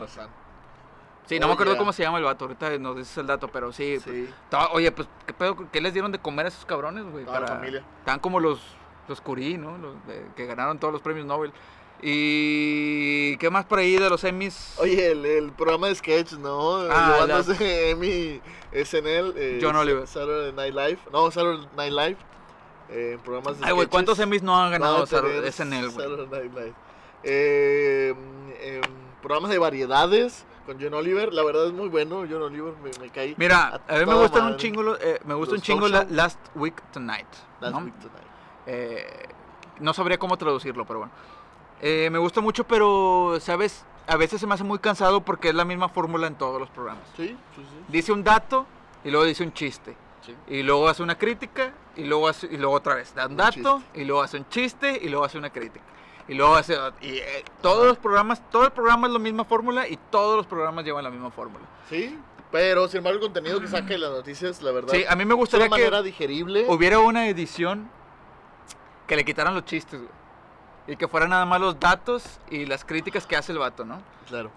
Sí, 1.27 1.39
no 1.39 1.47
me 1.47 1.53
acuerdo 1.53 1.73
yeah. 1.73 1.79
cómo 1.79 1.93
se 1.93 2.03
llama 2.03 2.17
el 2.17 2.23
vato, 2.25 2.45
ahorita 2.45 2.77
nos 2.77 2.97
dices 2.97 3.17
el 3.17 3.27
dato, 3.27 3.47
pero 3.47 3.71
sí. 3.71 3.97
pues, 4.03 4.15
Sí, 4.15 4.29
oye, 4.73 4.91
pues, 4.91 5.07
¿qué 5.25 5.33
pedo? 5.33 5.55
¿Qué 5.71 5.79
les 5.79 5.93
dieron 5.93 6.11
de 6.11 6.19
comer 6.19 6.45
a 6.45 6.49
esos 6.49 6.65
cabrones, 6.65 7.05
güey? 7.05 7.23
toda 7.25 7.39
la 7.39 7.47
familia. 7.47 7.83
Están 7.99 8.19
como 8.19 8.39
los, 8.39 8.59
los 9.07 9.21
Curie, 9.21 9.57
¿no? 9.57 9.77
Los 9.77 9.95
de- 10.07 10.25
que 10.35 10.45
ganaron 10.45 10.77
todos 10.79 10.91
los 10.91 11.01
premios 11.01 11.25
Nobel. 11.25 11.53
¿Y 12.03 13.37
qué 13.37 13.49
más 13.49 13.65
por 13.65 13.79
ahí 13.79 13.97
de 13.97 14.09
los 14.09 14.23
Emmys? 14.23 14.75
Oye, 14.79 15.11
el, 15.11 15.25
el 15.25 15.51
programa 15.51 15.87
de 15.87 15.95
sketch, 15.95 16.33
¿no? 16.33 16.77
Ah, 16.89 17.19
Llevándose 17.21 17.91
Emmy 17.91 18.41
SNL. 18.73 19.33
Eh, 19.37 19.59
John 19.61 19.75
Oliver. 19.75 20.07
Saturday 20.07 20.51
Night 20.51 20.73
Live. 20.73 20.99
No, 21.13 21.29
Saturday 21.29 21.67
Night 21.77 21.93
Live. 21.93 22.17
Eh, 22.91 23.17
programas 23.23 23.59
de 23.59 23.65
Ay, 23.65 23.71
güey. 23.73 23.87
¿cuántos 23.87 24.19
Emmys 24.19 24.43
no 24.43 24.55
han 24.61 24.71
ganado 24.71 25.03
a 25.03 25.05
tener 25.05 25.45
SNL, 25.51 25.87
güey? 25.89 26.73
Eh, 27.23 28.13
em, 28.61 28.81
programas 29.21 29.51
de 29.51 29.57
variedades 29.59 30.45
con 30.65 30.77
John 30.81 30.93
Oliver. 30.93 31.33
La 31.33 31.43
verdad 31.43 31.67
es 31.67 31.73
muy 31.73 31.87
bueno. 31.89 32.25
John 32.29 32.41
Oliver 32.41 32.73
me, 32.83 32.91
me 32.99 33.09
cae. 33.11 33.35
Mira, 33.37 33.81
a 33.87 33.93
mí 33.97 34.05
me 34.05 34.13
gustan 34.15 34.41
un 34.41 34.45
madre. 34.49 34.57
chingo, 34.57 34.83
lo- 34.83 34.97
eh, 34.99 35.19
me 35.25 35.33
gusta 35.35 35.53
Los 35.55 35.59
un 35.59 35.63
chingo 35.63 35.87
la-. 35.87 36.05
Last 36.09 36.39
Week 36.55 36.75
Tonight. 36.91 37.27
Last 37.59 37.73
¿no? 37.75 37.83
Week 37.85 37.99
Tonight. 37.99 38.27
Eh, 38.67 39.25
no 39.79 39.93
sabría 39.93 40.17
cómo 40.17 40.37
traducirlo, 40.37 40.85
pero 40.85 40.99
bueno. 40.99 41.13
Eh, 41.81 42.09
me 42.11 42.19
gusta 42.19 42.41
mucho, 42.41 42.63
pero, 42.65 43.37
¿sabes? 43.39 43.85
A 44.07 44.15
veces 44.17 44.39
se 44.41 44.47
me 44.47 44.53
hace 44.55 44.63
muy 44.63 44.79
cansado 44.79 45.21
porque 45.21 45.49
es 45.49 45.55
la 45.55 45.65
misma 45.65 45.89
fórmula 45.89 46.27
en 46.27 46.35
todos 46.35 46.59
los 46.59 46.69
programas. 46.69 47.03
Sí, 47.15 47.27
sí, 47.55 47.61
sí. 47.61 47.85
Dice 47.87 48.11
un 48.11 48.23
dato 48.23 48.65
y 49.03 49.09
luego 49.11 49.25
dice 49.25 49.43
un 49.43 49.53
chiste. 49.53 49.95
Sí. 50.25 50.35
Y 50.47 50.63
luego 50.63 50.87
hace 50.87 51.01
una 51.03 51.17
crítica 51.17 51.73
y 51.95 52.03
luego, 52.05 52.27
hace, 52.27 52.47
y 52.47 52.57
luego 52.57 52.73
otra 52.75 52.95
vez 52.95 53.13
da 53.15 53.25
un 53.25 53.31
Un 53.31 53.37
dato 53.37 53.81
y 53.95 54.03
luego 54.05 54.21
hace 54.21 54.37
un 54.37 54.47
chiste 54.49 54.99
y 55.01 55.09
luego 55.09 55.25
hace 55.25 55.37
una 55.37 55.49
crítica. 55.49 55.83
Y 56.27 56.35
luego 56.35 56.55
hace... 56.55 56.77
Y 57.01 57.17
eh, 57.17 57.43
todos 57.61 57.87
los 57.87 57.97
programas, 57.97 58.41
todo 58.51 58.65
el 58.65 58.71
programa 58.71 59.07
es 59.07 59.13
la 59.13 59.19
misma 59.19 59.43
fórmula 59.45 59.87
y 59.87 59.97
todos 60.09 60.37
los 60.37 60.45
programas 60.45 60.85
llevan 60.85 61.03
la 61.03 61.09
misma 61.09 61.31
fórmula. 61.31 61.65
Sí, 61.89 62.17
pero 62.51 62.87
sin 62.87 62.99
embargo 62.99 63.17
el 63.17 63.23
contenido 63.25 63.59
que 63.59 63.67
saca 63.67 63.87
de 63.87 63.97
las 63.97 64.11
noticias, 64.11 64.61
la 64.61 64.71
verdad, 64.71 64.93
Sí, 64.93 65.03
a 65.09 65.15
mí 65.15 65.23
me 65.23 65.23
es 65.23 65.29
de 65.29 65.35
gustaría 65.35 65.67
una 65.67 65.75
que 65.77 65.83
manera 65.83 66.01
digerible. 66.03 66.65
hubiera 66.69 66.99
una 66.99 67.27
edición 67.27 67.89
que 69.07 69.15
le 69.15 69.25
quitaran 69.25 69.53
los 69.55 69.65
chistes, 69.65 69.99
güey. 69.99 70.11
Y 70.87 70.95
que 70.95 71.07
fueran 71.07 71.29
nada 71.29 71.45
más 71.45 71.59
los 71.61 71.79
datos 71.79 72.39
y 72.49 72.65
las 72.65 72.85
críticas 72.85 73.25
que 73.27 73.35
hace 73.35 73.51
el 73.51 73.57
vato, 73.59 73.85
¿no? 73.85 74.01
Claro. 74.27 74.51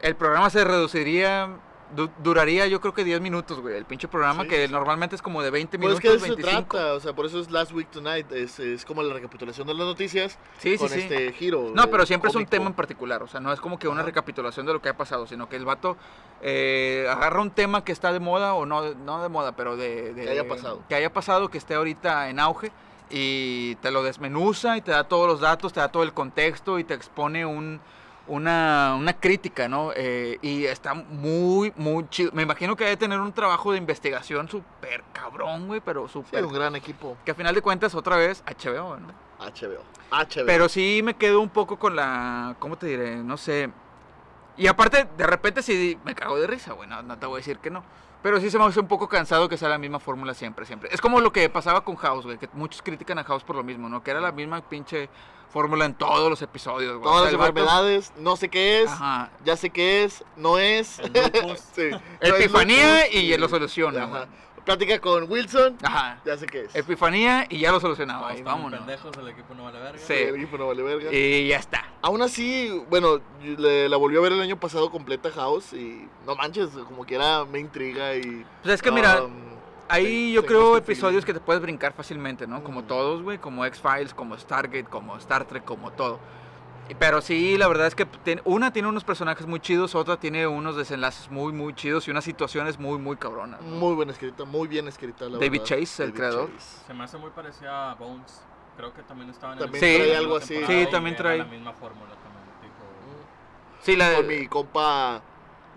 El 0.00 0.14
programa 0.16 0.48
se 0.50 0.64
reduciría, 0.64 1.48
du- 1.94 2.10
duraría 2.22 2.66
yo 2.66 2.80
creo 2.80 2.92
que 2.94 3.04
10 3.04 3.20
minutos, 3.20 3.60
güey. 3.60 3.76
El 3.76 3.84
pinche 3.84 4.08
programa 4.08 4.42
Sí, 4.44 4.48
que 4.48 4.66
sí. 4.66 4.72
normalmente 4.72 5.16
es 5.16 5.22
como 5.22 5.42
de 5.42 5.50
20 5.50 5.78
Pues 5.78 5.94
es 5.94 6.00
minutos, 6.00 6.00
que 6.02 6.08
de 6.08 6.16
eso 6.16 6.24
se 6.26 6.42
25. 6.42 6.76
trata, 6.76 6.94
o 6.94 7.00
sea, 7.00 7.12
por 7.14 7.26
eso 7.26 7.40
es 7.40 7.50
Last 7.50 7.72
Week 7.72 7.90
Tonight, 7.90 8.30
es, 8.32 8.58
es 8.60 8.84
como 8.84 9.02
la 9.02 9.14
recapitulación 9.14 9.66
de 9.66 9.74
las 9.74 9.86
noticias 9.86 10.38
Sí, 10.58 10.76
con 10.76 10.92
este 10.92 11.32
giro. 11.32 11.72
No, 11.74 11.88
pero 11.90 12.06
siempre 12.06 12.30
es 12.30 12.36
un 12.36 12.46
tema 12.46 12.66
en 12.66 12.74
particular, 12.74 13.22
o 13.22 13.28
sea, 13.28 13.40
no 13.40 13.52
es 13.52 13.60
como 13.60 13.78
que 13.78 13.88
una 13.88 14.02
recapitulación 14.02 14.66
de 14.66 14.72
lo 14.72 14.82
que 14.82 14.88
ha 14.88 14.96
pasado, 14.96 15.26
sino 15.26 15.48
que 15.48 15.56
el 15.56 15.64
vato 15.64 15.96
eh, 16.42 17.06
agarra 17.10 17.40
un 17.40 17.50
tema 17.50 17.84
que 17.84 17.92
está 17.92 18.12
de 18.12 18.20
moda, 18.20 18.54
o 18.54 18.64
no, 18.66 18.94
no 18.94 19.22
de 19.22 19.28
moda, 19.28 19.52
pero 19.52 19.76
de, 19.76 20.14
de- 20.14 20.24
Que 20.24 20.30
haya 20.30 20.48
pasado. 20.48 20.82
Que 20.88 20.94
haya 20.94 21.12
pasado, 21.12 21.48
que 21.48 21.58
esté 21.58 21.74
ahorita 21.74 22.28
en 22.30 22.38
auge, 22.40 22.70
y 23.10 23.74
te 23.76 23.90
lo 23.90 24.02
desmenuza 24.02 24.76
y 24.76 24.82
te 24.82 24.90
da 24.90 25.04
todos 25.04 25.26
los 25.26 25.40
datos, 25.40 25.72
te 25.72 25.80
da 25.80 25.88
todo 25.88 26.02
el 26.02 26.12
contexto 26.12 26.78
y 26.78 26.84
te 26.84 26.92
expone 26.94 27.46
un, 27.46 27.80
una, 28.28 28.94
una 28.98 29.12
crítica, 29.14 29.68
¿no? 29.68 29.90
Eh, 29.94 30.38
y 30.42 30.64
está 30.64 30.94
muy, 30.94 31.72
muy 31.76 32.08
chido. 32.08 32.30
Me 32.32 32.42
imagino 32.42 32.76
que 32.76 32.84
debe 32.84 32.96
tener 32.96 33.20
un 33.20 33.32
trabajo 33.32 33.72
de 33.72 33.78
investigación 33.78 34.48
súper 34.48 35.02
cabrón, 35.12 35.66
güey, 35.66 35.80
pero 35.80 36.06
Sí, 36.06 36.12
súper... 36.14 36.44
un 36.44 36.52
gran 36.52 36.76
equipo. 36.76 37.16
Que 37.24 37.32
a 37.32 37.34
final 37.34 37.54
de 37.54 37.62
cuentas, 37.62 37.94
otra 37.94 38.16
vez, 38.16 38.42
HBO, 38.46 38.96
¿no? 38.98 39.08
HBO. 39.38 39.82
HBO. 40.10 40.46
Pero 40.46 40.68
sí 40.68 41.00
me 41.02 41.14
quedo 41.14 41.40
un 41.40 41.48
poco 41.50 41.78
con 41.78 41.96
la. 41.96 42.56
¿Cómo 42.58 42.76
te 42.76 42.86
diré? 42.86 43.16
No 43.16 43.36
sé. 43.36 43.70
Y 44.56 44.66
aparte, 44.66 45.06
de 45.16 45.26
repente 45.26 45.62
sí 45.62 45.98
me 46.04 46.14
cago 46.14 46.38
de 46.38 46.46
risa, 46.46 46.72
güey. 46.72 46.88
No, 46.88 47.02
no 47.02 47.18
te 47.18 47.26
voy 47.26 47.36
a 47.36 47.38
decir 47.38 47.58
que 47.58 47.70
no. 47.70 47.82
Pero 48.22 48.40
sí 48.40 48.50
se 48.50 48.58
me 48.58 48.64
hace 48.64 48.80
un 48.80 48.88
poco 48.88 49.08
cansado 49.08 49.48
que 49.48 49.56
sea 49.56 49.68
la 49.68 49.78
misma 49.78 50.00
fórmula 50.00 50.34
siempre, 50.34 50.66
siempre. 50.66 50.88
Es 50.92 51.00
como 51.00 51.20
lo 51.20 51.32
que 51.32 51.48
pasaba 51.48 51.82
con 51.84 51.94
House, 51.94 52.24
güey. 52.24 52.36
Que 52.36 52.48
muchos 52.52 52.82
critican 52.82 53.18
a 53.20 53.24
House 53.24 53.44
por 53.44 53.54
lo 53.54 53.62
mismo, 53.62 53.88
¿no? 53.88 54.02
Que 54.02 54.10
era 54.10 54.20
la 54.20 54.32
misma 54.32 54.60
pinche 54.60 55.08
fórmula 55.50 55.84
en 55.86 55.94
todos 55.94 56.28
los 56.30 56.42
episodios, 56.42 56.98
güey. 56.98 57.00
O 57.00 57.10
Todas 57.10 57.16
sea, 57.16 57.24
las 57.24 57.32
el 57.32 57.38
vato- 57.38 57.48
enfermedades, 57.60 58.12
no 58.18 58.36
sé 58.36 58.48
qué 58.48 58.82
es, 58.82 58.90
Ajá. 58.90 59.30
ya 59.44 59.56
sé 59.56 59.70
qué 59.70 60.04
es, 60.04 60.24
no 60.36 60.58
es. 60.58 60.98
El 60.98 61.12
lupus. 61.12 61.60
sí. 61.74 61.90
No 61.90 62.00
es 62.20 62.30
Epifanía 62.30 63.00
lupus, 63.06 63.14
y 63.14 63.26
lo 63.38 63.48
soluciona, 63.48 64.04
Ajá. 64.04 64.26
Plática 64.64 64.98
con 65.00 65.30
Wilson, 65.32 65.78
Ajá. 65.82 66.20
ya 66.26 66.36
sé 66.36 66.44
qué 66.46 66.64
es. 66.64 66.74
Epifanía 66.76 67.46
y 67.48 67.58
ya 67.60 67.72
lo 67.72 67.80
Ahí, 68.26 68.36
están 68.40 68.56
vámonos. 68.56 68.80
pendejos, 68.80 69.16
el 69.16 69.28
equipo 69.28 69.54
no 69.54 69.64
vale 69.64 69.78
verga. 69.78 69.98
Sí. 70.06 70.12
El 70.12 70.34
equipo 70.36 70.58
no 70.58 70.66
vale 70.66 70.82
verga. 70.82 71.10
Y 71.10 71.48
ya 71.48 71.56
está. 71.56 71.86
Aún 72.02 72.20
así, 72.20 72.68
bueno, 72.90 73.18
le- 73.42 73.88
la 73.88 73.96
volvió 73.96 74.20
a 74.20 74.22
ver 74.24 74.32
el 74.32 74.42
año 74.42 74.60
pasado 74.60 74.90
completa 74.90 75.30
House 75.30 75.72
y 75.72 76.06
no 76.26 76.34
manches, 76.36 76.68
como 76.86 77.06
quiera 77.06 77.46
me 77.46 77.60
intriga 77.60 78.14
y... 78.16 78.44
Pues 78.62 78.74
es 78.74 78.82
que 78.82 78.90
mira, 78.92 79.22
um, 79.22 79.47
Ahí 79.88 80.04
Sí, 80.06 80.32
yo 80.32 80.44
creo 80.44 80.76
este 80.76 80.92
episodios 80.92 81.24
que 81.24 81.32
te 81.32 81.40
puedes 81.40 81.62
brincar 81.62 81.92
fácilmente, 81.94 82.46
¿no? 82.46 82.62
Como 82.62 82.82
Mm. 82.82 82.86
todos, 82.86 83.22
güey, 83.22 83.38
como 83.38 83.64
X-Files, 83.64 84.12
como 84.14 84.36
Stargate, 84.36 84.84
como 84.84 85.16
Star 85.16 85.44
Trek, 85.46 85.64
como 85.64 85.90
todo. 85.92 86.18
Pero 86.98 87.20
sí, 87.20 87.58
la 87.58 87.68
verdad 87.68 87.86
es 87.86 87.94
que 87.94 88.06
tiene- 88.06 88.40
una 88.46 88.72
tiene 88.72 88.88
unos 88.88 89.04
personajes 89.04 89.46
muy 89.46 89.60
chidos, 89.60 89.94
otra 89.94 90.16
tiene 90.18 90.46
unos 90.46 90.74
desenlaces 90.76 91.30
muy, 91.30 91.52
muy 91.52 91.74
chidos 91.74 92.08
y 92.08 92.10
unas 92.10 92.24
situaciones 92.24 92.78
muy, 92.78 92.98
muy 92.98 93.16
cabronas. 93.16 93.60
¿no? 93.60 93.76
Muy 93.76 93.94
buena 93.94 94.12
escrita, 94.12 94.44
muy 94.44 94.68
bien 94.68 94.88
escrita, 94.88 95.26
la 95.26 95.36
David 95.38 95.50
verdad. 95.60 95.64
Chase, 95.64 96.04
el 96.04 96.14
creador. 96.14 96.50
Chase. 96.54 96.86
Se 96.86 96.94
me 96.94 97.04
hace 97.04 97.18
muy 97.18 97.30
parecida 97.30 97.90
a 97.90 97.94
Bones. 97.94 98.42
Creo 98.78 98.94
que 98.94 99.02
también 99.02 99.28
estaba 99.30 99.54
en 99.54 99.58
También 99.58 99.84
el 99.84 99.90
trae 99.96 100.06
mismo 100.06 100.18
algo 100.18 100.38
temporada 100.38 100.66
así. 100.72 100.84
Sí, 100.84 100.90
también 100.90 101.16
trae. 101.16 101.38
la 101.38 101.44
misma 101.44 101.72
fórmula 101.72 102.10
también. 102.12 102.44
tipo- 102.62 103.82
Sí, 103.82 103.96
la 103.96 104.14
Con 104.14 104.26
de, 104.28 104.38
mi 104.40 104.46
compa 104.46 105.20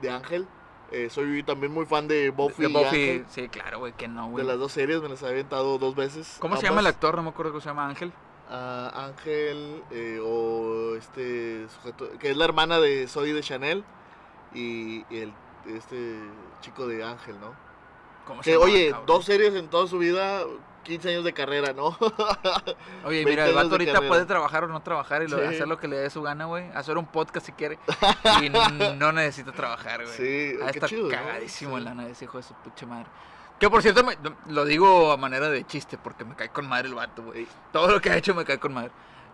de 0.02 0.10
Ángel, 0.12 0.48
eh, 0.92 1.10
soy 1.10 1.42
también 1.44 1.72
muy 1.74 1.86
fan 1.86 2.08
de 2.08 2.30
Buffy, 2.30 2.64
de 2.64 2.68
Buffy. 2.68 2.86
Ángel. 2.86 3.26
Sí, 3.30 3.48
claro, 3.50 3.80
güey, 3.80 3.94
que 3.94 4.08
no, 4.08 4.26
De 4.26 4.30
güey. 4.32 4.46
las 4.46 4.60
dos 4.60 4.72
series 4.72 5.02
me 5.02 5.10
las 5.10 5.22
he 5.24 5.28
aventado 5.28 5.78
dos 5.78 5.96
veces. 5.96 6.36
¿Cómo 6.40 6.58
se 6.58 6.64
llama 6.68 6.82
el 6.82 6.88
actor? 6.88 7.16
No 7.16 7.24
me 7.24 7.30
acuerdo 7.30 7.52
cómo 7.52 7.62
se 7.62 7.70
llama 7.70 7.88
Ángel. 7.88 8.12
a 8.50 9.06
Ángel 9.08 9.82
eh, 9.92 10.20
o 10.22 10.96
este 10.96 11.68
sujeto, 11.70 12.10
que 12.20 12.32
es 12.32 12.38
la 12.38 12.44
hermana 12.46 12.80
de 12.80 13.08
Zoe 13.08 13.34
de 13.34 13.42
Chanel 13.42 13.84
y, 14.54 15.06
y 15.10 15.20
el, 15.20 15.34
este 15.68 16.18
chico 16.60 16.86
de 16.88 17.04
Ángel, 17.04 17.40
¿no? 17.40 17.54
¿Cómo 18.28 18.44
se 18.44 18.50
Que, 18.52 18.58
llama, 18.58 18.66
oye, 18.66 18.90
cabrón? 18.90 19.06
dos 19.06 19.26
series 19.26 19.54
en 19.56 19.70
toda 19.70 19.88
su 19.88 19.98
vida, 20.00 20.44
15 20.84 21.10
años 21.10 21.24
de 21.24 21.34
carrera, 21.34 21.74
¿no? 21.74 21.98
Oye, 23.06 23.24
20 23.26 23.30
mira, 23.30 23.46
el 23.48 23.54
vato 23.56 23.72
ahorita 23.72 24.02
puede 24.08 24.26
trabajar 24.26 24.64
o 24.64 24.68
no 24.68 24.82
trabajar 24.82 25.24
y 25.24 25.28
lo- 25.28 25.38
Sí. 25.38 25.44
hacer 25.56 25.68
lo 25.68 25.78
que 25.78 25.88
le 25.88 25.98
dé 25.98 26.10
su 26.10 26.22
gana, 26.22 26.46
güey. 26.46 26.70
Hacer 26.74 26.98
un 26.98 27.06
podcast 27.06 27.46
si 27.46 27.52
quiere. 27.52 27.80
Y 28.42 28.50
no 28.98 29.12
necesita 29.12 29.52
trabajar, 29.52 30.04
güey. 30.04 30.16
Sí, 30.16 30.58
Va 30.58 30.68
a 30.68 30.72
qué 30.72 30.78
estar 30.80 30.90
chido, 30.90 31.04
¿no? 31.04 31.10
cagadísimo 31.10 31.78
Sí. 31.78 31.84
lana 31.84 32.06
de 32.06 32.12
ese 32.12 32.26
hijo 32.26 32.38
de 32.38 32.44
su 32.44 32.54
pinche 32.56 32.86
madre. 32.86 33.06
Que 33.60 33.70
por 33.70 33.82
cierto, 33.82 34.04
me- 34.04 34.18
lo 34.48 34.66
digo 34.66 35.12
a 35.12 35.18
manera 35.18 35.50
de 35.50 35.64
chiste 35.66 35.98
porque 35.98 36.26
me 36.26 36.36
cae 36.36 36.50
con 36.50 36.68
madre 36.68 36.88
el 36.88 36.96
vato, 36.96 37.24
güey. 37.24 37.48
Todo 37.72 37.92
lo 37.92 38.02
que 38.02 38.10
ha 38.10 38.18
hecho 38.18 38.34
me 38.34 38.44
cae 38.46 38.58
con 38.60 38.74
madre. 38.74 38.92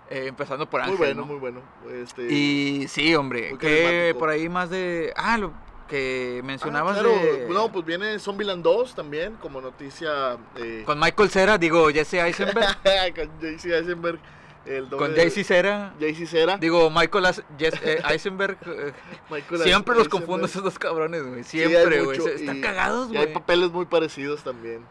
Eh, 0.09 0.27
empezando 0.27 0.69
por 0.69 0.81
Muy 0.81 0.91
Ángel, 0.91 0.97
bueno, 1.15 1.21
¿no? 1.21 1.27
muy 1.27 1.37
bueno. 1.37 1.61
Este, 2.01 2.31
Y 2.31 2.87
sí, 2.87 3.13
hombre, 3.15 3.49
Muy 3.51 3.57
que 3.59 4.15
por 4.17 4.29
ahí 4.29 4.47
más 4.47 4.69
de... 4.69 5.13
Ah, 5.17 5.37
lo 5.37 5.51
que 5.87 6.39
ah, 6.41 6.45
mencionabas 6.45 6.93
claro, 6.93 7.09
de... 7.11 7.47
No, 7.49 7.71
pues 7.71 7.85
viene 7.85 8.19
Zombieland 8.19 8.63
2 8.63 8.95
también, 8.95 9.35
como 9.35 9.61
noticia. 9.61 10.37
Eh, 10.57 10.83
Con 10.85 10.99
Michael 10.99 11.29
Cera, 11.29 11.57
digo, 11.57 11.87
Jesse 11.89 12.15
Eisenberg. 12.15 12.77
con 13.15 13.39
JC 13.39 13.65
Eisenberg. 13.71 14.19
El 14.65 14.89
doble 14.89 15.07
con 15.07 15.15
JC 15.15 15.43
Cera. 15.45 15.93
JC 15.99 16.25
Cera. 16.27 16.57
Digo, 16.57 16.89
Michael 16.89 17.25
As- 17.27 17.43
Jess- 17.57 17.79
eh, 17.83 18.01
Eisenberg. 18.09 18.57
eh, 18.65 18.91
Michael 19.29 19.61
siempre 19.61 19.95
los 19.95 20.05
Eisenberg. 20.05 20.09
confundo 20.09 20.45
esos 20.45 20.61
dos 20.63 20.77
cabrones, 20.77 21.25
güey. 21.25 21.43
Siempre, 21.45 22.01
güey. 22.03 22.17
Están 22.19 22.59
cagados, 22.61 23.09
Y 23.11 23.15
hay 23.17 23.23
güey. 23.23 23.33
papeles 23.33 23.71
muy 23.71 23.85
parecidos 23.85 24.43
también. 24.43 24.85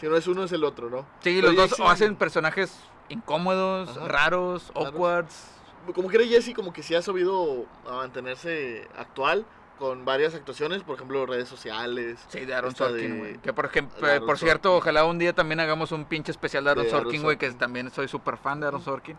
Si 0.00 0.06
no 0.08 0.16
es 0.16 0.26
uno, 0.26 0.42
es 0.44 0.52
el 0.52 0.64
otro, 0.64 0.90
¿no? 0.90 1.06
Sí, 1.20 1.38
Pero 1.40 1.52
los 1.52 1.70
dos 1.70 1.78
o 1.80 1.88
hacen 1.88 2.16
personajes 2.16 2.74
incómodos, 3.08 3.90
Ajá. 3.96 4.08
raros, 4.08 4.72
Raros. 4.74 4.86
awkwards. 4.88 5.46
Como 5.94 6.08
quiera 6.08 6.24
Jesse, 6.24 6.52
como 6.54 6.72
que 6.72 6.82
sí 6.82 6.94
ha 6.94 7.02
sabido 7.02 7.66
a 7.88 7.96
mantenerse 7.96 8.88
actual 8.98 9.46
con 9.80 10.04
varias 10.04 10.34
actuaciones, 10.36 10.82
por 10.84 10.94
ejemplo, 10.94 11.26
redes 11.26 11.48
sociales. 11.48 12.24
Sí, 12.28 12.44
de 12.44 12.54
Aaron 12.54 12.76
Sorkin, 12.76 13.18
güey. 13.18 13.38
Que 13.38 13.52
por 13.52 13.64
ejemplo, 13.64 14.06
Aaron 14.06 14.26
por 14.26 14.38
cierto, 14.38 14.68
Sorkin. 14.68 14.78
ojalá 14.82 15.04
un 15.06 15.18
día 15.18 15.32
también 15.32 15.58
hagamos 15.58 15.90
un 15.90 16.04
pinche 16.04 16.30
especial 16.30 16.62
de 16.64 16.70
Aaron 16.70 16.84
De 16.84 16.90
Sorkin, 16.90 17.22
güey, 17.22 17.36
que 17.38 17.50
también 17.52 17.90
soy 17.90 18.06
súper 18.06 18.36
fan 18.36 18.60
de 18.60 18.66
Aaron 18.68 18.82
Sorkin. 18.82 19.16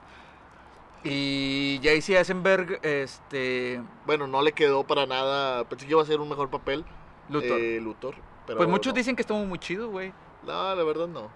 Y 1.03 1.79
JC 1.81 2.09
Eisenberg, 2.17 2.79
este. 2.83 3.81
Bueno, 4.05 4.27
no 4.27 4.41
le 4.43 4.51
quedó 4.51 4.83
para 4.85 5.05
nada. 5.07 5.63
Pensé 5.65 5.85
que 5.87 5.91
iba 5.91 6.01
a 6.01 6.05
ser 6.05 6.19
un 6.19 6.29
mejor 6.29 6.49
papel. 6.49 6.85
Luthor. 7.29 7.59
eh, 7.59 7.79
Luthor. 7.81 8.15
Pero 8.45 8.57
pues 8.57 8.69
muchos 8.69 8.93
no. 8.93 8.97
dicen 8.97 9.15
que 9.15 9.21
estuvo 9.23 9.39
muy 9.45 9.57
chido, 9.57 9.89
güey. 9.89 10.13
No, 10.43 10.75
la 10.75 10.83
verdad 10.83 11.07
no. 11.07 11.29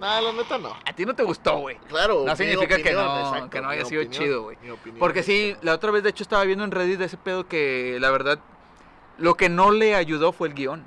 No, 0.00 0.20
la 0.20 0.32
neta 0.32 0.58
no. 0.58 0.74
A 0.84 0.92
ti 0.92 1.04
no 1.06 1.14
te 1.14 1.22
gustó, 1.22 1.58
güey. 1.58 1.76
Claro. 1.88 2.24
No 2.26 2.34
significa 2.34 2.76
que 2.76 2.92
no- 2.92 3.20
exacto, 3.28 3.50
que 3.50 3.60
no 3.60 3.68
haya 3.68 3.84
sido 3.84 4.02
opinión, 4.02 4.22
chido, 4.22 4.42
güey. 4.42 4.56
Porque 4.98 5.22
sí, 5.22 5.54
la 5.62 5.74
otra 5.74 5.92
vez 5.92 6.02
de 6.02 6.10
hecho 6.10 6.24
estaba 6.24 6.42
viendo 6.44 6.64
en 6.64 6.72
Reddit 6.72 6.98
de 6.98 7.04
ese 7.04 7.16
pedo 7.16 7.46
que 7.46 7.98
la 8.00 8.10
verdad 8.10 8.40
lo 9.18 9.34
que 9.34 9.48
no 9.48 9.70
le 9.70 9.94
ayudó 9.94 10.32
fue 10.32 10.48
el 10.48 10.54
guion, 10.54 10.86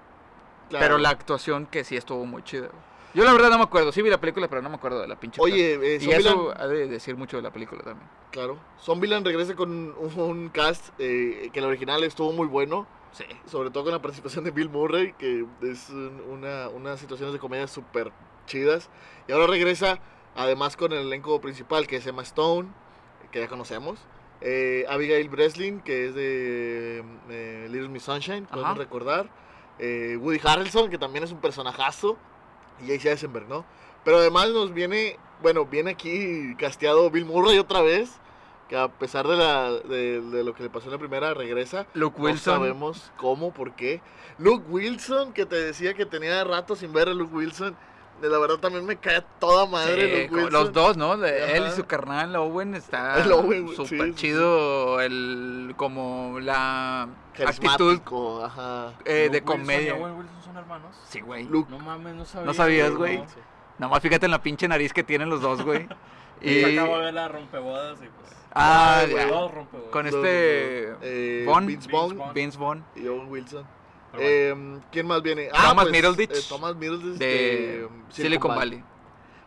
Claro. 0.69 0.83
pero 0.83 0.97
la 0.97 1.09
actuación 1.09 1.65
que 1.67 1.83
sí 1.83 1.95
estuvo 1.95 2.25
muy 2.25 2.43
chida. 2.43 2.69
Yo 3.13 3.23
la 3.23 3.31
verdad 3.31 3.49
no 3.49 3.57
me 3.57 3.63
acuerdo, 3.63 3.91
sí 3.93 4.01
vi 4.01 4.09
la 4.09 4.19
película, 4.19 4.47
pero 4.49 4.61
no 4.61 4.69
me 4.69 4.75
acuerdo 4.75 4.99
de 4.99 5.07
la 5.07 5.15
pinche. 5.17 5.39
Oye, 5.41 5.75
eh, 5.95 5.99
y 6.01 6.11
eso 6.11 6.53
ha 6.57 6.67
de 6.67 6.87
decir 6.87 7.15
mucho 7.15 7.37
de 7.37 7.43
la 7.43 7.51
película 7.51 7.81
también. 7.83 8.09
claro. 8.31 8.57
Zombieland 8.81 9.25
regresa 9.25 9.55
con 9.55 9.69
un, 9.97 10.19
un 10.19 10.49
cast 10.49 10.89
eh, 10.99 11.49
que 11.53 11.59
el 11.59 11.65
original 11.65 12.03
estuvo 12.03 12.31
muy 12.33 12.47
bueno. 12.47 12.87
Sí. 13.13 13.23
sobre 13.45 13.69
todo 13.71 13.83
con 13.85 13.93
la 13.93 14.01
participación 14.01 14.43
de 14.43 14.51
Bill 14.51 14.67
Murray, 14.67 15.13
que 15.13 15.45
es 15.61 15.89
un- 15.89 16.19
una, 16.29 16.67
unas 16.67 16.99
situaciones 16.99 17.31
de 17.31 17.39
comedia 17.39 17.65
súper 17.65 18.11
chidas. 18.45 18.89
Y 19.29 19.31
ahora 19.31 19.47
regresa, 19.47 19.99
además 20.35 20.75
con 20.75 20.91
el 20.91 20.99
elenco 21.07 21.39
principal, 21.39 21.87
que 21.87 21.95
es 21.95 22.05
Emma 22.07 22.23
Stone, 22.23 22.67
que 23.31 23.39
ya 23.39 23.47
conocemos. 23.47 23.99
Eh, 24.41 24.85
Abigail 24.89 25.29
Breslin, 25.29 25.79
que 25.81 26.07
es 26.07 26.15
de 26.15 27.03
eh, 27.29 27.67
Little 27.69 27.89
Miss 27.89 28.03
Sunshine, 28.03 28.45
podemos 28.45 28.71
Ajá. 28.71 28.79
recordar. 28.79 29.29
eh, 29.79 30.17
Woody 30.19 30.39
Harrelson, 30.43 30.89
que 30.89 30.97
también 30.97 31.23
es 31.23 31.31
un 31.31 31.39
personajazo. 31.41 32.17
Y 32.81 32.87
J.C. 32.87 33.11
Eisenberg, 33.11 33.47
¿no? 33.47 33.65
Pero 34.03 34.17
además 34.17 34.49
nos 34.49 34.73
viene, 34.73 35.17
bueno, 35.41 35.65
viene 35.65 35.91
aquí 35.91 36.55
casteado 36.57 37.09
Bill 37.09 37.25
Murray 37.25 37.57
otra 37.57 37.81
vez. 37.81 38.11
Que 38.69 38.75
a 38.75 38.87
pesar 38.87 39.27
de, 39.27 39.35
la, 39.37 39.71
de, 39.71 40.21
de 40.21 40.43
lo 40.43 40.55
que 40.55 40.63
le 40.63 40.69
pasó 40.71 40.87
en 40.87 40.93
la 40.93 40.97
primera, 40.97 41.33
regresa. 41.35 41.85
Luke 41.93 42.17
No 42.17 42.23
Wilson. 42.25 42.53
sabemos 42.55 43.11
cómo, 43.15 43.53
por 43.53 43.75
qué. 43.75 44.01
Luke 44.39 44.65
Wilson, 44.69 45.33
que 45.33 45.45
te 45.45 45.55
decía 45.55 45.93
que 45.93 46.05
tenía 46.07 46.43
rato 46.43 46.75
sin 46.75 46.91
ver 46.91 47.07
a 47.09 47.13
Luke 47.13 47.33
Wilson. 47.35 47.77
De 48.21 48.29
la 48.29 48.37
verdad 48.39 48.57
también 48.57 48.85
me 48.85 48.95
cae 48.95 49.17
a 49.17 49.21
toda 49.21 49.65
madre 49.65 50.27
Sí, 50.27 50.33
Wilson. 50.33 50.53
los 50.53 50.71
dos, 50.73 50.95
¿no? 50.97 51.17
De 51.17 51.57
él 51.57 51.65
y 51.67 51.71
su 51.71 51.83
carnal 51.85 52.35
Owen 52.37 52.73
está 52.73 53.17
El 53.23 53.31
Owen, 53.33 53.67
sí, 53.69 53.75
súper 53.75 53.99
sí, 53.99 54.07
sí. 54.07 54.13
chido 54.15 55.01
el 55.01 55.73
como 55.75 56.39
la 56.39 57.09
actitud 57.45 57.99
ajá. 58.43 58.93
eh, 59.03 59.29
de 59.31 59.39
Luke 59.41 59.51
Wilson 59.51 59.59
y 59.59 59.61
comedia. 59.61 59.93
Owen 59.95 60.13
Wilson 60.17 60.43
son 60.43 60.57
hermanos. 60.57 60.95
Sí, 61.09 61.19
güey. 61.19 61.43
Luke. 61.43 61.69
No 61.69 61.79
mames, 61.79 62.15
no 62.15 62.23
sabía. 62.25 62.45
¿No 62.47 62.53
sabías, 62.53 62.91
güey? 62.95 63.17
Wilson. 63.19 63.41
Nomás 63.79 64.01
fíjate 64.01 64.25
en 64.25 64.31
la 64.31 64.41
pinche 64.41 64.67
nariz 64.69 64.93
que 64.93 65.03
tienen 65.03 65.29
los 65.29 65.41
dos, 65.41 65.61
güey. 65.61 65.87
Y 66.41 66.77
acabo 66.77 66.97
de 66.99 67.05
ver 67.05 67.13
la 67.13 67.27
rompebodas 67.29 67.97
y 68.01 68.07
pues. 68.07 68.35
ah, 68.53 69.03
rompebodas. 69.53 69.89
con 69.91 70.05
Los- 70.05 70.13
este 70.15 70.93
eh, 71.01 71.45
Vaughn. 71.47 71.65
Vince 71.65 71.89
Vaughn 72.57 72.85
y 72.95 73.07
Owen 73.07 73.29
Wilson. 73.29 73.65
Bueno. 74.15 74.29
Eh, 74.29 74.79
¿Quién 74.91 75.07
más 75.07 75.21
viene? 75.21 75.49
Thomas 75.53 75.89
Middleditch, 75.89 76.31
eh, 76.31 76.41
Thomas 76.49 76.75
Middleditch 76.75 77.17
de 77.19 77.87
Silicon 78.09 78.55
Valley. 78.55 78.83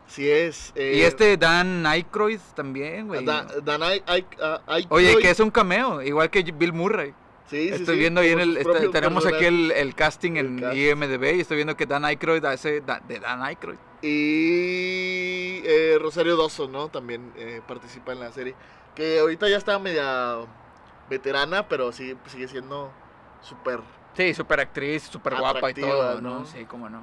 Sí 0.06 0.28
es. 0.30 0.72
eh, 0.74 0.94
Y 0.96 1.00
este 1.02 1.36
Dan 1.36 1.84
Aykroyd 1.86 2.40
también, 2.54 3.08
güey. 3.08 3.24
Dan, 3.24 3.46
Dan 3.62 3.82
Ay- 3.82 4.02
Ay- 4.06 4.26
ah, 4.40 4.60
Oye, 4.88 5.16
que 5.18 5.30
es 5.30 5.40
un 5.40 5.50
cameo, 5.50 6.00
igual 6.02 6.30
que 6.30 6.42
Bill 6.42 6.72
Murray. 6.72 7.12
Sí, 7.50 7.68
sí, 7.68 7.74
estoy 7.74 7.94
sí, 7.94 8.00
viendo 8.00 8.20
ahí 8.20 8.30
en 8.32 8.40
el... 8.40 8.56
está- 8.58 8.72
propios 8.72 8.92
tenemos 8.92 9.24
aquí 9.26 9.44
el, 9.46 9.70
el 9.72 9.94
casting 9.94 10.32
El 10.32 10.46
en 10.46 10.58
cast. 10.60 10.76
IMDB 10.76 11.36
y 11.36 11.40
estoy 11.40 11.56
viendo 11.56 11.76
que 11.78 11.86
Dan 11.86 12.04
Aykroyd 12.04 12.44
hace 12.44 12.82
de 12.82 13.20
Dan 13.20 13.42
Aykroyd. 13.42 13.78
Y 14.02 15.60
eh, 15.64 15.98
Rosario 16.00 16.36
Dawson, 16.36 16.70
¿no? 16.72 16.88
También 16.88 17.32
eh, 17.36 17.60
participa 17.66 18.12
en 18.12 18.20
la 18.20 18.32
serie. 18.32 18.54
Que 18.94 19.18
ahorita 19.20 19.48
ya 19.48 19.56
está 19.56 19.78
media 19.78 20.36
veterana, 21.08 21.68
pero 21.68 21.92
sí 21.92 22.14
sigue 22.26 22.48
siendo 22.48 22.92
súper. 23.42 23.80
Sí, 24.14 24.34
súper 24.34 24.60
actriz, 24.60 25.04
súper 25.04 25.36
guapa 25.36 25.70
y 25.70 25.74
todo, 25.74 26.20
¿no? 26.20 26.40
¿no? 26.40 26.44
Sí, 26.46 26.64
cómo 26.64 26.88
no. 26.88 27.02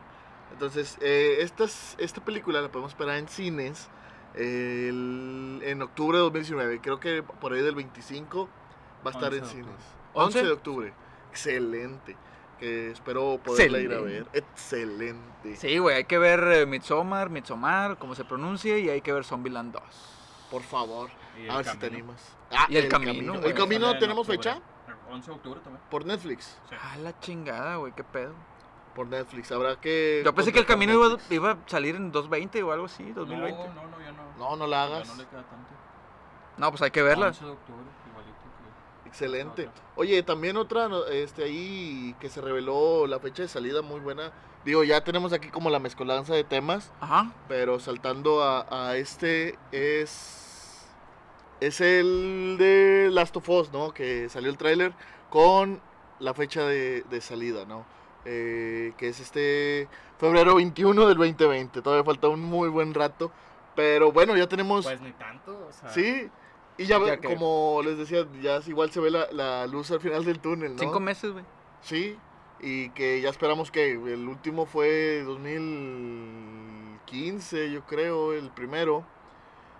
Entonces, 0.52 0.98
eh, 1.02 1.38
estas- 1.40 1.96
esta 1.98 2.24
película 2.24 2.62
la 2.62 2.70
podemos 2.70 2.92
esperar 2.92 3.18
en 3.18 3.28
cines 3.28 3.90
el- 4.36 5.62
en 5.64 5.82
octubre 5.82 6.18
de 6.18 6.24
2019. 6.24 6.80
Creo 6.82 7.00
que 7.00 7.24
por 7.24 7.54
ahí 7.54 7.62
del 7.62 7.76
25 7.76 8.50
va 9.06 9.12
a 9.12 9.14
estar 9.14 9.32
11 9.32 9.38
en 9.40 9.46
cines. 9.46 9.68
octubre. 10.14 10.26
11 10.26 10.44
de 10.44 10.52
octubre. 10.52 10.94
Excelente. 11.32 12.16
Que 12.60 12.92
espero 12.92 13.38
poderla 13.44 13.80
ir 13.80 13.94
a 13.94 14.00
ver. 14.00 14.26
Excelente. 14.34 15.56
Sí, 15.58 15.78
güey, 15.78 15.98
hay 15.98 16.04
que 16.06 16.18
ver 16.18 16.40
eh, 16.54 16.66
Midsommar, 16.66 17.30
Midsommar, 17.30 17.98
como 17.98 18.16
se 18.16 18.24
pronuncia, 18.24 18.78
y 18.78 18.90
hay 18.90 19.02
que 19.02 19.12
ver 19.12 19.26
Zombieland 19.26 19.74
2. 19.74 19.84
Por 20.50 20.64
favor. 20.64 21.10
Y 21.38 21.50
A 21.50 21.52
el 21.52 21.58
ver 21.58 21.66
si 21.66 21.78
te 21.78 21.88
camino. 21.90 21.98
animas. 22.06 22.36
Ah, 22.52 22.66
Y 22.70 22.78
El 22.78 22.88
Camino, 22.88 23.34
güey. 23.34 23.46
¿El 23.48 23.54
camino 23.54 23.98
tenemos 24.00 24.20
octubre. 24.30 24.38
fecha? 24.38 24.62
El 25.08 25.14
11 25.14 25.30
de 25.32 25.36
octubre 25.38 25.60
también. 25.64 25.84
Por 25.90 26.06
Netflix. 26.06 26.58
Sí. 26.70 26.76
Ah, 26.82 26.98
la 26.98 27.20
chingada, 27.20 27.76
güey, 27.78 27.94
qué 27.94 28.04
pedo. 28.04 28.34
Por 28.96 29.08
Netflix. 29.08 29.52
Habrá 29.52 29.76
que. 29.80 30.22
Yo 30.24 30.34
pensé 30.34 30.54
que 30.54 30.60
el 30.60 30.66
camino 30.66 30.94
iba, 30.94 31.18
iba 31.30 31.52
a 31.52 31.58
salir 31.68 31.96
en 31.96 32.12
220 32.12 32.64
o 32.64 32.72
algo 32.72 32.86
así, 32.86 33.04
2020. 33.12 33.68
No, 33.68 33.74
no, 33.74 33.88
no, 33.90 34.00
ya 34.02 34.12
no. 34.12 34.38
No, 34.38 34.56
no 34.56 34.68
la 34.68 34.78
Ya 34.78 34.84
hagas. 34.96 35.08
no 35.10 35.16
le 35.16 35.28
queda 35.28 35.44
tanto. 35.44 35.70
No, 36.58 36.70
pues 36.72 36.82
hay 36.82 36.92
que 36.92 37.02
verla. 37.04 37.28
11 37.28 37.44
de 37.46 37.52
octubre, 37.52 37.82
igualito 38.10 38.38
que. 39.04 39.10
Excelente. 39.10 39.70
Oye, 39.98 40.24
también 40.24 40.56
otra, 40.56 40.88
este, 41.12 41.44
ahí 41.44 42.16
que 42.20 42.30
se 42.30 42.40
reveló 42.40 43.06
la 43.08 43.20
fecha 43.20 43.44
de 43.44 43.50
salida 43.50 43.82
muy 43.82 44.00
buena. 44.00 44.32
Digo, 44.64 44.84
ya 44.86 45.04
tenemos 45.04 45.32
aquí 45.34 45.50
como 45.50 45.70
la 45.70 45.80
mezcolanza 45.80 46.34
de 46.34 46.44
temas, 46.46 46.92
Ajá. 47.02 47.32
pero 47.50 47.80
saltando 47.80 48.42
a, 48.44 48.66
a 48.90 48.96
este 48.96 49.60
es. 49.74 50.42
Es 51.62 51.80
el 51.82 52.58
de 52.60 53.10
Last 53.12 53.36
of 53.38 53.48
Us, 53.50 53.72
¿no? 53.72 53.94
Que 53.94 54.28
salió 54.30 54.50
el 54.52 54.58
tráiler 54.58 54.94
con 55.30 55.80
la 56.20 56.34
fecha 56.34 56.66
de, 56.66 57.04
de 57.10 57.22
salida, 57.22 57.66
¿no? 57.66 57.86
Eh, 58.26 58.94
que 58.98 59.10
es 59.10 59.20
este 59.20 59.88
febrero 60.18 60.56
21 60.56 61.08
del 61.08 61.18
2020. 61.18 61.82
Todavía 61.82 62.04
falta 62.04 62.28
un 62.28 62.42
muy 62.42 62.70
buen 62.70 62.94
rato. 62.94 63.32
Pero 63.76 64.12
bueno, 64.12 64.36
ya 64.38 64.48
tenemos... 64.48 64.86
Pues 64.86 65.02
ni 65.02 65.12
tanto, 65.14 65.68
o 65.68 65.72
sea. 65.72 65.90
Sí, 65.90 66.30
y 66.78 66.86
ya, 66.86 66.98
ve- 66.98 67.08
Ya 67.08 67.18
que- 67.18 67.28
como 67.34 67.82
les 67.84 67.98
decía, 67.98 68.26
ya 68.42 68.60
igual 68.68 68.92
se 68.92 69.00
ve 69.02 69.12
la, 69.12 69.28
la 69.32 69.68
luz 69.68 69.92
al 69.92 70.00
final 70.00 70.24
del 70.26 70.40
túnel, 70.40 70.74
¿no? 70.76 70.80
Cinco 70.80 71.00
meses, 71.00 71.32
güey. 71.34 71.44
Sí, 71.82 72.18
y 72.62 72.90
que 72.92 73.20
ya 73.22 73.30
esperamos 73.30 73.72
que 73.72 73.92
el 73.92 74.28
último 74.28 74.66
fue 74.66 75.24
2015, 75.24 77.72
yo 77.72 77.86
creo, 77.86 78.34
el 78.34 78.50
primero. 78.52 79.06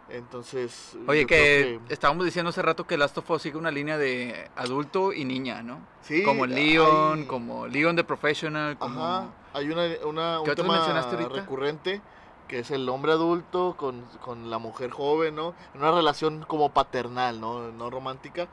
Entonces, 0.10 0.96
Oye, 1.08 1.26
que, 1.26 1.80
estábamos 1.90 2.26
diciendo 2.26 2.50
hace 2.50 2.62
rato 2.62 2.86
que 2.86 2.96
Last 2.98 3.18
of 3.18 3.30
Us 3.32 3.42
sigue 3.42 3.58
una 3.58 3.72
línea 3.72 3.98
de 3.98 4.50
adulto 4.56 5.12
y 5.14 5.26
niña, 5.26 5.64
¿no? 5.64 5.80
sí, 6.02 6.22
como 6.24 6.46
Leon, 6.46 7.20
hay- 7.22 7.26
como 7.26 7.66
Leon 7.68 7.96
the 7.96 8.04
Professional, 8.04 8.78
como... 8.78 9.04
Ajá, 9.04 9.28
hay 9.54 9.70
una, 9.70 9.84
una, 10.06 10.40
un 10.40 10.46
¿Qué 10.46 10.52
otros 10.52 10.68
tema 10.68 11.28
recurrente 11.34 12.02
que 12.48 12.60
es 12.60 12.70
el 12.70 12.88
hombre 12.90 13.12
adulto 13.14 13.76
con, 13.76 14.04
con 14.22 14.52
la 14.52 14.60
mujer 14.60 14.92
joven, 14.92 15.34
¿no? 15.36 15.56
En 15.74 15.82
una 15.82 15.92
relación 15.92 16.46
como 16.48 16.70
paternal, 16.70 17.42
¿no? 17.42 17.72
No 17.72 17.90
romántica. 17.90 18.48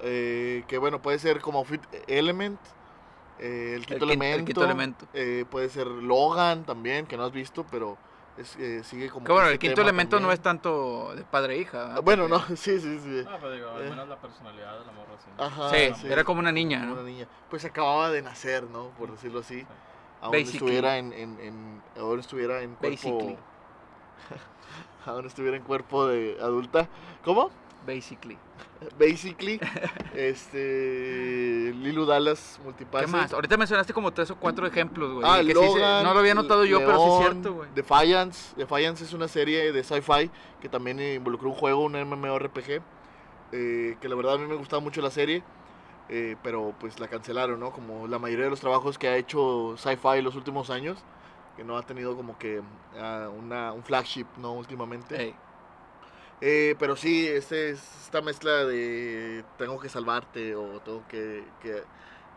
eh, 0.00 0.64
que 0.66 0.78
bueno, 0.78 1.00
puede 1.00 1.20
ser 1.20 1.40
como 1.40 1.64
Fit 1.64 1.82
Element, 2.08 2.58
eh, 3.38 3.74
el, 3.76 3.86
quinto 3.86 4.06
quin- 4.06 4.08
el 4.08 4.10
elemento, 4.14 4.44
quinto 4.46 4.64
elemento. 4.64 5.06
eh, 5.14 5.44
puede 5.48 5.68
ser 5.68 5.86
Logan 5.86 6.64
también, 6.64 7.06
que 7.06 7.16
no 7.16 7.24
has 7.24 7.32
visto, 7.32 7.64
pero 7.70 7.96
es, 8.38 8.56
eh, 8.56 8.82
sigue 8.84 9.08
como... 9.10 9.24
Que 9.26 9.32
bueno, 9.32 9.48
el 9.48 9.58
quinto 9.58 9.80
elemento 9.82 10.20
no 10.20 10.30
es 10.32 10.40
tanto 10.40 11.14
de 11.14 11.22
padre 11.24 11.56
e 11.56 11.58
hija. 11.58 11.78
¿verdad? 11.88 12.02
Bueno, 12.02 12.28
no, 12.28 12.40
sí, 12.56 12.80
sí, 12.80 12.98
sí. 13.00 13.24
Ah, 13.28 13.36
pero 13.40 13.52
digo, 13.52 13.70
al 13.70 13.82
Eh. 13.82 13.90
menos 13.90 14.08
la 14.08 14.16
personalidad 14.20 14.78
de 14.78 14.86
la 14.86 14.92
morra, 14.92 15.14
sí. 15.18 15.30
¿no? 15.36 15.44
Ajá, 15.44 15.70
Sí, 15.70 16.06
era 16.08 16.24
como 16.24 16.40
una 16.40 16.52
niña, 16.52 16.80
como 16.80 16.94
¿no? 16.94 17.00
una 17.00 17.10
niña. 17.10 17.26
Pues 17.50 17.64
acababa 17.64 18.10
de 18.10 18.22
nacer, 18.22 18.64
¿no? 18.64 18.88
Por 18.98 19.10
decirlo 19.12 19.40
así. 19.40 19.66
Aún 20.20 20.32
Basically. 20.32 20.56
estuviera 20.56 20.98
en, 20.98 21.12
en, 21.12 21.40
en- 21.40 21.82
aún 21.98 22.18
estuviera 22.20 22.60
en 22.62 22.74
cuerpo... 22.74 22.90
Basically. 22.90 23.36
aún 25.06 25.26
estuviera 25.26 25.56
en 25.56 25.62
cuerpo 25.62 26.06
de 26.06 26.36
adulta. 26.40 26.88
¿Cómo? 27.24 27.50
Basically. 27.86 28.36
Basically, 28.98 29.58
este... 30.14 31.72
Lilu 31.74 32.04
Dallas 32.06 32.60
Multipase. 32.64 33.06
¿Qué 33.06 33.10
más? 33.10 33.32
Ahorita 33.32 33.56
mencionaste 33.56 33.92
como 33.92 34.12
tres 34.12 34.30
o 34.30 34.36
cuatro 34.36 34.66
ejemplos, 34.66 35.14
güey. 35.14 35.24
Ah, 35.26 35.38
que 35.38 35.46
sí 35.46 35.52
se- 35.52 35.54
Logan, 35.54 36.04
no 36.04 36.12
lo 36.14 36.20
había 36.20 36.34
notado 36.34 36.64
yo, 36.64 36.78
pero 36.78 36.98
sí 36.98 37.10
es 37.10 37.18
cierto, 37.30 37.54
güey. 37.54 37.70
Defiance. 37.74 38.54
Defiance 38.56 39.04
es 39.04 39.12
una 39.12 39.28
serie 39.28 39.72
de 39.72 39.82
sci-fi 39.82 40.30
que 40.60 40.68
también 40.68 41.00
involucró 41.00 41.48
un 41.48 41.54
juego, 41.54 41.82
un 41.84 41.92
MMORPG. 41.92 42.82
eh, 43.52 43.96
que 44.00 44.08
la 44.08 44.14
verdad 44.14 44.34
a 44.34 44.38
mí 44.38 44.46
me 44.46 44.54
gustaba 44.56 44.80
mucho 44.80 45.00
la 45.00 45.10
serie. 45.10 45.42
eh, 46.10 46.36
pero 46.42 46.74
pues 46.80 46.98
la 47.00 47.08
cancelaron, 47.08 47.58
¿no? 47.60 47.70
Como 47.72 48.06
la 48.06 48.18
mayoría 48.18 48.44
de 48.44 48.50
los 48.50 48.60
trabajos 48.60 48.96
que 48.98 49.08
ha 49.08 49.16
hecho 49.16 49.74
sci-fi 49.76 50.20
los 50.22 50.34
últimos 50.36 50.70
años. 50.70 50.98
Que 51.56 51.64
no 51.64 51.76
ha 51.76 51.82
tenido 51.82 52.16
como 52.16 52.38
que 52.38 52.62
ah, 53.00 53.28
una, 53.36 53.72
un 53.72 53.82
flagship, 53.82 54.26
¿no? 54.36 54.52
Últimamente. 54.52 55.20
Ey. 55.20 55.34
Eh, 56.40 56.76
pero 56.78 56.94
sí, 56.96 57.26
este, 57.26 57.70
es 57.70 57.80
esta 58.04 58.20
mezcla 58.22 58.64
de 58.64 59.44
tengo 59.58 59.78
que 59.80 59.88
salvarte 59.88 60.54
o 60.54 60.80
tengo 60.80 61.02
que, 61.08 61.44
que, 61.60 61.82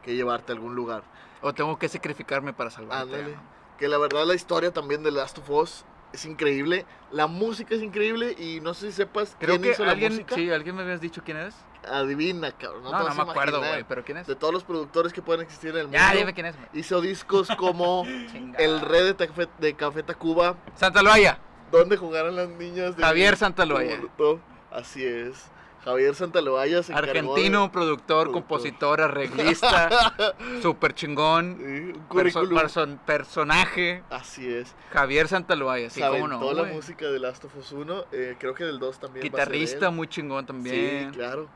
que 0.04 0.16
llevarte 0.16 0.52
a 0.52 0.56
algún 0.56 0.76
lugar. 0.76 1.04
O 1.42 1.54
tengo 1.54 1.78
que 1.78 1.88
sacrificarme 1.90 2.54
para 2.54 2.70
salvarte. 2.70 3.16
Ándale. 3.16 3.36
¿no? 3.36 3.42
Que 3.78 3.88
la 3.88 3.98
verdad 3.98 4.26
la 4.26 4.36
historia 4.36 4.72
también 4.72 5.04
de 5.04 5.12
Last 5.12 5.38
of 5.40 5.50
Us 5.50 5.86
es 6.14 6.26
increíble. 6.26 6.86
La 7.12 7.28
música 7.28 7.74
es 7.76 7.82
increíble 7.82 8.36
y 8.38 8.60
no 8.62 8.74
sé 8.74 8.88
si 8.88 8.94
sepas 8.94 9.36
Creo 9.40 9.52
quién 9.56 9.62
que 9.62 9.70
hizo 9.72 9.86
la 9.86 9.92
alguien, 9.92 10.14
música. 10.14 10.36
sí, 10.36 10.52
alguien 10.52 10.76
me 10.76 10.82
habías 10.82 11.02
dicho 11.02 11.22
quién 11.24 11.38
eres. 11.38 11.56
Adivina, 11.90 12.52
cabrón. 12.52 12.84
No, 12.84 12.92
No, 12.92 12.98
te 12.98 13.04
no, 13.04 13.10
vas 13.10 13.20
a 13.20 13.26
me 13.26 13.32
acuerdo, 13.32 13.60
güey, 13.60 13.84
pero 13.86 14.04
quién 14.04 14.18
es. 14.20 14.28
De 14.28 14.36
todos 14.36 14.54
los 14.54 14.64
productores 14.64 15.14
que 15.14 15.22
pueden 15.24 15.42
existir 15.42 15.72
en 15.72 15.78
el 15.78 15.84
mundo. 15.86 15.98
Ya, 15.98 16.12
dime 16.14 16.34
quién 16.34 16.46
es, 16.48 16.56
güey. 16.56 16.68
Hizo 16.74 17.02
discos 17.02 17.48
como. 17.58 18.04
El 18.58 18.82
Rey 18.82 19.04
de, 19.06 19.16
Tafe- 19.18 19.50
de 19.60 19.74
Café 19.74 20.04
Tacuba, 20.04 20.58
Santa 20.76 21.02
Loaya. 21.02 21.40
Donde 21.72 21.98
jugaron 21.98 22.36
las 22.36 22.50
niñas 22.50 22.96
de 22.98 23.04
Javier 23.04 23.38
Santaloaya. 23.38 23.96
Molotov. 23.98 24.40
Así 24.72 25.04
es. 25.06 25.50
Javier 25.84 26.14
Santaloaya 26.14 26.84
se 26.84 26.94
Argentino, 26.94 27.72
productor, 27.72 27.72
productor. 27.72 28.32
compositor, 28.32 29.02
arreglista, 29.02 30.14
súper 30.62 30.94
chingón. 30.94 31.58
Sí, 31.58 31.64
un 31.64 32.08
perso- 32.10 32.48
person- 32.50 33.00
personaje. 33.00 34.04
Así 34.12 34.48
es. 34.54 34.76
Javier 34.92 35.28
Santaloaya, 35.28 35.90
sí, 35.90 36.00
cómo 36.00 36.28
no. 36.28 36.36
aventó 36.38 36.54
la 36.54 36.72
música 36.72 37.08
de 37.08 37.18
Last 37.20 37.46
of 37.46 37.56
Us 37.58 37.72
1. 37.72 38.06
eh, 38.12 38.36
creo 38.40 38.54
que 38.54 38.64
del 38.64 38.78
2 38.78 39.00
también. 39.00 39.24
Guitarrista 39.24 39.90
muy 39.90 40.08
chingón 40.08 40.46
también. 40.46 41.12
Sí, 41.14 41.18
claro. 41.18 41.48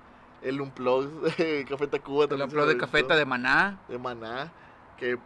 El 0.41 0.59
Unplug 0.59 1.22
de 1.38 1.63
Café 1.70 1.86
Tacuba 1.86 2.24
El 2.24 2.30
también. 2.30 2.49
se 2.49 2.55
upload 2.55 2.68
de 2.70 2.78
cafeta 2.78 3.16
de 3.16 3.26
Maná. 3.26 3.78
de 3.88 3.97
Maná. 3.99 4.51
Que 4.97 5.18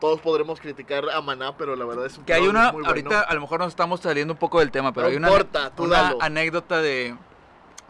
todos 0.00 0.20
podremos 0.20 0.60
criticar 0.60 1.08
a 1.10 1.20
Maná, 1.20 1.56
pero 1.56 1.76
la 1.76 1.84
verdad 1.84 2.06
es 2.06 2.16
un 2.18 2.24
Que 2.24 2.34
hay 2.34 2.46
una, 2.46 2.72
muy 2.72 2.84
ahorita 2.86 3.08
bueno. 3.08 3.24
a 3.28 3.34
lo 3.34 3.40
mejor 3.40 3.60
nos 3.60 3.68
estamos 3.68 4.00
saliendo 4.00 4.32
un 4.34 4.38
poco 4.38 4.60
del 4.60 4.70
tema, 4.70 4.92
pero 4.92 5.06
No 5.06 5.10
hay 5.10 5.16
una, 5.16 5.28
importa, 5.28 5.70
tú 5.70 5.84
una 5.84 6.02
dalo. 6.02 6.18
anécdota 6.22 6.80
de... 6.80 7.16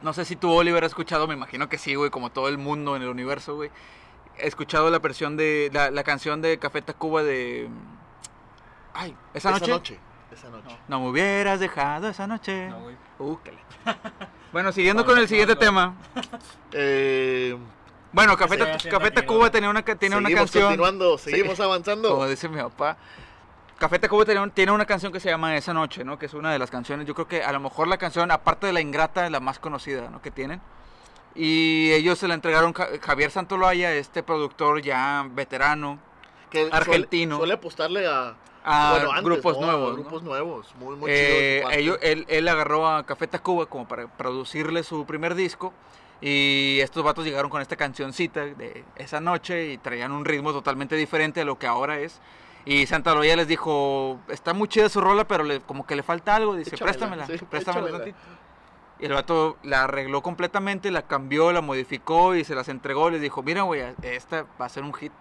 No 0.03 0.13
sé 0.13 0.25
si 0.25 0.35
tú, 0.37 0.51
Oliver, 0.51 0.83
has 0.85 0.91
escuchado, 0.93 1.27
me 1.29 1.35
imagino 1.35 1.69
que 1.69 1.77
sí, 1.77 1.95
güey, 1.95 2.11
como 2.11 2.31
todo 2.31 2.49
el 2.49 2.57
mundo 2.59 2.97
en 2.97 3.03
el 3.03 3.09
universo, 3.09 3.55
güey. 3.57 3.71
He 4.39 4.47
escuchado 4.49 4.89
la 4.91 4.99
versión 4.99 5.37
de... 5.37 5.71
La, 5.73 5.91
la 5.91 6.03
canción 6.05 6.41
de 6.41 6.59
Café 6.59 6.81
Tacuba 6.83 7.23
de... 7.23 7.69
Ay, 8.95 9.15
¿esa 9.35 9.51
noche? 9.51 9.99
Esa 10.33 10.49
noche. 10.49 10.77
No 10.89 11.01
me 11.01 11.09
hubieras 11.11 11.61
dejado 11.61 12.09
esa 12.09 12.27
noche. 12.27 12.69
No, 12.69 12.81
güey. 12.81 12.97
Uh, 13.19 13.37
Bueno, 14.53 14.73
siguiendo 14.73 15.03
No, 15.03 15.07
con 15.07 15.17
no, 15.17 15.21
el 15.23 15.29
siguiente 15.29 15.55
no. 15.55 15.61
tema. 15.61 15.95
Eh, 16.73 17.57
Bueno, 18.13 18.37
Café, 18.37 18.55
Sí, 18.55 18.61
Ta- 18.61 18.79
sí, 18.79 18.89
Café. 18.89 19.11
Tacuba 19.11 19.51
tenía 19.51 19.71
una, 19.71 19.83
tiene 19.85 20.17
una 20.17 20.29
seguimos 20.29 20.41
canción... 20.51 20.65
continuando, 20.69 21.19
Sí. 21.19 21.31
seguimos 21.31 21.61
avanzando. 21.61 22.11
Como 22.11 22.27
dice 22.27 22.49
mi 22.49 22.57
papá. 22.61 22.97
Café 23.79 23.99
Tacuba 23.99 24.25
tiene, 24.25 24.51
tiene 24.51 24.73
una 24.73 24.85
canción 24.85 25.13
que 25.13 25.21
se 25.21 25.31
llama 25.31 25.57
Esa 25.57 25.73
Noche, 25.73 26.05
¿no? 26.05 26.19
Que 26.19 26.27
es 26.27 26.35
una 26.35 26.53
de 26.53 26.59
las 26.59 26.71
canciones, 26.71 27.07
yo 27.07 27.15
creo 27.15 27.27
que 27.29 27.43
a 27.43 27.51
lo 27.53 27.61
mejor 27.61 27.89
la 27.89 27.97
canción, 27.99 28.31
aparte 28.31 28.67
de 28.67 28.73
La 28.75 28.81
Ingrata, 28.81 29.25
es 29.25 29.31
la 29.33 29.41
más 29.41 29.59
conocida, 29.59 30.11
¿no? 30.11 30.21
Que 30.21 30.31
tienen. 30.31 30.61
Y 31.35 31.93
ellos 31.93 32.19
se 32.19 32.27
la 32.29 32.35
entregaron 32.35 32.73
Ja- 32.75 32.89
Javier 33.01 33.31
Santoloaya, 33.31 33.93
este 33.95 34.23
productor 34.23 34.83
ya 34.83 35.25
veterano, 35.31 35.99
que 36.51 36.63
suele- 36.65 36.75
argentino. 36.77 37.37
Suele, 37.39 37.55
apostarle 37.55 38.07
a, 38.07 38.35
a 38.65 38.91
bueno, 38.91 39.11
antes, 39.13 39.25
grupos 39.25 39.57
¿no? 39.59 39.63
A 39.63 39.67
nuevos. 39.69 39.89
¿no? 39.91 39.95
grupos 39.95 40.23
nuevos. 40.25 40.75
Muy, 40.79 40.97
muy 40.97 41.11
Eh, 41.11 41.63
ellos- 41.71 41.99
él, 42.03 42.27
él 42.29 42.49
agarró 42.49 42.87
a 42.89 43.07
Café 43.07 43.29
Tacuba 43.29 43.65
como 43.67 43.87
para 43.89 44.09
producirle 44.09 44.83
su 44.83 45.07
primer 45.07 45.35
disco. 45.37 45.73
Y 46.21 46.79
estos 46.81 47.03
vatos 47.03 47.25
llegaron 47.25 47.51
con 47.51 47.63
esta 47.63 47.77
cancioncita 47.77 48.45
de 48.45 48.85
esa 48.97 49.21
noche 49.21 49.73
y 49.73 49.79
traían 49.79 50.13
un 50.13 50.25
ritmo 50.25 50.53
totalmente 50.53 50.95
diferente 50.97 51.41
a 51.41 51.45
lo 51.45 51.59
que 51.59 51.67
ahora 51.67 51.99
es. 51.99 52.21
Y 52.67 52.87
Santa 52.87 53.15
Loya 53.15 53.37
les 53.37 53.49
dijo, 53.49 54.21
está 54.29 54.53
muy 54.53 54.69
chida 54.69 54.91
su 54.91 55.01
rola, 55.01 55.27
pero 55.27 55.45
le- 55.45 55.61
como 55.61 55.87
que 55.87 55.97
le 55.97 56.03
falta 56.03 56.37
algo. 56.37 56.55
Dice, 56.57 56.75
Échamela, 56.75 56.93
préstamela, 56.93 57.27
sí, 57.27 57.45
préstamela 57.47 57.87
échamela". 57.89 58.05
tantito". 58.15 58.19
Y 58.99 59.07
el 59.07 59.13
vato 59.15 59.57
la 59.63 59.85
arregló 59.85 60.23
completamente, 60.23 60.91
la 60.91 61.01
cambió, 61.03 61.53
la 61.53 61.63
modificó 61.63 62.35
y 62.35 62.45
se 62.45 62.55
las 62.55 62.69
entregó. 62.69 63.09
Les 63.09 63.23
dijo, 63.23 63.43
mira, 63.43 63.63
güey, 63.63 63.83
esta 64.03 64.45
va 64.61 64.67
a 64.67 64.69
ser 64.69 64.83
un 64.83 64.93
hit. 64.93 65.13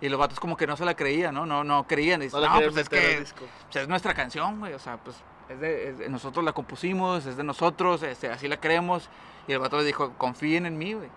Y 0.00 0.08
los 0.08 0.18
vatos 0.18 0.40
como 0.40 0.56
que 0.56 0.66
no 0.66 0.76
se 0.76 0.84
la 0.84 0.96
creían, 0.96 1.32
¿no? 1.36 1.46
No, 1.46 1.62
no 1.62 1.86
creían. 1.86 2.18
Dicen, 2.18 2.40
No 2.40 2.48
no, 2.48 2.60
pues 2.60 2.76
es 2.78 2.88
que 2.88 3.24
pues 3.70 3.76
es 3.76 3.86
nuestra 3.86 4.12
canción, 4.14 4.58
güey. 4.58 4.72
O 4.72 4.80
sea, 4.80 4.96
pues 4.96 5.14
es 5.48 5.60
de, 5.60 5.88
es 5.90 5.98
de- 5.98 6.08
nosotros 6.08 6.44
la 6.44 6.52
compusimos, 6.52 7.24
es 7.26 7.36
de 7.36 7.44
nosotros, 7.44 8.02
este, 8.02 8.28
así 8.28 8.48
la 8.48 8.56
creemos. 8.56 9.08
Y 9.48 9.52
el 9.52 9.58
vato 9.58 9.76
les 9.78 9.86
dijo, 9.86 10.12
confíen 10.18 10.66
en 10.66 10.78
mí, 10.78 10.94
güey. 10.94 11.08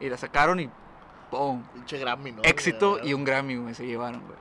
Y 0.00 0.08
la 0.08 0.16
sacaron 0.18 0.60
y 0.60 0.68
¡pum! 1.30 1.62
Pinche 1.74 1.98
Grammy, 1.98 2.32
¿no? 2.32 2.42
Éxito 2.42 2.98
y 3.02 3.14
un 3.14 3.24
Grammy, 3.24 3.56
güey, 3.56 3.74
se 3.74 3.86
llevaron, 3.86 4.22
güey. 4.26 4.38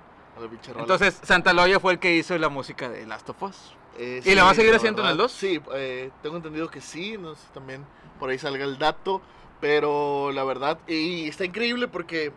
Entonces, 0.78 1.18
Santa 1.24 1.54
Loya 1.54 1.80
fue 1.80 1.94
el 1.94 2.00
que 2.00 2.14
hizo 2.16 2.38
la 2.38 2.50
música 2.50 2.90
de 2.90 3.06
Last 3.06 3.30
of 3.30 3.42
Us. 3.44 3.74
Eh, 3.98 4.22
¿Y 4.26 4.36
la 4.36 4.44
va 4.44 4.50
a 4.50 4.54
seguir 4.54 4.76
haciendo 4.76 5.02
en 5.02 5.08
el 5.08 5.14
verdad, 5.14 5.24
2? 5.26 5.32
Sí, 5.32 5.62
eh, 5.74 6.12
tengo 6.22 6.36
entendido 6.36 6.70
que 6.70 6.82
sí, 6.82 7.18
no 7.18 7.36
sé 7.36 7.42
si 7.48 7.54
también 7.54 7.86
por 8.20 8.30
ahí 8.30 8.38
salga 8.38 8.66
el 8.66 8.78
dato, 8.78 9.22
pero 9.62 10.34
la 10.34 10.44
verdad, 10.44 10.78
y 10.88 11.30
está 11.30 11.46
increíble 11.46 11.88
porque, 11.88 12.34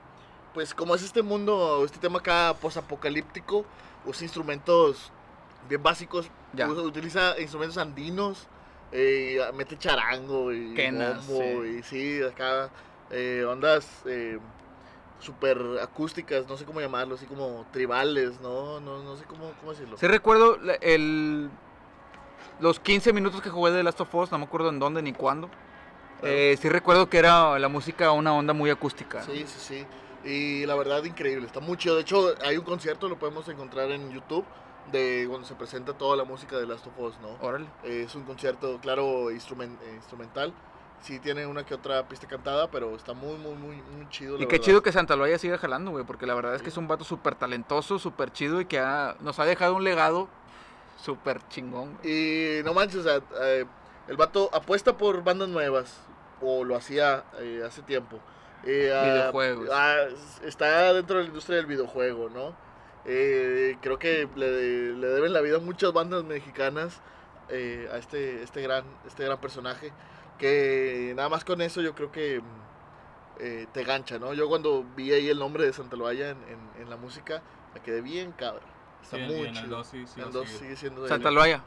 pues 0.55 0.73
como 0.75 0.95
es 0.95 1.03
este 1.03 1.23
mundo, 1.23 1.83
este 1.85 1.99
tema 1.99 2.21
acá 2.21 2.55
posapocalíptico, 2.61 3.67
usa 4.07 4.23
instrumentos 4.25 5.11
bien 5.69 5.83
básicos, 5.83 6.31
usa- 6.71 6.83
utiliza 6.85 7.35
instrumentos 7.41 7.77
andinos, 7.79 8.47
eh, 8.93 9.41
mete 9.55 9.77
charango 9.79 10.53
y 10.53 10.75
Quenas, 10.75 11.27
bombo, 11.27 11.65
y 11.65 11.83
sí, 11.83 12.23
acá 12.23 12.71
eh, 13.11 13.45
ondas 13.47 14.03
eh, 14.07 14.39
super 15.21 15.59
acústicas, 15.83 16.47
no 16.49 16.57
sé 16.57 16.65
cómo 16.65 16.81
llamarlo, 16.81 17.15
así 17.15 17.27
como 17.27 17.67
tribales, 17.73 18.41
no, 18.41 18.81
no, 18.81 19.03
no 19.03 19.17
sé 19.17 19.25
cómo, 19.25 19.53
cómo 19.61 19.73
decirlo. 19.73 19.97
Sí 19.97 20.07
recuerdo 20.07 20.59
el, 20.81 21.51
los 22.61 22.81
15 22.81 23.13
minutos 23.13 23.41
que 23.43 23.51
jugué 23.51 23.73
de 23.73 23.83
Last 23.83 24.01
of 24.01 24.15
Us, 24.15 24.33
no 24.33 24.39
me 24.39 24.45
acuerdo 24.45 24.71
en 24.71 24.79
dónde 24.79 25.03
ni 25.03 25.13
cuándo. 25.13 25.51
Eh, 26.23 26.57
sí 26.61 26.69
recuerdo 26.69 27.09
que 27.09 27.19
era 27.19 27.59
la 27.59 27.69
música 27.69 28.11
una 28.13 28.35
onda 28.35 28.53
muy 28.53 28.71
acústica. 28.71 29.23
Sí, 29.23 29.45
sí, 29.47 29.59
sí. 29.59 29.87
Y 30.29 30.67
la 30.67 30.75
verdad, 30.75 31.05
increíble. 31.05 31.47
Está 31.47 31.61
muy 31.61 31.77
chido. 31.77 31.95
De 31.95 32.03
hecho, 32.03 32.35
hay 32.45 32.57
un 32.57 32.65
concierto, 32.65 33.09
lo 33.09 33.19
podemos 33.19 33.49
encontrar 33.49 33.91
en 33.91 34.11
YouTube, 34.11 34.45
de 34.93 35.27
cuando 35.29 35.47
se 35.47 35.55
presenta 35.55 35.93
toda 35.93 36.17
la 36.17 36.25
música 36.25 36.57
de 36.57 36.67
Last 36.67 36.87
of 36.87 36.99
Us, 36.99 37.15
¿no? 37.21 37.37
Órale. 37.47 37.67
Eh, 37.85 38.05
es 38.07 38.15
un 38.15 38.25
concierto, 38.25 38.79
claro, 38.81 39.31
instrumen- 39.31 39.79
eh, 39.85 39.93
instrumental. 39.97 40.53
Sí 41.01 41.21
tiene 41.21 41.47
una 41.47 41.65
que 41.65 41.75
otra 41.75 42.09
pista 42.09 42.27
cantada, 42.27 42.71
pero 42.71 42.97
está 42.97 43.13
muy, 43.13 43.37
muy, 43.39 43.55
muy, 43.55 43.77
muy 43.97 44.09
chido. 44.09 44.37
Y 44.37 44.41
la 44.41 44.47
qué 44.49 44.57
verdad. 44.57 44.65
chido 44.65 44.83
que 44.83 44.91
Santa 44.91 45.15
Loya 45.15 45.39
siga 45.39 45.57
jalando, 45.57 45.93
güey, 45.93 46.05
porque 46.05 46.27
la 46.27 46.35
verdad 46.35 46.55
es 46.57 46.63
que 46.63 46.71
es 46.71 46.77
un 46.77 46.89
vato 46.89 47.05
súper 47.05 47.37
talentoso, 47.37 47.99
súper 48.01 48.33
chido 48.33 48.61
y 48.61 48.65
que 48.65 48.81
ha- 48.81 49.17
nos 49.21 49.39
ha 49.39 49.45
dejado 49.45 49.77
un 49.77 49.85
legado 49.85 50.29
súper 50.97 51.41
chingón. 51.49 51.97
güey. 52.03 52.59
Y 52.61 52.63
no 52.65 52.75
manches, 52.75 52.97
o 53.01 53.03
sea, 53.05 53.21
eh, 53.43 53.65
el 54.09 54.17
vato 54.17 54.51
apuesta 54.53 54.97
por 54.97 55.23
bandas 55.23 55.49
nuevas, 55.49 56.01
o 56.41 56.65
lo 56.65 56.75
hacía 56.75 57.25
eh, 57.39 57.63
hace 57.65 57.83
tiempo. 57.83 58.19
Eh, 58.65 58.93
ah, 58.93 59.05
Videojuegos. 59.05 59.69
ah, 59.73 59.97
está 60.45 60.93
dentro 60.93 61.19
de 61.19 61.23
la 61.23 61.29
industria 61.29 61.59
del 61.59 61.67
videojuego, 61.67 62.29
¿no? 62.29 62.55
Eh, 63.05 63.77
creo 63.81 63.99
que 63.99 64.29
le, 64.37 64.93
le 64.95 65.07
deben 65.07 65.33
la 65.33 65.41
vida 65.41 65.57
a 65.57 65.61
muchas 65.61 65.93
bandas 65.93 66.25
mexicanas 66.25 67.01
eh, 67.49 67.89
a 67.93 67.97
este, 67.99 68.43
este, 68.43 68.61
gran, 68.63 68.85
este 69.07 69.25
gran 69.25 69.41
personaje. 69.41 69.93
Que 70.39 71.13
nada 71.17 71.29
más 71.29 71.45
con 71.45 71.61
eso 71.63 71.81
yo 71.81 71.95
creo 71.95 72.13
que 72.13 72.41
mm, 72.41 72.45
eh, 73.41 73.67
te 73.73 73.85
gancha, 73.85 74.19
¿no? 74.19 74.35
Yo 74.35 74.49
cuando 74.49 74.85
vi 74.97 75.13
ahí 75.13 75.29
el 75.29 75.39
nombre 75.39 75.65
de 75.65 75.73
Santa 75.73 75.97
Loaya 75.97 76.31
en, 76.31 76.39
en- 76.49 76.83
en 76.83 76.91
la 76.91 76.97
música, 76.97 77.43
me 77.75 77.81
quedé 77.81 78.01
bien 78.01 78.33
cabrón. 78.33 78.69
Está 79.03 79.17
Sí, 79.17 79.23
muy 79.23 79.35
en 79.41 79.47
el 79.47 79.55
chido. 79.55 79.77
2 79.79 79.87
sí, 79.87 80.07
sí 80.07 80.21
el 80.21 80.27
a 80.27 80.31
2 80.31 80.45
seguir. 80.47 80.61
sigue 80.63 80.77
siendo 80.77 81.03
de 81.03 81.09
Santa. 81.09 81.31
Loaya. 81.31 81.63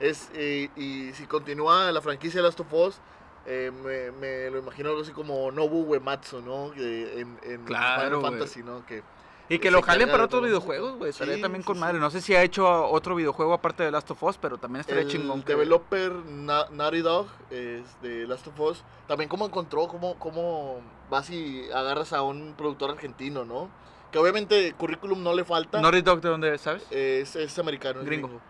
Es, 0.00 0.30
y 0.34 1.12
si 1.14 1.26
continúa 1.26 1.92
la 1.92 2.00
franquicia 2.02 2.40
de 2.40 2.46
Last 2.46 2.60
of 2.60 2.72
Us, 2.72 2.98
eh, 3.46 3.70
me, 3.84 4.10
me 4.12 4.50
lo 4.50 4.58
imagino 4.58 4.88
algo 4.88 5.02
así 5.02 5.12
como 5.12 5.50
Nobu 5.52 5.82
Uematsu, 5.84 6.40
¿no? 6.42 6.72
En, 6.74 7.38
en 7.42 7.64
Claro, 7.64 8.18
Final. 8.18 8.32
Fantasy, 8.32 8.62
¿no? 8.62 8.84
Que 8.84 9.02
Y 9.48 9.58
que 9.60 9.68
se 9.68 9.72
lo 9.72 9.80
jalen 9.82 10.10
para 10.10 10.24
otros 10.24 10.42
videojuegos, 10.42 10.96
güey. 10.96 11.10
Estaría 11.10 11.36
Sí, 11.36 11.40
también 11.42 11.62
sí, 11.62 11.66
con 11.66 11.76
sí. 11.76 11.80
madre. 11.80 11.98
No 12.00 12.10
sé 12.10 12.20
si 12.20 12.34
ha 12.34 12.42
hecho 12.42 12.66
otro 12.90 13.14
videojuego 13.14 13.52
aparte 13.54 13.84
de 13.84 13.90
Last 13.92 14.10
of 14.10 14.22
Us, 14.24 14.38
pero 14.38 14.58
también 14.58 14.80
estaría 14.80 15.02
el 15.02 15.08
chingón. 15.08 15.42
que- 15.42 15.52
developer 15.52 16.12
Na- 16.12 16.66
Naughty 16.70 17.00
Dog 17.00 17.28
es 17.50 17.82
de 18.02 18.26
Last 18.26 18.46
of 18.48 18.58
Us, 18.60 18.82
también 19.06 19.28
cómo 19.28 19.46
encontró, 19.46 19.86
cómo, 19.86 20.18
cómo 20.18 20.80
vas 21.10 21.30
y 21.30 21.70
agarras 21.72 22.12
a 22.12 22.22
un 22.22 22.54
productor 22.58 22.90
argentino, 22.90 23.44
¿no? 23.44 23.68
Que 24.10 24.18
obviamente 24.18 24.72
currículum 24.72 25.22
no 25.22 25.32
le 25.32 25.44
falta. 25.44 25.80
Naughty 25.80 26.00
Dog, 26.02 26.20
¿de 26.20 26.28
dónde 26.28 26.58
sabes? 26.58 26.84
Es, 26.90 27.36
es 27.36 27.58
americano, 27.60 28.00
es 28.00 28.06
Gringo. 28.06 28.26
gringo. 28.28 28.42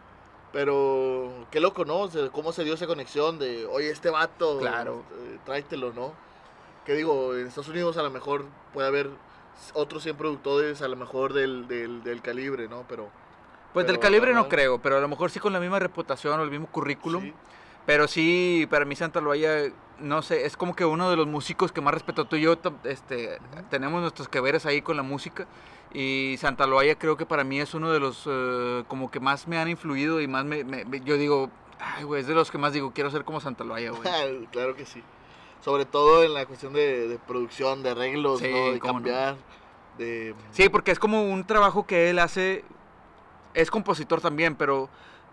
Pero 0.53 1.31
qué 1.51 1.61
loco, 1.61 1.85
¿no? 1.85 2.01
O 2.01 2.11
sea, 2.11 2.31
cómo 2.31 2.53
se 2.53 2.65
dio 2.65 2.75
esa 2.75 2.87
conexión 2.87 3.39
de, 3.39 3.67
oye, 3.67 3.91
este 3.91 4.09
vato, 4.09 4.59
Claro. 4.59 5.03
eh, 5.13 5.39
tráetelo, 5.45 5.93
¿no? 5.93 6.13
Que 6.87 6.95
digo, 6.95 7.35
en 7.37 7.47
Estados 7.49 7.69
Unidos 7.69 7.97
a 7.99 8.03
lo 8.03 8.11
mejor 8.11 8.47
puede 8.73 8.89
haber 8.89 9.11
otros 9.75 10.03
100 10.03 10.17
productores, 10.17 10.83
a 10.83 10.89
lo 10.89 10.97
mejor 10.97 11.33
del, 11.33 11.67
del, 11.69 12.03
del 12.03 12.23
calibre, 12.23 12.69
¿no? 12.69 12.85
Pero... 12.89 13.09
Pues 13.73 13.87
del 13.87 13.97
pero, 13.97 14.03
calibre 14.07 14.33
no 14.33 14.41
ajá. 14.41 14.49
creo, 14.49 14.79
pero 14.81 14.97
a 14.97 15.01
lo 15.01 15.09
mejor 15.09 15.31
sí 15.31 15.39
con 15.39 15.53
la 15.53 15.61
misma 15.61 15.79
reputación 15.79 16.41
o 16.41 16.43
el 16.43 16.51
mismo 16.51 16.67
currículum. 16.67 17.23
sí, 17.25 17.35
Pero 17.85 18.09
sí, 18.09 18.67
para 18.71 18.85
mí 18.87 18.97
Santa 18.97 19.21
Loaya, 19.21 19.71
no 20.01 20.23
sé, 20.23 20.47
es 20.47 20.57
como 20.57 20.75
que 20.75 20.85
uno 20.87 21.11
de 21.11 21.17
los 21.17 21.27
músicos 21.27 21.73
que 21.73 21.81
más 21.83 21.93
respeto. 21.93 22.25
Tú 22.25 22.37
y 22.37 22.43
yo 22.43 22.57
este, 22.85 23.39
tenemos 23.69 24.01
nuestros 24.01 24.29
que 24.29 24.41
veres 24.41 24.65
ahí 24.65 24.81
con 24.81 24.97
la 24.97 25.03
música. 25.03 25.47
Y 25.93 26.37
Santa 26.39 26.67
Loaya 26.67 26.99
creo 26.99 27.17
que 27.19 27.27
para 27.27 27.45
mí 27.45 27.61
es 27.61 27.75
uno 27.75 27.93
de 27.93 28.01
los 28.01 28.25
eh, 28.27 28.85
como 28.89 29.11
que 29.11 29.21
más 29.21 29.47
me 29.47 29.59
han 29.59 29.69
influido 29.69 30.21
y 30.23 30.27
más 30.27 30.45
me, 30.47 30.65
me- 30.65 30.85
me- 30.87 31.01
yo 31.01 31.17
digo, 31.19 31.51
ay, 31.79 32.05
güey, 32.05 32.23
es 32.23 32.27
de 32.27 32.35
los 32.35 32.51
que 32.51 32.59
más 32.59 32.73
digo, 32.73 32.93
quiero 32.95 33.11
ser 33.11 33.25
como 33.25 33.41
Santa 33.41 33.63
Loaya, 33.65 33.91
güey. 33.91 34.03
claro 34.53 34.75
que 34.75 34.87
sí. 34.87 35.03
Sobre 35.67 35.85
todo 35.85 36.23
en 36.23 36.33
la 36.33 36.47
cuestión 36.47 36.73
de, 36.73 37.09
de 37.09 37.19
producción, 37.19 37.83
de 37.83 37.91
arreglos, 37.91 38.39
Sí, 38.39 38.49
¿no? 38.49 38.67
De 38.71 38.75
no. 38.75 38.79
cambiar, 38.79 39.35
de... 39.99 40.33
Sí, 40.53 40.69
porque 40.69 40.93
es 40.93 40.99
como 41.01 41.25
un 41.25 41.45
trabajo 41.45 41.85
que 41.89 42.09
él 42.09 42.21
hace, 42.21 42.65
es 43.53 43.69
compositor 43.69 44.21
también, 44.21 44.55
pero 44.55 44.89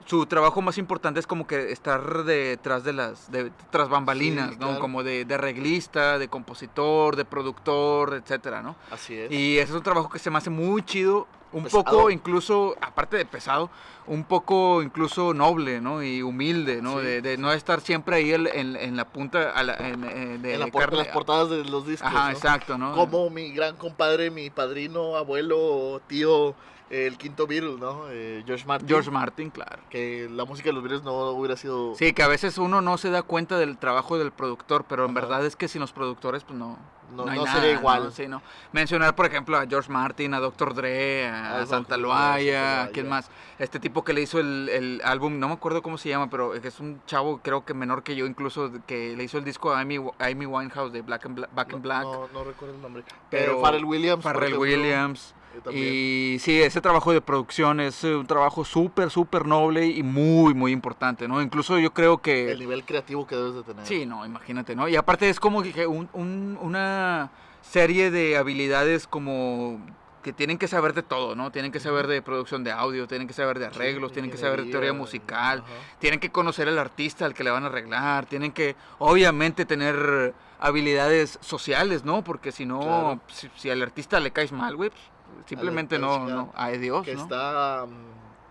su 0.06 0.26
trabajo 0.26 0.60
más 0.64 0.80
importante 0.80 1.20
es 1.20 1.28
como 1.28 1.46
que 1.46 1.72
estar 1.72 2.24
detrás 2.24 2.84
de 2.84 2.94
las, 2.94 3.32
de, 3.32 3.52
tras 3.70 3.90
bambalinas, 3.90 4.50
Sí, 4.50 4.56
¿no? 4.60 4.66
claro. 4.70 4.80
Como 4.80 5.04
de, 5.04 5.24
de 5.24 5.36
arreglista, 5.36 6.18
de 6.18 6.28
compositor, 6.30 7.16
de 7.16 7.26
productor, 7.26 8.16
etcétera, 8.16 8.64
¿no? 8.64 8.76
Así 8.90 9.16
es. 9.16 9.32
Y 9.32 9.60
ese 9.60 9.70
es 9.72 9.78
un 9.78 9.84
trabajo 9.84 10.10
que 10.10 10.18
se 10.18 10.32
me 10.32 10.40
hace 10.40 10.50
muy 10.50 10.82
chido, 10.82 11.28
un 11.54 11.64
Pesado. 11.64 11.84
poco 11.84 12.10
incluso, 12.10 12.76
aparte 12.82 13.18
de 13.18 13.26
pesado, 13.26 13.70
un 14.08 14.24
poco 14.26 14.82
incluso 14.84 15.34
noble, 15.34 15.80
¿no? 15.80 16.04
Y 16.04 16.22
humilde, 16.22 16.82
¿no? 16.82 17.00
Sí, 17.00 17.06
de, 17.06 17.22
de 17.22 17.38
no 17.38 17.52
estar 17.54 17.80
siempre 17.80 18.18
ahí 18.18 18.34
en, 18.34 18.48
en- 18.48 18.76
en 18.76 18.96
la 18.98 19.06
punta, 19.08 19.52
a 19.52 19.64
la- 19.64 19.76
en, 19.76 20.04
en- 20.04 20.42
de 20.42 20.56
en 20.56 20.60
la 20.60 20.68
por- 20.68 20.92
las 20.94 21.08
portadas 21.08 21.50
de 21.50 21.64
los 21.64 21.88
discos, 21.88 22.08
Ajá, 22.08 22.26
¿no? 22.26 22.32
exacto, 22.32 22.78
¿no? 22.78 22.96
Como 22.96 23.30
mi 23.30 23.52
gran 23.52 23.76
compadre, 23.78 24.30
mi 24.30 24.50
padrino, 24.50 25.16
abuelo, 25.16 26.02
tío, 26.08 26.54
el 26.94 27.18
quinto 27.18 27.48
Beatle, 27.48 27.78
¿no? 27.80 28.04
Eh, 28.10 28.44
George 28.46 28.66
Martin. 28.66 28.88
George 28.88 29.10
Martin, 29.12 29.50
claro. 29.50 29.82
Que 29.90 30.28
la 30.30 30.46
música 30.46 30.70
de 30.70 30.74
los 30.74 30.84
Beatles 30.84 31.04
no 31.04 31.14
hubiera 31.32 31.58
sido... 31.58 31.96
Sí, 31.96 32.14
que 32.14 32.24
a 32.24 32.28
veces 32.28 32.58
uno 32.58 32.82
no 32.82 32.98
se 32.98 33.10
da 33.10 33.24
cuenta 33.24 33.58
del 33.58 33.78
trabajo 33.78 34.18
del 34.18 34.32
productor, 34.32 34.86
pero 34.88 35.06
en 35.06 35.12
Ajá. 35.12 35.20
verdad 35.22 35.46
es 35.46 35.56
que 35.56 35.68
sin 35.68 35.82
los 35.82 35.92
productores, 35.92 36.44
pues 36.44 36.58
no. 36.58 36.78
No- 37.16 37.28
hay 37.28 37.38
no 37.38 37.46
nada, 37.46 37.60
sería 37.60 37.78
igual. 37.78 38.06
¿no? 38.06 38.12
Sí, 38.12 38.28
no. 38.28 38.42
Mencionar, 38.72 39.14
por 39.16 39.28
ejemplo, 39.28 39.56
a 39.58 39.68
George 39.68 39.92
Martin, 39.92 40.34
a 40.34 40.40
Dr. 40.40 40.74
Dre, 40.74 41.28
a, 41.28 41.60
A 41.62 41.66
Santa 41.68 41.96
Loaya, 41.96 42.90
¿quién 42.92 43.08
más? 43.08 43.30
Este 43.60 43.80
tipo 43.80 44.04
que 44.04 44.14
le 44.14 44.22
hizo 44.22 44.40
el, 44.40 44.68
el 44.70 45.02
álbum, 45.04 45.38
no 45.38 45.48
me 45.48 45.54
acuerdo 45.54 45.84
cómo 45.84 46.00
se 46.00 46.10
llama, 46.10 46.30
pero 46.32 46.56
es 46.56 46.80
un 46.80 47.02
chavo, 47.06 47.40
creo 47.44 47.66
que 47.66 47.76
menor 47.76 48.02
que 48.02 48.16
yo, 48.16 48.26
incluso, 48.26 48.72
que 48.88 49.16
le 49.16 49.24
hizo 49.26 49.38
el 49.38 49.44
disco 49.44 49.72
a 49.74 49.80
Amy, 49.82 49.98
Amy 50.18 50.46
Winehouse 50.48 50.92
de 50.92 51.02
Black 51.04 51.26
and 51.28 51.38
Bla- 51.38 51.50
Back 51.54 51.74
no, 51.74 51.80
Black. 51.80 52.04
No, 52.04 52.28
no 52.34 52.44
recuerdo 52.46 52.74
el 52.76 52.82
nombre. 52.82 53.04
Pero 53.30 53.46
Pero 53.46 53.62
Pharrell 53.62 53.86
Williams. 53.86 54.24
Pharrell 54.24 54.58
Williams. 54.58 55.36
Eh. 55.66 56.34
Y 56.36 56.40
sí, 56.40 56.62
ese 56.62 56.82
trabajo 56.82 57.12
de 57.14 57.22
producción 57.22 57.80
es 57.80 58.04
eh, 58.04 58.16
un 58.16 58.26
trabajo 58.28 58.66
súper, 58.66 59.10
súper 59.10 59.46
noble 59.46 59.86
y 59.88 60.04
muy, 60.04 60.54
muy 60.54 60.72
importante, 60.72 61.28
¿no? 61.28 61.42
Incluso 61.42 61.78
yo 61.80 61.94
creo 61.94 62.18
que... 62.20 62.52
El 62.52 62.60
nivel 62.60 62.84
creativo 62.84 63.26
que 63.28 63.36
debes 63.36 63.56
de 63.56 63.64
tener. 63.64 63.86
Sí, 63.86 64.06
no, 64.06 64.26
imagínate, 64.26 64.76
¿no? 64.76 64.88
Y 64.88 64.96
aparte 64.96 65.30
es 65.30 65.40
como 65.40 65.62
que 65.64 65.86
un- 65.88 66.10
un- 66.14 66.58
una 66.62 67.30
serie 67.62 68.12
de 68.12 68.38
habilidades 68.38 69.08
como 69.08 69.80
que 70.22 70.32
tienen 70.32 70.58
que 70.58 70.70
saber 70.70 70.94
de 70.94 71.04
todo, 71.04 71.36
¿no? 71.36 71.52
Tienen 71.52 71.72
que 71.74 71.82
saber 71.82 72.08
de 72.08 72.22
producción 72.22 72.64
de 72.64 72.72
audio, 72.72 73.08
tienen 73.08 73.28
que 73.28 73.34
saber 73.34 73.60
de 73.60 73.70
Sí, 73.70 73.76
arreglos, 73.76 74.14
tienen 74.14 74.32
que 74.32 74.38
saber 74.38 74.64
de 74.64 74.72
teoría 74.72 74.94
musical, 74.94 75.60
ajá. 75.60 75.74
tienen 76.00 76.22
que 76.22 76.30
conocer 76.32 76.70
al 76.70 76.80
artista 76.80 77.26
al 77.26 77.34
que 77.34 77.44
le 77.44 77.52
van 77.52 77.64
a 77.64 77.68
arreglar, 77.68 78.26
tienen 78.26 78.54
que 78.54 78.78
obviamente 79.00 79.66
tener 79.66 80.34
habilidades 80.62 81.38
sociales, 81.42 82.06
¿no? 82.06 82.24
Porque 82.24 82.54
si 82.54 82.66
no, 82.66 82.80
Claro. 82.80 83.20
si, 83.28 83.50
si 83.58 83.70
al 83.70 83.82
artista 83.82 84.18
le 84.22 84.32
caes 84.32 84.54
mal, 84.54 84.78
güey, 84.78 84.92
pues, 84.92 85.02
simplemente 85.46 85.98
no, 86.00 86.28
no, 86.28 86.52
ay 86.56 86.78
Dios, 86.78 87.04
que 87.06 87.16
¿no? 87.16 87.24
está, 87.24 87.86
mm, 87.88 87.92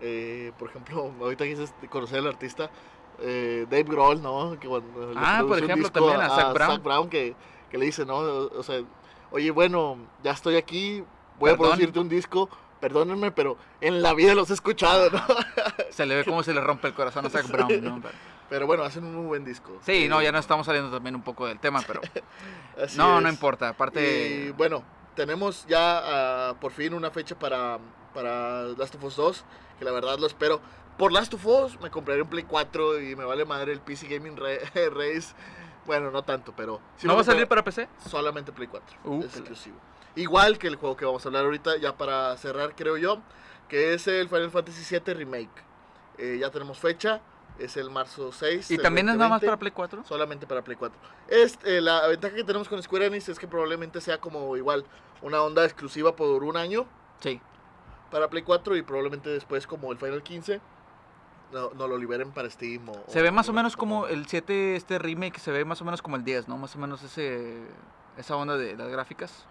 eh, 0.01 0.51
por 0.57 0.69
ejemplo, 0.69 1.11
ahorita 1.21 1.45
quise 1.45 1.65
conocer 1.89 2.19
al 2.19 2.27
artista 2.27 2.69
eh, 3.19 3.65
Dave 3.69 3.83
Grohl, 3.83 4.21
¿no? 4.21 4.57
Que 4.59 4.67
cuando 4.67 5.13
Ah, 5.15 5.43
por 5.47 5.59
ejemplo, 5.59 5.89
también 5.91 6.19
a 6.21 6.29
Zac 6.29 6.81
Brown. 6.83 7.09
que, 7.09 7.35
que 7.69 7.77
le 7.77 7.85
dice, 7.85 8.05
¿no? 8.05 8.17
O 8.17 8.63
sea, 8.63 8.81
oye, 9.31 9.51
bueno, 9.51 9.97
ya 10.23 10.31
estoy 10.31 10.55
aquí, 10.55 11.03
voy 11.39 11.49
a 11.49 11.53
Perdón. 11.53 11.57
producirte 11.71 11.99
un 11.99 12.09
disco, 12.09 12.49
perdónenme, 12.79 13.31
pero 13.31 13.57
en 13.81 14.01
la 14.01 14.13
vida 14.13 14.35
los 14.35 14.49
he 14.49 14.53
escuchado, 14.53 15.09
¿no? 15.09 15.21
Se 15.91 16.05
le 16.05 16.15
ve 16.15 16.25
cómo 16.25 16.43
se 16.43 16.53
le 16.53 16.59
rompe 16.61 16.87
el 16.87 16.93
corazón 16.93 17.25
a 17.25 17.29
Zach 17.29 17.47
Brown, 17.47 17.83
¿no? 17.83 18.01
Pero- 18.01 18.13
Pero 18.49 18.67
bueno, 18.67 18.83
hacen 18.83 19.03
un 19.05 19.15
muy 19.15 19.25
buen 19.25 19.45
disco. 19.45 19.79
Sí, 19.81 20.07
no, 20.07 20.19
Eh, 20.21 20.25
ya 20.25 20.31
no 20.31 20.37
estamos 20.37 20.65
saliendo 20.67 20.91
también 20.91 21.15
un 21.15 21.23
poco 21.23 21.47
del 21.47 21.59
tema, 21.59 21.81
pero 21.87 22.01
no, 22.97 23.19
no 23.19 23.27
es. 23.27 23.33
importa. 23.33 23.69
Aparte, 23.69 24.45
Y 24.47 24.51
bueno, 24.51 24.83
tenemos 25.15 25.65
ya 25.67 26.01
ah, 26.49 26.55
por 26.59 26.71
fin 26.71 26.93
una 26.93 27.11
fecha 27.11 27.37
para, 27.37 27.79
para 28.13 28.63
Last 28.77 28.95
of 28.95 29.03
Us 29.03 29.15
2, 29.15 29.45
que 29.79 29.85
la 29.85 29.91
verdad 29.91 30.17
lo 30.19 30.27
espero. 30.27 30.61
Por 30.97 31.11
Last 31.11 31.33
of 31.33 31.45
Us 31.45 31.79
me 31.81 31.89
compraré 31.89 32.21
un 32.21 32.29
Play 32.29 32.43
4 32.43 33.01
y 33.01 33.15
me 33.15 33.25
vale 33.25 33.45
madre 33.45 33.73
el 33.73 33.79
PC 33.81 34.07
Gaming 34.07 34.37
Ra- 34.37 34.59
Race. 34.91 35.33
Bueno, 35.85 36.11
no 36.11 36.23
tanto, 36.23 36.53
pero... 36.55 36.79
¿no 37.03 37.15
va 37.15 37.21
a 37.21 37.25
salir 37.25 37.47
para 37.47 37.63
PC? 37.63 37.89
Solamente 38.09 38.51
Play 38.53 38.67
4, 38.67 38.97
Uh, 39.03 39.19
es 39.23 39.25
exclusivo. 39.35 39.75
Igual 40.15 40.57
que 40.59 40.67
el 40.67 40.75
juego 40.75 40.95
que 40.95 41.05
vamos 41.05 41.25
a 41.25 41.29
hablar 41.29 41.45
ahorita, 41.45 41.77
ya 41.77 41.97
para 41.97 42.37
cerrar 42.37 42.75
creo 42.75 42.97
yo, 42.97 43.21
que 43.67 43.93
es 43.93 44.07
el 44.07 44.29
Final 44.29 44.51
Fantasy 44.51 44.95
VII 44.97 45.13
Remake. 45.13 45.49
Eh, 46.19 46.37
ya 46.39 46.51
tenemos 46.51 46.77
fecha, 46.79 47.21
es 47.59 47.77
el 47.77 47.89
marzo 47.89 48.31
6. 48.31 48.71
¿Y 48.71 48.77
también 48.77 49.07
es 49.09 49.15
nada 49.15 49.29
más 49.29 49.41
2020. 49.41 49.45
para 49.47 49.59
Play 49.59 49.71
4? 49.71 50.03
Solamente 50.05 50.47
para 50.47 50.61
Play 50.63 50.77
4. 50.77 50.97
Este, 51.29 51.81
la 51.81 52.07
ventaja 52.07 52.35
que 52.35 52.43
tenemos 52.43 52.67
con 52.67 52.81
Square 52.81 53.07
Enix 53.07 53.29
es 53.29 53.39
que 53.39 53.47
probablemente 53.47 54.01
sea 54.01 54.19
como 54.19 54.55
igual 54.57 54.85
una 55.21 55.41
onda 55.41 55.63
exclusiva 55.63 56.15
por 56.15 56.43
un 56.43 56.57
año 56.57 56.85
Sí. 57.21 57.39
para 58.11 58.29
Play 58.29 58.43
4 58.43 58.75
y 58.75 58.81
probablemente 58.81 59.29
después 59.29 59.65
como 59.67 59.91
el 59.91 59.97
Final 59.97 60.21
15 60.23 60.59
no, 61.51 61.69
no 61.75 61.87
lo 61.87 61.97
liberen 61.97 62.31
para 62.31 62.49
Steam. 62.49 62.89
O, 62.89 63.03
Se 63.07 63.21
ve 63.21 63.29
más 63.31 63.47
o 63.47 63.51
o- 63.51 63.53
menos 63.55 63.77
como 63.77 64.07
el 64.07 64.25
7, 64.25 64.75
este 64.75 64.97
remake, 64.97 65.37
se 65.39 65.51
ve 65.51 65.63
más 65.65 65.79
o 65.81 65.85
menos 65.85 66.01
como 66.01 66.15
el 66.15 66.23
10, 66.23 66.47
¿no? 66.47 66.57
Más 66.57 66.75
o 66.75 66.79
menos 66.79 67.03
ese 67.03 67.61
esa 68.17 68.35
onda 68.35 68.57
de 68.57 68.75
las 68.75 68.89
gráficas. 68.89 69.45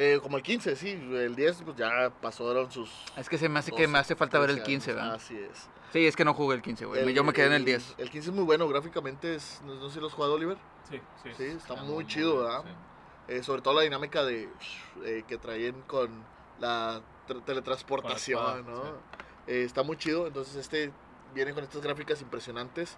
Eh, 0.00 0.20
como 0.22 0.36
el 0.36 0.42
15, 0.44 0.76
sí. 0.76 0.90
El 0.90 1.34
10 1.34 1.62
pues 1.64 1.76
ya 1.76 2.10
pasaron 2.22 2.70
sus... 2.70 2.88
Es 3.16 3.28
que 3.28 3.36
se 3.36 3.48
me 3.48 3.58
hace 3.58 3.72
que 3.72 3.82
12, 3.82 3.88
me 3.92 3.98
hace 3.98 4.14
falta 4.14 4.38
ver 4.38 4.50
el 4.50 4.56
13 4.56 4.70
15, 4.70 4.90
años. 4.92 5.02
¿verdad? 5.02 5.14
Así 5.16 5.36
es. 5.36 5.68
Sí, 5.92 6.06
es 6.06 6.14
que 6.14 6.24
no 6.24 6.34
jugué 6.34 6.54
el 6.54 6.62
15, 6.62 6.84
güey. 6.84 7.00
El- 7.02 7.14
Yo 7.14 7.24
me 7.24 7.32
quedé 7.32 7.46
en 7.46 7.52
el 7.54 7.64
10. 7.64 7.94
El 7.98 8.10
15 8.10 8.28
es 8.30 8.34
muy 8.34 8.44
bueno, 8.44 8.68
gráficamente 8.68 9.34
es... 9.34 9.60
No, 9.64 9.74
no 9.74 9.88
sé 9.88 9.94
si 9.94 10.00
lo 10.00 10.06
has 10.06 10.12
jugado, 10.12 10.34
Oliver. 10.34 10.56
Sí, 10.88 11.00
sí. 11.22 11.30
Sí, 11.36 11.44
está 11.44 11.74
muy 11.76 12.06
chido, 12.06 12.42
¿verdad? 12.44 12.62
sí. 12.64 13.34
Eh, 13.34 13.42
sobre 13.42 13.60
todo 13.60 13.74
la 13.74 13.82
dinámica 13.82 14.24
de 14.24 14.48
eh, 15.04 15.22
que 15.28 15.36
traen 15.36 15.82
con 15.86 16.08
la 16.60 17.00
tra- 17.28 17.44
teletransportación, 17.44 18.64
Eh, 19.46 19.64
está 19.64 19.82
muy 19.82 19.96
chido, 19.96 20.26
entonces 20.26 20.56
este 20.56 20.92
viene 21.34 21.52
con 21.52 21.62
estas 21.64 21.82
gráficas 21.82 22.20
impresionantes 22.22 22.96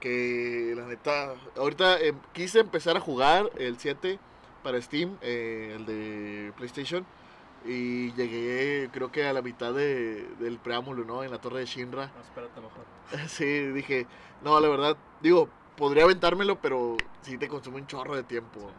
que 0.00 0.74
la 0.76 0.84
neta, 0.86 1.34
ahorita 1.56 2.00
eh, 2.00 2.14
quise 2.32 2.60
empezar 2.60 2.96
a 2.96 3.00
jugar 3.00 3.50
el 3.56 3.78
7 3.78 4.18
para 4.62 4.80
Steam, 4.80 5.16
eh, 5.20 5.74
el 5.76 5.86
de 5.86 6.52
PlayStation, 6.56 7.04
y 7.64 8.12
llegué 8.12 8.88
creo 8.92 9.12
que 9.12 9.24
a 9.26 9.32
la 9.32 9.42
mitad 9.42 9.72
de- 9.72 10.26
del 10.40 10.58
preámbulo, 10.58 11.04
¿no? 11.04 11.22
En 11.22 11.30
la 11.30 11.38
torre 11.40 11.60
de 11.60 11.66
Shinra. 11.66 12.10
No, 12.14 12.20
espérate 12.22 12.60
mejor. 12.60 12.84
Sí, 13.28 13.44
dije, 13.72 14.06
no, 14.42 14.58
la 14.60 14.68
verdad, 14.68 14.96
digo, 15.20 15.48
podría 15.76 16.04
aventármelo, 16.04 16.60
pero 16.60 16.96
sí 17.22 17.38
te 17.38 17.48
consume 17.48 17.76
un 17.78 17.86
chorro 17.86 18.14
de 18.16 18.22
tiempo. 18.22 18.70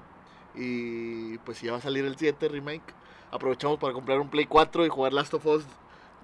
Y 0.56 1.38
pues 1.40 1.58
si 1.58 1.66
ya 1.68 1.72
va 1.74 1.78
a 1.80 1.82
salir 1.82 2.06
el 2.06 2.16
7 2.18 2.48
remake, 2.48 2.94
aprovechamos 3.32 3.80
para 3.80 3.94
comprar 3.94 4.20
un 4.20 4.30
Play 4.30 4.46
4 4.46 4.86
y 4.86 4.90
jugar 4.90 5.14
Last 5.14 5.34
of 5.34 5.46
Us 5.46 5.64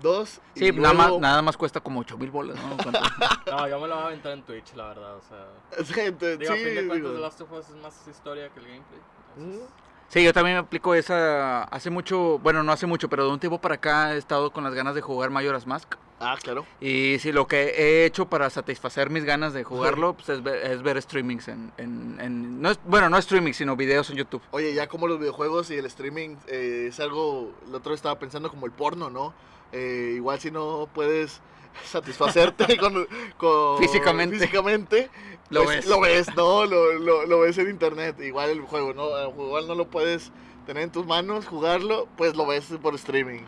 2. 0.01 0.41
y 0.55 0.59
Sí, 0.59 0.71
nada, 0.71 0.93
más, 0.93 1.07
luego- 1.07 1.21
nada 1.21 1.41
más 1.41 1.57
cuesta 1.57 1.79
como 1.79 2.01
8 2.01 2.17
mil 2.17 2.29
bolas, 2.29 2.57
¿no? 2.57 2.77
No, 3.51 3.67
yo 3.67 3.79
me 3.79 3.87
lo 3.87 3.95
voy 3.95 4.03
a 4.03 4.07
aventar 4.07 4.33
en 4.33 4.43
Twitch, 4.43 4.73
la 4.75 4.87
verdad. 4.89 5.15
O 5.17 5.21
sea, 5.21 5.47
Sí, 5.85 5.99
entonces, 6.01 6.39
digo, 6.39 6.51
a 6.53 6.55
sí, 6.55 6.63
fin 6.63 6.75
de 6.75 6.87
cuentas, 6.87 6.95
digo, 6.97 7.13
The 7.13 7.19
Last 7.19 7.41
of 7.41 7.51
Us 7.53 7.69
es 7.69 7.75
más 7.77 8.07
historia 8.07 8.49
que 8.49 8.59
el 8.59 8.65
gameplay. 8.67 8.99
Entonces, 9.37 9.67
Sí, 10.09 10.23
yo 10.23 10.33
también 10.33 10.55
me 10.55 10.61
aplico 10.61 10.95
esa 10.95 11.65
hace 11.65 11.91
mucho, 11.91 12.39
bueno, 12.39 12.63
no 12.63 12.71
hace 12.71 12.87
mucho, 12.87 13.09
pero 13.09 13.25
de 13.25 13.31
un 13.31 13.39
tiempo 13.39 13.61
para 13.61 13.75
acá 13.75 14.15
he 14.15 14.17
estado 14.17 14.49
con 14.51 14.63
las 14.63 14.73
ganas 14.73 14.95
de 14.95 15.01
jugar 15.01 15.29
Majora's 15.29 15.67
Mask. 15.67 15.93
Ah, 16.19 16.35
claro. 16.41 16.65
Y 16.81 17.17
sí, 17.19 17.31
lo 17.31 17.45
que 17.47 17.75
he 17.77 18.05
hecho 18.05 18.25
para 18.27 18.49
satisfacer 18.49 19.11
mis 19.11 19.23
ganas 19.23 19.53
de 19.53 19.63
jugarlo 19.63 20.13
pues, 20.15 20.27
es, 20.29 20.41
ver, 20.41 20.65
es 20.65 20.81
ver 20.81 20.99
streamings 20.99 21.47
en... 21.47 21.71
en- 21.77 22.17
en- 22.19 22.59
no 22.59 22.71
es, 22.71 22.79
bueno, 22.85 23.07
no 23.07 23.21
streamings, 23.21 23.55
sino 23.57 23.75
videos 23.75 24.09
en 24.09 24.15
YouTube. 24.17 24.41
Oye, 24.49 24.73
ya 24.73 24.87
como 24.87 25.07
los 25.07 25.19
videojuegos 25.19 25.69
y 25.69 25.75
el 25.75 25.85
streaming 25.85 26.37
eh, 26.47 26.87
es 26.89 26.99
algo, 26.99 27.53
el 27.67 27.75
otro 27.75 27.93
estaba 27.93 28.17
pensando 28.17 28.49
como 28.49 28.65
el 28.65 28.71
porno, 28.71 29.11
¿no? 29.11 29.31
Eh, 29.71 30.13
igual 30.15 30.39
si 30.39 30.49
no 30.49 30.89
puedes 30.91 31.39
satisfacerte 31.85 32.77
con, 32.77 33.07
con- 33.37 33.77
Físicamente. 33.77 34.37
físicamente, 34.39 35.09
Lo 35.49 35.63
pues, 35.63 35.77
ves. 35.77 35.85
Lo 35.87 35.99
ves, 35.99 36.35
¿no? 36.35 36.65
Lo, 36.65 36.93
lo- 36.93 37.25
lo 37.25 37.39
ves 37.39 37.57
en 37.57 37.69
internet. 37.69 38.19
Igual 38.21 38.49
el 38.51 38.61
juego, 38.61 38.93
¿no? 38.93 39.17
El 39.17 39.27
juego 39.27 39.47
Igual 39.47 39.67
no 39.67 39.75
lo 39.75 39.87
puedes 39.89 40.31
tener 40.65 40.83
en 40.83 40.91
tus 40.91 41.05
manos, 41.05 41.47
jugarlo, 41.47 42.07
pues 42.17 42.35
lo 42.35 42.45
ves 42.45 42.65
por 42.81 42.93
streaming. 42.95 43.41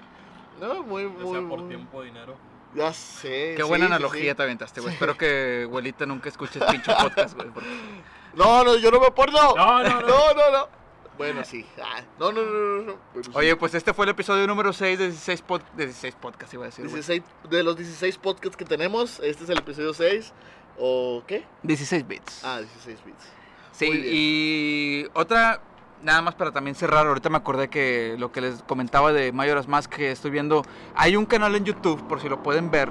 No, 0.59 0.83
muy, 0.83 1.05
muy, 1.05 1.31
sea 1.39 1.47
por 1.47 1.59
muy- 1.59 1.67
tiempo, 1.69 2.01
dinero. 2.01 2.35
Ya 2.73 2.93
sé. 2.93 3.55
Qué 3.57 3.63
sí, 3.63 3.67
buena 3.67 3.87
sí, 3.87 3.91
analogía 3.93 4.31
sí. 4.31 4.35
te 4.37 4.43
aventaste, 4.43 4.81
güey. 4.81 4.93
Espero 4.93 5.17
que 5.17 5.63
abuelita 5.65 6.05
nunca 6.05 6.29
escuches 6.29 6.63
pinche 6.63 6.91
podcast, 7.01 7.35
güey. 7.35 7.49
porque- 7.49 7.69
No, 8.33 8.63
no, 8.63 8.77
yo 8.77 8.89
no 8.91 8.99
me 9.01 9.11
porno. 9.11 9.55
No, 9.55 9.83
no, 9.83 9.89
no. 9.89 10.01
No, 10.07 10.33
no, 10.33 10.51
no. 10.51 10.81
Bueno, 11.17 11.43
sí. 11.43 11.65
Ah, 11.83 12.01
no, 12.17 12.31
no, 12.31 12.41
no, 12.41 12.49
no, 12.51 12.81
no. 12.83 12.95
Bueno, 13.13 13.23
sí. 13.25 13.31
Oye, 13.33 13.55
pues 13.57 13.73
este 13.75 13.93
fue 13.93 14.05
el 14.05 14.11
episodio 14.11 14.47
número 14.47 14.71
6 14.71 14.97
de 14.97 15.07
16, 15.09 15.43
pod- 15.45 15.61
de 15.75 15.85
16 15.87 16.15
podcasts, 16.15 16.53
iba 16.53 16.63
a 16.63 16.67
decir, 16.67 16.85
güey. 16.85 16.95
16, 16.95 17.21
de 17.49 17.63
los 17.63 17.75
16 17.75 18.17
podcasts 18.17 18.55
que 18.55 18.63
tenemos, 18.65 19.19
este 19.19 19.43
es 19.43 19.49
el 19.49 19.57
episodio 19.59 19.93
6. 19.93 20.31
¿O 20.77 21.23
qué? 21.27 21.45
16 21.63 22.07
bits. 22.07 22.43
Ah, 22.43 22.59
16 22.59 23.03
bits. 23.05 23.23
Sí, 23.71 23.87
Muy 23.87 23.97
bien. 23.97 24.13
y 24.15 25.05
otra, 25.13 25.61
nada 26.03 26.21
más 26.21 26.35
para 26.35 26.51
también 26.51 26.75
cerrar, 26.75 27.07
ahorita 27.07 27.29
me 27.29 27.37
acordé 27.37 27.69
que 27.69 28.15
lo 28.17 28.31
que 28.31 28.41
les 28.41 28.61
comentaba 28.63 29.11
de 29.13 29.31
Majora's 29.31 29.67
Mask 29.67 29.91
que 29.91 30.11
estoy 30.11 30.31
viendo, 30.31 30.63
hay 30.95 31.15
un 31.15 31.25
canal 31.25 31.55
en 31.55 31.65
YouTube, 31.65 32.05
por 32.07 32.19
si 32.21 32.29
lo 32.29 32.41
pueden 32.43 32.69
ver, 32.71 32.89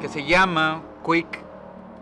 que 0.00 0.08
se 0.08 0.24
llama 0.24 0.82
Quick... 1.04 1.40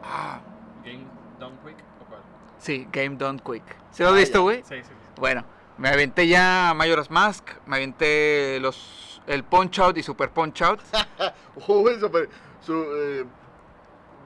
Ah, 0.05 0.41
Game 0.85 1.05
Done 1.39 1.57
Quick 1.65 1.77
o 2.01 2.05
cuál? 2.09 2.21
sí, 2.59 2.89
Game 2.93 3.17
Done 3.17 3.39
Quick. 3.45 3.63
¿Se 3.93 4.03
lo 4.03 4.11
has 4.11 4.15
Ah, 4.15 4.19
visto, 4.19 4.43
güey? 4.43 4.59
Sí, 4.63 4.77
sí. 4.77 4.83
sí. 4.85 4.95
Bueno, 5.21 5.45
me 5.79 5.89
aventé 5.89 6.27
ya 6.27 6.73
Majora's 6.75 7.11
Mask, 7.11 7.47
me 7.67 7.77
aventé 7.77 8.59
los, 8.61 9.21
el 9.27 9.45
Punch 9.45 9.79
Out 9.81 9.99
y 9.99 10.03
Super 10.03 10.31
Punch 10.31 10.63
Out. 10.63 10.81
Uy, 11.69 11.99
super- 12.01 12.29
su, 12.61 12.75
eh, 12.75 13.25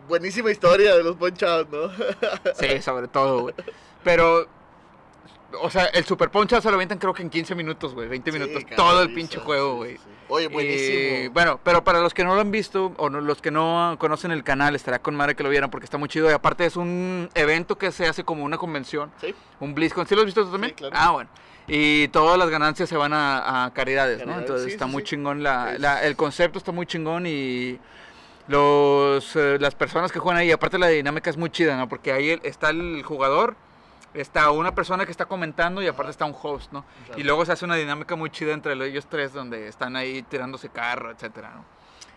buenísima 0.08 0.50
historia 0.50 0.94
de 0.96 1.02
los 1.02 1.16
Out, 1.20 1.68
¿no? 1.70 1.90
Sí, 2.54 2.80
sobre 2.82 3.08
todo, 3.08 3.42
güey. 3.42 3.54
Pero, 4.02 4.46
o 5.60 5.70
sea, 5.70 5.84
el 5.86 6.04
Super 6.04 6.30
Punch 6.30 6.52
Out 6.52 6.62
se 6.62 6.68
lo 6.70 6.76
aventan 6.76 6.98
creo 6.98 7.14
que 7.14 7.22
en 7.22 7.30
15 7.30 7.54
minutos, 7.54 7.94
güey, 7.94 8.08
20 8.08 8.30
Sí, 8.32 8.38
minutos, 8.38 8.62
todo 8.76 9.02
el 9.02 9.08
sí, 9.08 9.14
pinche 9.14 9.38
sí, 9.38 9.44
juego, 9.44 9.72
sí, 9.72 9.76
güey. 9.78 9.96
sí. 9.96 10.02
Oye, 10.28 10.48
buenísimo. 10.48 10.98
Y, 11.24 11.28
bueno, 11.28 11.60
pero 11.62 11.84
para 11.84 12.00
los 12.00 12.14
que 12.14 12.24
no 12.24 12.34
lo 12.34 12.40
han 12.40 12.50
visto 12.50 12.92
o 12.96 13.10
no- 13.10 13.20
los 13.20 13.42
que 13.42 13.50
no 13.50 13.96
conocen 14.00 14.30
el 14.30 14.42
canal, 14.42 14.74
estará 14.74 14.98
con 14.98 15.14
madre 15.14 15.36
que 15.36 15.42
lo 15.42 15.50
vieran 15.50 15.70
porque 15.70 15.84
está 15.84 15.98
muy 15.98 16.08
chido. 16.08 16.30
Y 16.30 16.32
aparte 16.32 16.64
es 16.64 16.76
un 16.76 17.28
evento 17.34 17.76
que 17.76 17.92
se 17.92 18.06
hace 18.06 18.24
como 18.24 18.42
una 18.44 18.56
convención, 18.56 19.12
Sí, 19.20 19.34
un 19.60 19.74
BlizzCon. 19.74 20.06
¿Sí 20.06 20.14
lo 20.14 20.22
has 20.22 20.26
visto 20.26 20.44
tú 20.44 20.50
también? 20.52 20.70
Sí, 20.70 20.76
claro. 20.76 20.94
Ah, 20.98 21.10
bueno. 21.10 21.30
Y 21.66 22.08
todas 22.08 22.38
las 22.38 22.48
ganancias 22.50 22.88
se 22.88 22.96
van 22.96 23.12
a, 23.12 23.64
a 23.66 23.72
caridades, 23.74 24.18
¿no? 24.18 24.24
Caridades, 24.24 24.42
Entonces 24.42 24.66
sí, 24.66 24.72
está 24.72 24.86
sí, 24.86 24.90
muy 24.92 25.02
sí. 25.02 25.08
chingón. 25.08 25.42
La, 25.42 25.76
la- 25.78 26.02
el 26.04 26.16
concepto 26.16 26.58
está 26.58 26.72
muy 26.72 26.86
chingón 26.86 27.26
y 27.26 27.78
los, 28.48 29.36
eh, 29.36 29.58
las 29.60 29.74
personas 29.74 30.12
que 30.12 30.18
juegan 30.18 30.40
ahí, 30.40 30.50
aparte 30.52 30.78
la 30.78 30.88
dinámica 30.88 31.30
es 31.30 31.36
muy 31.36 31.50
chida, 31.50 31.76
¿no? 31.76 31.88
Porque 31.88 32.12
ahí 32.12 32.38
está 32.42 32.70
el 32.70 33.02
jugador, 33.02 33.56
está 34.12 34.50
una 34.50 34.74
persona 34.74 35.04
que 35.04 35.10
está 35.10 35.24
comentando 35.26 35.82
y 35.82 35.86
aparte 35.88 36.10
está 36.10 36.24
un 36.24 36.36
host, 36.40 36.72
¿no? 36.72 36.84
Claro. 37.06 37.20
Y 37.20 37.24
luego 37.24 37.44
se 37.44 37.52
hace 37.52 37.64
una 37.64 37.76
dinámica 37.76 38.16
muy 38.16 38.30
chida 38.30 38.52
entre 38.52 38.72
ellos 38.74 39.06
tres 39.08 39.32
donde 39.32 39.68
están 39.68 39.96
ahí 39.96 40.22
tirándose 40.22 40.68
carro, 40.68 41.10
etcétera, 41.10 41.52
¿no? 41.54 41.64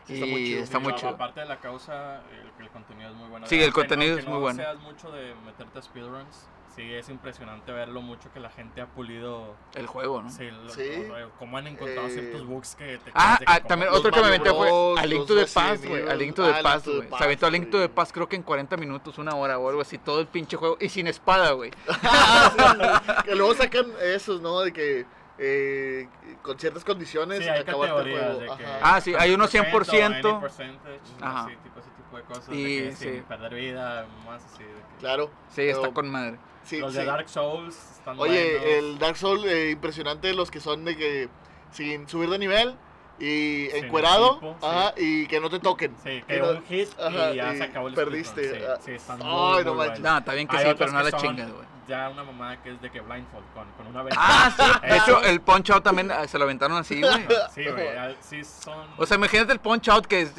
Sí, 0.06 0.14
está 0.14 0.26
muy 0.28 0.44
chido. 0.46 0.64
está 0.64 0.78
Sí, 0.78 0.84
muy 0.84 0.94
a- 0.94 0.96
chido. 0.96 1.10
Aparte 1.10 1.40
de 1.42 1.46
la 1.48 1.58
causa, 1.60 2.22
el, 2.32 2.64
el 2.64 2.70
contenido 2.70 3.10
es 3.10 3.16
muy 3.16 3.30
bueno. 3.30 3.48
Sí, 3.48 3.60
el 3.62 3.70
no- 3.70 3.74
contenido 3.74 4.12
aunque 4.14 4.22
es 4.22 4.28
muy 4.28 4.36
no 4.36 4.42
bueno. 4.42 4.64
seas 4.64 4.80
mucho 4.80 5.12
de 5.12 5.36
meterte 5.46 5.80
a 5.80 5.82
speedruns, 5.82 6.48
sí 6.78 6.94
es 6.94 7.10
impresionante 7.10 7.72
ver 7.72 7.90
lo 7.90 8.02
mucho 8.02 8.32
que 8.32 8.40
la 8.40 8.50
gente 8.52 8.80
ha 8.82 8.86
pulido. 8.86 9.56
El 9.74 9.88
juego, 9.88 10.22
¿no? 10.22 10.30
Sí, 10.30 10.50
lo- 10.50 10.70
Sí. 10.70 11.08
cómo 11.40 11.58
han 11.58 11.68
encontrado 11.68 12.08
Eh, 12.08 12.12
ciertos 12.12 12.46
bugs 12.46 12.76
que 12.76 13.00
te 13.00 13.12
Ah, 13.14 13.40
ah, 13.48 13.60
que 13.60 13.68
también 13.68 13.92
otro 13.92 14.12
que 14.12 14.22
me 14.22 14.28
aventé 14.28 14.52
fue 14.54 14.70
A 14.98 15.06
Link 15.06 15.26
to 15.28 15.36
the 15.36 15.48
Past, 15.48 15.86
güey. 15.86 16.08
A. 16.08 16.14
Link 16.16 16.36
to 16.36 16.44
Ah, 16.44 16.48
the 16.48 16.54
Link 16.54 16.64
Past, 16.64 16.86
güey. 16.88 17.10
Se 17.18 17.24
aventó 17.24 17.46
a 17.48 17.50
Link 17.50 17.70
to 17.72 17.80
the. 17.80 17.90
Past 17.90 18.12
creo 18.14 18.30
que 18.30 18.36
en 18.36 18.44
40 18.44 18.78
minutos, 18.78 19.18
una 19.18 19.36
hora 19.36 19.58
o 19.58 19.68
algo 19.68 19.82
así, 19.82 19.98
todo 19.98 20.20
el 20.22 20.28
pinche 20.28 20.56
juego. 20.56 20.78
Y 20.80 20.88
sin 20.90 21.08
espada, 21.08 21.52
güey. 21.52 21.72
que 23.26 23.36
luego 23.36 23.54
sacan 23.56 23.88
esos, 24.02 24.42
¿no? 24.42 24.60
De 24.62 24.72
que 24.72 25.06
eh, 25.40 26.08
con 26.42 26.58
ciertas 26.60 26.84
condiciones 26.84 27.40
Sí, 27.44 27.50
hay 27.50 27.62
el 27.66 27.72
juego. 27.74 28.04
de 28.04 28.46
que. 28.58 28.66
Ah, 28.82 29.02
sí, 29.02 29.14
hay 29.18 29.34
unos 29.34 29.52
100%. 29.54 30.30
any 30.30 30.42
percentage, 30.42 31.00
Ajá. 31.22 31.46
así, 31.46 31.56
tipo, 31.58 31.80
ese 31.80 31.90
tipo 31.92 32.18
de 32.18 32.24
cosas. 32.24 32.50
Y, 32.50 32.78
de 32.82 32.90
que 32.90 32.96
sí. 32.96 33.04
sin 33.14 33.24
perder 33.24 33.54
vida, 33.56 34.06
más 34.26 34.44
así. 34.46 34.64
de 34.64 34.70
que- 34.70 34.98
Claro. 35.00 35.30
Sí, 35.50 35.62
está 35.64 35.82
Pero- 35.82 35.94
con 35.94 36.10
madre. 36.10 36.38
Sí, 36.68 36.80
Los 36.80 36.92
sí. 36.94 37.00
de 37.00 37.06
Dark 37.06 37.30
Souls 37.30 37.76
están 37.98 38.20
Oye, 38.20 38.58
buenos. 38.60 38.68
el 38.76 39.00
Dark 39.00 39.18
Souls, 39.18 39.46
eh, 39.46 39.72
impresionante 39.72 40.34
los 40.34 40.52
que 40.52 40.60
son 40.60 40.84
de 40.86 40.96
que 40.98 41.30
sin 41.72 42.08
subir 42.10 42.30
de 42.30 42.38
nivel 42.40 42.76
y 43.20 43.68
Sin 43.72 43.86
encuerado 43.86 44.34
equipo, 44.38 44.58
ajá, 44.62 44.94
y 44.98 45.26
que 45.28 45.40
no 45.40 45.50
te 45.50 45.60
toquen. 45.60 45.96
Sí, 46.04 46.22
que 46.28 46.40
no- 46.40 46.50
un 46.52 46.64
hit 46.66 46.90
ajá, 47.00 47.32
y 47.32 47.36
ya 47.38 47.54
y 47.54 47.58
se 47.58 47.64
acabó 47.64 47.88
el 47.88 47.94
perdiste, 47.96 48.44
speedrun. 48.50 48.70
ah. 48.72 48.76
Sí, 48.80 48.84
sí, 48.86 48.92
están 48.92 49.20
Ay, 49.24 49.28
muy, 49.28 49.64
no 49.66 49.74
muy 49.76 49.86
manches. 49.88 50.04
No, 50.04 50.18
está 50.18 50.34
bien 50.34 50.48
que 50.48 50.58
Hay 50.58 50.66
sí, 50.66 50.76
pero 50.78 50.92
no 50.92 51.02
la 51.04 51.12
chingas, 51.14 51.52
güey. 51.52 51.66
Ya 51.88 52.10
una 52.10 52.24
mamá 52.24 52.62
que 52.62 52.74
es 52.74 52.82
de 52.82 52.92
que 52.92 53.00
blindfold 53.00 53.46
con, 53.54 53.72
con 53.78 53.88
una 53.88 54.04
venta. 54.04 54.20
Ah, 54.22 54.52
sí. 54.82 54.88
De 54.90 54.98
hecho, 54.98 55.24
el 55.24 55.40
Punch 55.40 55.70
Out 55.70 55.84
también 55.86 56.12
ah, 56.12 56.28
se 56.28 56.38
lo 56.38 56.44
aventaron 56.44 56.76
así, 56.78 57.00
güey. 57.00 57.26
Sí, 57.56 57.64
güey, 57.66 57.94
ya- 57.94 58.14
sí 58.20 58.44
son... 58.44 58.88
O 58.98 59.06
sea, 59.06 59.16
imagínate 59.16 59.54
el 59.54 59.60
Punch 59.60 59.88
Out 59.88 60.06
que 60.06 60.22
es 60.22 60.34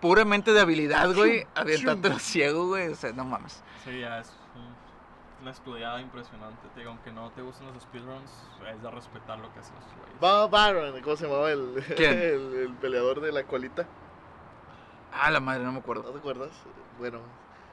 puramente 0.00 0.52
de 0.52 0.60
habilidad, 0.60 1.10
güey. 1.14 1.46
Aventártelo 1.54 2.18
ciego, 2.18 2.66
güey. 2.68 2.88
O 2.88 2.94
sea, 2.94 3.12
no 3.12 3.24
mames. 3.24 3.62
Sí, 3.82 3.98
ya 4.00 4.18
es 4.20 4.30
una 5.44 5.50
estudiada 5.50 6.00
impresionante. 6.00 6.66
Te 6.72 6.80
digo, 6.80 6.92
aunque 6.92 7.12
no 7.12 7.30
te 7.32 7.42
gusten 7.42 7.66
los 7.66 7.82
speedruns, 7.82 8.30
es 8.74 8.82
de 8.82 8.90
respetar 8.90 9.38
lo 9.38 9.52
que 9.52 9.60
hacen 9.60 9.74
los 9.74 9.84
güeyes. 9.84 10.18
Bob 10.18 10.50
Baron, 10.50 10.98
¿cómo 11.02 11.16
se 11.16 11.26
llamaba 11.26 11.50
el, 11.50 11.84
¿Quién? 11.96 12.12
el, 12.18 12.54
el 12.54 12.74
peleador 12.80 13.20
de 13.20 13.30
la 13.30 13.42
colita? 13.44 13.86
Ah, 15.12 15.30
la 15.30 15.40
madre, 15.40 15.60
no 15.62 15.68
me 15.68 15.74
¿No 15.74 15.80
acuerdo. 15.80 16.10
te 16.10 16.18
acuerdas? 16.18 16.48
Bueno, 16.98 17.18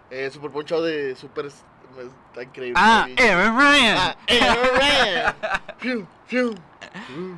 eh, 0.10 0.30
Super 0.32 0.52
Poncho 0.52 0.82
de 0.82 1.16
Super. 1.16 1.46
Está 1.46 2.44
increíble. 2.44 2.74
Ah. 2.78 3.08
Evan 3.16 3.58
Ryan. 3.58 3.98
Ah, 3.98 4.16
Aaron. 4.28 5.36
Fiu, 5.78 6.08
fiu. 6.26 6.50
Uh. 6.52 7.36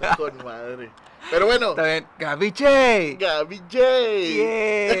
Está 0.00 0.16
con 0.16 0.36
madre. 0.44 0.90
Pero 1.28 1.46
bueno, 1.46 1.70
Está 1.70 1.82
bien. 1.82 2.06
Gaby 2.20 2.50
J. 2.50 2.64
Gaby 3.18 3.58
J. 3.58 3.78
Yeah. 3.78 5.00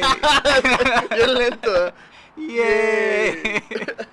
Bien 1.14 1.34
lento. 1.34 1.92
Yeah. 2.36 3.34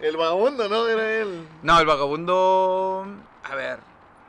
El 0.00 0.16
vagabundo, 0.16 0.68
¿no? 0.68 0.88
Era 0.88 1.20
él. 1.20 1.46
No, 1.62 1.78
el 1.78 1.86
vagabundo. 1.86 3.06
A 3.44 3.54
ver. 3.54 3.78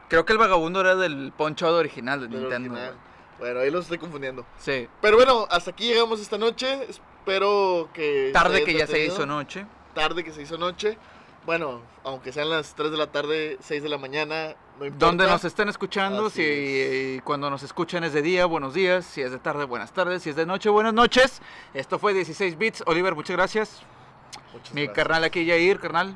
Creo 0.08 0.24
que 0.24 0.34
el 0.34 0.38
vagabundo 0.38 0.82
era 0.82 0.96
del 0.96 1.34
Punch 1.36 1.64
Out 1.64 1.74
original 1.74 2.22
de 2.22 2.28
Nintendo. 2.28 2.74
original. 2.76 2.96
Bueno, 3.40 3.60
ahí 3.62 3.72
los 3.72 3.86
estoy 3.86 3.98
confundiendo. 3.98 4.46
Sí. 4.60 4.88
Pero 5.02 5.18
bueno, 5.18 5.48
hasta 5.50 5.72
aquí 5.72 5.88
llegamos 5.88 6.22
esta 6.22 6.38
noche. 6.38 6.86
Espero 6.88 7.90
que. 7.92 8.30
Tarde 8.32 8.64
que 8.64 8.76
ya 8.76 8.86
se 8.86 9.04
hizo 9.04 9.26
noche. 9.26 9.66
Tarde 9.96 10.24
que 10.24 10.32
se 10.32 10.44
hizo 10.44 10.58
noche. 10.60 10.98
Bueno, 11.46 11.82
aunque 12.04 12.32
sean 12.32 12.50
las 12.52 12.76
3 12.76 12.92
de 12.92 12.98
la 12.98 13.08
tarde, 13.08 13.58
6 13.60 13.82
de 13.82 13.90
la 13.90 13.98
mañana, 13.98 14.56
no. 14.80 14.90
Donde 14.98 15.26
nos 15.28 15.44
estén 15.46 15.70
escuchando, 15.70 16.26
Así 16.28 16.36
si 16.38 16.44
eh, 16.46 17.22
cuando 17.24 17.50
nos 17.50 17.64
escuchan 17.64 18.04
es 18.04 18.14
de 18.14 18.22
día, 18.22 18.46
buenos 18.46 18.74
días, 18.74 19.06
si 19.06 19.22
es 19.22 19.32
de 19.32 19.40
tarde, 19.40 19.66
buenas 19.66 19.92
tardes, 19.94 20.24
si 20.24 20.30
es 20.32 20.36
de 20.36 20.46
noche, 20.46 20.70
buenas 20.70 20.94
noches. 20.94 21.42
Esto 21.74 22.00
fue 22.00 22.14
16 22.14 22.58
bits. 22.58 22.84
Oliver, 22.88 23.16
muchas 23.16 23.36
gracias. 23.36 23.82
Muchas 24.52 24.74
Mi 24.74 24.82
gracias. 24.86 24.96
carnal 24.96 25.24
aquí, 25.24 25.46
Yair, 25.46 25.80
carnal. 25.80 26.16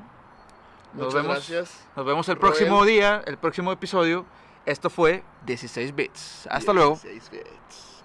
Nos 0.94 1.08
Muchas 1.08 1.14
vemos. 1.14 1.36
gracias. 1.36 1.88
Nos 1.96 2.06
vemos 2.06 2.30
el 2.30 2.36
Roel. 2.36 2.54
próximo 2.54 2.86
día, 2.86 3.22
el 3.26 3.38
próximo 3.38 3.72
episodio. 3.72 4.26
Esto 4.66 4.90
fue 4.90 5.24
16 5.46 5.96
bits. 5.96 6.48
Hasta 6.50 6.74
luego. 6.74 7.00
16 7.02 7.30
bits. 7.32 7.97